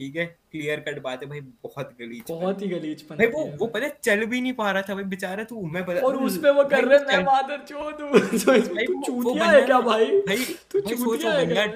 ठीक 0.00 0.16
है? 0.16 0.24
क्लियर 0.52 0.80
कट 0.80 1.02
बात 1.02 1.22
है 1.22 1.28
भाई 1.28 1.40
बहुत 1.40 1.90
गलीच 2.00 2.30
बहुत 2.30 2.62
ही 2.62 2.68
गलीज 2.68 3.04
भाई 3.10 3.26
वो 3.26 3.44
वो 3.60 3.66
पता 3.66 3.88
चल 4.04 4.24
भी 4.26 4.40
नहीं 4.40 4.52
पा 4.52 4.70
रहा 4.70 4.82
था 4.82 4.94
भाई 4.94 5.04
बेचारा 5.04 5.44
तू 5.44 5.66
मैं 5.66 5.84
बता 5.86 6.06
और 6.06 6.16
उस 6.24 6.38
पे 6.38 6.50
वो 6.50 6.64
कर 6.64 6.84
रहे 6.84 6.98
मैं 7.06 7.22
मादर 7.24 7.58
चोदू 7.68 8.18
तो 8.44 8.54
इसमें 8.54 8.84
तू 8.86 9.00
चूतिया 9.02 9.44
है 9.44 9.60
क्या 9.62 9.80
भाई? 9.80 10.06
भाई 10.20 10.44
तू 10.72 10.80
चूतिया 10.80 11.32
है 11.32 11.46
क्या 11.46 11.66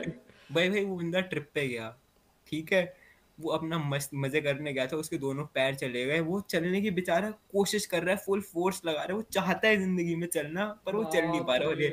भाई 0.50 0.68
भाई 0.70 0.84
वो 0.84 0.96
बंदा 0.96 1.20
ट्रिप 1.22 1.48
पे 1.54 1.66
गया 1.68 1.96
ठीक 2.46 2.72
है? 2.72 2.82
वो 3.38 3.50
अपना 3.52 3.78
मस्त 3.80 4.10
मज़े 4.14 4.40
करने 4.40 4.72
गया 4.72 4.86
था 4.86 4.96
उसके 4.96 5.16
दोनों 5.18 5.44
पैर 5.54 5.74
चले 5.74 6.04
गए। 6.06 6.20
वो 6.20 6.40
चलने 6.50 6.80
की 6.80 6.90
बेचारा 6.90 7.30
कोशिश 7.52 7.86
कर 7.86 8.02
रहा 8.02 8.14
है 8.14 8.20
फुल 8.26 8.40
फोर्स 8.42 8.80
लगा 8.86 9.02
रहा 9.02 9.06
है 9.06 9.14
वो 9.14 9.22
चाहता 9.32 9.68
है 9.68 9.76
ज़िंदगी 9.76 10.14
में 10.16 10.26
चलना 10.28 10.66
पर 10.86 10.96
वो 10.96 11.04
चल 11.06 11.24
नहीं 11.24 11.40
पा 11.40 11.56
रहा 11.56 11.68
और 11.68 11.82
ये 11.82 11.88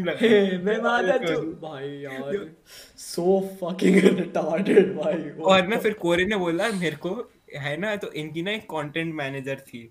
लगा 0.00 0.18
है। 0.18 0.58
मैं 0.62 0.80
भाई 0.82 1.88
यार 2.02 2.50
सो 2.98 3.40
फकिंग 3.60 3.96
रिटार्डेड 4.18 4.94
भाई। 4.96 5.30
और 5.44 5.66
ना 5.68 5.76
फिर 5.78 5.92
कोरे 6.02 6.24
ने 6.26 6.36
बोला 6.36 6.68
मेरे 6.74 6.96
को 6.96 7.14
है 7.56 7.76
ना 7.76 7.94
तो 7.96 8.12
इनकी 8.14 8.42
ना 8.42 8.50
एक 8.50 8.64
कंटेंट 8.70 9.14
मैनेजर 9.14 9.60
थी 9.68 9.82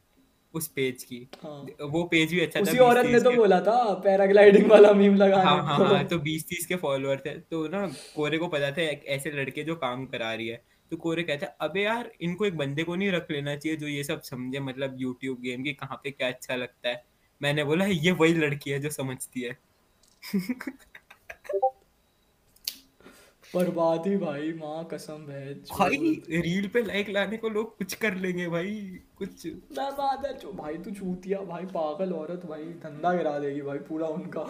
उस 0.53 0.67
पेज 0.67 1.03
की। 1.03 1.29
हाँ। 1.43 1.87
वो 1.87 2.03
पेज 2.03 2.31
भी 2.31 2.39
अच्छा 2.39 2.59
उसी 2.59 2.71
20 2.71 2.79
औरत 2.79 3.05
ने 3.05 3.19
तो 3.19 3.31
बोला 3.31 3.59
था 3.61 3.93
पैराग्लाइडिंग 3.93 4.69
वाला 4.71 4.93
मीम 4.93 5.15
लगाने। 5.15 5.43
हाँ 5.43 5.63
हाँ 5.63 5.77
हाँ 5.77 6.05
तो 6.05 6.19
बीस 6.19 6.47
तीस 6.47 6.65
के 6.65 6.75
फॉलोअर 6.75 7.17
थे। 7.25 7.29
तो 7.29 7.67
ना 7.67 7.87
कोरे 8.15 8.37
को 8.37 8.47
पता 8.47 8.71
था 8.71 8.81
ऐसे 8.81 9.31
लड़के 9.31 9.63
जो 9.63 9.75
काम 9.75 10.05
करा 10.05 10.33
रही 10.33 10.47
है। 10.47 10.63
तो 10.91 10.97
कोरे 10.97 11.23
कहता 11.23 11.45
है 11.45 11.55
अबे 11.61 11.81
यार 11.81 12.11
इनको 12.21 12.45
एक 12.45 12.57
बंदे 12.57 12.83
को 12.83 12.95
नहीं 12.95 13.11
रख 13.11 13.31
लेना 13.31 13.55
चाहिए 13.55 13.77
जो 13.77 13.87
ये 13.87 14.03
सब 14.03 14.21
समझे 14.21 14.59
मतलब 14.59 14.95
यूट्यूब 14.99 15.41
गेम 15.41 15.63
की 15.63 15.73
कहाँ 15.73 16.01
पे 16.03 16.11
क्या 16.11 16.27
अच्छा 16.27 16.55
लगता 16.55 16.89
है? 16.89 17.05
मैंने 17.41 17.63
बोला 17.63 17.85
ये 17.85 18.11
वही 18.11 18.33
लड़की 18.33 18.71
है 18.71 18.79
जो 18.79 18.89
समझती 18.89 19.41
है। 19.41 19.57
बर्बादी 23.55 24.15
भाई 24.17 24.51
माँ 24.53 24.83
कसम 24.91 25.25
है 25.29 25.53
भाई 25.53 25.97
रील 26.45 26.67
पे 26.67 26.81
लाइक 26.83 27.09
लाने 27.09 27.37
को 27.37 27.49
लोग 27.49 27.77
कुछ 27.77 27.93
कर 28.01 28.15
लेंगे 28.15 28.47
भाई 28.47 28.73
कुछ। 29.17 29.45
मैं 29.77 29.89
मादर 29.97 30.33
चो 30.33 30.51
भाई 30.53 30.77
तू 30.77 30.91
चूतिया 30.91 31.39
भाई 31.51 31.65
पागल 31.73 32.11
औरत 32.13 32.45
भाई 32.45 32.63
धंधा 32.83 33.13
गिरा 33.13 33.37
देगी 33.39 33.61
भाई 33.61 33.77
पूरा 33.89 34.07
उनका। 34.07 34.43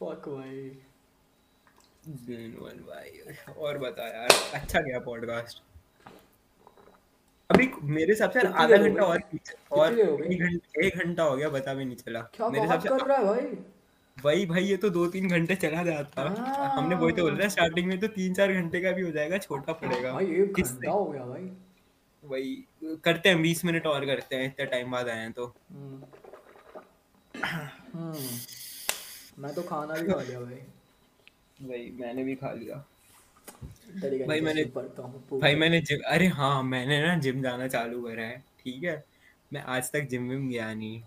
फक 0.00 0.28
भाई। 0.28 0.70
भाई 2.06 3.10
और 3.58 3.78
बता 3.78 4.06
यार 4.08 4.28
अच्छा 4.54 4.80
गया 4.80 4.98
पॉडकास्ट 5.00 5.62
अभी 7.50 7.70
मेरे 7.82 8.12
हिसाब 8.12 8.30
से 8.30 8.40
आधा 8.40 8.76
घंटा 8.76 9.04
और 9.04 9.22
और 9.70 10.00
हो? 10.00 10.18
एक 10.84 10.96
घंटा 10.96 11.22
हो 11.22 11.36
गया 11.36 11.48
पता 11.48 11.74
भी 11.74 11.84
नहीं 11.84 11.96
चला। 11.96 12.20
क्या 12.34 12.48
मेरे 12.48 12.62
हिसाब 12.62 12.80
से 12.80 12.88
कर 12.88 13.06
रहा 13.06 13.18
है 13.18 13.24
भाई? 13.24 13.56
वही 14.16 14.46
भाई 14.46 14.62
ये 14.64 14.76
तो 14.76 14.88
दो 14.90 15.06
तीन 15.06 15.28
घंटे 15.28 15.54
चला 15.56 15.82
जाता 15.82 16.22
हाँ। 16.30 16.70
हमने 16.72 16.94
वही 16.94 17.12
तो 17.12 17.22
बोल 17.22 17.34
रहा 17.34 17.48
स्टार्टिंग 17.48 17.86
में 17.88 17.98
तो 18.00 18.06
तीन 18.08 18.34
चार 18.34 18.52
घंटे 18.52 18.80
का 18.80 18.90
भी 18.92 19.02
हो 19.02 19.10
जाएगा 19.10 19.38
छोटा 19.38 19.72
पड़ेगा 19.72 20.12
भाई 20.12 20.26
एक 20.34 20.60
घंटा 20.60 20.90
हो 20.90 21.04
गया 21.04 21.24
भाई 21.24 21.50
वही 22.24 22.54
करते 23.04 23.28
हैं 23.28 23.40
बीस 23.42 23.64
मिनट 23.64 23.86
और 23.86 24.06
करते 24.06 24.36
हैं 24.36 24.46
इतने 24.46 24.66
टाइम 24.66 24.90
बाद 24.90 25.08
आए 25.08 25.18
हैं 25.18 25.32
तो 25.32 25.46
हम्म। 25.70 26.02
हम्म। 27.94 28.28
मैं 29.38 29.54
तो 29.54 29.62
खाना 29.62 29.94
भी 29.94 30.12
खा 30.12 30.20
लिया 30.20 30.40
भाई 30.40 30.60
वही 31.60 31.90
मैंने 32.00 32.24
भी 32.24 32.34
खा 32.34 32.52
लिया 32.52 32.84
भाई 34.26 34.40
मैंने- 34.40 34.66
हूँ। 34.98 35.40
भाई 35.40 35.54
मैंने 35.54 35.80
जिम 35.80 36.00
अरे 36.06 36.26
हाँ 36.36 36.62
मैंने 36.64 37.00
ना 37.02 37.16
जिम 37.18 37.42
जाना 37.42 37.66
चालू 37.68 38.02
करा 38.02 38.22
है 38.22 38.38
ठीक 38.60 38.84
है 38.84 38.96
मैं 39.52 39.62
आज 39.68 39.90
तक 39.92 40.06
जिम 40.10 40.22
में 40.22 40.48
गया 40.48 40.72
नहीं। 40.74 41.00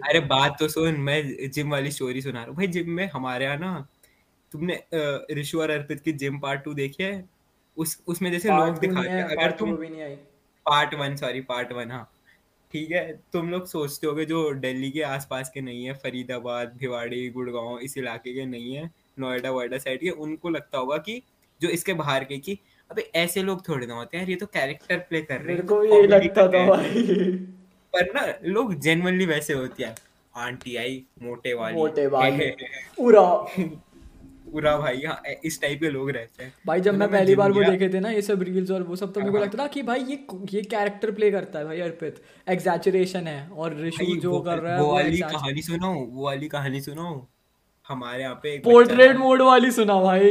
अरे 0.00 0.20
बात 0.26 0.56
तो 0.58 0.68
सुन 0.68 0.96
मैं 1.00 1.50
जिम 1.50 1.70
वाली 1.70 1.90
स्टोरी 1.90 2.22
सुना 2.22 2.38
रहा 2.38 2.48
हूँ। 2.48 2.56
भाई 2.56 2.66
जिम 2.68 2.90
में 2.90 3.08
हमारे 3.14 3.44
यहाँ 3.44 3.56
ना 3.58 3.86
तुमने 4.52 4.82
ऋषु 5.34 5.60
और 5.60 5.70
अर्पित 5.70 6.00
की 6.00 6.12
जिम 6.14 6.38
पार्ट 6.40 6.64
टू 6.64 6.74
देखी 6.74 7.02
है? 7.02 7.24
उस 7.76 8.02
उसमें 8.06 8.30
जैसे 8.32 8.48
लोग 8.48 8.78
दिखाते 8.78 9.08
हैं 9.08 9.24
अगर 9.26 9.50
तुम 9.58 9.76
भी 9.76 9.88
नहीं 9.88 10.02
आई। 10.02 10.14
Part 10.66 10.94
one 10.94 11.16
sorry 11.16 11.40
part 11.42 11.72
one 11.72 11.90
हाँ। 11.90 12.08
ठीक 12.72 12.90
है 12.90 13.12
तुम 13.32 13.50
लोग 13.50 13.66
सोचते 13.66 14.06
होगे 14.06 14.24
जो 14.24 14.52
दिल्ली 14.54 14.90
के 14.90 15.00
आसपास 15.02 15.50
के 15.54 15.60
नहीं 15.60 15.84
है 15.84 15.94
फरीदाबाद 15.94 16.76
भिवाड़ी 16.78 17.28
गुड़गांव 17.30 17.78
इस 17.78 17.96
इलाके 17.98 18.34
के 18.34 18.44
नहीं 18.46 18.74
है 18.74 18.90
नोएडा 19.18 19.50
वोएडा 19.50 19.78
साइड 19.78 20.00
के 20.00 20.10
उनको 20.10 20.48
लगता 20.50 20.78
होगा 20.78 20.98
कि 20.98 21.22
जो 21.60 21.68
इसके 21.68 21.92
बाहर 21.94 22.24
के 22.24 22.38
कि 22.38 22.58
अबे 22.92 23.10
ऐसे 23.14 23.42
लोग 23.42 23.68
थोड़े 23.68 23.86
ना 23.86 23.94
होते 23.94 24.16
हैं 24.16 24.26
ये 24.26 24.34
तो 24.36 24.46
कैरेक्टर 24.46 24.96
प्ले 24.96 25.22
कर 25.22 25.34
रहे 25.34 25.44
मेरे 25.44 25.58
हैं 25.58 25.66
को 25.66 25.80
भी 25.80 25.88
comedy 25.88 26.12
यही 26.12 26.26
लगता 26.26 26.48
था 26.48 26.66
भाई। 26.66 26.92
पर 27.94 28.12
ना 28.14 28.34
लोग 28.44 28.74
जेनुअनली 28.74 29.26
वैसे 29.26 29.52
होते 29.52 29.84
हैं। 29.84 29.94
आंटी 30.36 30.76
आई 30.76 31.04
मोटे 31.22 31.54
वाली। 31.54 31.76
मोटे 31.76 32.06
वाले। 32.06 32.50
पूरा 32.96 33.22
पूरा 34.52 34.76
भाई 34.78 35.02
हाँ 35.02 35.22
इस 35.44 35.60
टाइप 35.62 35.80
के 35.80 35.90
लोग 35.90 36.10
रहते 36.10 36.44
हैं। 36.44 36.52
भाई 36.66 36.80
जब 36.80 36.94
मैं 36.94 37.10
पहली 37.10 37.34
बार 37.34 37.52
वो 37.52 37.64
देखे 37.64 37.88
थे 37.88 38.00
ना 38.00 38.10
ये 38.10 38.22
सब 38.22 38.42
रील्स 38.42 38.70
और 38.70 38.82
वो 38.82 38.96
सब 38.96 39.12
तो 39.12 39.20
मेरे 39.20 39.32
को 39.32 39.38
हाँ। 39.38 39.46
लगता 39.46 39.58
था 39.58 39.66
कि 39.66 39.82
भाई 39.82 40.00
ये 40.00 40.26
ये 40.50 40.62
कैरेक्टर 40.62 41.10
प्ले 41.10 41.30
करता 41.30 41.58
है 41.58 41.64
भाई 41.64 41.80
अर्पित। 41.80 42.22
एग्जैचुरेशन 42.48 43.26
है 43.26 43.48
और 43.48 43.80
ऋषि 43.80 44.20
जो 44.22 44.40
कर 44.40 44.58
रहा 44.58 44.76
है 44.76 44.82
वो 44.82 44.92
वाली 44.92 45.18
कहानी 45.18 45.62
सुनाऊं 45.62 46.06
वो 46.06 46.24
वाली 46.24 46.48
कहानी 46.48 46.80
सुनाऊं? 46.80 47.20
हमारे 47.88 48.22
यहाँ 48.22 48.34
पे 48.42 48.56
पोर्ट्रेट 48.64 49.16
मोड 49.16 49.42
वाली 49.42 49.70
सुना 49.70 49.94
भाई। 50.00 50.28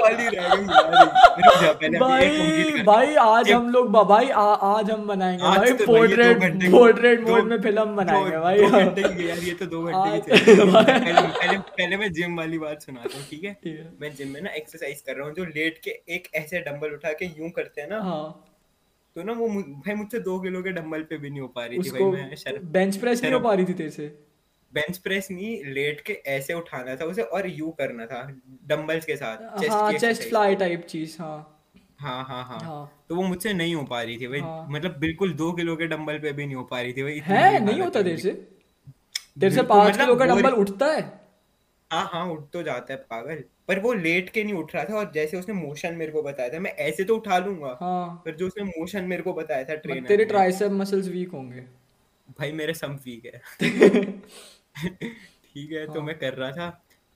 वाली 0.00 0.28
भाई 1.98 2.82
भाई 2.84 3.14
आज 3.14 3.50
हम 3.52 3.70
लोग 3.70 3.90
भाई 4.08 4.28
आ, 4.28 4.42
आज 4.42 4.90
हम 4.90 5.06
बनाएँगे 5.06 5.44
आज 5.44 5.58
भाई 5.58 5.72
तो 5.72 5.86
पोर्ट्रेट 5.86 6.70
पोर्ट्रेट 6.70 7.20
मोड 7.28 7.48
में 7.50 7.56
फ़िल्म 7.62 7.96
बनाएँगे 7.96 8.38
भाई। 8.38 8.58
दो 8.58 8.68
घंटे 8.70 9.02
की 9.02 9.28
यार 9.28 9.38
ये 9.38 9.54
तो 9.54 9.66
दो 9.66 9.82
घंटे 9.82 10.20
की 10.20 10.54
पहले 10.60 11.20
पहले 11.20 11.58
पहले 11.58 11.96
मैं 11.96 12.12
जिम 12.12 12.36
वाली 12.36 12.58
बात 12.58 12.82
सुनाता 12.82 13.16
हूँ 13.18 13.26
ठीक 13.30 13.44
है? 13.44 13.56
मैं 14.00 14.14
जिम 14.14 14.28
में 14.28 14.40
ना 14.40 14.50
एक्सरसाइज 14.54 15.00
कर 15.00 15.16
रहा 15.16 15.26
हूँ 15.26 15.34
जो 15.34 15.44
लेट 15.44 15.78
के 15.84 15.98
एक 16.14 16.28
ऐसे 16.34 16.60
डंबल 16.60 16.94
उठा 16.94 17.12
के 17.12 17.26
यूँ 17.38 17.50
करते 17.50 17.80
हैं 17.80 17.88
ना 17.88 18.00
हाँ। 18.02 18.24
तो 19.16 19.22
ना 19.22 19.32
वो 19.32 19.48
भाई 19.48 19.94
मुझसे 19.94 20.18
दो 20.20 20.38
किलो 20.40 20.62
के 20.62 20.70
डंबल 20.72 21.02
पे 21.02 21.16
भी 21.18 21.30
नहीं 21.30 21.40
हो 21.40 21.46
पा 21.56 21.64
रही 21.64 21.78
थी 21.78 21.90
भाई 21.90 22.02
मैं 22.02 22.72
बेंच 22.72 22.96
प्रेस 22.96 23.22
नहीं 23.22 23.32
हो 23.32 23.40
पा 23.40 23.54
रही 23.54 23.64
थी 23.64 23.74
तेरे 23.74 23.90
से? 23.90 24.29
बेंच 24.72 24.98
प्रेस 24.98 25.28
नहीं 25.30 25.64
लेट 25.64 26.00
के 26.00 26.12
ऐसे 26.12 26.54
उठाना 26.54 26.96
था 26.96 27.04
उसे 27.04 27.22
और 27.22 27.46
यू 27.48 27.70
करना 27.70 28.06
था 28.06 28.22
डंबल्स 28.66 29.04
के 29.04 29.16
साथ 29.16 29.70
हाँ 29.70 29.92
चेस्ट 29.92 30.28
फ्लाई 30.28 30.54
टाइप 30.56 30.86
चीज़ 30.86 31.16
हाँ। 31.20 31.56
हाँ 32.00 32.24
हाँ 32.24 32.44
हाँ। 32.44 32.60
हाँ। 32.60 33.04
तो 33.08 33.14
वो 33.16 33.22
मुझसे 33.22 33.52
नहीं 33.52 33.74
हो 33.74 33.82
पा 33.84 34.02
रही 34.02 34.16
थी 34.18 34.26
भाई। 34.26 34.40
हाँ। 34.40 34.66
मतलब 34.70 34.98
बिल्कुल 34.98 35.32
दो 35.32 35.52
किलो 35.52 35.76
के 35.76 35.86
डंबल 35.86 36.18
पे 36.18 36.32
भी 36.32 36.46
नहीं 36.46 36.56
हो 36.56 36.62
पा 36.62 36.80
रही 36.80 36.92
थी 36.92 37.02
भाई 37.02 37.20
है 37.24 37.64
नहीं 37.64 37.80
होता 37.80 38.00
मेरी। 38.00 38.16
से? 38.16 38.30
तेरे 39.40 39.50
से 39.50 39.62
पाँच 39.62 39.92
मतलब 39.94 40.04
किलो 40.06 40.16
का 40.16 40.26
डंबल 40.26 40.52
उठता 40.52 40.86
है? 40.86 41.20
हाँ 41.92 42.10
हाँ 42.12 42.26
उठ 42.26 42.44
तो 42.52 42.62
जाता 42.62 42.92
है 42.92 42.98
पागल। 42.98 43.44
पर 43.68 43.78
वो 43.78 43.92
लेट 43.92 44.30
के 44.30 44.44
नहीं 44.44 44.54
उठ 44.54 44.74
रहा 44.74 44.84
था 44.84 44.94
और 44.94 45.10
जैसे 45.14 45.36
उसने 45.36 45.54
मोशन 45.54 45.94
मेरे 45.94 46.12
को 46.12 46.22
बताया 46.22 46.48
था 46.48 46.58
मैं 46.58 46.70
ऐसे 46.70 47.04
तो 47.04 47.16
उठा 47.16 47.38
लूँगा। 47.38 47.76
हाँ। 47.80 48.22
पर 48.24 48.36
जो 48.36 48.46
उसने 48.46 48.64
मोशन 48.64 49.04
मेरे 49.04 49.22
को 49.22 49.32
बताया 49.32 49.64
था 49.64 49.74
ट्रेनर 49.74 50.08
तेरे 50.08 50.24
ट्राइसेप 50.24 50.70
मसल्स 50.72 51.08
वीक 51.08 51.30
होंगे। 51.30 51.60
भाई 52.38 52.52
मेरे 52.52 52.74
सम 52.74 52.92
वीक 52.92 53.26
है। 53.26 53.40
ठीक 55.44 55.72
है 55.72 55.86
तो 55.86 55.92
हाँ। 55.92 56.02
मैं 56.02 56.18
कर 56.18 56.34
रहा 56.34 56.50
था। 56.52 56.68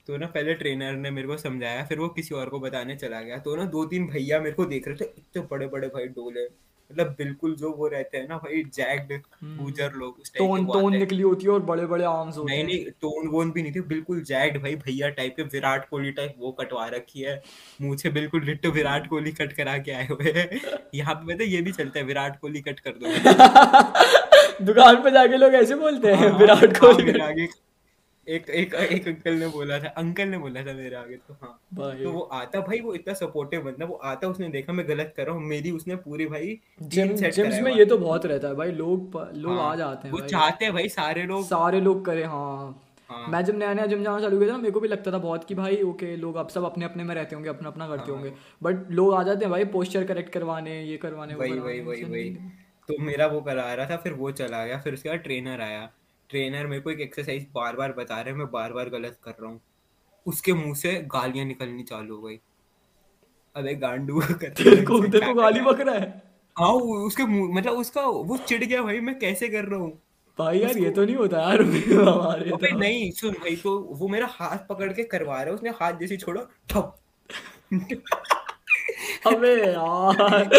तो 0.07 0.17
ना 0.17 0.27
पहले 0.27 0.53
ट्रेनर 0.53 0.93
ने 0.95 1.11
मेरे 1.11 1.27
को 1.27 1.37
समझाया 1.37 1.85
फिर 1.85 1.99
वो 1.99 2.07
किसी 2.09 2.35
और 2.35 2.49
को 2.49 2.59
बताने 2.59 2.95
चला 2.95 3.21
गया। 3.21 3.37
तो 3.39 3.55
ना 3.55 3.65
दो 3.65 3.85
तीन 3.85 4.07
भैया 4.07 4.39
मेरे 4.39 4.55
को 4.55 4.65
देख 4.65 4.87
रहे 4.87 4.97
थे 4.97 5.05
इतने 5.17 5.41
बड़े 5.51 5.67
बड़े 5.67 5.87
भाई 5.87 6.07
डोले 6.09 6.45
मतलब 6.91 7.07
बिल्कुल 7.07 7.55
जो 7.55 7.71
वो 7.71 7.87
रहते 7.87 8.17
हैं 8.17 8.27
ना 8.27 8.37
भाई 8.37 8.63
जैक्ड 8.73 9.13
गुजर 9.43 9.91
लोग 9.93 10.17
उस 10.21 10.33
टाइप 10.33 10.51
के 10.51 10.63
टोन 10.63 10.65
टोन 10.65 10.95
निकली 10.97 11.21
होती 11.21 11.45
है 11.45 11.51
और 11.51 11.59
बड़े 11.59 11.85
बड़े 11.85 12.05
आर्म्स 12.05 12.37
होते 12.37 12.51
नहीं 12.51 12.59
हैं। 12.59 12.65
नहीं 12.65 12.85
टोन 12.85 13.27
वोन 13.27 13.51
भी 13.51 13.61
नहीं 13.61 13.71
थे 13.71 13.81
बिल्कुल 13.81 14.21
जैक्ड 14.21 14.61
भाई 14.61 14.75
भैया 14.75 15.09
टाइप 15.09 15.35
के 15.35 15.43
विराट 15.43 15.89
कोहली 15.89 16.11
टाइप 16.11 16.35
वो 16.39 16.51
कटवा 16.51 16.87
रखी 16.87 17.21
है। 17.21 17.41
मुझे 17.81 18.09
बिल्कुल 18.09 18.43
लिट्टो 18.43 18.71
विराट 18.71 19.07
कोहली 19.07 19.31
कट 19.31 19.53
करा 19.53 19.77
के 19.77 19.91
आए 19.91 20.07
हुए 20.07 20.31
हैं। 20.31 20.61
यहाँ 20.95 21.15
पे 21.15 21.33
है 21.33 21.49
ये 21.49 21.61
भी 21.61 21.71
चलता 21.71 21.99
है 21.99 22.05
विराट 22.05 22.39
कोहली 22.39 22.61
कट 22.61 22.79
कर 22.79 22.91
दो। 22.91 23.05
दुकान 24.65 24.95
पे 24.95 25.11
जाके 25.11 25.37
लोग 25.37 25.53
ऐसे 25.53 25.75
बोलते 25.75 26.13
हैं 26.13 26.29
हाँ, 26.29 26.37
विराट 26.39 26.77
कोहली 26.77 27.47
एक 28.27 28.49
एक 28.49 28.73
एक 28.73 29.07
अंकल 29.07 29.33
ने 29.33 29.47
बोला 29.47 29.77
था 29.79 29.87
अंकल 29.97 30.27
ने 30.27 30.37
बोला 30.37 30.61
था 30.65 30.73
मेरे 30.73 30.95
आगे 30.95 31.15
तो 31.17 31.33
हाँ। 31.41 31.49
तो 31.97 32.11
वो 32.11 32.21
आता 32.33 32.59
भाई 32.59 32.79
वो 32.79 32.93
इतना 32.93 33.13
सपोर्टिव 33.13 33.61
बंदा 33.61 33.85
वो 33.85 33.95
आता 34.03 34.27
उसने 34.27 34.49
देखा 34.49 34.73
मैं 34.73 34.87
गलत 34.87 35.13
कर 35.17 35.25
रहा 35.25 35.35
हूँ 35.35 35.43
मेरी 35.43 35.71
उसने 35.71 35.95
पूरी 35.95 36.25
भाई 36.25 36.57
जिम 36.81 37.13
जिम्स 37.15 37.59
में। 37.61 37.71
ये 37.73 37.85
तो 37.85 37.97
बहुत 37.97 38.25
रहता 38.25 38.47
है 38.47 38.55
भाई 38.55 38.71
लोग 38.71 39.17
लोग 39.35 39.51
हाँ, 39.51 39.71
आ 39.71 39.75
जाते 39.75 40.07
हैं 40.07 40.13
वो 40.13 40.19
भाई। 40.19 40.29
चाहते 40.29 40.65
हैं 40.65 40.73
भाई 40.73 40.89
सारे 40.89 41.23
लोग। 41.23 41.43
सारे 41.45 41.81
लोग 41.81 42.05
करें 42.05 42.23
हाँ। 42.25 42.81
हाँ। 43.09 43.27
मैं 43.27 43.43
जब 43.45 43.57
नया 43.57 43.73
नया 43.73 43.85
जिम 43.85 44.03
जाना 44.03 44.19
चालू 44.19 44.37
किया 44.37 44.47
था 44.49 44.51
ना 44.51 44.57
मेरे 44.57 44.71
को 44.71 44.79
भी 44.79 44.87
लगता 44.87 45.11
था 45.11 45.17
बहुत 45.17 45.43
कि 45.43 45.55
भाई 45.55 45.81
ओके 45.83 46.15
लोग 46.17 46.35
अब 46.35 46.47
सब 46.49 46.63
अपने 46.65 46.85
अपने 46.85 47.03
में 47.03 47.13
रहते 47.15 47.35
होंगे 47.35 47.49
अपना 47.49 47.69
अपना 47.69 47.87
करते 47.87 48.11
हाँ। 48.11 48.15
होंगे। 48.15 48.31
बट 48.63 48.91
लोग 48.91 49.13
आ 49.13 49.21
जाते 49.23 49.45
हैं 49.45 49.51
भाई 49.51 49.65
पोस्चर 49.73 50.03
करेक्ट 50.03 50.31
करवाने 50.33 50.81
ये 50.83 50.97
करवाने 50.97 51.35
वही 51.35 51.59
वही 51.59 51.79
वही 51.81 52.03
वही। 52.03 52.29
तो 52.89 52.97
मेरा 53.01 53.27
वो 53.27 53.41
करा 53.41 53.73
रहा 53.73 53.89
था 53.89 53.97
फिर 53.97 54.13
वो 54.13 54.31
चला 54.31 54.65
गया 54.65 54.79
फिर 54.79 54.93
उसके 54.93 55.09
बाद 55.09 55.19
ट्रेनर 55.19 55.61
आया। 55.61 55.89
ट्रेनर 56.29 56.67
मेरे 56.67 56.81
को 56.81 56.91
एक 56.91 56.99
एक्सरसाइज 56.99 57.47
बार 57.53 57.75
बार 57.75 57.91
बता 57.91 58.21
रहे 58.21 58.31
हैं 58.31 58.39
मैं 58.39 58.51
बार 58.51 58.73
बार 58.73 58.89
गलत 58.89 59.17
कर 59.23 59.31
रहा 59.31 59.51
हूँ। 59.51 59.61
उसके 60.25 60.53
मुँह 60.53 60.73
से 60.73 60.93
गालियाँ 60.93 61.45
निकलनी 61.45 61.83
चालू 61.83 62.15
हो 62.15 62.21
गई। 62.21 62.39
अबे 63.55 63.75
गांडू 63.75 64.19
करते 64.19 64.63
तेरे 64.63 64.81
को 64.81 64.99
तेरे 64.99 65.25
को 65.25 65.33
गाली 65.33 65.61
बक 65.61 65.79
रहा 65.79 65.95
है। 65.95 66.23
हाँ 66.55 66.71
उसके 66.71 67.25
मुँह 67.25 67.53
मतलब 67.55 67.73
उसका 67.73 68.01
वो 68.01 68.37
चिढ़ 68.37 68.63
गया 68.63 68.81
भाई 68.81 68.99
मैं 68.99 69.19
कैसे 69.19 69.47
कर 69.47 69.65
रहा 69.65 69.79
हूँ? 69.79 69.91
भाई 70.39 70.59
यार 70.59 70.77
ये 70.77 70.89
तो 70.91 71.05
नहीं 71.05 71.15
होता 71.15 71.39
यार 71.39 71.61
हमारे 72.09 72.51
अबे 72.51 72.71
तो। 72.71 72.77
नहीं 72.77 73.11
सुन 73.11 73.33
भाई 73.33 73.55
तो 73.55 73.77
वो 73.79 74.07
मेरा 74.07 74.27
हाथ 74.31 74.67
पकड़ 74.69 74.91
के 74.93 75.03
करवा 75.03 75.35
रहा 75.35 75.45
है 75.45 75.51
उसने 75.51 75.69
हाथ 75.69 75.93
जैसे 75.93 76.17
छोड़ा 76.17 76.41
ठप। 76.69 76.99
अबे 79.27 79.53
यार। 79.71 80.49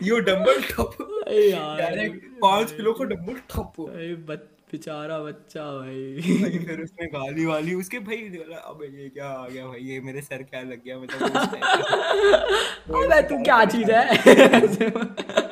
यो 0.08 0.18
डंबल 0.28 0.62
ठप। 0.62 0.96
अरे 1.26 1.50
यार। 1.50 1.78
डायरेक्ट 1.78 2.26
पाँच 2.42 2.72
किलो 2.72 2.92
का 2.92 3.04
डंबल 3.04 3.34
ठप। 3.50 3.72
भाई 3.80 4.14
बच 4.28 4.42
बेचारा 4.72 5.18
बच्चा 5.18 5.64
भाई। 5.78 6.60
फिर 6.66 6.80
उसने 6.82 7.06
गाली 7.06 7.44
वाली 7.44 7.74
उसके 7.74 7.98
भाई 7.98 8.16
अबे 8.16 8.86
ये 9.02 9.08
क्या 9.08 9.26
आ 9.26 9.48
गया 9.48 9.66
भाई 9.66 9.80
ये 9.80 10.00
मेरे 10.00 10.20
सर 10.20 10.42
क्या 10.42 10.60
लग 10.62 10.80
गया 10.84 10.98
मतलब 10.98 11.22
अबे 13.04 13.20
तू 13.28 13.42
क्या 13.44 13.64
चीज़ 13.64 13.90
है? 13.90 14.16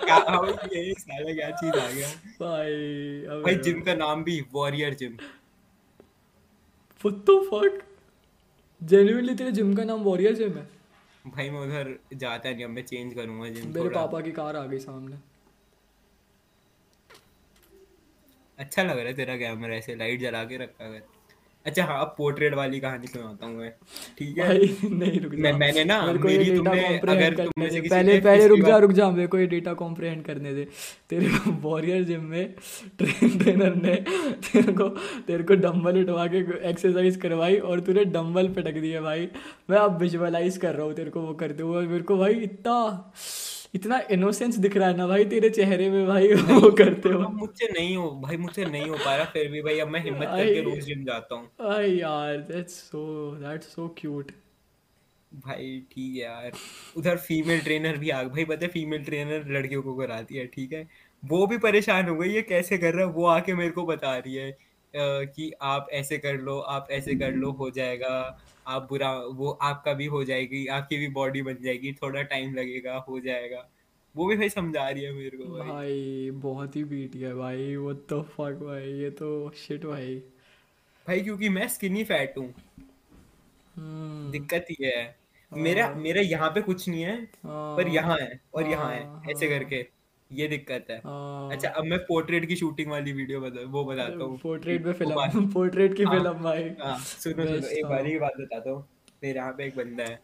क्या 0.04 0.14
हाँ 0.28 0.46
ये 0.72 0.92
साला 0.98 1.32
क्या 1.34 1.50
चीज़ 1.50 1.76
आ 1.76 1.90
गया। 1.90 2.08
भाई 2.40 3.42
भाई 3.42 3.54
जिम 3.54 3.80
का 3.80 3.94
नाम 3.94 4.24
भी 4.24 4.40
warrior 4.52 4.94
gym. 4.94 5.16
What 7.04 7.16
the 7.28 7.36
fuck? 7.46 7.80
Genuinely 8.82 9.34
तेरे 9.34 9.52
जिम 9.52 9.74
का 9.74 9.84
नाम 9.84 10.00
वॉरियर 10.00 10.34
जिम 10.34 10.52
है? 10.58 10.81
भाई 11.26 11.50
मैं 11.50 11.60
उधर 11.60 11.98
जाता 12.14 12.50
नहीं 12.50 12.64
अब 12.64 12.70
मैं 12.70 12.82
चेंज 12.82 13.14
करूँगा 13.14 13.48
जिम 13.48 13.72
मेरे 13.74 13.88
पापा 13.88 14.20
की 14.20 14.32
कार 14.32 14.56
आ 14.56 14.64
गई 14.66 14.78
सामने। 14.78 15.16
अच्छा 18.58 18.82
लग 18.82 18.98
रहा 18.98 19.06
है 19.06 19.14
तेरा 19.14 19.36
कैमरा 19.36 19.74
ऐसे 19.74 19.94
लाइट 19.94 20.20
जला 20.20 20.44
के 20.44 20.56
रखा 20.56 20.84
है। 20.84 21.02
अच्छा 21.66 21.84
हाँ 21.84 22.00
अब 22.00 22.14
पोर्ट्रेट 22.18 22.54
वाली 22.54 22.80
कहानी 22.80 23.06
सुनाता 23.06 23.46
हूँ 23.46 23.56
मैं। 23.56 23.72
ठीक 24.18 24.38
है? 24.38 24.46
भाई 24.48 24.76
नहीं 24.84 25.20
रुक 25.20 25.32
मैं- 25.34 25.56
मैंने 25.56 25.84
ना, 25.84 26.06
मेरे 26.06 26.18
को 26.18 26.28
मेरी 26.28 26.50
ये 26.50 26.56
तुमने- 26.56 27.08
अगर 27.08 27.34
तुमने 27.44 27.70
से 27.70 27.80
पहले 27.80 28.20
पहले 28.20 28.46
रुक 28.46 28.58
जा 28.58 28.76
रुक 28.76 28.92
जा 28.92 29.10
मेरे 29.10 29.26
को 29.26 29.38
ये 29.38 29.46
डेटा 29.46 29.72
कॉम्प्रिहेंड 29.72 30.24
करने 30.24 30.54
दे। 30.54 30.68
तेरे 31.10 31.26
को 31.28 31.50
वॉरियर 31.50 32.02
जिम 32.04 32.24
में 32.24 32.54
ट्रेन 32.98 33.38
ट्रेनर 33.38 33.74
ने 33.74 33.94
तेरे 34.52 34.72
को 34.72 34.88
तेरे 35.26 35.44
को 35.44 35.54
डंबल 35.54 36.00
उठवा 36.00 36.26
के 36.26 36.68
एक्सरसाइज 36.70 37.16
करवाई 37.16 37.56
और 37.56 37.80
तूने 37.80 38.04
डंबल 38.04 38.48
पटक 38.48 38.72
दिए 38.72 39.00
भाई। 39.00 39.28
मैं 39.70 39.78
अब 39.78 39.98
विजुअलाइज 39.98 40.56
कर 40.56 40.74
रहा 40.74 40.86
हूँ 40.86 40.94
तेरे 40.94 41.10
को 41.10 41.20
वो 41.20 41.34
करते 41.34 41.62
हुए। 41.62 41.86
मेरे 41.86 42.02
को 42.02 42.16
भाई 42.16 42.32
इतना 42.32 43.12
इतना 43.74 43.98
इनोसेंस 44.10 44.56
दिख 44.58 44.76
रहा 44.76 44.88
है 44.88 44.96
ना 44.96 45.06
भाई 45.06 45.24
तेरे 45.26 45.50
चेहरे 45.50 45.88
में 45.90 46.06
भाई 46.06 46.32
वो 46.34 46.70
करते 46.78 47.08
हो। 47.08 47.22
अब 47.22 47.34
मुझसे 47.34 47.68
नहीं 47.72 47.96
हो 47.96 48.10
भाई 48.20 48.36
मुझसे 48.38 48.64
नहीं 48.66 48.88
हो 48.88 48.96
पा 48.96 49.14
रहा 49.16 49.24
फिर 49.32 49.50
भी 49.50 49.62
भाई 49.62 49.78
अब 49.80 49.88
मैं 49.88 50.00
हिम्मत 50.04 50.28
करके 50.36 50.60
रोज 50.62 50.84
जिम 50.84 51.04
जाता 51.04 51.34
हूँ। 51.34 51.72
आई 51.72 51.96
यार 51.96 52.36
that's 52.50 52.74
so 52.90 53.04
that's 53.40 53.74
so 53.74 53.88
cute 53.98 54.32
भाई 55.32 55.78
ठीक 55.92 56.14
है 56.14 56.20
यार। 56.22 56.52
उधर 56.96 57.16
फीमेल 57.18 57.60
ट्रेनर 57.60 57.96
भी 57.98 58.10
आ 58.10 58.22
भाई 58.24 58.44
पता 58.44 58.64
है 58.66 58.70
फीमेल 58.72 59.04
ट्रेनर 59.04 59.46
लड़कियों 59.52 59.82
को 59.82 59.94
कराती 59.96 60.36
है 60.36 60.46
ठीक 60.48 60.72
है? 60.72 60.86
वो 61.22 61.46
भी 61.46 61.58
परेशान 61.58 62.08
हो 62.08 62.16
गई 62.16 62.28
ये 62.30 62.42
कैसे 62.42 62.78
कर 62.78 62.94
रहा 62.94 63.06
है? 63.06 63.12
वो 63.12 63.26
आके 63.28 63.54
मेरे 63.54 63.70
को 63.70 63.84
बता 63.86 64.16
रही 64.18 64.34
है 64.34 64.56
कि 64.94 65.50
आप 65.62 65.86
ऐसे 65.92 66.18
कर 66.18 66.38
लो 66.40 66.58
आप 66.70 66.88
ऐसे 66.90 67.14
कर 67.16 67.32
लो 67.34 67.50
हो 67.60 67.70
जाएगा। 67.70 68.10
आप 68.66 68.88
बुरा 68.88 69.12
वो 69.12 69.50
आपका 69.62 69.92
भी 69.92 70.06
हो 70.06 70.22
जाएगी 70.24 70.66
आपकी 70.66 70.96
भी 70.96 71.08
बॉडी 71.08 71.42
बन 71.42 71.56
जाएगी 71.62 71.92
थोड़ा 71.92 72.22
टाइम 72.22 72.54
लगेगा 72.54 72.96
हो 73.08 73.20
जाएगा। 73.20 73.68
वो 74.14 74.26
भी 74.26 74.36
भाई 74.36 74.48
समझा 74.48 74.88
रही 74.88 75.04
है 75.04 75.12
मेरे 75.12 75.36
को 75.38 75.44
भाई। 75.44 75.68
भाई 75.68 76.30
बहुत 76.30 76.76
ही 76.76 76.84
बीटी 76.84 77.20
है 77.20 77.34
भाई 77.34 77.76
वो 77.76 77.92
तो 77.92 78.22
फक 78.22 78.58
भाई 78.62 78.92
ये 78.92 79.10
तो 79.10 79.50
शिट 79.56 79.86
भाई। 79.86 80.16
भाई 81.06 81.20
क्योंकि 81.20 81.48
मैं 81.48 81.68
स्किनी 81.68 82.04
फैट 82.04 82.38
हूँ। 82.38 82.52
हम्म। 83.74 84.30
दिक्कत 84.30 84.66
ये 84.80 84.96
है। 84.96 85.16
मेरा 85.52 85.88
मेरा 85.94 86.20
यहाँ 86.20 86.50
पे 86.50 86.60
कुछ 86.62 86.88
नहीं 86.88 87.02
है 87.02 87.16
पर 87.46 87.86
हाँ, 87.86 87.94
यहाँ 87.94 88.18
है 88.18 88.40
और 88.54 88.68
यहाँ 88.68 88.90
है 88.92 89.04
हाँ, 89.06 89.22
ऐसे 89.30 89.46
हाँ। 89.46 89.58
करके। 89.58 89.86
ये 90.32 90.46
दिक्कत 90.48 90.86
है। 90.90 90.96
हाँ, 90.98 91.50
अच्छा 91.52 91.68
अब 91.70 91.84
मैं 91.84 91.98
पोर्ट्रेट 92.04 92.46
की 92.48 92.56
शूटिंग 92.56 92.90
वाली 92.90 93.12
वीडियो 93.12 93.40
बता 93.40 93.64
वो 93.70 93.84
बताता 93.84 94.24
हूँ। 94.24 94.38
पोर्ट्रेट 94.38 94.86
में 94.86 94.92
फ़िल्म 94.92 95.46
पोर्ट्रेट 95.52 95.96
की 95.96 96.02
हाँ, 96.02 96.14
फ़िल्म 96.14 96.32
भाई। 96.42 96.68
हाँ 96.80 96.98
सुनो 96.98 97.46
सुनो 97.46 97.66
एक। 97.68 97.86
बारी 97.86 98.10
की 98.10 98.18
बात 98.18 98.40
बताता 98.40 98.70
हूँ। 98.70 98.86
मेरे 99.24 99.38
यहाँ 99.38 99.52
पे 99.52 99.64
एक 99.66 99.76
बंदा 99.76 100.04
है 100.04 100.16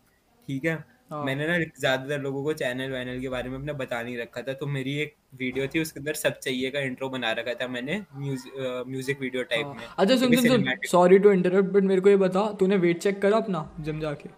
ठीक 0.49 0.65
है। 0.65 0.77
मैंने 1.11 1.47
ना 1.47 1.57
ज़्यादातर 1.59 2.21
लोगों 2.21 2.43
को 2.45 2.53
चैनल 2.53 2.91
वैनल 2.91 3.21
के 3.21 3.29
बारे 3.29 3.51
में 3.51 3.57
अपना 3.59 3.73
बता 3.75 4.01
नहीं 4.03 4.17
रखा 4.19 4.41
था 4.43 4.53
तो 4.53 4.67
मेरी 4.69 4.97
एक 5.01 5.15
वीडियो 5.39 5.67
थी 5.67 5.81
उसके 5.81 6.01
अंदर 6.01 6.15
सब 6.15 6.39
चाहिए 6.39 6.71
का 6.71 6.81
इंट्रो 6.81 7.09
बना 7.09 7.31
रखा 7.33 7.55
था 7.55 7.69
मैंने 7.69 8.01
म्यूज़िक 8.17 9.21
वीडियो 9.21 9.43
टाइप 9.45 9.67
में। 9.69 9.85
अच्छा 9.89 10.17
सुन 10.17 10.35
सुन 10.37 10.49
सुन। 10.49 10.65
सॉरी 10.87 11.19
टू 11.19 11.33
इंटरप्ट 11.33 11.71
बट 11.71 11.83
मेरे 11.85 12.01
को 12.01 12.09
ये 12.09 12.17
बता 12.19 12.47
तूने 12.61 12.77
वेट 12.77 12.99
चेक 13.03 13.21
करा 13.23 13.37
अपना 13.37 13.69
जिम 13.81 14.01
जाके? 14.01 14.29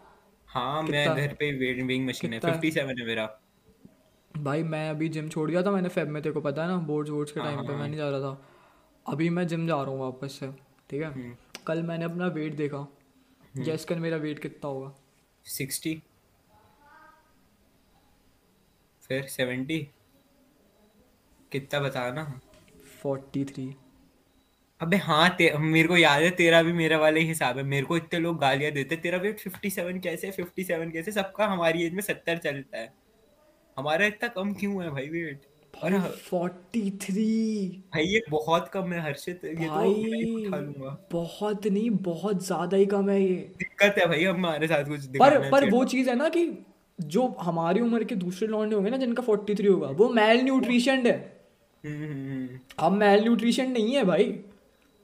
हाँ 0.49 0.83
मैं 0.83 1.07
घर 1.09 1.35
पे 1.35 1.51
वेट 1.59 1.83
वेइंग 1.87 2.07
मशीन 2.09 2.33
है 2.33 2.39
कितना? 2.39 2.51
है? 2.51 2.57
फिफ्टी 2.57 2.71
सेवन 2.71 3.01
है 3.01 3.07
मेरा। 3.07 3.25
भाई 4.41 4.62
मैं 4.62 4.91
अभी 4.91 5.09
जिम 5.09 5.28
छोड़ 5.28 5.51
गया 5.51 5.62
था 5.62 5.70
मैंने 5.70 5.88
फेब 5.88 6.09
में 6.09 6.22
तेरे 6.22 6.32
को 6.32 6.41
पता 6.41 6.62
है 6.62 6.68
ना 6.68 6.76
बोर्ड्स 6.76 7.11
वोर्ड्स 7.11 7.32
के 7.32 7.41
हाँ, 7.41 7.49
टाइम 7.49 7.59
हाँ, 7.59 7.66
पे 7.66 7.72
मैं 7.72 7.78
हाँ। 7.78 7.88
नहीं 7.88 7.97
जा 7.97 8.11
रहा 8.11 8.20
था। 8.20 8.49
अभी 9.09 9.30
मैं 9.30 9.47
जिम 9.47 9.66
जा 9.66 9.82
रहा 9.82 9.91
हूँ 9.91 10.01
वापस 10.01 10.32
से 10.32 10.53
ठीक 10.91 11.03
है? 11.03 11.12
हम्म। 11.12 11.36
कल 11.66 11.82
मैंने 11.82 12.05
अपना 12.05 12.26
वेट 12.26 12.55
देखा। 12.55 12.86
गैस 13.57 13.84
कर 13.84 13.99
मेरा 13.99 14.16
वेट 14.16 14.38
कितना 14.38 14.68
होगा? 14.68 14.95
सिक्सटी। 15.45 16.03
फिर 19.03 19.22
सेवेंटी। 19.22 19.88
कितना 21.53 21.80
बता 21.80 22.11
ना? 22.11 22.41
Forty 23.03 23.45
three. 23.45 23.74
अबे 24.80 24.97
हाँ 24.97 25.30
ते, 25.30 25.59
मेरे 25.59 25.88
को 25.88 25.97
याद 25.97 26.22
है 26.22 26.30
तेरा 26.30 26.62
भी 26.62 26.72
मेरा 26.72 26.99
वाला 26.99 27.18
ही 27.18 27.26
हिसाब 27.26 27.57
है। 27.57 27.62
मेरे 27.62 27.86
को 27.86 27.97
इतने 27.97 28.18
लोग 28.18 28.38
गालियाँ 28.38 28.72
देते 28.72 28.97
तेरा 28.97 29.18
वेट 29.18 29.41
57 29.41 30.01
कैसे 30.01 30.32
57 30.32 30.93
कैसे 30.93 31.12
सबका 31.12 31.47
हमारी 31.47 31.82
एज 31.82 31.95
में 31.95 32.03
70 32.03 32.38
चलता 32.38 32.78
है। 32.78 33.00
हमारा 33.81 34.07
इतना 34.07 34.28
कम 34.28 34.53
क्यों 34.55 34.83
है 34.83 34.91
भाई 34.91 35.07
वेट 35.09 35.47
और 35.74 35.99
फोर्टी 36.24 36.91
थ्री 37.03 37.26
भाई 37.95 38.05
ये 38.05 38.22
बहुत 38.31 38.68
कम 38.68 38.93
है 38.93 39.01
हर्षित. 39.01 39.45
ये 39.45 39.55
तो 39.55 39.61
मैं 39.61 40.33
उठा 40.35 40.51
भाई 40.51 40.61
लूँगा. 40.61 40.97
बहुत 41.12 41.66
नहीं 41.66 41.91
बहुत 42.09 42.45
ज़्यादा 42.47 42.76
ही 42.76 42.87
कम 42.87 43.11
है 43.11 43.20
ये. 43.22 43.37
दिक्कत 43.59 43.95
है 43.99 44.07
भाई 44.07 44.24
हमारे 44.24 44.66
साथ 44.66 44.85
कुछ 44.85 45.07
पर 45.16 45.39
पर 45.51 45.70
वो 45.70 45.85
चीज़ 45.85 46.11
है 46.11 46.16
ना 46.16 46.28
कि 46.28 46.47
जो 46.99 47.26
हमारी 47.41 47.81
उम्र 47.81 48.05
के 48.05 48.14
दूसरे 48.14 48.49
लौंडे 48.49 48.74
होंगे 48.76 48.91
ना 48.91 48.97
जिनका 48.97 49.22
फोर्टी 49.22 49.55
थ्री 49.55 49.66
होगा 49.66 49.89
वो 50.01 50.09
मेल 50.09 50.43
न्यूट्रिशन 50.45 51.07
है। 51.07 51.16
हम 52.81 52.97
मेल 52.97 53.22
न्यूट्रिशन 53.22 53.70
नहीं 53.70 53.95
है 53.95 54.05
भाई. 54.05 54.35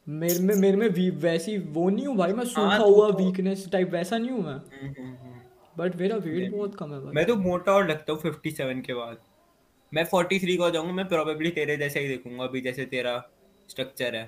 मेरे 0.06 0.40
में 0.40 0.54
मेरे 0.54 0.76
में 0.76 0.88
वैसी 1.20 1.56
वो 1.76 1.88
नहीं 1.90 2.06
हूँ 2.06 2.16
भाई 2.16 2.32
मैं 2.32 2.44
सूखा 2.44 2.76
तो- 2.78 2.86
हुआ 2.86 3.10
तो- 3.10 3.20
वीकनेस 3.20 3.68
टाइप 3.72 3.90
वैसा 3.92 4.18
नहीं 4.18 4.30
हूँ 4.30 4.42
मैं. 4.44 4.52
हम्म, 4.52 4.86
हम्म, 4.88 5.06
हम्म। 5.06 5.25
बट 5.76 5.96
मेरा 5.96 6.16
वेट 6.18 6.50
बहुत 6.52 6.74
कम 6.74 6.92
है 6.94 7.00
मैं 7.14 7.24
तो 7.26 7.36
मोटा 7.36 7.72
और 7.72 7.88
लगता 7.88 8.12
हूँ 8.12 8.20
57 8.22 8.80
के 8.80 8.94
बाद। 8.94 9.18
मैं 9.92 10.04
43 10.04 10.56
का 10.56 10.64
हो 10.64 10.70
जाऊँगा 10.70 10.92
मैं 10.92 11.06
प्रोबेबली 11.08 11.50
तेरे 11.50 11.76
जैसा 11.76 12.00
ही 12.00 12.08
देखूँगा 12.08 12.44
अभी 12.44 12.60
जैसे 12.60 12.84
तेरा 12.86 13.18
स्ट्रक्चर 13.68 14.14
है। 14.16 14.24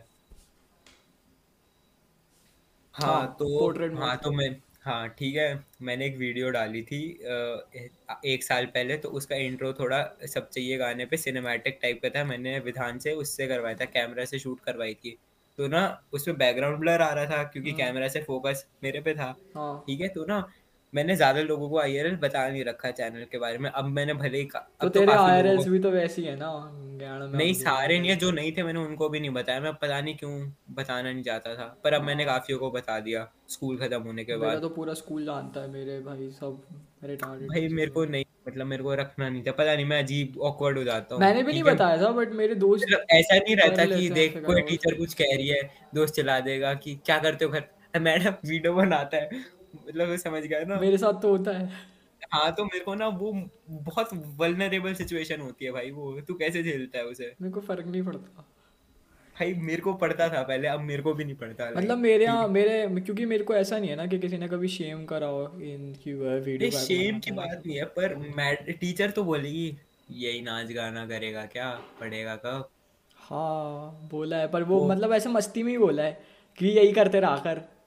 हाँ 2.94 3.06
हाँ, 3.06 3.36
तो 3.38 3.72
में। 3.80 3.96
हाँ 3.96 4.16
तो 4.16 4.30
मैं 4.32 4.48
हाँ 4.84 5.08
ठीक 5.08 5.36
है। 5.36 5.64
मैंने 5.82 6.06
एक 6.06 6.16
वीडियो 6.18 6.50
डाली 6.50 6.82
थी 6.82 7.00
एक 8.26 8.44
साल 8.44 8.66
पहले 8.66 8.96
तो 8.96 9.08
उसका 9.10 9.36
इंट्रो 9.36 9.72
थोड़ा 9.72 10.02
सब 10.26 10.48
चाहिए 10.50 10.76
गाने 10.78 11.06
पे 11.06 11.16
सिनेमैटिक 11.16 11.78
टाइप 11.82 12.00
का 12.02 12.08
था। 12.08 12.24
मैंने 12.24 12.58
विधान 12.60 12.98
से 12.98 13.12
उससे 13.14 13.46
करवाया 13.46 13.74
था 13.74 13.84
कैमरा 13.86 14.24
से 14.24 14.38
शूट 14.38 14.60
करवाई 14.60 14.94
थी। 14.94 15.16
तो 15.58 15.68
ना 15.68 15.82
उसमें 16.12 16.36
बैकग्राउंड 16.38 16.78
ब्लर 16.78 17.02
आ 17.02 17.12
रहा 17.12 17.26
था 17.26 17.42
क्योंकि 17.44 17.72
कैमरा 17.72 18.08
से 18.08 18.22
फोकस 18.22 18.66
मेरे 18.82 19.00
पे 19.00 19.14
था। 19.14 19.34
हाँ। 19.56 19.84
ठीक 19.86 20.00
है 20.00 20.08
तो 20.08 20.24
ना 20.24 20.40
मैंने 20.92 21.16
ज़्यादा 21.16 21.40
लोगों 21.42 21.68
को 21.70 21.78
आईआरएल 21.78 22.16
बता 22.16 22.48
नहीं 22.48 22.64
रखा 22.64 22.90
चैनल 22.90 23.24
के 23.32 23.38
बारे 23.38 23.58
में 23.58 23.70
अब 23.70 23.84
मैंने 23.90 24.14
भले 24.14 24.38
ही 24.38 24.44
तो 24.44 24.58
अब 24.80 24.88
तेरे 24.88 25.12
आईआरएल्स 25.12 25.66
भी 25.68 25.78
तो 25.78 25.90
वैसी 25.90 26.22
है 26.24 26.36
ना 26.36 26.50
नहीं 27.00 27.52
सारे 27.54 27.98
नहीं 27.98 28.10
है 28.10 28.16
जो 28.16 28.30
नहीं 28.30 28.52
थे 28.52 28.62
मैंने 28.62 28.80
उनको 28.80 29.08
भी 29.08 29.20
नहीं 29.20 29.30
बताया 29.30 29.60
मैं 29.60 29.72
पता 29.74 30.00
नहीं 30.00 30.14
क्यों 30.16 30.32
बताना 30.74 31.12
नहीं 31.12 31.22
चाहता 31.22 31.54
था 31.54 31.66
पर 31.84 31.92
अब 31.92 32.02
मैंने 32.02 32.24
काफियों 32.24 32.58
को 32.58 32.70
बता 32.70 32.98
दिया 33.00 33.28
स्कूल 33.48 33.76
खत्म 33.78 34.00
होने 34.02 34.24
के 34.24 34.36
बाद। 34.36 34.60
तो 34.60 34.68
पूरा 34.68 34.94
स्कूल 34.94 35.24
जानता 35.24 35.60
है 35.60 35.70
मेरे 35.70 35.98
भाई 36.00 36.30
सब 36.30 36.62
मेरे 37.02 37.16
टारगेट 37.16 37.48
भाई 37.50 37.68
मेरे 37.68 37.90
को 37.90 38.04
नहीं 38.06 38.24
मतलब 38.48 38.66
मेरे 38.66 38.82
को 38.82 38.94
रखना 38.94 39.28
नहीं 39.28 39.42
था 39.42 39.52
पता 39.52 39.74
नहीं 39.74 39.84
मैं 39.84 40.02
अजीब 40.02 40.38
ऑकवर्ड 40.42 40.78
हो 40.78 40.84
जाता 40.84 41.14
हूँ 41.14 41.22
मैंने 41.22 41.42
भी 41.42 41.52
नहीं 41.52 41.62
बताया 41.64 41.96
था 42.02 42.10
बट 42.12 42.32
मेरे 42.32 42.54
दोस्त 42.56 42.84
मतलब 42.84 43.06
ऐसा 43.12 43.36
नहीं 43.38 43.56
रहता 43.56 43.84
कि 43.86 44.08
देख 44.10 44.36
कोई 44.46 44.62
टीचर 44.62 44.98
कुछ 44.98 45.14
कह 45.14 45.34
रही 45.36 45.48
है 45.48 45.62
दोस्त 45.94 46.14
चला 46.14 46.38
देगा 46.40 46.74
कि 46.76 46.94
क्या 47.06 47.18
करते 47.18 47.44
हो 47.44 47.50
घर? 47.50 47.64
मैडम 48.00 48.34
वीडियो 48.48 48.72
बनाता 48.74 49.16
है। 49.16 49.57
मतलब 49.74 50.16
समझ 50.16 50.42
गया 50.42 50.64
ना? 50.64 50.80
मेरे 50.80 50.98
साथ 50.98 51.22
तो 51.22 51.36
होता 51.36 51.50
है। 51.50 51.72
हाँ 52.32 52.54
तो 52.54 52.64
मेरे 52.64 52.84
को 52.84 52.94
ना 52.94 53.08
वो 53.08 53.48
बहुत 53.68 54.10
वल्नरेबल 54.14 54.94
सिचुएशन 54.94 55.40
होती 55.40 55.64
है 55.64 55.70
भाई 55.70 55.90
वो। 55.90 56.20
तू 56.20 56.34
कैसे 56.34 56.62
झेलता 56.62 56.98
है 56.98 57.04
उसे? 57.04 57.34
मेरे 57.42 57.52
को 57.52 57.60
फ़र्क 57.60 57.86
नहीं 57.86 58.02
पड़ता। 58.02 58.46
भाई 59.38 59.54
मेरे 59.54 59.80
को 59.80 59.94
पड़ता 59.94 60.28
था 60.28 60.42
पहले 60.42 60.68
अब 60.68 60.80
मेरे 60.80 61.02
को 61.02 61.14
भी 61.14 61.24
नहीं 61.24 61.34
पड़ता। 61.34 61.70
मतलब 61.76 61.98
मेरे 61.98 62.24
यहाँ 62.24 62.48
मेरे 62.48 63.00
क्योंकि 63.00 63.26
मेरे 63.26 63.44
को 63.44 63.54
ऐसा 63.54 63.78
नहीं 63.78 63.90
है 63.90 63.96
ना 63.96 64.06
कि 64.06 64.18
किसी 64.18 64.38
ने 64.38 64.48
कभी 64.48 64.68
शेम 64.68 65.04
करा 65.04 65.26
हो 65.26 65.42
इन 65.42 65.94
की 66.04 66.12
वीडियो 66.12 66.70
शेम 66.70 67.18
की 67.18 67.30
बात 67.30 67.62
नहीं 67.66 67.76
है 67.76 67.84
पर 67.84 68.16
मैड 68.16 68.78
टीचर 68.78 69.10
तो 69.10 69.24
बोलेगी 69.24 69.76
यही 70.10 70.40
नाच 70.40 70.72
गाना 70.72 71.06
करेगा 71.06 71.46
क्या? 71.46 71.80
पढ़ेगा 72.00 72.36
कब? 72.36 72.68
हाँ 73.16 74.08
बोला 74.10 74.36
है 74.36 74.48
पर 74.48 74.62
वो 74.62 74.78
वो- 74.78 74.90
मतलब 74.90 75.12
ऐसे 75.12 75.28
मस्ती 75.28 75.62
में 75.62 75.72
ही 75.72 75.78
बोला 75.78 76.02
है 76.02 76.20
कि 76.58 76.66
यही 76.66 76.92
करते 76.92 77.20
रहा 77.20 77.36
कर। 77.36 77.77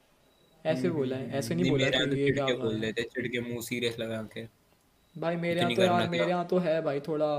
ऐसे 0.66 0.90
बोला 0.90 1.16
है 1.16 1.38
ऐसे 1.38 1.56
नहीं 1.56 1.70
बोला 1.72 1.86
मेरे 1.86 2.16
कि 2.16 2.22
ये 2.22 2.32
क्या 2.32 2.46
बोल 2.56 2.80
देते 2.80 3.02
चिड़के 3.04 3.40
मुँह 3.42 3.62
सीरियस 3.62 4.00
लगा 4.00 4.22
के। 4.34 4.44
भाई 5.16 5.36
मेरे 5.36 5.60
यहाँ 5.60 5.76
तो 5.76 5.84
यार 5.84 6.10
मेरे? 6.10 6.30
यहाँ 6.30 6.46
तो 6.48 6.58
है 6.58 6.82
भाई 6.82 7.00
थोड़ा 7.00 7.30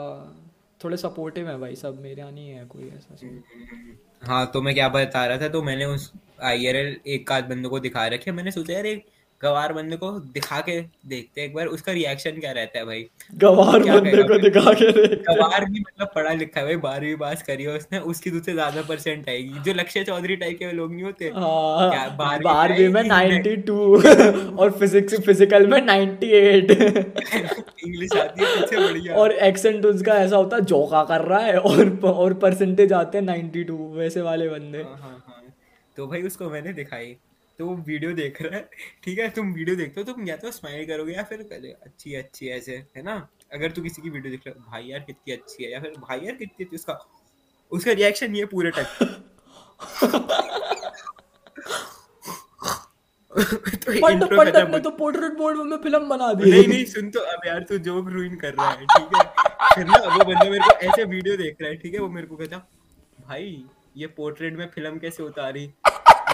थोड़े 0.85 0.97
सपोर्टिव 0.97 1.49
है 1.49 1.59
भाई 1.59 1.77
सब 1.77 2.01
मेरे 2.03 2.20
यहाँ 2.20 2.32
नहीं 2.32 2.49
है 2.51 2.65
कोई 2.66 2.89
ऐसा 2.89 4.27
हाँ 4.27 4.44
तो 4.47 4.62
मैं 4.62 4.74
क्या 4.74 4.89
बता 4.89 5.24
रहा 5.27 5.39
था 5.39 5.49
तो 5.49 5.62
मैंने 5.62 5.85
उस 5.85 6.12
आईआरएल 6.43 6.97
एक 7.07 7.32
आध 7.32 7.49
बंदे 7.49 7.69
को 7.69 7.81
दिखा 7.81 8.07
रखे 8.07 8.32
मैंने 8.32 8.51
सोचा 8.51 8.74
यार 8.74 8.86
एक 8.86 9.05
गवार 9.43 9.73
बंदे 9.73 9.97
को 9.97 10.10
दिखा 10.35 10.60
के 10.60 10.81
देखते 11.09 11.40
हैं 11.40 11.48
एक 11.48 11.55
बार 11.55 11.66
उसका 11.69 11.93
रिएक्शन 11.93 12.39
क्या 12.40 12.51
रहता 12.52 12.78
है 12.78 12.85
भाई? 12.86 13.06
गवार 13.35 13.82
बंदे 13.82 14.23
को 14.23 14.39
दिखा 14.40 14.73
के 14.73 14.90
गवार 15.16 15.64
भी 15.64 15.81
मतलब 15.81 16.10
पढ़ा 16.14 16.32
लिखा 16.35 16.60
है 16.60 16.66
भाई 16.66 16.77
बारहवीं 16.82 17.16
पास 17.16 17.43
करी 17.43 17.64
है 17.64 17.77
उसने 17.77 17.98
उसकी 18.12 18.31
तुझसे 18.31 18.52
ज़्यादा 18.52 18.82
परसेंट 18.89 19.28
आएगी। 19.28 19.60
जो 19.60 19.73
लक्ष्य 19.74 20.05
चौधरी 20.05 20.36
टाइप 20.36 20.59
के 20.59 20.73
लोग 20.73 20.93
नहीं 20.93 21.02
होते 21.02 21.32
हाँ 21.36 22.16
बारहवीं 22.16 22.89
में 22.89 23.01
आएगी, 23.02 23.56
92 23.56 24.56
और 24.59 24.70
फिजिक्स 24.78 25.20
फ़िज़िकल 25.20 25.66
में 25.66 25.81
98 25.81 26.70
इंग्लिश 27.82 28.16
आती 28.16 28.44
है 28.44 28.60
तुझसे 28.60 28.77
बढ़िया 28.78 29.14
और 29.14 29.32
एक्सेंट 29.43 29.86
उसका 29.86 30.14
ऐसा 30.16 30.36
होता 30.36 30.56
है 30.56 30.64
जोका 30.66 31.05
कर 31.05 31.20
रहा 31.24 31.40
है 31.40 31.59
और 31.60 31.98
और 32.06 32.35
परसेंटेज 32.43 32.93
आते 32.93 33.19
हैं 33.19 33.24
92 33.27 33.78
वैसे 33.97 34.20
वाले 34.23 34.48
बंदे। 34.48 34.78
हाँ 34.78 34.97
हाँ। 34.97 35.43
तो 35.97 36.06
भाई 36.06 36.23
उसको 36.23 36.51
मैंने 36.51 36.73
दिखाई। 36.73 37.14
तो 37.62 37.66
वो 37.66 37.74
वीडियो 37.86 38.12
देख 38.12 38.40
रहा 38.43 38.56
है 38.56 38.68
ठीक 39.05 39.18
है? 39.18 39.28
तुम 39.30 39.52
वीडियो 39.55 39.76
देखते 39.76 40.01
हो 40.01 40.05
तुम 40.06 40.26
या 40.28 40.36
तो 40.36 40.51
स्माइल 40.52 40.86
करोगे 40.86 41.12
या 41.12 41.22
फिर 41.24 41.40
अच्छी 41.40 42.14
अच्छी 42.16 42.48
ऐसे 42.51 42.76
है 42.97 43.02
ना? 43.02 43.14
अगर 43.55 43.70
तू 43.70 43.82
किसी 43.82 44.02
की 44.02 44.10
वीडियो 44.10 44.30
देख 44.30 44.47
रहा 44.47 44.55
है 44.55 44.70
भाई 44.70 44.90
यार 44.90 45.01
कितनी 45.01 45.32
अच्छी 45.34 45.64
है 45.64 45.70
या 45.72 45.80
फिर 45.80 45.93
भाई 45.98 46.18
यार 46.22 46.34
कितनी 46.36 46.64
अच्छी 46.64 46.76
उसका 46.76 46.98
उसका 47.72 47.93
रिएक्शन 47.93 48.34
ये 48.36 48.44
पूरे 48.55 48.70
टाइम 48.70 48.86
तो 53.32 53.93
पंडित 54.01 54.32
पंडित 54.32 54.56
ने 54.70 54.78
तो 54.80 54.90
पोर्ट्रेट 54.97 55.36
बोर्ड 55.36 55.59
में 55.68 55.76
फ़िल्म 55.82 56.09
बना 56.09 56.32
दी। 56.32 56.51
नहीं 56.51 56.66
नहीं 56.68 56.84
सुन 56.86 57.10
तो 57.10 57.20
अब 57.34 57.47
यार 57.47 57.62
तू 57.68 57.78
जोक 57.86 58.09
रूइन 58.12 58.34
कर 58.36 58.55
रहा 58.55 58.70
है 58.70 58.86
ठीक 58.86 59.16
है? 59.16 59.22
फिर 59.74 59.84
ना 59.86 59.98
वो 60.09 60.24
बंदा 60.24 60.51
मेरे 60.51 60.64
को 60.64 60.74
ऐसे 60.89 61.05
वीडियो 61.05 61.36
देख 61.36 61.56
रहा 61.60 61.70
है 61.70 61.76
ठीक 61.76 61.94
है? 61.94 62.01
वो 62.01 62.09
मेरे 62.09 62.26
को 62.26 62.36
कहता 62.36 62.66
भाई 63.28 63.64
ये 63.97 64.06
पोर्ट्रेट 64.18 64.59
में 64.59 64.66
फ़िल्म 64.74 64.98
कैसे 64.98 65.22
उतारी? 65.22 65.70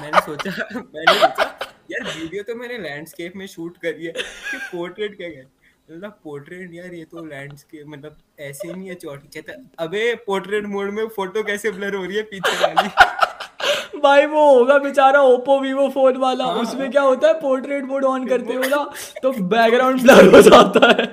मैंने 0.00 0.20
सोचा 0.20 0.50
मैंने 0.76 1.14
सोचा 1.14 1.44
यार 1.90 2.02
वीडियो 2.18 2.42
तो 2.42 2.54
मैंने 2.54 2.78
लैंडस्केप 2.78 3.36
में 3.36 3.46
शूट 3.46 3.76
करी 3.76 4.06
है 4.06 4.12
कि 4.12 4.58
पोर्ट्रेट 4.72 5.16
क्या 5.16 5.28
है 5.28 5.46
मतलब 5.90 6.18
पोर्ट्रेट 6.24 6.74
यार 6.74 6.94
ये 6.94 7.04
तो 7.04 7.24
लैंडस्केप 7.24 7.84
मतलब 7.88 8.16
ऐसे 8.40 8.72
नहीं 8.72 8.88
है 8.88 8.94
चौटी 8.94 9.40
कहता 9.40 9.84
अबे 9.84 10.14
पोर्ट्रेट 10.26 10.66
मोड 10.66 10.90
में 10.90 11.06
फ़ोटो 11.08 11.42
कैसे 11.42 11.70
ब्लर 11.70 11.94
हो 11.94 12.04
रही 12.04 12.16
है 12.16 12.22
पीछे 12.22 12.56
वाली? 12.56 12.88
भाई 14.00 14.26
वो 14.26 14.42
होगा 14.58 14.78
बेचारा 14.78 15.20
ओप्पो 15.20 15.58
वीवो 15.60 15.88
फ़ोन 15.88 16.16
वाला 16.16 16.44
हाँ। 16.44 16.54
उसमें 16.54 16.90
क्या 16.90 17.02
होता 17.02 17.28
है 17.28 17.34
पोर्ट्रेट 17.34 17.84
मोड 17.84 18.04
ऑन 18.04 18.26
करते 18.26 18.54
हो 18.54 18.64
ना 18.64 18.92
तो 19.22 19.32
बैकग्राउंड 19.32 20.02
ब्लर 20.02 20.34
हो 20.34 20.42
जाता 20.42 20.88
है। 20.88 21.06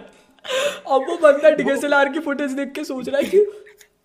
अब 0.88 1.06
वो 1.10 1.18
बंदा 1.18 1.50
डीएसएलआर 1.50 2.10
की 2.10 2.20
फुटेज 2.20 2.52
देख 2.52 2.72
के 2.72 2.84
सोच 2.84 3.10
रहा 3.10 3.18
है 3.18 3.24
कि 3.24 3.46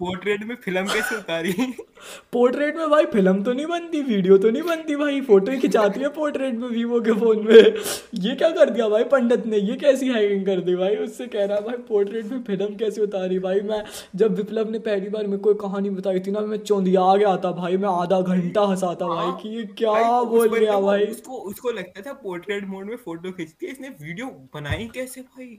पोर्ट्रेट 0.00 0.42
में 0.44 0.54
फ़िल्म 0.56 0.86
कैसे 0.86 1.16
उतारी? 1.16 1.52
पोर्ट्रेट 2.32 2.76
में 2.76 2.88
भाई 2.90 3.06
फ़िल्म 3.06 3.42
तो 3.44 3.52
नहीं 3.52 3.66
बनती 3.66 4.00
वीडियो 4.02 4.36
तो 4.38 4.50
नहीं 4.50 4.62
बनती 4.62 4.96
भाई 4.96 5.20
फ़ोटो 5.20 5.52
ही 5.52 5.58
खिंचाती 5.60 6.00
है 6.00 6.08
पोर्ट्रेट 6.08 6.54
में 6.54 6.68
वीवो 6.68 7.00
के 7.00 7.12
फ़ोन 7.20 7.44
में। 7.46 7.74
ये 8.14 8.34
क्या 8.34 8.48
कर 8.50 8.70
दिया 8.70 8.88
भाई 8.88 9.04
पंडित 9.04 9.46
ने? 9.46 9.56
ये 9.58 9.76
कैसी 9.76 10.08
हैकिंग 10.08 10.46
कर 10.46 10.60
दी 10.60 10.74
भाई? 10.76 10.96
उससे 10.96 11.26
कह 11.26 11.44
रहा 11.44 11.60
भाई 11.60 11.76
पोर्ट्रेट 11.88 12.24
में 12.26 12.42
फ़िल्म 12.44 12.76
कैसे 12.76 13.02
उतारी 13.02 13.38
भाई? 13.38 13.60
मैं 13.60 13.82
जब 14.16 14.34
विप्लव 14.36 14.70
ने 14.70 14.78
पहली 14.88 15.08
बार 15.08 15.26
मेरे 15.26 15.42
को 15.42 15.54
कहानी 15.64 15.90
बताई 15.90 16.20
थी 16.20 16.30
ना 16.30 16.40
मैं 16.40 16.58
चौंधिया 16.58 17.14
गया 17.16 17.36
था 17.44 17.52
भाई 17.52 17.76
मैं 17.76 17.88
आधा 17.88 18.20
घंटा 18.20 18.62
हंसाता 18.70 19.08
भाई 19.08 19.30
कि 19.42 19.56
ये 19.56 19.64
क्या 19.82 20.22
बोल 20.32 20.56
गया 20.58 20.80
भाई? 20.80 21.04
उसको 21.06 21.42
उसको 21.52 21.70
लगता 21.70 22.02
था 22.02 22.12
पोर्ट्रेट 22.22 22.64
मोड 22.68 22.86
में 22.86 22.96
फ़ोटो 22.96 23.32
खींचती 23.32 23.66
है 23.66 23.72
इसने 23.72 23.88
वीडियो 24.00 24.26
बनाई 24.54 24.90
कैसे 24.94 25.20
भाई? 25.20 25.58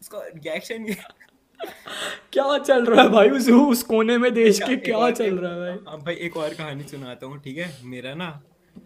उसका 0.00 0.26
रिएक्शन 0.34 0.94
क्या 2.32 2.58
चल 2.58 2.84
रहा 2.84 3.02
है 3.02 3.08
भाई? 3.08 3.28
उस 3.28 3.48
उस 3.48 3.82
कोने 3.82 4.16
में 4.18 4.32
देश 4.34 4.58
के 4.58 4.76
क्या 4.76 5.10
चल 5.10 5.38
रहा 5.38 5.52
है 5.52 5.58
भाई? 5.58 5.84
हाँ 5.88 5.98
भाई 6.00 6.14
एक 6.14 6.36
और 6.36 6.54
कहानी 6.54 6.82
सुनाता 6.82 7.26
हूँ 7.26 7.40
ठीक 7.42 7.58
है? 7.58 7.70
मेरा 7.84 8.14
ना 8.14 8.28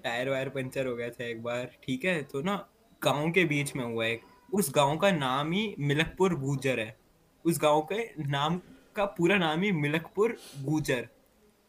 टायर 0.04 0.28
वायर 0.28 0.48
पंचर 0.48 0.86
हो 0.86 0.94
गया 0.96 1.08
था 1.10 1.24
एक 1.24 1.42
बार 1.42 1.70
ठीक 1.84 2.04
है? 2.04 2.22
तो 2.22 2.42
ना 2.42 2.56
गाँव 3.02 3.30
के 3.30 3.44
बीच 3.44 3.74
में 3.76 3.84
हुआ 3.84 4.06
एक। 4.06 4.22
उस 4.54 4.72
गाँव 4.74 4.96
का 4.96 5.10
नाम 5.10 5.52
ही 5.52 5.74
मिलकपुर 5.78 6.34
गुजर 6.34 6.80
है। 6.80 6.96
उस 7.44 7.58
गाँव 7.62 7.80
के 7.92 8.28
नाम 8.28 8.60
का 8.96 9.04
पूरा 9.04 9.36
नाम 9.36 9.62
ही 9.62 9.72
मिलकपुर 9.72 10.36
गुजर। 10.58 11.08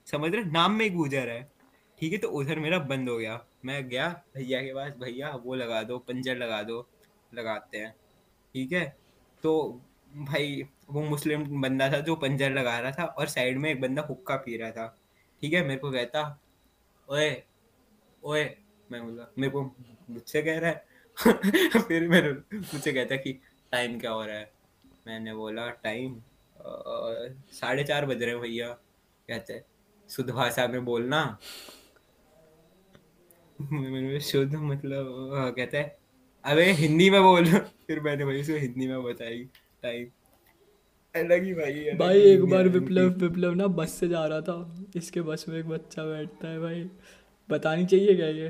समझ 0.07 0.34
रहे? 0.36 0.44
नाम 0.44 0.72
में 0.72 0.95
गुजर 0.95 1.30
है। 1.30 1.41
ठीक 1.99 2.11
है? 2.11 2.18
तो 2.18 2.27
उधर 2.27 2.60
मेरा 2.60 2.80
बंद 2.80 3.10
हो 3.10 3.18
गया। 3.18 3.40
मैं 3.65 3.88
गया 3.90 4.07
भैया 4.36 4.61
के 4.61 4.73
पास 4.73 4.94
भैया 4.99 5.30
वो 5.45 5.56
लगा 5.56 5.81
दो 5.84 5.98
पंचर 5.98 6.38
लगा 6.38 6.61
दो 6.64 6.88
लगाते 7.34 7.77
हैं। 7.77 7.95
ठीक 8.53 8.72
है? 8.72 8.98
तो 9.44 9.81
भाई 10.18 10.64
वो 10.90 11.02
मुस्लिम 11.02 11.61
बंदा 11.61 11.91
था 11.91 11.99
जो 11.99 12.16
पंजर 12.16 12.52
लगा 12.52 12.80
रहा 12.80 12.91
था 12.91 13.03
और 13.03 13.28
साइड 13.28 13.57
में 13.57 13.72
एक 13.72 13.82
बंदा 13.82 14.02
हुक्का 14.02 14.36
पी 14.36 14.57
रहा 14.57 14.72
था। 14.72 14.99
ठीक 15.41 15.53
है? 15.53 15.64
मेरे 15.64 15.80
को 15.80 15.91
कहता, 15.91 16.40
ओए 17.10 17.44
ओए, 18.24 18.57
मैं 18.91 19.03
बोला, 19.03 19.32
मेरे 19.38 19.52
को 19.52 19.76
मुझसे 20.10 20.41
कह 20.41 20.60
रहा 20.60 20.70
है? 20.70 20.88
फिर 21.82 22.07
मेरे 22.07 22.32
मुझसे 22.56 22.94
कहता 22.94 23.16
कि, 23.16 23.34
टाइम 23.72 23.99
क्या 23.99 24.11
हो 24.11 24.26
रहा 24.26 24.36
है? 24.36 24.52
मैंने 25.07 25.34
बोला, 25.34 25.70
टाइम 25.70 26.22
साढ़े 27.52 27.84
चार 27.84 28.06
बज 28.06 28.24
रहे 28.24 28.36
भैया। 28.36 28.70
कहते, 29.28 29.64
शुद्ध 30.10 30.30
भाषा 30.30 30.68
में 30.68 30.86
बोलना। 30.86 31.40
शुद्ध 34.20 34.56
मतलब 34.56 35.06
कहता 35.57 35.78
है 35.78 35.98
अबे, 36.44 36.72
हिंदी 36.72 37.10
में 37.10 37.22
बोल। 37.22 37.45
फिर 37.88 37.99
मैंने 37.99 38.26
भाई 38.26 38.41
उसको 38.41 38.53
हिंदी 38.53 38.88
में 38.88 39.03
बताई, 39.03 39.49
टाइम। 39.84 40.07
अलग 41.15 41.44
ही 41.44 41.53
भाई 41.53 41.72
अलग 41.72 41.99
भाई 41.99 42.22
एक 42.22 42.44
बार 42.45 42.68
विप्लव 42.68 43.07
विप्लव 43.10 43.53
ना 43.53 43.68
बस 43.68 43.94
से 43.94 44.07
जा 44.07 44.26
रहा 44.26 44.41
था। 44.41 44.88
इसके 44.95 45.22
बस 45.22 45.45
में 45.49 45.60
एक 45.60 45.68
बच्चा 45.68 46.03
बैठता 46.03 46.48
है 46.48 46.60
भाई। 46.60 46.90
बतानी 47.49 47.86
चाहिए 47.86 48.15
क्या 48.15 48.27
ये? 48.27 48.49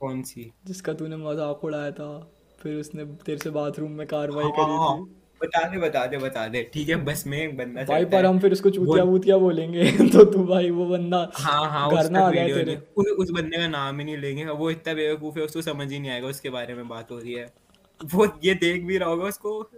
कौन 0.00 0.22
सी? 0.22 0.52
जिसका 0.66 0.92
तूने 0.92 1.16
मज़ाक 1.16 1.64
उड़ाया 1.64 1.90
था। 1.90 2.30
फिर 2.62 2.76
उसने 2.76 3.04
तेरे 3.04 3.38
से 3.38 3.50
बाथरूम 3.50 3.90
में 3.90 4.06
कार्रवाई 4.06 4.44
करी 4.44 4.76
हाँ, 4.76 4.96
थी। 4.98 5.04
बता 5.42 5.68
दे 5.68 5.78
बता 5.78 6.06
दे 6.06 6.18
बता 6.18 6.46
दे। 6.48 6.70
ठीक 6.74 6.88
है 6.88 6.96
बस 7.04 7.26
में 7.26 7.38
एक 7.38 7.56
बंदा 7.56 7.84
भाई 7.84 8.04
पर 8.04 8.26
हम 8.26 8.38
फिर 8.38 8.52
उसको 8.52 8.70
चूतिया 8.70 9.04
वूतिया 9.04 9.36
बोलेंगे। 9.38 9.84
तो 10.12 10.24
तू 10.24 10.44
भाई 10.44 10.70
वो 10.70 10.86
बंदा 10.86 11.30
हाँ 11.34 11.70
हाँ 11.70 11.90
घर 11.90 12.10
ना 12.10 12.20
आ 12.20 12.30
जाए 12.30 12.52
तेरे। 12.54 12.76
उस, 12.96 13.06
उस 13.06 13.30
बंदे 13.30 13.56
का 13.56 13.68
नाम 13.68 13.98
ही 13.98 14.04
नहीं 14.04 14.16
लेंगे। 14.16 14.44
वो 14.44 14.70
इतना 14.70 14.94
बेवकूफ़ 14.94 15.38
है 15.38 15.44
उसको 15.44 15.62
समझ 15.62 15.90
ही 15.92 15.98
नहीं 15.98 16.10
आएगा 16.10 16.28
उसके 16.28 16.50
बारे 16.50 16.74
में 16.74 16.88
बात 16.88 17.10
हो 17.10 17.18
रही 17.18 17.34
है। 17.34 17.52
वो 18.00 18.26
ये 18.44 18.54
देख 18.54 18.82
भी 18.82 18.98
रहा 18.98 19.08
होगा 19.08 19.24
उसको। 19.24 19.70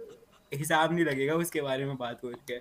हिसाब 0.53 0.93
नहीं 0.93 1.05
लगेगा 1.05 1.33
उसके 1.33 1.61
बारे 1.61 1.85
में 1.85 1.95
बात 1.97 2.19
हो 2.23 2.29
है 2.29 2.59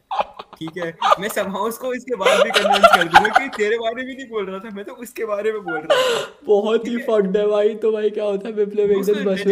ठीक 0.58 0.78
है? 0.78 0.96
मैं 1.20 1.28
समझा 1.28 1.58
उसको 1.58 1.92
इसके 1.94 2.16
बाद 2.16 2.42
भी 2.44 2.50
कन्विंस 2.50 2.86
कर 2.96 3.04
दूँगा 3.04 3.38
कि 3.38 3.48
तेरे 3.56 3.78
बारे 3.78 4.02
में 4.02 4.14
नहीं 4.14 4.26
बोल 4.28 4.46
रहा 4.46 4.58
था 4.58 4.70
मैं 4.74 4.84
तो 4.84 4.92
उसके 4.92 5.24
बारे 5.24 5.52
में 5.52 5.62
बोल 5.62 5.78
रहा 5.78 5.84
था। 5.84 6.26
बहुत 6.46 6.88
ही 6.88 6.96
फक्ड 6.98 7.36
है? 7.36 7.46
भाई 7.46 7.74
तो 7.74 7.92
भाई 7.92 8.10
क्या 8.10 8.24
होता 8.24 8.48
है? 8.48 8.54
विप्लव 8.54 8.90
एक 8.90 8.98
उसको 8.98 9.24
बस 9.24 9.44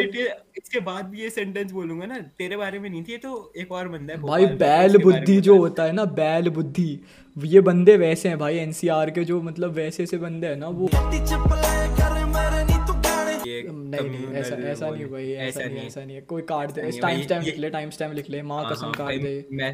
इसके 0.56 0.80
बाद 0.80 1.04
भी 1.04 1.20
ये 1.20 1.30
सेंटेंस 1.30 1.72
बोलूँगा 1.72 2.06
ना 2.06 2.18
तेरे 2.38 2.56
बारे 2.56 2.78
में 2.78 2.88
नहीं 2.90 3.02
थी 3.02 3.16
तो 3.16 3.52
एक 3.56 3.72
और 3.72 3.88
बंदा 3.88 4.14
है 4.14 4.20
भाई 4.20 4.46
बैल 4.46 4.98
बुद्धि 4.98 5.40
जो 5.40 5.56
होता 5.56 5.82
है 5.82 5.92
ना 5.92 6.04
बैल 6.04 6.50
बुद्धि 6.50 7.00
ये 7.44 7.60
बंदे 7.60 7.96
वैसे 7.96 8.28
हैं 8.28 8.38
भाई 8.38 8.56
एनसीआर 8.56 9.10
के 9.10 9.24
जो 9.24 9.40
मतलब 9.42 9.72
वैसे 9.72 10.06
से 10.06 10.16
बंदे 10.16 10.46
हैं 10.46 10.56
ना 10.56 10.68
वो 10.68 10.88
ये 13.46 13.62
नहीं 13.68 14.10
नहीं 14.10 14.34
ऐसा 14.34 14.56
ऐसा 14.70 14.90
नहीं 14.90 15.06
भाई 15.06 15.32
ऐसा 15.48 15.64
नहीं 15.64 15.86
ऐसा 15.86 16.04
नहीं 16.04 16.16
है। 16.16 16.22
कोई 16.22 16.42
कार्ड 16.42 16.70
दे 16.72 16.90
टाइम 17.00 17.22
स्टैम्प 17.22 17.44
लिख 17.44 17.58
ले 17.58 17.70
टाइम 17.70 17.90
स्टैम्प 17.90 18.14
लिख 18.14 18.30
ले 18.30 18.42
माँ 18.42 18.62
हाँ, 18.62 18.72
कसम 18.72 18.92
कार्ड 18.92 19.22
दे। 19.22 19.44
मैं 19.52 19.72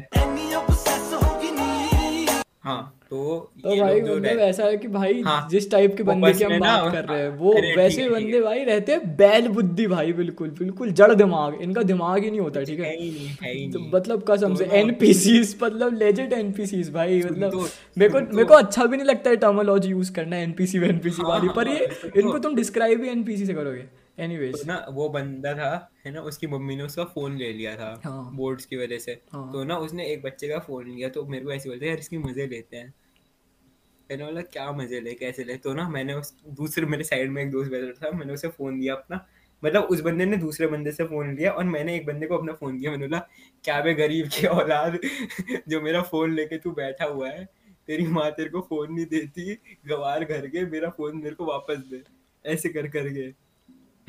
हाँ 2.63 2.81
तो 3.09 3.17
तो 3.63 3.75
भाई 3.75 4.01
मतलब 4.01 4.25
ऐसा 4.39 4.63
है 4.63 4.75
कि 4.77 4.87
भाई 4.87 5.21
हाँ, 5.21 5.47
जिस 5.51 5.69
टाइप 5.71 5.95
के 5.97 6.03
बंदे 6.03 6.31
की 6.33 6.43
हम 6.43 6.59
बात 6.59 6.91
कर 6.93 7.05
रहे 7.05 7.21
हैं 7.21 7.29
वो 7.37 7.53
वैसे 7.77 8.07
बंदे। 8.09 8.41
भाई 8.41 8.63
रहते 8.63 8.91
हैं 8.91 9.15
बैल 9.17 9.47
बुद्धि 9.47 9.87
भाई 9.87 10.13
बिल्कुल 10.13 10.49
बिल्कुल 10.49 10.91
जड़ 10.91 11.13
दिमाग 11.13 11.61
इनका 11.61 11.83
दिमाग 11.83 12.23
ही 12.23 12.29
नहीं 12.29 12.39
होता 12.39 12.63
ठीक 12.63 12.79
है? 12.79 13.71
तो 13.71 13.79
मतलब 13.97 14.23
कसम 14.29 14.55
से 14.55 14.65
एनपीसीज 14.73 15.55
मतलब 15.63 15.97
लेजेंड 15.97 16.33
एनपीसीज 16.33 16.91
भाई 16.93 17.19
मतलब 17.21 17.51
तो- 17.51 17.67
मेरे 17.97 18.11
को 18.13 18.19
मेरे 18.35 18.47
को 18.47 18.53
अच्छा 18.53 18.85
भी 18.85 18.97
नहीं 18.97 19.07
लगता 19.07 19.29
है 19.29 19.35
टर्मोलॉजी 19.37 19.89
यूज़ 19.89 20.13
करना 20.13 20.37
एनपीसी 20.37 20.77
एनपीसी 20.77 21.21
हाँ, 21.21 21.29
वाली 21.29 21.49
पर 21.55 21.67
हाँ, 21.67 21.75
ये 21.75 22.11
इनको 22.17 22.37
तुम 22.39 22.55
डिस्क्राइब 22.55 23.03
ही 23.03 23.09
एनपीसी 23.09 23.45
से 23.45 23.53
करोगे। 23.53 23.83
एनीवेज 24.21 24.55
तो 24.55 24.67
ना 24.67 24.85
वो 24.89 25.09
बंदा 25.09 25.53
था 25.53 25.69
है 26.05 26.11
ना 26.11 26.21
उसकी 26.21 26.47
मम्मी 26.47 26.75
ने 26.75 26.83
उसका 26.83 27.03
फ़ोन 27.03 27.37
ले 27.37 27.51
लिया 27.53 27.75
था 27.75 28.01
हाँ। 28.05 28.29
बोर्ड्स 28.35 28.65
की 28.65 28.75
वजह 28.77 28.99
से। 28.99 29.11
हाँ। 29.33 29.51
तो 29.53 29.63
ना 29.63 29.77
उसने 29.77 30.05
एक 30.05 30.21
बच्चे 30.21 30.47
का 30.47 30.59
फ़ोन 30.59 30.89
लिया 30.89 31.09
तो 31.09 31.25
मेरे 31.25 31.45
को 31.45 31.51
ऐसे 31.51 31.69
बोलते 31.69 31.87
यार 31.87 31.99
इसकी 31.99 32.17
मज़े 32.17 32.47
लेते 32.47 32.77
हैं। 32.77 32.93
मैंने 34.09 34.25
बोला 34.25 34.41
क्या 34.41 34.71
मज़े 34.71 34.99
ले 35.01 35.13
कैसे 35.13 35.43
ले? 35.43 35.55
तो 35.57 35.73
ना 35.73 35.87
मैंने 35.89 36.13
उस 36.13 36.33
दूसरे 36.49 36.85
मेरे 36.85 37.03
साइड 37.03 37.31
में 37.31 37.41
एक 37.43 37.51
दोस्त 37.51 37.71
बैठा 37.71 38.05
था 38.05 38.11
मैंने 38.17 38.33
उसे 38.33 38.47
फ़ोन 38.47 38.79
दिया 38.79 38.95
अपना। 38.95 39.25
मतलब 39.63 39.83
उस 39.83 40.01
बंदे 40.01 40.25
ने 40.25 40.37
दूसरे 40.37 40.67
बंदे 40.67 40.91
से 40.91 41.03
फ़ोन 41.03 41.35
लिया 41.35 41.51
और 41.51 41.63
मैंने 41.63 41.95
एक 41.95 42.05
बंदे 42.05 42.27
को 42.27 42.37
अपना 42.37 42.53
फ़ोन 42.53 42.77
दिया। 42.79 42.91
मैंने 42.91 43.07
बोला 43.07 43.19
क्या 43.63 43.79
बे 43.81 43.93
गरीब 43.93 44.27
की 44.27 44.47
औलाद 44.47 44.99
जो 45.67 45.81
मेरा 45.81 46.01
फ़ोन 46.01 46.33
लेके 46.35 46.57
तू 46.57 46.71
बैठा 46.71 47.05
हुआ 47.05 47.29
है 47.29 47.45
तेरी 47.87 48.07
माँ 48.07 48.29
तेरे 48.31 48.49
को 48.49 48.61
फ़ोन 48.61 48.93
नहीं 48.93 49.05
देती 49.05 49.53
गवार 49.87 50.23
घर 50.25 50.47
के 50.47 50.65
मेरा 50.65 50.89
फ़ोन 50.89 51.17
मेरे 51.17 51.35
को 51.35 51.45
वापस 51.45 51.77
दे। 51.91 52.03
ऐसे 52.45 52.69
कर 52.69 52.87
करके 52.87 53.29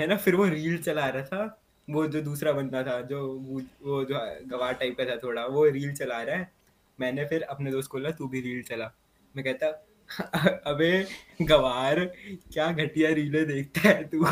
है 0.01 0.07
ना, 0.07 0.17
फिर 0.17 0.35
वो 0.37 0.45
रील 0.45 0.79
चला 0.83 1.09
रहा 1.09 1.23
था, 1.23 1.63
वो 1.91 2.07
जो 2.07 2.21
दूसरा 2.23 2.53
बंदा 2.53 2.83
था, 2.83 3.01
जो 3.01 3.21
वो 3.39 4.05
जो 4.05 4.19
गवार 4.47 4.75
टाइप 4.75 4.99
का 4.99 5.05
था 5.05 5.17
थोड़ा, 5.17 5.47
वो 5.47 5.65
रील 5.65 5.95
चला 5.95 6.23
रहा 6.23 6.37
है। 6.37 6.53
मैंने 7.01 7.25
फिर 7.25 7.43
अपने 7.43 7.71
दोस्त 7.71 7.91
को 7.91 7.99
बोला, 7.99 8.11
तू 8.11 8.29
भी 8.29 8.41
रील 8.41 8.63
चला। 8.63 8.93
मैं 9.37 9.45
कहता, 9.45 9.89
अबे, 10.67 11.07
गवार, 11.43 12.05
क्या 12.53 12.73
घटिया 12.73 13.11
रीलें 13.11 13.47
देखता 13.47 13.89
है 13.89 14.05
तू। 14.09 14.25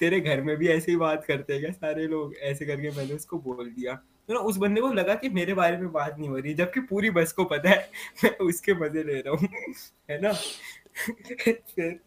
तेरे 0.00 0.20
घर 0.20 0.40
में 0.42 0.56
भी 0.56 0.68
ऐसे 0.68 0.92
ही 0.92 0.96
बात 0.98 1.24
करते 1.24 1.52
हैं 1.52 1.62
क्या 1.62 1.72
सारे 1.72 2.06
लोग? 2.06 2.34
ऐसे 2.36 2.66
करके 2.66 2.90
मैंने 2.90 3.14
उसको 3.14 3.38
बोल 3.38 3.70
दिया। 3.70 3.94
तो 4.28 4.34
ना 4.34 4.40
उस 4.40 4.56
बंदे 4.56 4.80
को 4.80 4.92
लगा 4.92 5.14
कि 5.14 5.28
मेरे 5.28 5.54
बारे 5.54 5.76
में 5.76 5.92
बात 5.92 6.18
नहीं 6.18 6.28
हो 6.28 6.38
रही, 6.38 6.54
जबकि 6.54 6.80
पूरी 6.80 7.10
बस 7.10 7.32
को 7.32 7.44
पता 7.44 7.70
है, 7.70 7.90
मैं 8.24 8.36
उसके 8.38 8.74
मज़े 8.74 9.02
ले 9.02 9.20
रहा 9.20 9.34
हूँ, 9.36 9.48
है 10.10 10.20
ना? 10.22 10.32
फिर 11.46 12.00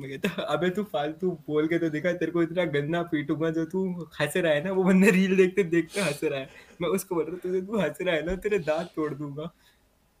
मैं 0.00 0.10
कहता 0.10 0.42
अबे 0.42 0.70
तू 0.70 0.82
फालतू 0.82 1.30
बोल 1.46 1.66
के 1.68 1.78
तो 1.78 1.88
दिखा 1.90 2.12
तेरे 2.12 2.32
को 2.32 2.42
इतना 2.42 2.64
गंदा 2.64 3.02
पीटूँगा 3.02 3.50
जो 3.50 3.64
तू 3.64 3.84
हंस 4.20 4.36
रहा 4.36 4.52
है 4.52 4.64
ना 4.64 4.72
वो 4.72 4.84
बंदा 4.84 5.08
रील 5.08 5.36
देखते 5.36 5.62
देखते 5.64 6.00
हंस 6.00 6.20
रहा 6.24 6.40
है। 6.40 6.48
मैं 6.80 6.88
उसको 6.88 7.14
बोल 7.14 7.24
रहा 7.24 7.32
हूँ 7.32 7.40
तुझे 7.40 7.60
तू 7.62 7.78
हंस 7.78 7.98
रहा 8.02 8.14
है 8.14 8.26
ना 8.26 8.36
तेरे 8.36 8.58
दांत 8.58 8.92
तोड़ 8.96 9.12
दूँगा। 9.14 9.50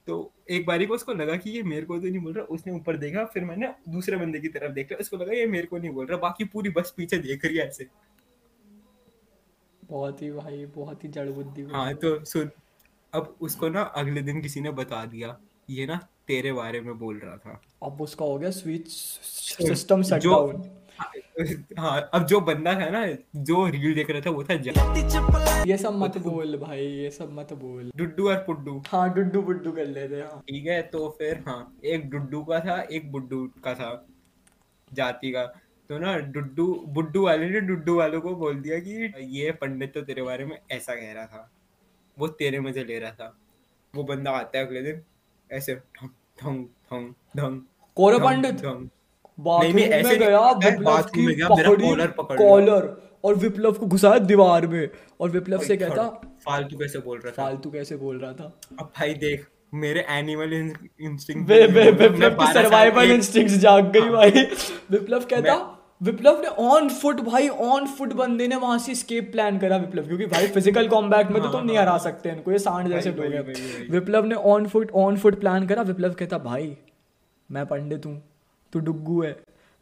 तो 0.08 0.32
एक 0.50 0.66
बारी 0.66 0.86
को 0.86 0.94
उसको 0.94 1.12
लगा 1.12 1.36
कि 1.36 1.50
ये 1.50 1.62
मेरे 1.62 1.86
को 1.86 1.98
तो 1.98 2.06
नहीं 2.06 2.18
बोल 2.18 2.32
रहा 2.32 2.44
उसने 2.44 2.72
ऊपर 2.72 2.96
देखा 2.96 3.24
फिर 3.24 3.44
मैंने 3.44 3.72
दूसरे 3.88 4.16
बंदे 4.16 4.38
की 4.40 4.48
तरफ़ 4.48 4.72
देखा 4.72 4.96
उसको 4.96 5.16
लगा 5.16 5.32
ये 5.32 5.46
मेरे 5.46 5.66
को 5.66 5.78
नहीं 5.78 5.90
बोल 5.90 6.06
रहा 6.06 6.18
बाकी 6.18 6.44
पूरी 6.44 6.70
बस 6.70 6.92
पीछे 6.96 7.18
देख 7.18 7.44
रही 7.44 7.56
है 7.56 7.66
ऐसे। 7.66 7.86
बहुत 9.82 10.22
ही 10.22 10.30
भाई 10.30 10.64
बहुत 10.66 11.04
ही 11.04 11.08
जड़ 11.08 11.28
बुद्धि 11.30 11.62
हाँ। 11.62 11.94
तो 11.94 12.24
सुन 12.24 12.50
अब 13.12 13.36
उसको 13.40 13.68
ना 13.68 13.82
अगले 13.96 14.22
दिन 14.22 14.40
किसी 14.42 14.60
ने 14.60 14.70
बता 14.70 15.04
दिया 15.06 15.38
ये 15.70 15.86
ना 15.86 16.06
तेरे 16.28 16.52
बारे 16.52 16.80
में 16.80 16.98
बोल 16.98 17.18
रहा 17.18 17.36
था। 17.36 17.60
अब 17.82 18.00
उसका 18.02 18.24
हो 18.24 18.38
गया 18.38 18.50
स्विच 18.52 18.88
सिस्टम 18.88 20.02
शट 20.02 20.24
डाउन 20.24 20.70
हाँ 21.78 21.98
अब 22.14 22.24
जो 22.26 22.40
बंदा 22.40 22.72
था 22.74 22.88
ना 22.90 23.04
जो 23.48 23.66
रील 23.68 23.94
देख 23.94 24.10
रहा 24.10 24.20
था 24.20 24.30
वो 24.30 24.44
था 24.44 24.54
ये 25.66 25.76
सब 25.78 25.96
मत 25.96 26.16
बोल 26.18 26.56
भाई 26.58 26.86
ये 26.86 27.10
सब 27.10 27.32
मत 27.32 27.52
बोल। 27.54 27.90
डुड्डू 27.96 28.28
और 28.30 28.36
पुड्डू। 28.46 28.82
हाँ 28.86 29.12
डुड्डू 29.14 29.42
बुड्डू 29.42 29.72
कर 29.72 29.86
लेते 29.86 30.20
हाँ। 30.20 30.40
ठीक 30.48 30.66
है 30.66 30.80
तो 30.88 31.08
फिर 31.18 31.42
हाँ 31.46 31.60
एक 31.84 32.08
डुड्डू 32.10 32.42
का 32.44 32.60
था 32.60 32.80
एक 32.82 33.10
बुड्डू 33.12 33.46
का 33.64 33.74
था 33.74 33.90
जाति 34.90 35.30
का। 35.32 35.44
तो 35.90 35.98
ना 35.98 36.16
डुड्डू 36.34 36.66
बुड्डू 36.88 37.24
वाले 37.24 37.48
ने 37.50 37.60
डुड्डू 37.60 37.96
वालों 37.96 38.20
को 38.20 38.34
बोल 38.36 38.60
दिया 38.62 38.78
कि 38.80 39.12
ये 39.38 39.52
पंडित 39.60 39.94
तो 39.94 40.02
तेरे 40.02 40.22
बारे 40.22 40.44
में 40.44 40.58
ऐसा 40.70 40.94
कह 40.94 41.12
रहा 41.12 41.26
था। 41.26 41.50
वो 42.16 42.28
तेरे 42.28 42.60
मज़े 42.60 42.84
ले 42.84 42.98
रहा 42.98 43.10
था। 43.12 43.36
वो 43.94 44.04
बंदा 44.04 44.30
आता 44.32 44.58
है 44.58 44.66
अगले 44.66 44.82
दिन 44.82 45.02
ऐसे 45.50 45.74
ठंग 46.40 46.64
पंडित 48.20 48.62
बाथरूम 49.38 49.74
में 49.74 50.18
गया 50.18 50.50
विप्लव 50.58 51.02
की 51.04 51.26
में 51.26 51.34
गया, 51.36 51.48
मेरा 51.48 52.06
पकड़ी 52.12 52.38
कॉलर 52.38 52.96
और 53.24 53.34
विप्लव 53.34 53.72
को 53.72 53.86
घुसाया 53.86 54.18
दीवार 54.20 54.66
में। 54.66 54.88
और 55.20 55.30
विप्लव 55.30 55.58
से 55.58 55.76
कहता 55.76 56.08
फालतू 56.44 56.76
कैसे 56.78 56.98
बोल 56.98 57.18
रहा 57.18 57.30
था? 57.30 57.42
फालतू 57.42 57.70
कैसे 57.70 57.96
बोल 57.96 58.18
रहा 58.18 58.32
था? 58.32 58.52
अब 58.80 58.90
भाई 58.98 59.14
देख 59.14 59.46
मेरे 59.74 60.04
एनिमल 60.10 60.52
इंस्टिंक्ट 60.52 61.50
विप्लव 61.50 62.34
की 62.34 62.52
सर्वाइवल 62.52 63.10
इंस्टिंक्ट्स 63.12 63.56
जाग 63.56 63.90
गई 63.92 64.08
भाई। 64.10 64.30
विप्लव 64.90 65.24
कहता 65.30 65.54
विप्लव 66.00 66.40
ने 66.40 66.48
ऑन 66.48 66.88
फुट 66.88 67.20
भाई 67.20 67.48
ऑन 67.48 67.86
फुट 67.86 68.12
बंदे 68.12 68.46
ने 68.48 68.56
वहाँ 68.56 68.78
से 68.78 68.94
स्केप 68.94 69.32
प्लान 69.32 69.58
करा 69.58 69.76
विप्लव 69.76 70.06
क्योंकि 70.06 70.26
भाई 70.26 70.46
फ़िज़िकल 70.46 70.88
कॉम्बैट 70.88 71.30
में 71.30 71.42
तो 71.42 71.48
तुम 71.48 71.64
नहीं 71.64 71.78
हरा 71.78 71.98
सकते 71.98 72.28
इनको 72.28 72.52
ये 72.52 72.58
सांड 72.58 72.88
जैसे 72.88 73.10
हैं 73.10 73.40
वही। 73.40 73.88
विप्लव 73.90 74.24
ने 74.24 74.34
on 74.34 74.66
foot 74.66 74.90
on 74.94 75.16
foot 75.16 75.40
plan 75.40 75.66
करा 75.66 75.82
विप्लव 75.82 76.12
कहता 76.12 76.38
भाई 76.38 76.76
मैं 77.50 77.66
पंडित 77.66 78.06
हूँ 78.06 78.22
तू 78.72 78.80
डुग्गू 78.80 79.22
है 79.22 79.36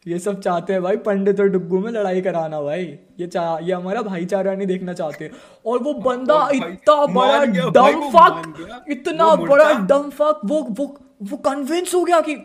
ये 0.07 0.19
सब 0.19 0.41
चाहते 0.41 0.73
हैं 0.73 0.81
भाई 0.81 0.97
पंडित 0.97 1.39
और 1.39 1.47
डुग्गू 1.47 1.79
में 1.79 1.91
लड़ाई 1.91 2.21
कराना 2.21 2.61
भाई 2.61 2.83
ये 3.19 3.27
चाह 3.27 3.57
ये 3.59 3.73
हमारा 3.73 4.01
भाईचारा 4.01 4.53
नहीं 4.53 4.67
देखना 4.67 4.93
चाहते 4.93 5.31
और 5.65 5.83
वो 5.83 5.93
बंदा 5.93 6.49
इतना 6.53 7.05
बड़ा 7.05 7.45
डम 7.45 8.09
फक 8.09 8.85
इतना 8.89 9.35
बड़ा। 9.35 9.73
डम 9.73 10.09
फक 10.09 10.41
वो 10.45 10.67
वो 10.69 10.97
वो 11.23 11.37
कन्विंस 11.37 11.95
हो 11.95 12.03
गया 12.03 12.21
कि 12.21 12.35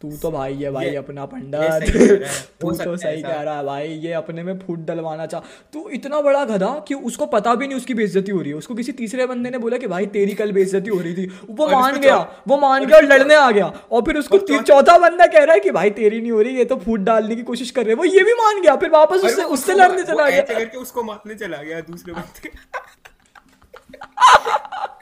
तू 0.00 0.16
तो 0.16 0.30
भाई 0.30 0.54
है 0.54 0.70
भाई 0.70 0.94
अपना 0.94 1.28
है, 1.54 1.80
तू 2.60 2.70
तो 2.70 2.96
सही 2.96 3.22
कह 3.22 3.28
रहा 3.28 3.56
है 3.56 3.64
भाई 3.64 3.88
ये 3.88 4.12
अपने 4.12 4.42
में 4.42 4.58
फूट 4.58 4.78
डलवाना 4.78 5.26
चाह 5.26 5.40
तू 5.72 5.88
इतना 5.88 6.20
बड़ा 6.20 6.44
गधा 6.44 6.84
कि 6.88 6.94
उसको 6.94 7.26
पता 7.26 7.54
भी 7.54 7.66
नहीं 7.66 7.76
उसकी 7.76 7.94
बेइज्जती 7.94 8.32
हो 8.32 8.40
रही 8.40 8.50
है। 8.50 8.56
उसको 8.56 8.74
किसी 8.74 8.92
तीसरे 8.92 9.26
बंदे 9.26 9.50
ने 9.50 9.58
बोला 9.58 9.76
कि 9.76 9.86
भाई 9.86 10.06
तेरी 10.06 10.34
कल 10.34 10.52
बेइज्जती 10.52 10.90
हो 10.90 11.00
रही 11.00 11.14
थी। 11.14 11.32
वो 11.50 11.68
मान 11.68 12.00
गया 12.00 12.42
वो 12.48 12.58
मान 12.58 12.86
गया 12.86 12.96
और 12.96 13.04
लड़ने 13.04 13.34
आ 13.34 13.50
गया। 13.50 13.72
और 13.92 14.02
फिर 14.02 14.16
उसको 14.16 14.38
चौथा 14.38 14.98
बंदा 14.98 15.26
कह 15.26 15.44
रहा 15.44 15.54
है 15.54 15.60
कि 15.60 15.70
भाई 15.70 15.90
तेरी 15.90 16.20
नहीं 16.20 16.32
हो 16.32 16.42
रही 16.42 16.56
ये 16.56 16.64
तो 16.64 16.76
फूट 16.76 17.00
डालने 17.00 17.36
की 17.36 17.42
कोशिश 17.42 17.70
कर 17.70 17.82
रहे 17.82 17.90
हैं। 17.90 17.98
वो 17.98 18.04
ये 18.04 18.24
भी 18.24 18.32
मान 18.32 18.62
गया 18.62 18.76
फिर 18.76 18.90
वापस 18.90 19.24
उससे 19.24 19.42
उससे 19.42 19.74
लड़ने 19.74 20.02
चला 20.02 20.30
गया। 20.30 20.80
उसको 20.80 21.02
मारने 21.02 21.34
चला 21.34 21.62
गया 21.62 21.80
दूसरे 21.80 22.12
बंदे। 22.12 22.50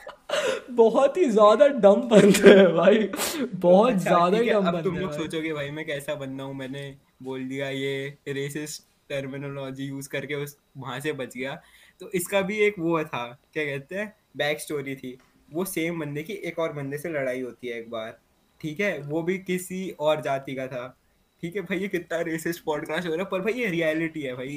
बहुत 0.72 1.16
ही 1.16 1.24
ज़्यादा 1.24 1.66
डम 1.66 2.00
बंदे 2.08 2.50
है 2.50 2.66
भाई। 2.74 2.98
बहुत 3.54 3.92
अच्छा, 3.92 4.00
ज़्यादा 4.00 4.38
ही 4.38 4.50
डम 4.50 4.58
अब 4.58 4.72
बंदे 4.72 4.82
तुम 4.82 4.96
लोग 4.96 5.12
सोचोगे 5.12 5.52
भाई 5.52 5.70
मैं 5.70 5.84
कैसा 5.86 6.14
बंदा 6.14 6.44
हूँ? 6.44 6.54
मैंने 6.54 6.94
बोल 7.22 7.44
दिया 7.48 7.68
ये 7.68 8.18
रेसिस्ट 8.28 8.82
टर्मिनोलॉजी 9.10 9.84
यूज़ 9.84 10.08
करके 10.08 10.34
उस 10.34 10.56
वहाँ 10.76 10.98
से 11.00 11.12
बच 11.12 11.36
गया। 11.36 11.54
तो 12.00 12.10
इसका 12.14 12.40
भी 12.40 12.58
एक 12.58 12.78
वो 12.78 13.02
था 13.04 13.26
क्या 13.54 13.64
कहते 13.64 13.96
हैं 13.96 14.12
बैक 14.36 14.60
स्टोरी 14.60 14.94
थी। 14.96 15.16
वो 15.48 15.64
सेम 15.64 16.00
बंदे 16.00 16.22
की 16.22 16.32
एक 16.44 16.58
और 16.58 16.72
बंदे 16.72 16.98
से 16.98 17.08
लड़ाई 17.08 17.40
होती 17.40 17.68
है 17.68 17.78
एक 17.78 17.90
बार 17.90 18.18
ठीक 18.60 18.80
है? 18.80 18.98
वो 19.00 19.22
भी 19.22 19.38
किसी 19.40 19.88
और 20.00 20.20
जाति 20.20 20.54
का 20.54 20.66
था। 20.66 20.96
ठीक 21.42 21.56
है 21.56 21.62
भाई 21.62 21.78
ये 21.78 21.88
कितना 21.88 22.20
रेसिस्ट 22.20 22.62
पॉडकास्ट 22.64 23.06
हो 23.08 23.12
रहा 23.12 23.24
है 23.24 23.30
पर 23.30 23.40
भाई 23.40 23.52
ये 23.52 23.66
रियलिटी 23.66 24.22
है 24.22 24.34
भाई। 24.34 24.56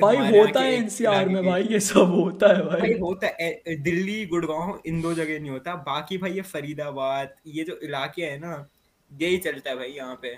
भाई 0.00 0.16
होता 0.30 0.60
है 0.60 0.72
एनसीआर 0.72 1.28
में 1.28 1.44
भाई 1.46 1.62
ये 1.62 1.80
सब 1.80 2.10
होता 2.14 2.48
है 2.48 2.64
भाई। 2.64 2.80
भाई 2.80 2.98
होता 2.98 3.26
है 3.40 3.76
दिल्ली 3.82 4.26
गुड़गांव 4.26 4.82
इन 4.86 5.00
दो 5.02 5.12
जगह 5.14 5.40
नहीं 5.40 5.50
होता। 5.50 5.74
बाकी 5.86 6.18
भाई 6.18 6.32
ये 6.32 6.42
फरीदाबाद 6.42 7.34
ये 7.46 7.64
जो 7.64 7.78
इलाके 7.82 8.22
हैं 8.22 8.38
ना 8.40 8.68
यही 9.10 9.38
चलता 9.38 9.70
है 9.70 9.76
भाई 9.76 9.90
यहाँ 9.90 10.18
पे। 10.22 10.34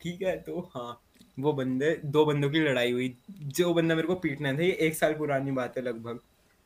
ठीक 0.00 0.22
है 0.22 0.36
तो 0.42 0.60
हाँ 0.74 1.00
वो 1.38 1.52
बंदे 1.52 1.94
दो 2.06 2.24
बंदों 2.24 2.50
की 2.50 2.60
लड़ाई 2.60 2.92
हुई। 2.92 3.14
जो 3.30 3.74
बंदा 3.74 3.94
मेरे 3.94 4.08
को 4.08 4.14
पीटना 4.16 4.52
था 4.52 4.62
ये 4.62 4.72
एक 4.80 4.96
साल 4.96 5.14
पुरानी 5.14 5.50
बात 5.52 5.76
है 5.76 5.82
लगभग। 5.84 6.18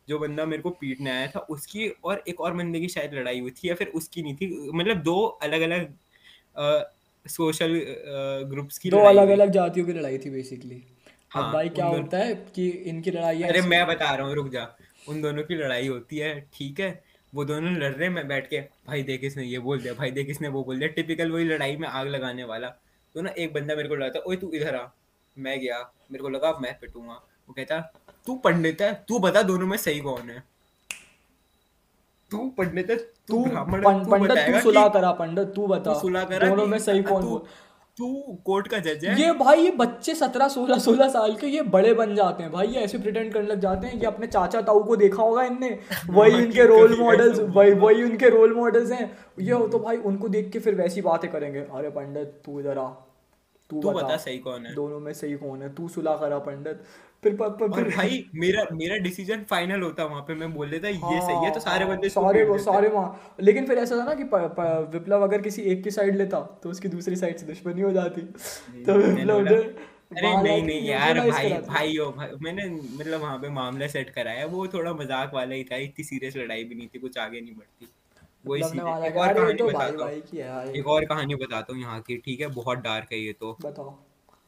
जो 0.08 0.18
बंदा 0.18 0.44
मेरे 0.46 0.62
को 0.62 0.70
पीटने 0.70 1.10
आया 1.10 1.26
था 1.26 1.40
उसकी 1.50 1.88
और 2.04 2.22
एक 2.28 2.40
और 2.40 2.54
बंदे 2.54 2.80
की 2.80 2.88
शायद 2.88 3.14
लड़ाई 3.14 3.40
हुई 3.40 3.50
थी 3.52 3.68
या 3.68 3.74
फिर 3.74 3.88
उसकी 3.94 4.22
नहीं 4.22 4.34
थी। 4.36 4.70
मतलब 4.70 5.02
दो 5.02 5.20
अलग 5.42 5.60
अलग 5.60 5.94
सोशल 7.26 7.80
ग्रुप्स 8.50 8.78
की 8.78 8.90
दो 8.90 8.98
लड़ाई 8.98 9.16
अलग 9.16 9.28
अलग 9.30 9.50
जातियों 9.52 9.86
की 9.86 9.92
लड़ाई 9.92 10.18
थी 10.18 10.30
बेसिकली 10.30 10.74
अब 10.74 11.40
हाँ, 11.40 11.52
भाई 11.52 11.68
क्या 11.68 11.86
होता 11.86 12.18
है 12.18 12.34
कि 12.54 12.68
इनकी 12.68 13.10
लड़ाई 13.10 13.42
अरे 13.42 13.60
मैं 13.62 13.86
बता 13.86 14.14
रहा 14.14 14.26
हूँ 14.26 14.34
रुक 14.34 14.48
जा। 14.48 14.66
उन 15.08 15.20
दोनों 15.22 15.42
की 15.42 15.54
लड़ाई 15.54 15.86
होती 15.88 16.18
है 16.18 16.38
ठीक 16.54 16.80
है? 16.80 17.02
वो 17.32 17.44
दोनों 17.44 17.72
लड़ 17.72 17.92
रहे 17.92 18.06
हैं 18.06 18.14
मैं 18.14 18.26
बैठ 18.28 18.48
के 18.48 18.60
भाई 18.86 19.02
देख 19.02 19.24
इसने 19.24 19.44
ये 19.44 19.58
बोल 19.58 19.80
दिया 19.82 19.94
भाई 19.94 20.10
देख 20.10 20.30
इसने 20.30 20.48
वो 20.48 20.62
बोल 20.64 20.78
दिया। 20.78 20.88
टिपिकल 20.96 21.30
वही 21.30 21.44
लड़ाई 21.44 21.76
में 21.76 21.88
आग 21.88 22.08
लगाने 22.08 22.44
वाला। 22.44 22.68
तो 23.14 23.22
ना 23.22 23.30
एक 23.38 23.52
बंदा 23.52 23.74
मेरे 23.76 23.88
को 23.88 23.94
लगा 23.94 24.08
था 24.10 24.24
ओए 24.26 24.36
तू 24.36 24.50
इधर 24.54 24.74
आ। 24.76 24.86
मैं 25.36 25.58
गया। 25.60 25.78
मेरे 26.12 26.22
को 26.22 26.28
लगा 26.28 26.52
मैं 26.62 26.78
पिटूँगा। 26.80 27.12
वो 27.48 27.52
कहता 27.52 27.80
तू 28.26 28.34
पंडित 28.44 28.82
है 28.82 28.92
तू 29.08 29.18
बता 29.18 29.42
दोनों 29.42 29.66
में 29.66 29.76
सही 29.78 30.00
कौन 30.00 30.30
है? 30.30 30.42
तू 32.32 32.38
पंडित 32.58 32.90
है 32.90 32.96
तू 33.28 33.44
ब्राह्मण 33.44 33.86
है 33.86 34.04
पंडित 34.10 34.30
बताएगा 34.30 34.60
तू 34.60 34.70
सुलह 34.70 34.82
कि- 34.82 34.92
करा 34.92 35.12
पंडित 35.12 35.48
तू 35.48 35.66
बता। 35.66 35.94
सुलह 35.94 36.24
करा 36.24 36.48
दोनों 36.48 36.66
में 36.66 36.78
सही 36.78 37.02
कौन 37.02 37.22
बोल 37.22 37.38
तू 37.98 38.06
कोर्ट 38.44 38.68
का 38.68 38.78
जज 38.78 39.04
है? 39.04 39.20
ये 39.22 39.32
भाई 39.32 39.60
ये 39.60 39.70
बच्चे 39.70 40.14
सत्रह 40.14 40.48
सोलह 40.48 40.78
सोलह 40.78 41.08
साल 41.08 41.34
के 41.34 41.46
ये 41.46 41.62
बड़े 41.62 41.94
बन 41.94 42.14
जाते 42.14 42.42
हैं 42.42 42.52
भाई 42.52 42.66
ये 42.66 42.80
ऐसे 42.80 42.98
प्रिटेंड 42.98 43.32
करने 43.32 43.46
लग 43.46 43.60
जाते 43.60 43.86
हैं 43.86 44.00
कि 44.00 44.06
अपने 44.06 44.26
चाचा 44.26 44.60
ताऊ 44.60 44.82
को 44.84 44.96
देखा 44.96 45.22
होगा 45.22 45.42
इनने। 45.42 45.78
वही 46.10 46.30
हाँ, 46.32 46.40
इनके 46.40 46.64
रोल 46.66 46.96
मॉडल्स 47.00 47.38
वही 47.40 47.70
वही 47.70 48.02
उनके 48.02 48.28
रोल 48.28 48.54
मॉडल्स 48.54 48.90
हैं। 48.92 49.18
ये 49.40 49.52
हो 49.52 49.68
तो 49.68 49.78
भाई 49.78 49.96
उनको 49.96 50.28
देख 50.28 50.50
के 50.52 50.58
फिर 50.58 50.74
वैसी 50.74 51.02
बातें 51.02 51.30
करेंगे। 51.30 51.58
अरे 51.60 51.90
पंडित 51.90 52.28
तू 52.44 52.60
इधर 52.60 52.78
आ 52.78 52.88
तू 53.70 53.80
बता। 53.80 54.16
सही 54.16 54.38
कौन 54.38 54.66
है। 54.66 54.74
दोनों 54.74 55.00
में 55.00 55.12
सही 55.12 55.34
कौन 55.34 55.62
है? 55.62 55.74
तू 55.74 55.88
सुलह 55.88 56.14
करा 56.14 56.38
पंडित 56.38 56.80
फिर 57.22 57.34
प, 57.34 57.42
प, 57.42 57.62
और 57.62 57.72
फिर 57.74 57.96
भाई 57.96 58.24
मेरा 58.34 58.64
मेरा 58.72 58.96
डिसीज़न 58.98 59.42
फाइनल 59.50 59.82
होता 59.82 60.04
वहाँ 60.04 60.22
पे 60.22 60.34
मैं 60.34 60.52
बोल 60.54 60.70
देता 60.70 60.88
ये 60.88 61.20
सही 61.20 61.44
है 61.44 61.50
तो 61.50 61.60
सारे 61.60 61.84
हाँ, 61.84 61.94
बंदे 61.94 62.08
सारे 62.08 62.42
वो 62.44 62.58
सारे 62.58 62.88
वहाँ। 62.88 63.36
लेकिन 63.40 63.66
फिर 63.66 63.78
ऐसा 63.78 63.96
था 63.96 64.04
ना 64.04 64.14
कि 64.14 64.24
प, 64.24 64.36
प, 64.58 64.90
विप्लव 64.94 65.22
अगर 65.22 65.42
किसी 65.42 65.62
एक 65.72 65.82
की 65.84 65.90
साइड 65.90 66.16
लेता 66.16 66.40
तो 66.62 66.70
उसकी 66.70 66.88
दूसरी 66.88 67.16
साइड 67.16 67.38
से 67.38 67.46
दुश्मनी 67.46 67.82
हो 67.82 67.90
जाती। 67.92 68.20
तो 68.84 68.94
विप्लव 68.94 69.40
ने 69.40 69.54
अरे 70.12 70.30
नहीं 70.42 70.62
नहीं 70.62 70.88
यार 70.88 71.20
भाई 71.20 71.52
भाई 71.68 71.96
हो 71.96 72.10
भाई 72.12 72.28
मैंने 72.42 72.68
मतलब 72.68 73.20
वहाँ 73.20 73.38
पे 73.38 73.48
मामला 73.50 73.86
सेट 73.86 74.10
कराया 74.10 74.46
वो 74.46 74.66
थोड़ा 74.68 74.92
मज़ाक 74.94 75.34
वाला 75.34 75.54
ही 75.54 75.64
था 75.64 75.76
इतनी 75.78 76.04
सीरियस 76.04 76.36
लड़ाई 76.36 76.64
भी 76.64 76.74
नहीं 76.74 76.88
थी 76.88 76.98
कुछ 76.98 77.18
आगे 77.18 77.40
नहीं 77.40 77.54
बढ़ती। 77.54 77.88
वही 78.44 78.62
विप्लव 78.62 78.86
ने 78.86 78.94
सीधे 78.94 79.08
एक 79.08 79.16
और 79.16 79.32
कहानी 79.34 79.54
तो 79.54 79.66
बताता 79.68 80.04
हूँ। 80.04 80.10
है। 80.10 80.72
एक 80.72 80.86
और 80.88 81.04
कहानी 81.04 81.34
बताता 81.36 81.72
हूँ 81.72 81.82
यहाँ 81.82 82.00
की 82.00 82.16
ठीक 82.16 82.40
है? 82.40 82.46
बहुत 82.54 82.78
डार्क 82.80 83.12
है 83.12 83.18
ये 83.18 83.32
तो। 83.32 83.56
बताओ। 83.62 83.98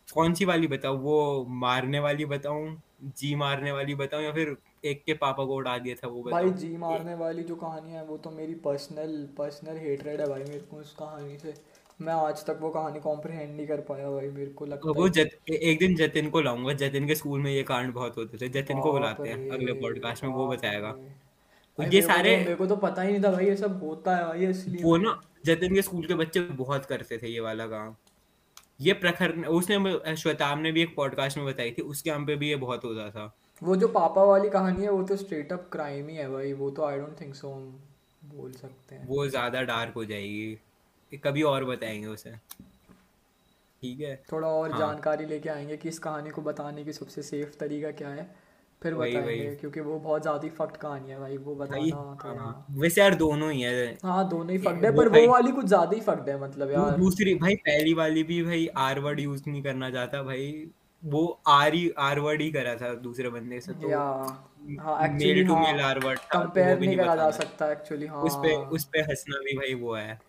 कौन 0.09 0.35
सी 0.35 0.45
वाली 0.45 0.67
बताऊँ? 0.67 0.99
वो 0.99 1.45
मारने 1.49 2.01
वाली 2.01 2.25
बताऊँ? 2.27 2.77
जी 3.19 3.35
मारने 3.35 3.73
वाली 3.73 3.95
बताऊँ 3.95 4.23
या 4.25 4.33
फिर 4.33 4.57
एक 4.85 5.03
के 5.07 5.15
पापा 5.15 5.45
को 5.45 5.55
उड़ा 5.55 5.77
दिया 5.79 5.95
था 5.95 6.09
वो 6.09 6.23
भाई 6.23 6.51
जी 6.53 6.77
मारने 6.77 7.15
वाली 7.15 7.43
जो 7.43 7.57
कहानी 7.57 7.93
है 7.93 8.05
वो 8.05 8.17
तो 8.17 8.31
मेरी 8.31 8.55
पर्सनल 8.65 9.17
पर्सनल 9.39 9.77
हेटरेड 9.79 10.21
है 10.21 10.29
भाई 10.29 10.43
मेरे 10.43 10.61
को 10.61 10.77
उस 10.77 10.93
कहानी 10.93 11.39
से। 11.39 11.55
मैं 12.01 12.13
आज 12.13 12.45
तक 12.47 12.59
वो 12.61 12.71
कहानी 12.71 13.01
कॉम्प्रिहेंड 13.01 13.57
नहीं 13.57 13.67
कर 13.67 13.81
पाया 13.81 14.11
भाई 14.11 14.29
मेरे 14.29 14.51
को 14.51 14.67
लगता 14.67 14.93
वो 14.93 15.09
जत, 15.09 15.31
एक 15.49 15.79
दिन 15.79 15.95
जतिन 15.97 16.31
को 16.31 16.41
लाऊँगा। 16.41 16.73
जतिन 16.75 17.07
के 17.07 17.15
स्कूल 17.15 17.41
में 17.41 17.51
ये 17.53 17.63
कांड 17.63 17.93
बहुत 17.95 18.17
होते 18.17 18.39
थे। 18.39 18.49
जतिन 18.51 18.81
को 18.81 18.93
बुलाते 18.93 19.29
हैं 19.29 19.51
अगले 19.51 19.73
पॉडकास्ट 19.73 20.25
में 20.25 20.31
वो 20.31 20.47
बताएगा। 20.49 20.93
तो 21.79 21.83
ये 21.83 22.01
तो 22.01 22.07
सारे 22.09 22.37
मेरे 22.37 22.55
को 22.55 22.67
तो 22.67 22.77
पता 22.77 23.03
ही 23.03 23.13
नहीं 23.13 23.23
था 23.25 23.31
भाई 23.31 23.47
ये 23.47 23.57
सब 23.57 23.83
होता 23.85 24.17
है 24.17 24.25
भाई 24.25 24.47
इसलिए 24.47 24.83
वो 24.83 24.97
ना 24.97 25.21
जतिन 25.47 25.75
के 25.75 25.83
स्कूल 25.83 26.07
के 26.07 26.15
बच्चे 26.15 26.41
बहुत 26.41 26.87
करते 26.87 27.19
थे 27.19 27.29
ये 27.29 27.41
वाला 27.41 27.67
काम। 27.67 27.95
ये 28.81 28.93
प्रखर 28.93 29.33
उसने 29.49 30.17
श्वेताब 30.17 30.61
ने 30.61 30.73
भी 30.73 30.83
एक 30.83 30.95
पॉडकास्ट 30.97 31.39
में 31.39 31.47
बताई 31.47 31.71
थी 31.71 31.83
उसके 31.85 32.11
हम 32.11 32.27
पे 32.27 32.37
भी 32.37 32.49
ये 32.49 32.57
बहुत 32.57 32.85
होता 32.85 33.09
था। 33.11 33.35
वो 33.63 33.77
जो 33.77 33.89
पापा 33.89 34.23
वाली 34.25 34.51
कहानी 34.51 34.83
है 34.83 34.91
वो 34.91 35.03
तो 35.03 35.17
स्ट्रेट 35.17 35.53
अप 35.53 35.69
क्राइम 35.73 36.09
ही 36.09 36.17
है 36.17 36.29
भाई 36.31 36.53
वो 36.53 36.71
तो 36.71 36.85
आई 36.85 36.99
डोंट 36.99 37.21
थिंक 37.21 37.35
सो 37.35 37.53
हम 37.53 37.81
बोल 38.35 38.53
सकते 38.53 38.95
हैं। 38.95 39.07
वो 39.09 39.27
ज़्यादा 39.29 39.63
डार्क 39.63 39.95
हो 39.95 40.05
जाएगी। 40.05 41.19
कभी 41.25 41.43
और 41.43 41.65
बताएँगे 41.65 42.07
उसे। 42.07 42.31
ठीक 43.83 44.01
है? 44.01 44.23
थोड़ा 44.33 44.49
और 44.49 44.71
हाँ। 44.71 44.79
जानकारी 44.79 45.27
लेके 45.27 45.49
आएँगे 45.49 45.77
कि 45.77 45.89
इस 45.89 45.99
कहानी 45.99 46.31
को 46.31 46.43
बताने 46.43 46.85
की 46.85 46.93
सबसे 46.93 47.23
सेफ़ 47.23 47.57
तरीका 47.61 47.91
क्या 47.91 48.09
है। 48.09 48.25
फिर 48.85 48.95
वही 48.95 49.13
बताएँगे 49.13 49.47
वही। 49.47 49.57
क्योंकि 49.57 49.81
वो 49.83 49.99
बहुत 50.01 50.23
ज़्यादा 50.23 50.49
फक्ट 50.57 50.77
कहानी 50.79 51.11
है 51.11 51.19
भाई 51.21 51.37
वो 51.41 51.55
बताना 51.57 51.97
हाँ। 52.25 52.55
वैसे 52.73 53.01
यार 53.01 53.15
दोनों 53.17 53.53
ही 53.53 53.61
है। 53.63 53.99
हाँ 54.03 54.29
दोनों 54.29 54.51
ही 54.51 54.59
फक्ड 54.59 54.85
है 54.85 54.91
पर 54.93 55.09
वो 55.11 55.27
वाली 55.29 55.53
कुछ 55.53 55.67
ज़्यादा 55.67 55.95
ही 55.95 56.01
फक्ड 56.03 56.29
है 56.29 56.39
मतलब 56.41 56.71
यार। 56.71 56.99
दूसरी 56.99 57.35
भाई 57.37 57.55
पहली 57.59 57.93
वाली 57.95 58.23
भी 58.25 58.43
भाई 58.43 58.67
आर 58.79 58.99
वर्ड 59.01 59.21
यूज़ 59.21 59.43
नहीं 59.49 59.63
करना 59.63 59.91
चाहता 59.91 60.23
भाई। 60.23 60.47
वो 61.03 61.27
आर 61.49 61.75
ही 61.75 61.89
आर 62.01 62.19
वर्ड 62.21 62.43
ही 62.43 62.51
करा 62.53 62.75
था 62.77 62.95
दूसरे 63.01 63.31
बंदे 63.31 63.61
से 63.61 63.73
तो 63.75 63.91
या 63.91 64.01
हाँ 64.79 65.05
एक्चुअली 65.05 65.35
मेल 65.35 65.45
टू 65.47 65.55
हाँ 65.55 65.59
मेल 65.59 65.81
आर 65.83 65.99
वर्ड 66.01 66.21
कंपेयर 66.33 66.79
नहीं 66.79 66.89
नहीं 66.89 66.97
करा 66.97 67.15
जा 67.17 67.31
सकता 67.33 67.71
एक्चुअली 67.73 68.07
हाँ 68.09 68.23
उस 68.23 68.37
पे 68.39 68.55
उस 68.71 68.85
पे 68.87 69.01
हंसना 69.03 69.39
भी 69.41 69.57
भाई 69.57 69.75
वो 69.77 69.95
है 69.97 70.21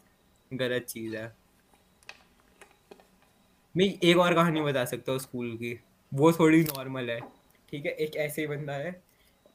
गलत 0.51 0.85
चीज़ 0.85 1.15
है। 1.17 1.27
मैं 3.75 3.85
एक 4.03 4.17
और 4.17 4.33
कहानी 4.35 4.61
बता 4.61 4.83
सकता 4.85 5.11
हूँ 5.11 5.19
स्कूल 5.19 5.55
की 5.57 5.73
वो 6.11 6.31
थोड़ी 6.33 6.63
नॉर्मल 6.65 7.09
है। 7.09 7.19
ठीक 7.69 7.85
है 7.85 7.91
एक 7.91 8.15
ऐसे 8.15 8.41
ही 8.41 8.47
बंदा 8.47 8.73
है 8.73 8.91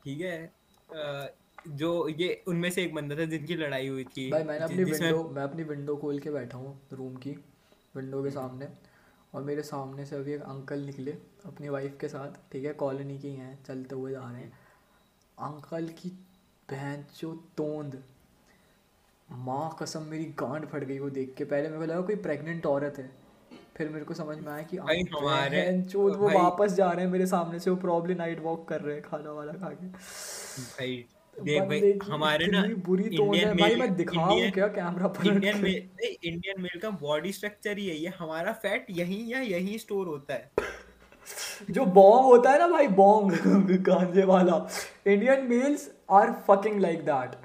ठीक 0.05 0.20
है 0.20 0.53
जो 1.69 2.09
ये 2.09 2.43
उनमें 2.49 2.70
से 2.70 2.82
एक 2.82 2.95
बंदा 2.95 3.16
था 3.16 3.24
जिनकी 3.24 3.55
लड़ाई 3.55 3.89
हुई 3.89 4.05
थी 4.05 4.31
भाई 4.31 4.43
मैंने 4.43 4.65
अपनी 4.65 4.85
विंडो 4.85 5.23
मैं 5.28 5.43
अपनी 5.43 5.65
विंडो 5.65 5.97
खोल 5.97 6.19
के 6.19 6.31
बैठा 6.31 6.59
हूँ 6.59 6.81
रूम 6.93 7.16
की 7.16 7.31
विंडो 7.97 8.23
के 8.24 8.31
सामने 8.31 8.69
और 9.35 9.43
मेरे 9.43 9.62
सामने 9.62 10.07
से 10.07 10.16
अभी 10.16 10.32
एक 10.32 10.43
अंकल 10.43 10.81
निकले 10.81 11.12
अपनी 11.47 11.69
वाइफ 11.69 11.97
के 12.01 12.09
साथ 12.09 12.41
ठीक 12.53 12.65
है 12.65 12.73
कॉलोनी 12.74 13.19
के 13.19 13.28
ही 13.28 13.35
हैं 13.35 13.62
चलते 13.65 13.95
हुए 13.95 14.12
जा 14.12 14.31
रहे 14.31 14.41
हैं। 14.41 14.53
अंकल 15.39 15.89
की 15.99 16.09
बहन 16.69 17.05
जो 17.20 17.35
तोंद 17.57 18.03
माँ 19.28 19.77
कसम 19.82 20.03
मेरी 20.03 20.24
गांड 20.39 20.66
फट 20.66 20.85
गई 20.85 20.99
वो 20.99 21.11
देख 21.11 21.35
के 21.35 21.45
पहले 21.45 21.69
मेरे 21.69 21.81
को 21.81 21.93
लगा 21.93 22.01
कोई 22.01 22.16
प्रेग्नेंट 22.16 22.66
औरत 22.66 22.99
है। 22.99 23.11
फिर 23.77 23.89
मेरे 23.89 24.05
को 24.05 24.15
समझ 24.15 24.37
में 24.39 24.53
आया 24.53 24.63
कि 24.63 24.77
हमारे 24.77 25.61
चोद 25.91 26.17
वो 26.17 26.29
वापस 26.31 26.73
जा 26.73 26.91
रहे 26.91 27.05
हैं 27.05 27.13
मेरे 27.13 27.27
सामने 27.27 27.59
से 27.59 27.71
वो 27.71 27.77
प्रॉब्ली 27.77 28.15
नाइट 28.15 28.41
वॉक 28.41 28.69
कर 28.69 28.81
रहे 28.81 28.95
हैं 28.95 29.03
खाना 29.05 29.33
वाला 29.33 29.53
खा 29.53 29.69
के। 29.71 29.87
भाई 29.87 31.05
देख 31.37 31.63
भाई 31.63 31.93
हमारे 32.05 32.47
ना 32.47 32.63
बुरी 32.87 33.05
इंडियन 33.05 33.49
है। 33.49 33.55
भाई 33.57 33.77
मैं 33.77 33.95
दिखाऊँ 33.97 34.51
क्या 34.51 34.67
कैमरा 34.69 35.09
पलट 35.09 35.27
इंडियन 35.27 35.63
मेल 35.63 36.17
इंडियन 36.25 36.61
मेल 36.63 36.81
का 36.81 36.91
बॉडी 36.91 37.33
स्ट्रक्चर 37.33 37.79
ही 37.79 37.87
है। 37.89 37.97
ये 37.97 38.13
हमारा 38.19 38.53
फैट 38.65 38.87
यहीं 38.91 39.27
या 39.27 39.41
यहीं 39.41 39.79
स्टोर 39.79 40.07
होता 40.07 40.35
है। 40.35 40.51
जो 41.71 41.85
बॉन्ग 41.85 42.25
होता 42.25 42.51
है 42.51 42.59
ना 42.59 42.67
भाई 42.69 42.89
बॉन्ग 42.89 43.33
गांजे 43.89 44.25
वाला। 44.25 44.67
Indian 45.07 45.47
males 45.49 45.91
are 46.11 46.33
fucking 46.49 46.81
like 46.81 47.05
that 47.05 47.37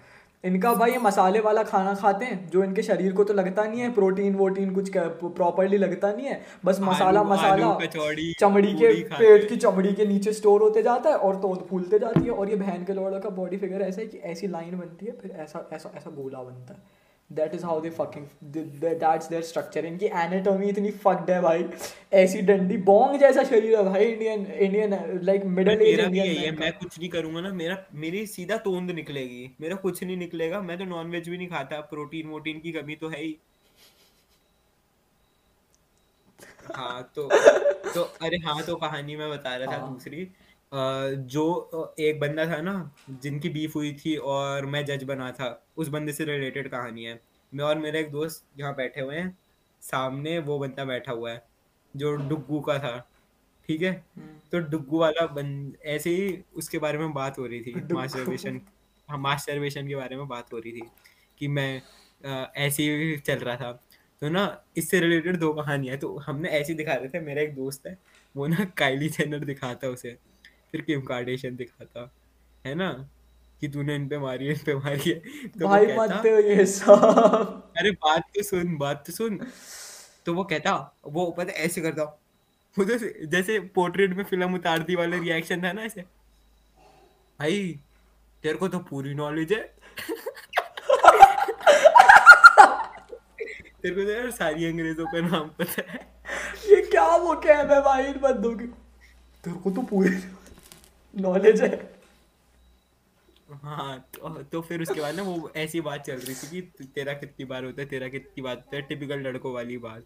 इनका 0.45 0.73
भाई 0.75 0.91
ये 0.91 0.97
मसाले 0.97 1.39
वाला 1.39 1.63
खाना 1.63 1.93
खाते 1.93 2.25
हैं 2.25 2.49
जो 2.49 2.63
इनके 2.63 2.81
शरीर 2.83 3.13
को 3.13 3.23
तो 3.23 3.33
लगता 3.33 3.63
नहीं 3.63 3.81
है 3.81 3.91
प्रोटीन 3.93 4.35
वोटीन 4.35 4.73
कुछ 4.73 4.89
प्रॉपरली 4.97 5.77
लगता 5.77 6.11
नहीं 6.11 6.27
है 6.27 6.41
बस 6.65 6.79
मसाला 6.81 7.19
आलू 7.19 7.29
मसाला। 7.29 7.67
आलू 7.67 8.33
चमड़ी 8.39 8.73
के 8.73 8.93
पेट 9.13 9.49
की 9.49 9.57
चमड़ी 9.57 9.93
के 9.93 10.05
नीचे 10.05 10.33
स्टोर 10.33 10.61
होते 10.61 10.83
जाता 10.83 11.09
है 11.09 11.15
और 11.17 11.35
तो 11.35 11.53
फूलते 11.69 11.99
जाती 11.99 12.23
है 12.25 12.31
और 12.31 12.49
ये 12.49 12.55
बहन 12.55 12.83
के 12.83 12.93
लोड़ा 12.93 13.19
का 13.19 13.29
बॉडी 13.37 13.57
फिगर 13.57 13.81
ऐसा 13.81 14.01
है 14.01 14.07
कि 14.07 14.17
ऐसी 14.25 14.47
लाइन 14.47 14.77
बनती 14.79 15.05
है 15.05 15.17
फिर 15.21 15.31
ऐसा 15.37 15.67
ऐसा 15.73 15.91
ऐसा 15.97 16.11
गोला 16.11 16.43
बनता 16.43 16.73
है। 16.73 16.94
That 17.29 17.53
is 17.55 17.63
how 17.65 17.79
they 17.81 17.89
fucking 17.89 18.25
that's 18.53 19.29
their 19.29 19.41
structure 19.43 19.85
इनकी 19.85 20.05
एनाटॉमी 20.05 20.67
इतनी 20.69 20.91
फक्ड 21.03 21.29
है 21.31 21.41
भाई। 21.41 21.65
ऐसी 22.13 22.41
डंडी 22.41 22.77
बॉन्ग 22.89 23.19
जैसा 23.19 23.43
शरीर 23.43 23.75
है 23.77 23.83
भाई 23.85 24.05
Indian 24.05 24.45
Indian 24.47 25.19
like 25.23 25.45
middle 25.45 25.81
age 25.81 25.99
Indian 25.99 26.35
है 26.35 26.51
मैं 26.59 26.71
कुछ 26.73 26.99
नहीं 26.99 27.09
करूँगा 27.09 27.41
ना 27.41 27.53
मेरा 27.53 27.77
मेरी 27.95 28.25
सीधा 28.27 28.57
तोंद 28.67 28.91
निकलेगी। 28.91 29.49
मेरा 29.61 29.75
कुछ 29.77 30.03
नहीं 30.03 30.17
निकलेगा 30.17 30.61
मैं 30.61 30.77
तो 30.77 30.85
नॉन 30.85 31.11
वेज 31.11 31.29
भी 31.29 31.37
नहीं 31.37 31.47
खाता 31.47 31.79
प्रोटीन 31.91 32.27
वोटीन 32.29 32.59
की 32.59 32.71
कमी 32.71 32.95
तो 32.95 33.09
है 33.09 33.21
ही। 33.23 33.35
हाँ 36.75 37.11
तो 37.15 37.29
तो 37.93 38.01
अरे 38.21 38.37
हाँ 38.45 38.61
तो 38.63 38.75
कहानी 38.75 39.15
मैं 39.15 39.29
बता 39.29 39.55
रहा 39.55 39.71
था 39.71 39.77
हाँ। 39.77 39.89
दूसरी। 39.89 40.27
अ, 40.75 41.09
जो 41.27 41.93
एक 41.99 42.19
बंदा 42.19 42.45
था 42.47 42.61
ना 42.61 42.73
जिनकी 43.21 43.49
बीफ 43.49 43.75
हुई 43.75 43.93
थी 43.95 44.15
और 44.29 44.65
मैं 44.67 44.83
जज 44.85 45.03
बना 45.05 45.31
था 45.33 45.47
उस 45.77 45.87
बंदे 45.89 46.13
से 46.13 46.25
रिलेटेड 46.25 46.69
कहानी 46.71 47.03
है। 47.05 47.19
मैं 47.53 47.63
और 47.65 47.77
मेरा 47.79 47.99
एक 47.99 48.11
दोस्त 48.11 48.45
यहाँ 48.57 48.75
बैठे 48.75 49.01
हुए 49.01 49.17
हैं 49.17 49.37
सामने 49.81 50.37
वो 50.41 50.57
बंदा 50.59 50.85
बैठा 50.85 51.11
हुआ 51.13 51.31
है 51.31 51.45
जो 51.95 52.15
डुग्गू 52.25 52.59
का 52.61 52.77
था 52.79 52.97
ठीक 53.69 53.81
है? 53.81 53.93
तो 54.51 54.59
डुग्गू 54.61 54.99
वाला 54.99 55.25
बन 55.29 55.49
ऐसे 55.87 56.09
ही 56.11 56.43
उसके 56.55 56.77
बारे 56.79 56.97
में 56.97 57.13
बात 57.13 57.37
हो 57.39 57.45
रही 57.47 57.61
थी 57.61 57.71
डुग्गू। 57.73 57.93
मास्टरबेशन 57.93 58.61
हाँ 59.09 59.17
मास्टरबेशन 59.19 59.87
के 59.87 59.95
बारे 59.95 60.17
में 60.17 60.27
बात 60.27 60.53
हो 60.53 60.57
रही 60.59 60.71
थी 60.73 60.91
कि 61.39 61.47
मैं 61.49 61.81
अ, 62.23 62.51
ऐसे 62.57 62.83
ही 62.85 63.17
चल 63.19 63.39
रहा 63.39 63.55
था। 63.57 63.71
तो 64.21 64.29
ना 64.29 64.43
इससे 64.77 64.99
रिलेटेड 64.99 65.37
दो 65.39 65.51
कहानियाँ 65.53 65.97
तो 65.97 66.17
हमने 66.19 66.49
ऐसे 66.51 66.71
ही 66.73 66.77
दिखा 66.77 66.93
रहे 66.95 67.09
थे 67.09 67.19
मेरा 67.21 67.41
एक 67.41 67.55
दोस्त 67.55 67.87
है 67.87 67.97
वो 68.35 68.47
ना 68.47 68.65
काइली 68.77 69.09
जेनर 69.09 69.45
दिखाता 69.45 69.87
उसे। 69.89 70.17
फिर 70.71 70.81
किम 70.81 71.01
कार्डेशियन 71.01 71.55
दिखाता 71.55 72.11
है 72.65 72.75
ना? 72.75 72.91
कि 73.61 73.67
तूने 73.67 73.95
इन 73.95 74.07
पे 74.07 74.17
मारी 74.17 74.45
है 74.45 74.53
इन 74.53 74.59
पे 74.65 74.75
मारी। 74.75 75.09
है 75.09 75.19
तो 75.49 75.59
वो 75.59 75.67
भाई 75.67 75.85
मत 75.85 76.09
कहता 76.11 76.29
ये 76.29 76.65
सब। 76.65 77.71
अरे 77.77 77.91
बात 77.91 78.23
तो 78.35 78.43
सुन 78.43 78.75
बात 78.77 79.03
तो 79.07 79.13
सुन। 79.13 79.39
तो 80.25 80.33
वो 80.33 80.43
कहता 80.43 80.73
वो 81.05 81.25
पता 81.31 81.51
है, 81.51 81.65
ऐसे 81.65 81.81
करता। 81.81 82.03
वो 82.77 82.83
तो 82.85 82.97
जैसे 83.27 83.59
पोर्ट्रेट 83.75 84.13
में 84.13 84.23
फ़िल्म 84.23 84.53
उतारती 84.55 84.95
वाले 84.95 85.19
रिएक्शन 85.19 85.63
था 85.63 85.71
ना 85.71 85.81
ऐसे। 85.81 86.01
भाई 87.39 87.79
तेरे 88.43 88.55
को 88.55 88.67
तो 88.67 88.79
पूरी 88.79 89.13
नॉलेज 89.13 89.53
है। 89.53 89.59
तेरे 93.81 93.95
को 93.95 94.01
तो 94.01 94.11
यार 94.11 94.31
सारी 94.31 94.65
अंग्रेज़ों 94.65 95.05
का 95.05 95.19
नाम 95.21 95.49
पता 95.59 95.91
है। 95.91 95.99
ये 96.67 96.81
क्या 96.81 97.15
वो 97.15 97.35
कैम 97.35 97.71
है 97.71 97.81
भाई 97.81 98.03
इन 98.03 98.19
बंदों 98.19 98.55
की? 98.57 98.67
तेरे 99.43 99.55
को 99.55 99.71
तो 99.71 99.81
पूरी 99.81 100.09
नॉलेज 101.15 101.61
है। 101.61 101.69
हाँ 103.53 103.97
तो, 104.13 104.29
तो 104.43 104.61
फिर 104.61 104.81
उसके 104.81 105.01
बाद 105.01 105.15
ना 105.15 105.23
वो 105.23 105.51
ऐसी 105.55 105.81
बात 105.81 106.01
चल 106.01 106.15
रही 106.15 106.33
थी 106.35 106.61
कि 106.61 106.83
तेरा 106.95 107.13
कितनी 107.13 107.45
बार 107.45 107.65
होता 107.65 107.81
है 107.81 107.87
तेरा 107.87 108.07
कितनी 108.07 108.41
बात 108.41 108.57
होता 108.57 108.75
है 108.77 108.81
टिपिकल 108.81 109.19
लड़कों 109.19 109.53
वाली 109.53 109.77
बात। 109.77 110.03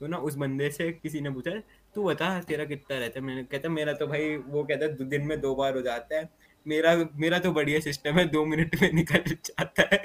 तो 0.00 0.06
ना 0.06 0.16
उस 0.18 0.34
बंदे 0.36 0.70
से 0.70 0.90
किसी 0.92 1.20
ने 1.20 1.30
पूछा 1.30 1.50
तू 1.94 2.04
बता 2.04 2.28
तेरा 2.40 2.64
कितना 2.64 2.98
रहता 2.98 3.20
है? 3.20 3.26
मैंने 3.26 3.42
कहता 3.44 3.68
मेरा 3.68 3.92
तो 3.92 4.06
भाई 4.06 4.36
वो 4.36 4.62
कहता 4.64 4.84
है 4.84 5.08
दिन 5.08 5.26
में 5.26 5.40
दो 5.40 5.54
बार 5.54 5.76
हो 5.76 5.82
जाता 5.82 6.16
है। 6.16 6.28
मेरा 6.66 6.94
मेरा 7.16 7.38
तो 7.38 7.52
बढ़िया 7.52 7.80
सिस्टम 7.80 8.18
है 8.18 8.24
दो 8.28 8.44
मिनट 8.44 8.74
में 8.82 8.92
निकल 8.92 9.22
जाता 9.26 9.88
है। 9.92 10.00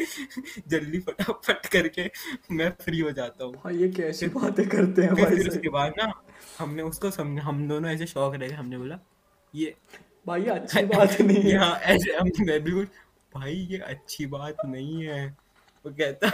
जल्दी 0.67 0.99
फटाफट 0.99 1.65
करके 1.67 2.09
मैं 2.51 2.69
फ्री 2.81 2.99
हो 2.99 3.11
जाता 3.11 3.45
हूँ। 3.45 3.71
ये 3.71 3.89
कैसी 3.91 4.27
बातें 4.30 4.67
करते 4.69 5.01
हैं 5.01 5.15
भाई 5.15 5.35
फिर 5.35 5.49
उसके 5.49 5.69
बाद 5.69 5.93
ना 5.97 6.11
हमने 6.59 6.84
उसको 6.84 7.11
समझ 7.11 7.41
हम 7.41 7.67
दोनों 7.67 7.91
ऐसे 7.91 8.05
शौक 8.07 8.35
रह 8.35 8.47
गए 8.47 8.55
हमने 8.55 8.77
बोला 8.77 8.99
ये 9.53 9.75
भाई 10.27 10.45
अच्छी 10.45 10.85
बात 10.95 11.21
नहीं 11.21 11.41
है। 11.41 11.51
यहाँ 11.51 11.79
ऐसे 11.79 12.13
हम 12.13 12.29
मैं 12.39 12.63
भी 12.63 12.71
कुछ 12.71 12.87
भाई 13.35 13.53
ये 13.53 13.77
अच्छी 13.77 14.25
बात 14.25 14.65
नहीं 14.65 15.03
है। 15.05 15.25
वो 15.85 15.91
कहता 15.91 16.29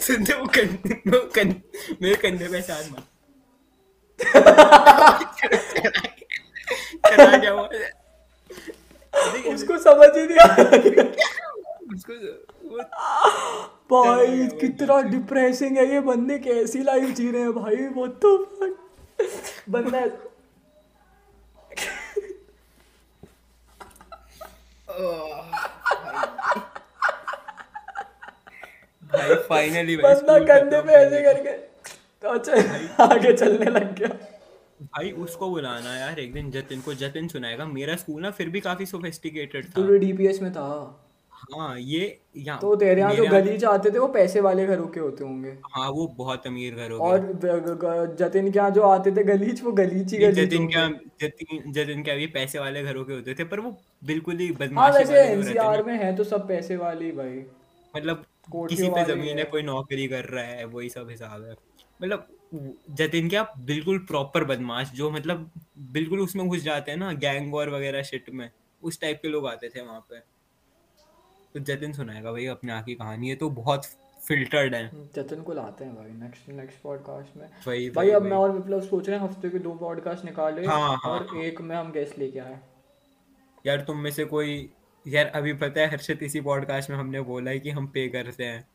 सुनते 0.00 0.32
वो 0.32 0.46
कन, 0.46 0.66
वो 1.10 1.20
कन, 1.34 1.54
मेरे 2.02 2.14
कंधे 2.14 2.48
पे 2.48 2.60
साथ 2.62 2.90
मत 2.92 3.06
चला 7.06 7.36
गया 7.36 7.52
वो। 7.54 7.68
उसको 9.52 9.78
समझ 9.78 10.08
ही 10.16 10.26
नहीं 10.26 11.02
उसको 11.94 12.14
भाई 13.90 14.46
कितना 14.60 15.00
डिप्रेसिंग 15.02 15.76
है 15.76 15.86
ये 15.92 16.00
बंदे 16.00 16.38
कैसी 16.38 16.82
लाइफ 16.82 17.14
जी 17.14 17.30
रहे 17.30 17.40
हैं 17.40 17.52
भाई 17.52 17.76
वो 17.88 18.06
तो 18.24 18.36
बंदा 19.68 20.06
भाई 29.12 29.34
फाइनली 29.48 29.96
बंदा 29.96 30.38
कंधे 30.38 30.80
पे 30.82 30.92
ऐसे 30.92 31.22
करके 31.22 31.52
तो 32.22 32.28
अच्छा 32.28 32.52
आगे 33.04 33.32
चलने 33.32 33.70
लग 33.70 33.94
गया। 33.94 34.08
भाई 34.82 35.10
उसको 35.10 35.50
बुलाना 35.50 35.96
यार 35.98 36.20
एक 36.20 36.32
दिन 36.32 36.50
जतिन 36.50 36.80
को 36.80 36.94
जतिन 36.94 37.28
सुनाएगा। 37.28 37.66
मेरा 37.66 37.96
स्कूल 37.96 38.22
ना 38.22 38.30
फिर 38.30 38.48
भी 38.48 38.60
काफ़ी 38.60 38.86
सोफिस्टिकेटेड 38.86 39.64
था। 39.64 39.72
तू 39.76 39.86
तो 39.86 39.96
डीपीएस 39.98 40.42
में 40.42 40.52
था। 40.52 40.66
हाँ 41.40 41.78
ये 41.80 42.20
यहाँ 42.36 42.58
तो 42.60 42.74
तेरे 42.76 43.00
यहाँ 43.00 43.14
जो 43.14 43.22
मेरा- 43.22 43.44
गली 43.44 43.64
आते 43.64 43.90
थे 43.90 43.98
वो 43.98 44.06
पैसे 44.08 44.40
वाले 44.40 44.66
घरों 44.66 44.86
के 44.88 45.00
होते 45.00 45.24
होंगे। 45.24 45.50
हाँ 45.70 45.90
वो 45.90 46.06
बहुत 46.06 46.46
अमीर 46.46 46.74
घर 46.74 46.90
हो 46.90 46.98
और 46.98 47.20
ग- 47.20 47.44
ग- 47.44 47.78
ग- 47.84 48.16
जतिन 48.18 48.50
के 48.52 48.58
यहाँ 48.58 48.70
जो 48.70 48.82
आते 48.82 49.10
थे 49.12 49.24
गलीच 49.24 49.62
वो 49.62 49.72
गलीच 49.72 50.12
ही 50.12 50.18
गलीच 50.18 50.34
जतिन 50.34 50.58
होंगे। 50.58 50.72
क्या 50.74 51.28
जतिन 51.28 51.72
जतिन 51.72 52.02
क्या 52.02 52.14
ये 52.14 52.26
पैसे 52.26 52.58
वाले 52.58 52.82
घरों 52.82 53.04
के 53.04 53.12
होते 53.12 53.34
थे 53.34 53.44
पर 53.44 53.60
वो 53.60 53.76
बिल्कुल 54.04 54.36
ही 54.36 54.46
हाँ 54.48 54.56
बदमाशी 54.60 54.98
वैसे 54.98 55.12
वाले 55.12 55.26
जो 55.26 55.28
रहते 55.28 55.48
एनसीआर 55.48 55.76
हैं 55.76 55.84
में 55.86 56.04
है 56.04 56.16
तो 56.16 56.24
सब 56.24 56.48
पैसे 56.48 56.76
वाले 56.76 57.04
ही 57.04 57.12
भाई। 57.12 57.42
मतलब 57.96 58.24
कोठियों 58.52 58.68
किसी 58.68 58.82
पे 58.82 59.00
वाले 59.00 59.14
ज़मीन 59.14 59.28
है। 59.28 59.36
हैं। 59.36 59.50
कोई 59.50 59.62
नौकरी 59.62 60.06
कर 60.06 60.24
रहा 60.24 60.44
है 60.44 60.64
वही 60.64 60.88
सब 60.88 61.10
हिसाब 61.10 61.44
है। 61.44 61.54
मतलब 62.02 62.26
जतिन 62.90 63.28
क्या 63.28 63.42
बिल्कुल 63.58 63.98
प्रॉपर 63.98 64.44
बदमाश 64.44 64.90
जो 64.94 65.10
मतलब 65.10 65.50
बिल्कुल 65.78 66.20
उसमें 66.20 66.48
घुस 66.48 66.62
जाते 66.62 66.90
हैं 66.90 66.98
ना 66.98 67.12
गैंग 67.12 67.52
वॉर 67.52 67.68
वगैरह 67.68 68.02
शिट 68.02 68.30
में 68.30 68.50
उस 68.82 69.00
टाइप 69.00 69.18
के 69.22 69.28
लोग 69.28 69.46
आते 69.46 69.68
थे 69.68 69.80
वहाँ 69.80 70.00
पे। 70.00 70.39
तो 71.54 71.60
जतिन 71.60 71.92
सुनाएगा 71.92 72.32
भाई 72.32 72.46
अपने 72.46 72.72
आँख 72.72 72.84
की 72.84 72.94
कहानी 72.94 73.28
है 73.28 73.36
तो 73.36 73.50
बहुत 73.50 73.86
फिल्टर्ड 74.28 74.74
है। 74.74 74.90
जतिन 75.14 75.42
को 75.42 75.52
लाते 75.52 75.84
हैं 75.84 75.94
भाई 75.94 76.10
नेक्स्ट 76.20 76.48
नेक्स्ट 76.48 76.82
पॉडकास्ट 76.82 77.36
में। 77.36 77.46
वही 77.68 77.88
भाई 77.90 78.06
वही 78.06 78.14
अब 78.14 78.22
वही। 78.22 78.30
मैं 78.30 78.38
और 78.38 78.50
विप्लव 78.50 78.80
सोच 78.80 79.08
रहे 79.08 79.18
हैं 79.18 79.24
हफ़्ते 79.24 79.50
के 79.50 79.58
दो 79.58 79.72
पॉडकास्ट 79.74 80.24
निकाले 80.24 80.66
हाँ, 80.66 80.96
हाँ, 80.96 81.10
और 81.10 81.36
एक 81.36 81.60
में 81.60 81.76
हम 81.76 81.90
गेस्ट 81.92 82.18
लेके 82.18 82.38
आए। 82.38 82.58
यार 83.66 83.80
तुम 83.80 83.98
में 83.98 84.10
से 84.10 84.24
कोई 84.24 84.68
यार 85.06 85.26
अभी 85.26 85.52
पता 85.54 85.80
है 85.80 85.90
हर्षित 85.90 86.22
इसी 86.22 86.40
पॉडकास्ट 86.40 86.90
में 86.90 86.96
हमने 86.96 87.20
बोला 87.20 87.50
है 87.50 87.58
कि 87.58 87.70
हम 87.70 87.86
पे 87.86 88.08
करते 88.08 88.44
हैं। 88.44 88.68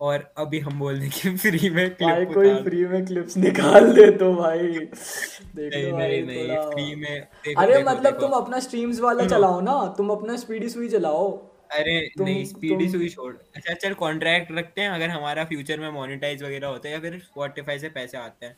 और 0.00 0.32
अभी 0.38 0.58
हम 0.58 0.78
बोल 0.78 0.98
दें 1.00 1.10
कि 1.10 1.36
फ्री 1.36 1.70
में 1.70 1.94
क्लिप 1.94 2.08
भाई 2.08 2.24
कोई 2.24 2.54
फ्री 2.64 2.84
में 2.86 3.04
क्लिप्स 3.06 3.36
निकाल 3.36 3.92
दे 3.92 4.10
तो 4.10 4.32
भाई। 4.34 4.68
देख 4.68 5.74
नहीं 5.74 5.90
लो 5.90 5.98
नहीं 5.98 6.22
नहीं 6.22 6.56
फ्री 6.70 6.94
में 6.94 7.20
देखो 7.20 7.60
अरे 7.60 7.76
देखो 7.76 7.90
मतलब 7.90 8.12
देखो। 8.12 8.26
तुम 8.26 8.36
अपना 8.36 8.60
स्ट्रीम्स 8.60 9.00
वाला 9.00 9.26
चलाओ 9.26 9.60
ना 9.60 9.94
तुम 9.98 10.10
अपना 10.10 10.36
स्पीडी 10.36 10.68
सुई 10.68 10.88
चलाओ। 10.88 11.30
अरे 11.74 11.94
नहीं 12.20 12.44
स्पीडी 12.44 12.88
सुई 12.88 13.08
छोड़। 13.08 13.34
अच्छा 13.56 13.74
चल 13.74 13.94
कॉन्ट्रैक्ट 13.96 14.52
रखते 14.52 14.80
हैं 14.80 14.90
अगर 14.90 15.08
हमारा 15.10 15.44
फ्यूचर 15.44 15.80
में 15.80 15.88
मोनेटाइज 15.92 16.42
वगैरह 16.42 16.68
होता 16.68 16.88
है 16.88 16.94
या 16.94 17.00
फिर 17.00 17.18
स्पॉटिफाई 17.20 17.78
से 17.78 17.88
पैसे 17.90 18.18
आते 18.18 18.46
हैं। 18.46 18.56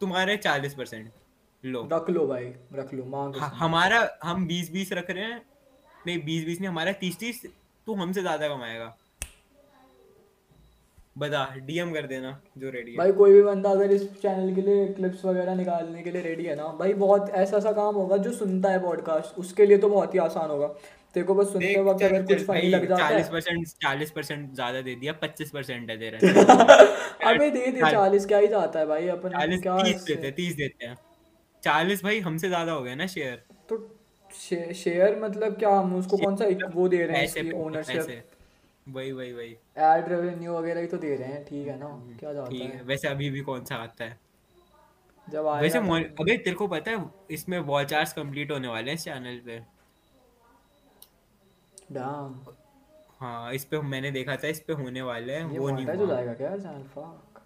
तुम्हारे 0.00 0.36
चालीस 0.38 0.74
परसेंट 0.74 1.10
लो। 1.64 1.88
रख 1.92 2.10
लो 2.10 2.26
भाई 2.26 2.52
रख 2.74 2.94
लो 2.94 3.04
मांग 3.06 3.36
हमारा 3.36 4.08
हम 4.24 4.46
बीस 4.46 4.70
बीस 4.72 4.92
रख 4.92 5.10
रहे 5.10 5.24
हैं। 5.24 5.40
नहीं 6.06 6.18
बीस 6.24 6.44
बीस 6.46 6.60
नहीं 6.60 6.68
हमारा 6.68 6.92
तीस 7.00 7.18
तीस 7.18 7.42
तू 7.86 7.94
हमसे 7.94 8.20
ज़्यादा 8.22 8.48
कमाएगा। 8.48 8.96
बता 11.18 11.44
डीएम 11.58 11.92
कर 11.92 12.06
देना 12.06 12.30
जो 12.58 12.70
रेडी 12.70 12.90
है। 12.90 12.96
भाई 12.96 13.12
कोई 13.12 13.32
भी 13.32 13.42
बंदा 13.42 13.70
अगर 13.70 13.92
इस 13.92 14.02
चैनल 14.22 14.54
के 14.54 14.62
लिए 14.62 14.86
क्लिप्स 14.88 15.24
वगैरह 15.24 15.54
निकालने 15.54 16.02
के 16.02 16.10
लिए 16.10 16.22
रेडी 16.22 16.44
है 16.44 16.54
ना 16.56 16.66
भाई 16.80 16.92
बहुत 16.96 17.30
ऐसा 17.36 17.60
सा 17.60 17.72
काम 17.72 17.94
होगा 17.94 18.16
जो 18.18 18.32
सुनता 18.34 18.70
है 18.70 18.82
पॉडकास्ट 18.82 19.38
उसके 19.38 19.66
लिए 19.66 19.78
तो 19.78 19.88
बहुत 19.88 20.14
ही 20.14 20.18
आसान 20.20 20.50
होगा। 20.50 20.66
तेरे 21.14 21.26
को 21.26 21.34
बस 21.34 21.52
सुनते 21.52 21.80
वक्त 21.80 22.02
अगर 22.02 22.22
कुछ 22.22 22.44
फनी 22.46 22.68
लग 22.68 22.88
जाता 22.88 23.06
है। 23.06 23.22
परसेंट 23.30 23.66
चालीस 23.82 24.10
परसेंट 24.10 24.52
ज़्यादा 24.54 24.80
दे 24.80 24.94
दिया 24.94 25.12
पच्चीस 25.12 25.50
परसेंट 25.50 25.90
है 25.90 25.96
तेरा। 25.98 26.18
अबे 27.30 27.50
दे 27.50 27.66
दे 27.66 27.80
चालीस 27.90 28.26
क्या 28.26 28.38
ही 28.38 28.46
जाता 28.46 28.78
है 28.78 28.86
भाई 28.86 29.08
अपन 29.08 29.30
चालीस 29.30 29.62
क्या 29.62 29.76
तीस 29.82 29.94
इससे- 29.94 30.08
देते 30.08 30.26
हैं 30.26 30.34
तीस 30.34 30.54
देते 30.54 30.86
हैं। 30.86 30.96
चालीस 31.62 32.02
भाई 32.04 32.20
हमसे 32.20 32.48
ज़्यादा 32.48 32.72
हो 32.72 32.82
गया 32.82 32.94
ना 32.94 33.06
शेयर 33.06 33.42
तो 33.68 33.78
शे- 34.30 34.72
शेयर 34.74 35.18
मतलब 35.20 35.56
क्या 35.56 35.70
हम 35.70 35.94
उसको 35.96 36.16
कौन 36.16 36.36
सा 36.36 36.44
एक 36.44 36.64
वो 36.74 36.88
दे 36.88 37.02
रहे 37.04 37.16
हैं 37.16 37.24
इसकी 37.24 37.50
ओनरशिप 37.52 38.24
वही 38.86 39.12
वही 39.12 39.32
वही। 39.32 39.48
एड 39.78 40.08
रेवेन्यू 40.08 40.52
वगैरह 40.52 40.80
ही 40.80 40.86
तो 40.86 40.96
दे 40.96 41.14
रहे 41.16 41.28
हैं 41.28 41.44
ठीक 41.44 41.66
है 41.68 41.78
ना? 41.78 41.86
क्या 42.20 42.32
जाता 42.32 42.50
ठीक 42.50 42.74
है? 42.74 42.82
वैसे 42.82 43.08
अभी 43.08 43.30
भी 43.30 43.40
कौन 43.40 43.64
सा 43.64 43.74
आता 43.76 44.04
है? 44.04 44.18
जब 45.28 45.46
आएगा 45.46 45.60
वैसे 45.60 45.78
तो- 45.78 46.20
अबे 46.20 46.36
तेरे 46.36 46.56
को 46.56 46.66
पता 46.68 46.90
है 46.90 47.04
इसमें 47.30 47.58
वॉच 47.58 47.94
आवर्स 47.94 48.12
कंप्लीट 48.12 48.50
होने 48.50 48.68
वाले 48.68 48.90
हैं 48.90 48.98
इस 48.98 49.04
चैनल 49.04 49.40
पे। 49.46 49.75
डैम 51.92 52.40
हाँ 53.20 53.52
इस 53.54 53.64
पे 53.64 53.80
मैंने 53.84 54.10
देखा 54.10 54.36
था 54.36 54.48
इस 54.48 54.60
पे 54.60 54.72
होने 54.72 55.02
वाले 55.02 55.32
हैं 55.32 55.44
वो 55.48 55.70
नहीं 55.70 55.86
हुआ। 55.86 56.06
जाएगा 56.06 56.32
क्या 56.34 56.56
चैनल 56.56 56.82
फक 56.94 57.40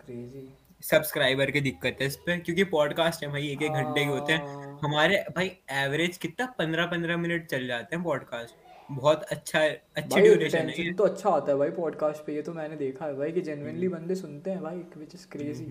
क्रेजी 0.00 0.48
सब्सक्राइबर 0.82 1.50
की 1.50 1.60
दिक्कत 1.60 1.98
है 2.00 2.06
इस 2.06 2.16
पे 2.16 2.36
क्योंकि 2.38 2.64
पॉडकास्ट 2.72 3.22
है 3.22 3.28
भाई 3.30 3.48
एक 3.48 3.62
एक 3.62 3.72
घंटे 3.72 4.04
के 4.04 4.10
होते 4.10 4.32
हैं। 4.32 4.46
हाँ। 4.46 4.78
हमारे 4.82 5.24
भाई 5.36 5.50
एवरेज 5.74 6.16
कितना? 6.16 6.46
पंद्रह 6.58 6.86
पंद्रह 6.86 7.16
मिनट 7.16 7.46
चल 7.46 7.66
जाते 7.66 7.96
हैं 7.96 8.04
पॉडकास्ट 8.04 8.54
बहुत 8.90 9.22
अच्छा 9.22 9.58
है 9.60 9.70
अच्छी 9.96 10.20
ड्यूरेशन 10.20 10.68
है 10.70 10.92
तो 10.94 11.04
अच्छा 11.04 11.30
आता 11.30 11.52
है 11.52 11.58
भाई 11.58 11.70
पॉडकास्ट 11.72 12.24
पे 12.26 12.34
ये 12.34 12.42
तो 12.42 12.52
मैंने 12.52 12.76
देखा 12.76 13.06
है 13.06 13.16
भाई 13.16 13.32
कि 13.32 13.40
जेन्युइनली 13.42 13.86
हम्म। 13.86 13.96
बंदे 13.96 14.14
सुनते 14.14 14.50
हैं 14.50 14.62
भाई 14.62 14.76
व्हिच 14.96 15.14
इज़ 15.14 15.26
क्रेजी 15.28 15.64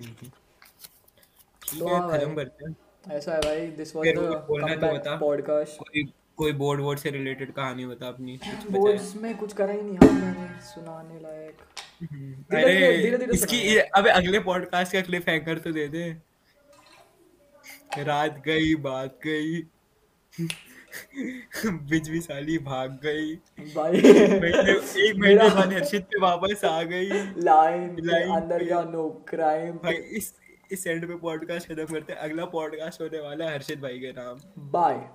तो 1.62 1.88
है 1.88 2.00
खत्म 2.10 2.36
करते 2.36 2.66
हैं। 2.66 2.76
ऐसा 3.08 3.34
है 3.34 3.40
भाई 3.42 3.68
this 3.78 3.96
was 3.96 4.08
the 4.08 4.46
comeback 4.50 5.08
podcast 5.20 5.82
कोई 6.38 6.52
बोर्ड 6.52 6.82
वोर्ड 6.82 7.00
से 7.00 7.10
रिलेटेड 7.10 7.54
कहानी 7.54 7.86
बता 7.86 8.08
अपनी? 8.08 8.40
बोर्ड्स 8.72 9.16
में 9.16 9.38
कुछ 9.38 9.54
करा 9.54 9.74
ही 9.74 9.82
नहीं 9.82 9.94
यार 9.94 10.12
मैंने 10.12 10.62
सुनाने 10.62 11.20
लायक। 11.20 11.58
अरे 12.54 12.98
धीरे- 12.98 13.20
धीरे 13.20 13.34
इसकी 13.34 13.78
अबे 13.78 14.10
अगले 14.10 14.40
पॉडकास्ट 14.40 14.94
का 14.94 15.02
क्लिप 15.02 15.30
हैंगर 15.30 15.58
तो 15.58 15.72
दे 15.72 15.88
दे। 15.88 16.18
रात 18.04 18.42
गई 18.46 18.76
बात 18.76 19.20
गई। 19.28 19.62
बिजली 21.66 22.22
साली 22.22 22.58
भाग 22.58 22.92
गई। 22.92 23.36
भाई। 23.76 23.96
एक 23.96 25.14
महीने 25.18 25.50
बाद 25.50 25.74
हर्षित 25.74 26.02
पे 26.02 26.20
वापस 26.20 26.66
आ 26.66 26.84
गई। 26.84 27.10
लाइन 27.38 27.98
लाइन 28.00 28.30
अंदर 28.30 28.66
क्या 28.66 28.82
नो 28.82 29.26
क्राइम 29.30 29.72
भाई 29.72 29.94
इस 29.94 30.36
इस 30.72 30.88
एंड 30.88 31.08
पे 31.08 31.16
पॉडकास्ट 31.16 31.74
खत्म 31.74 31.86
करते 31.86 32.14
हैं। 32.14 32.20
अगला 32.20 32.46
पॉडकास्ट 32.46 33.02
होने 33.02 33.20
वाला 33.20 33.46
है 33.46 33.54
हर्षित 33.54 33.80
भाई 33.80 34.00
के 34.00 34.12
नाम। 34.12 34.40
बाय 34.72 35.10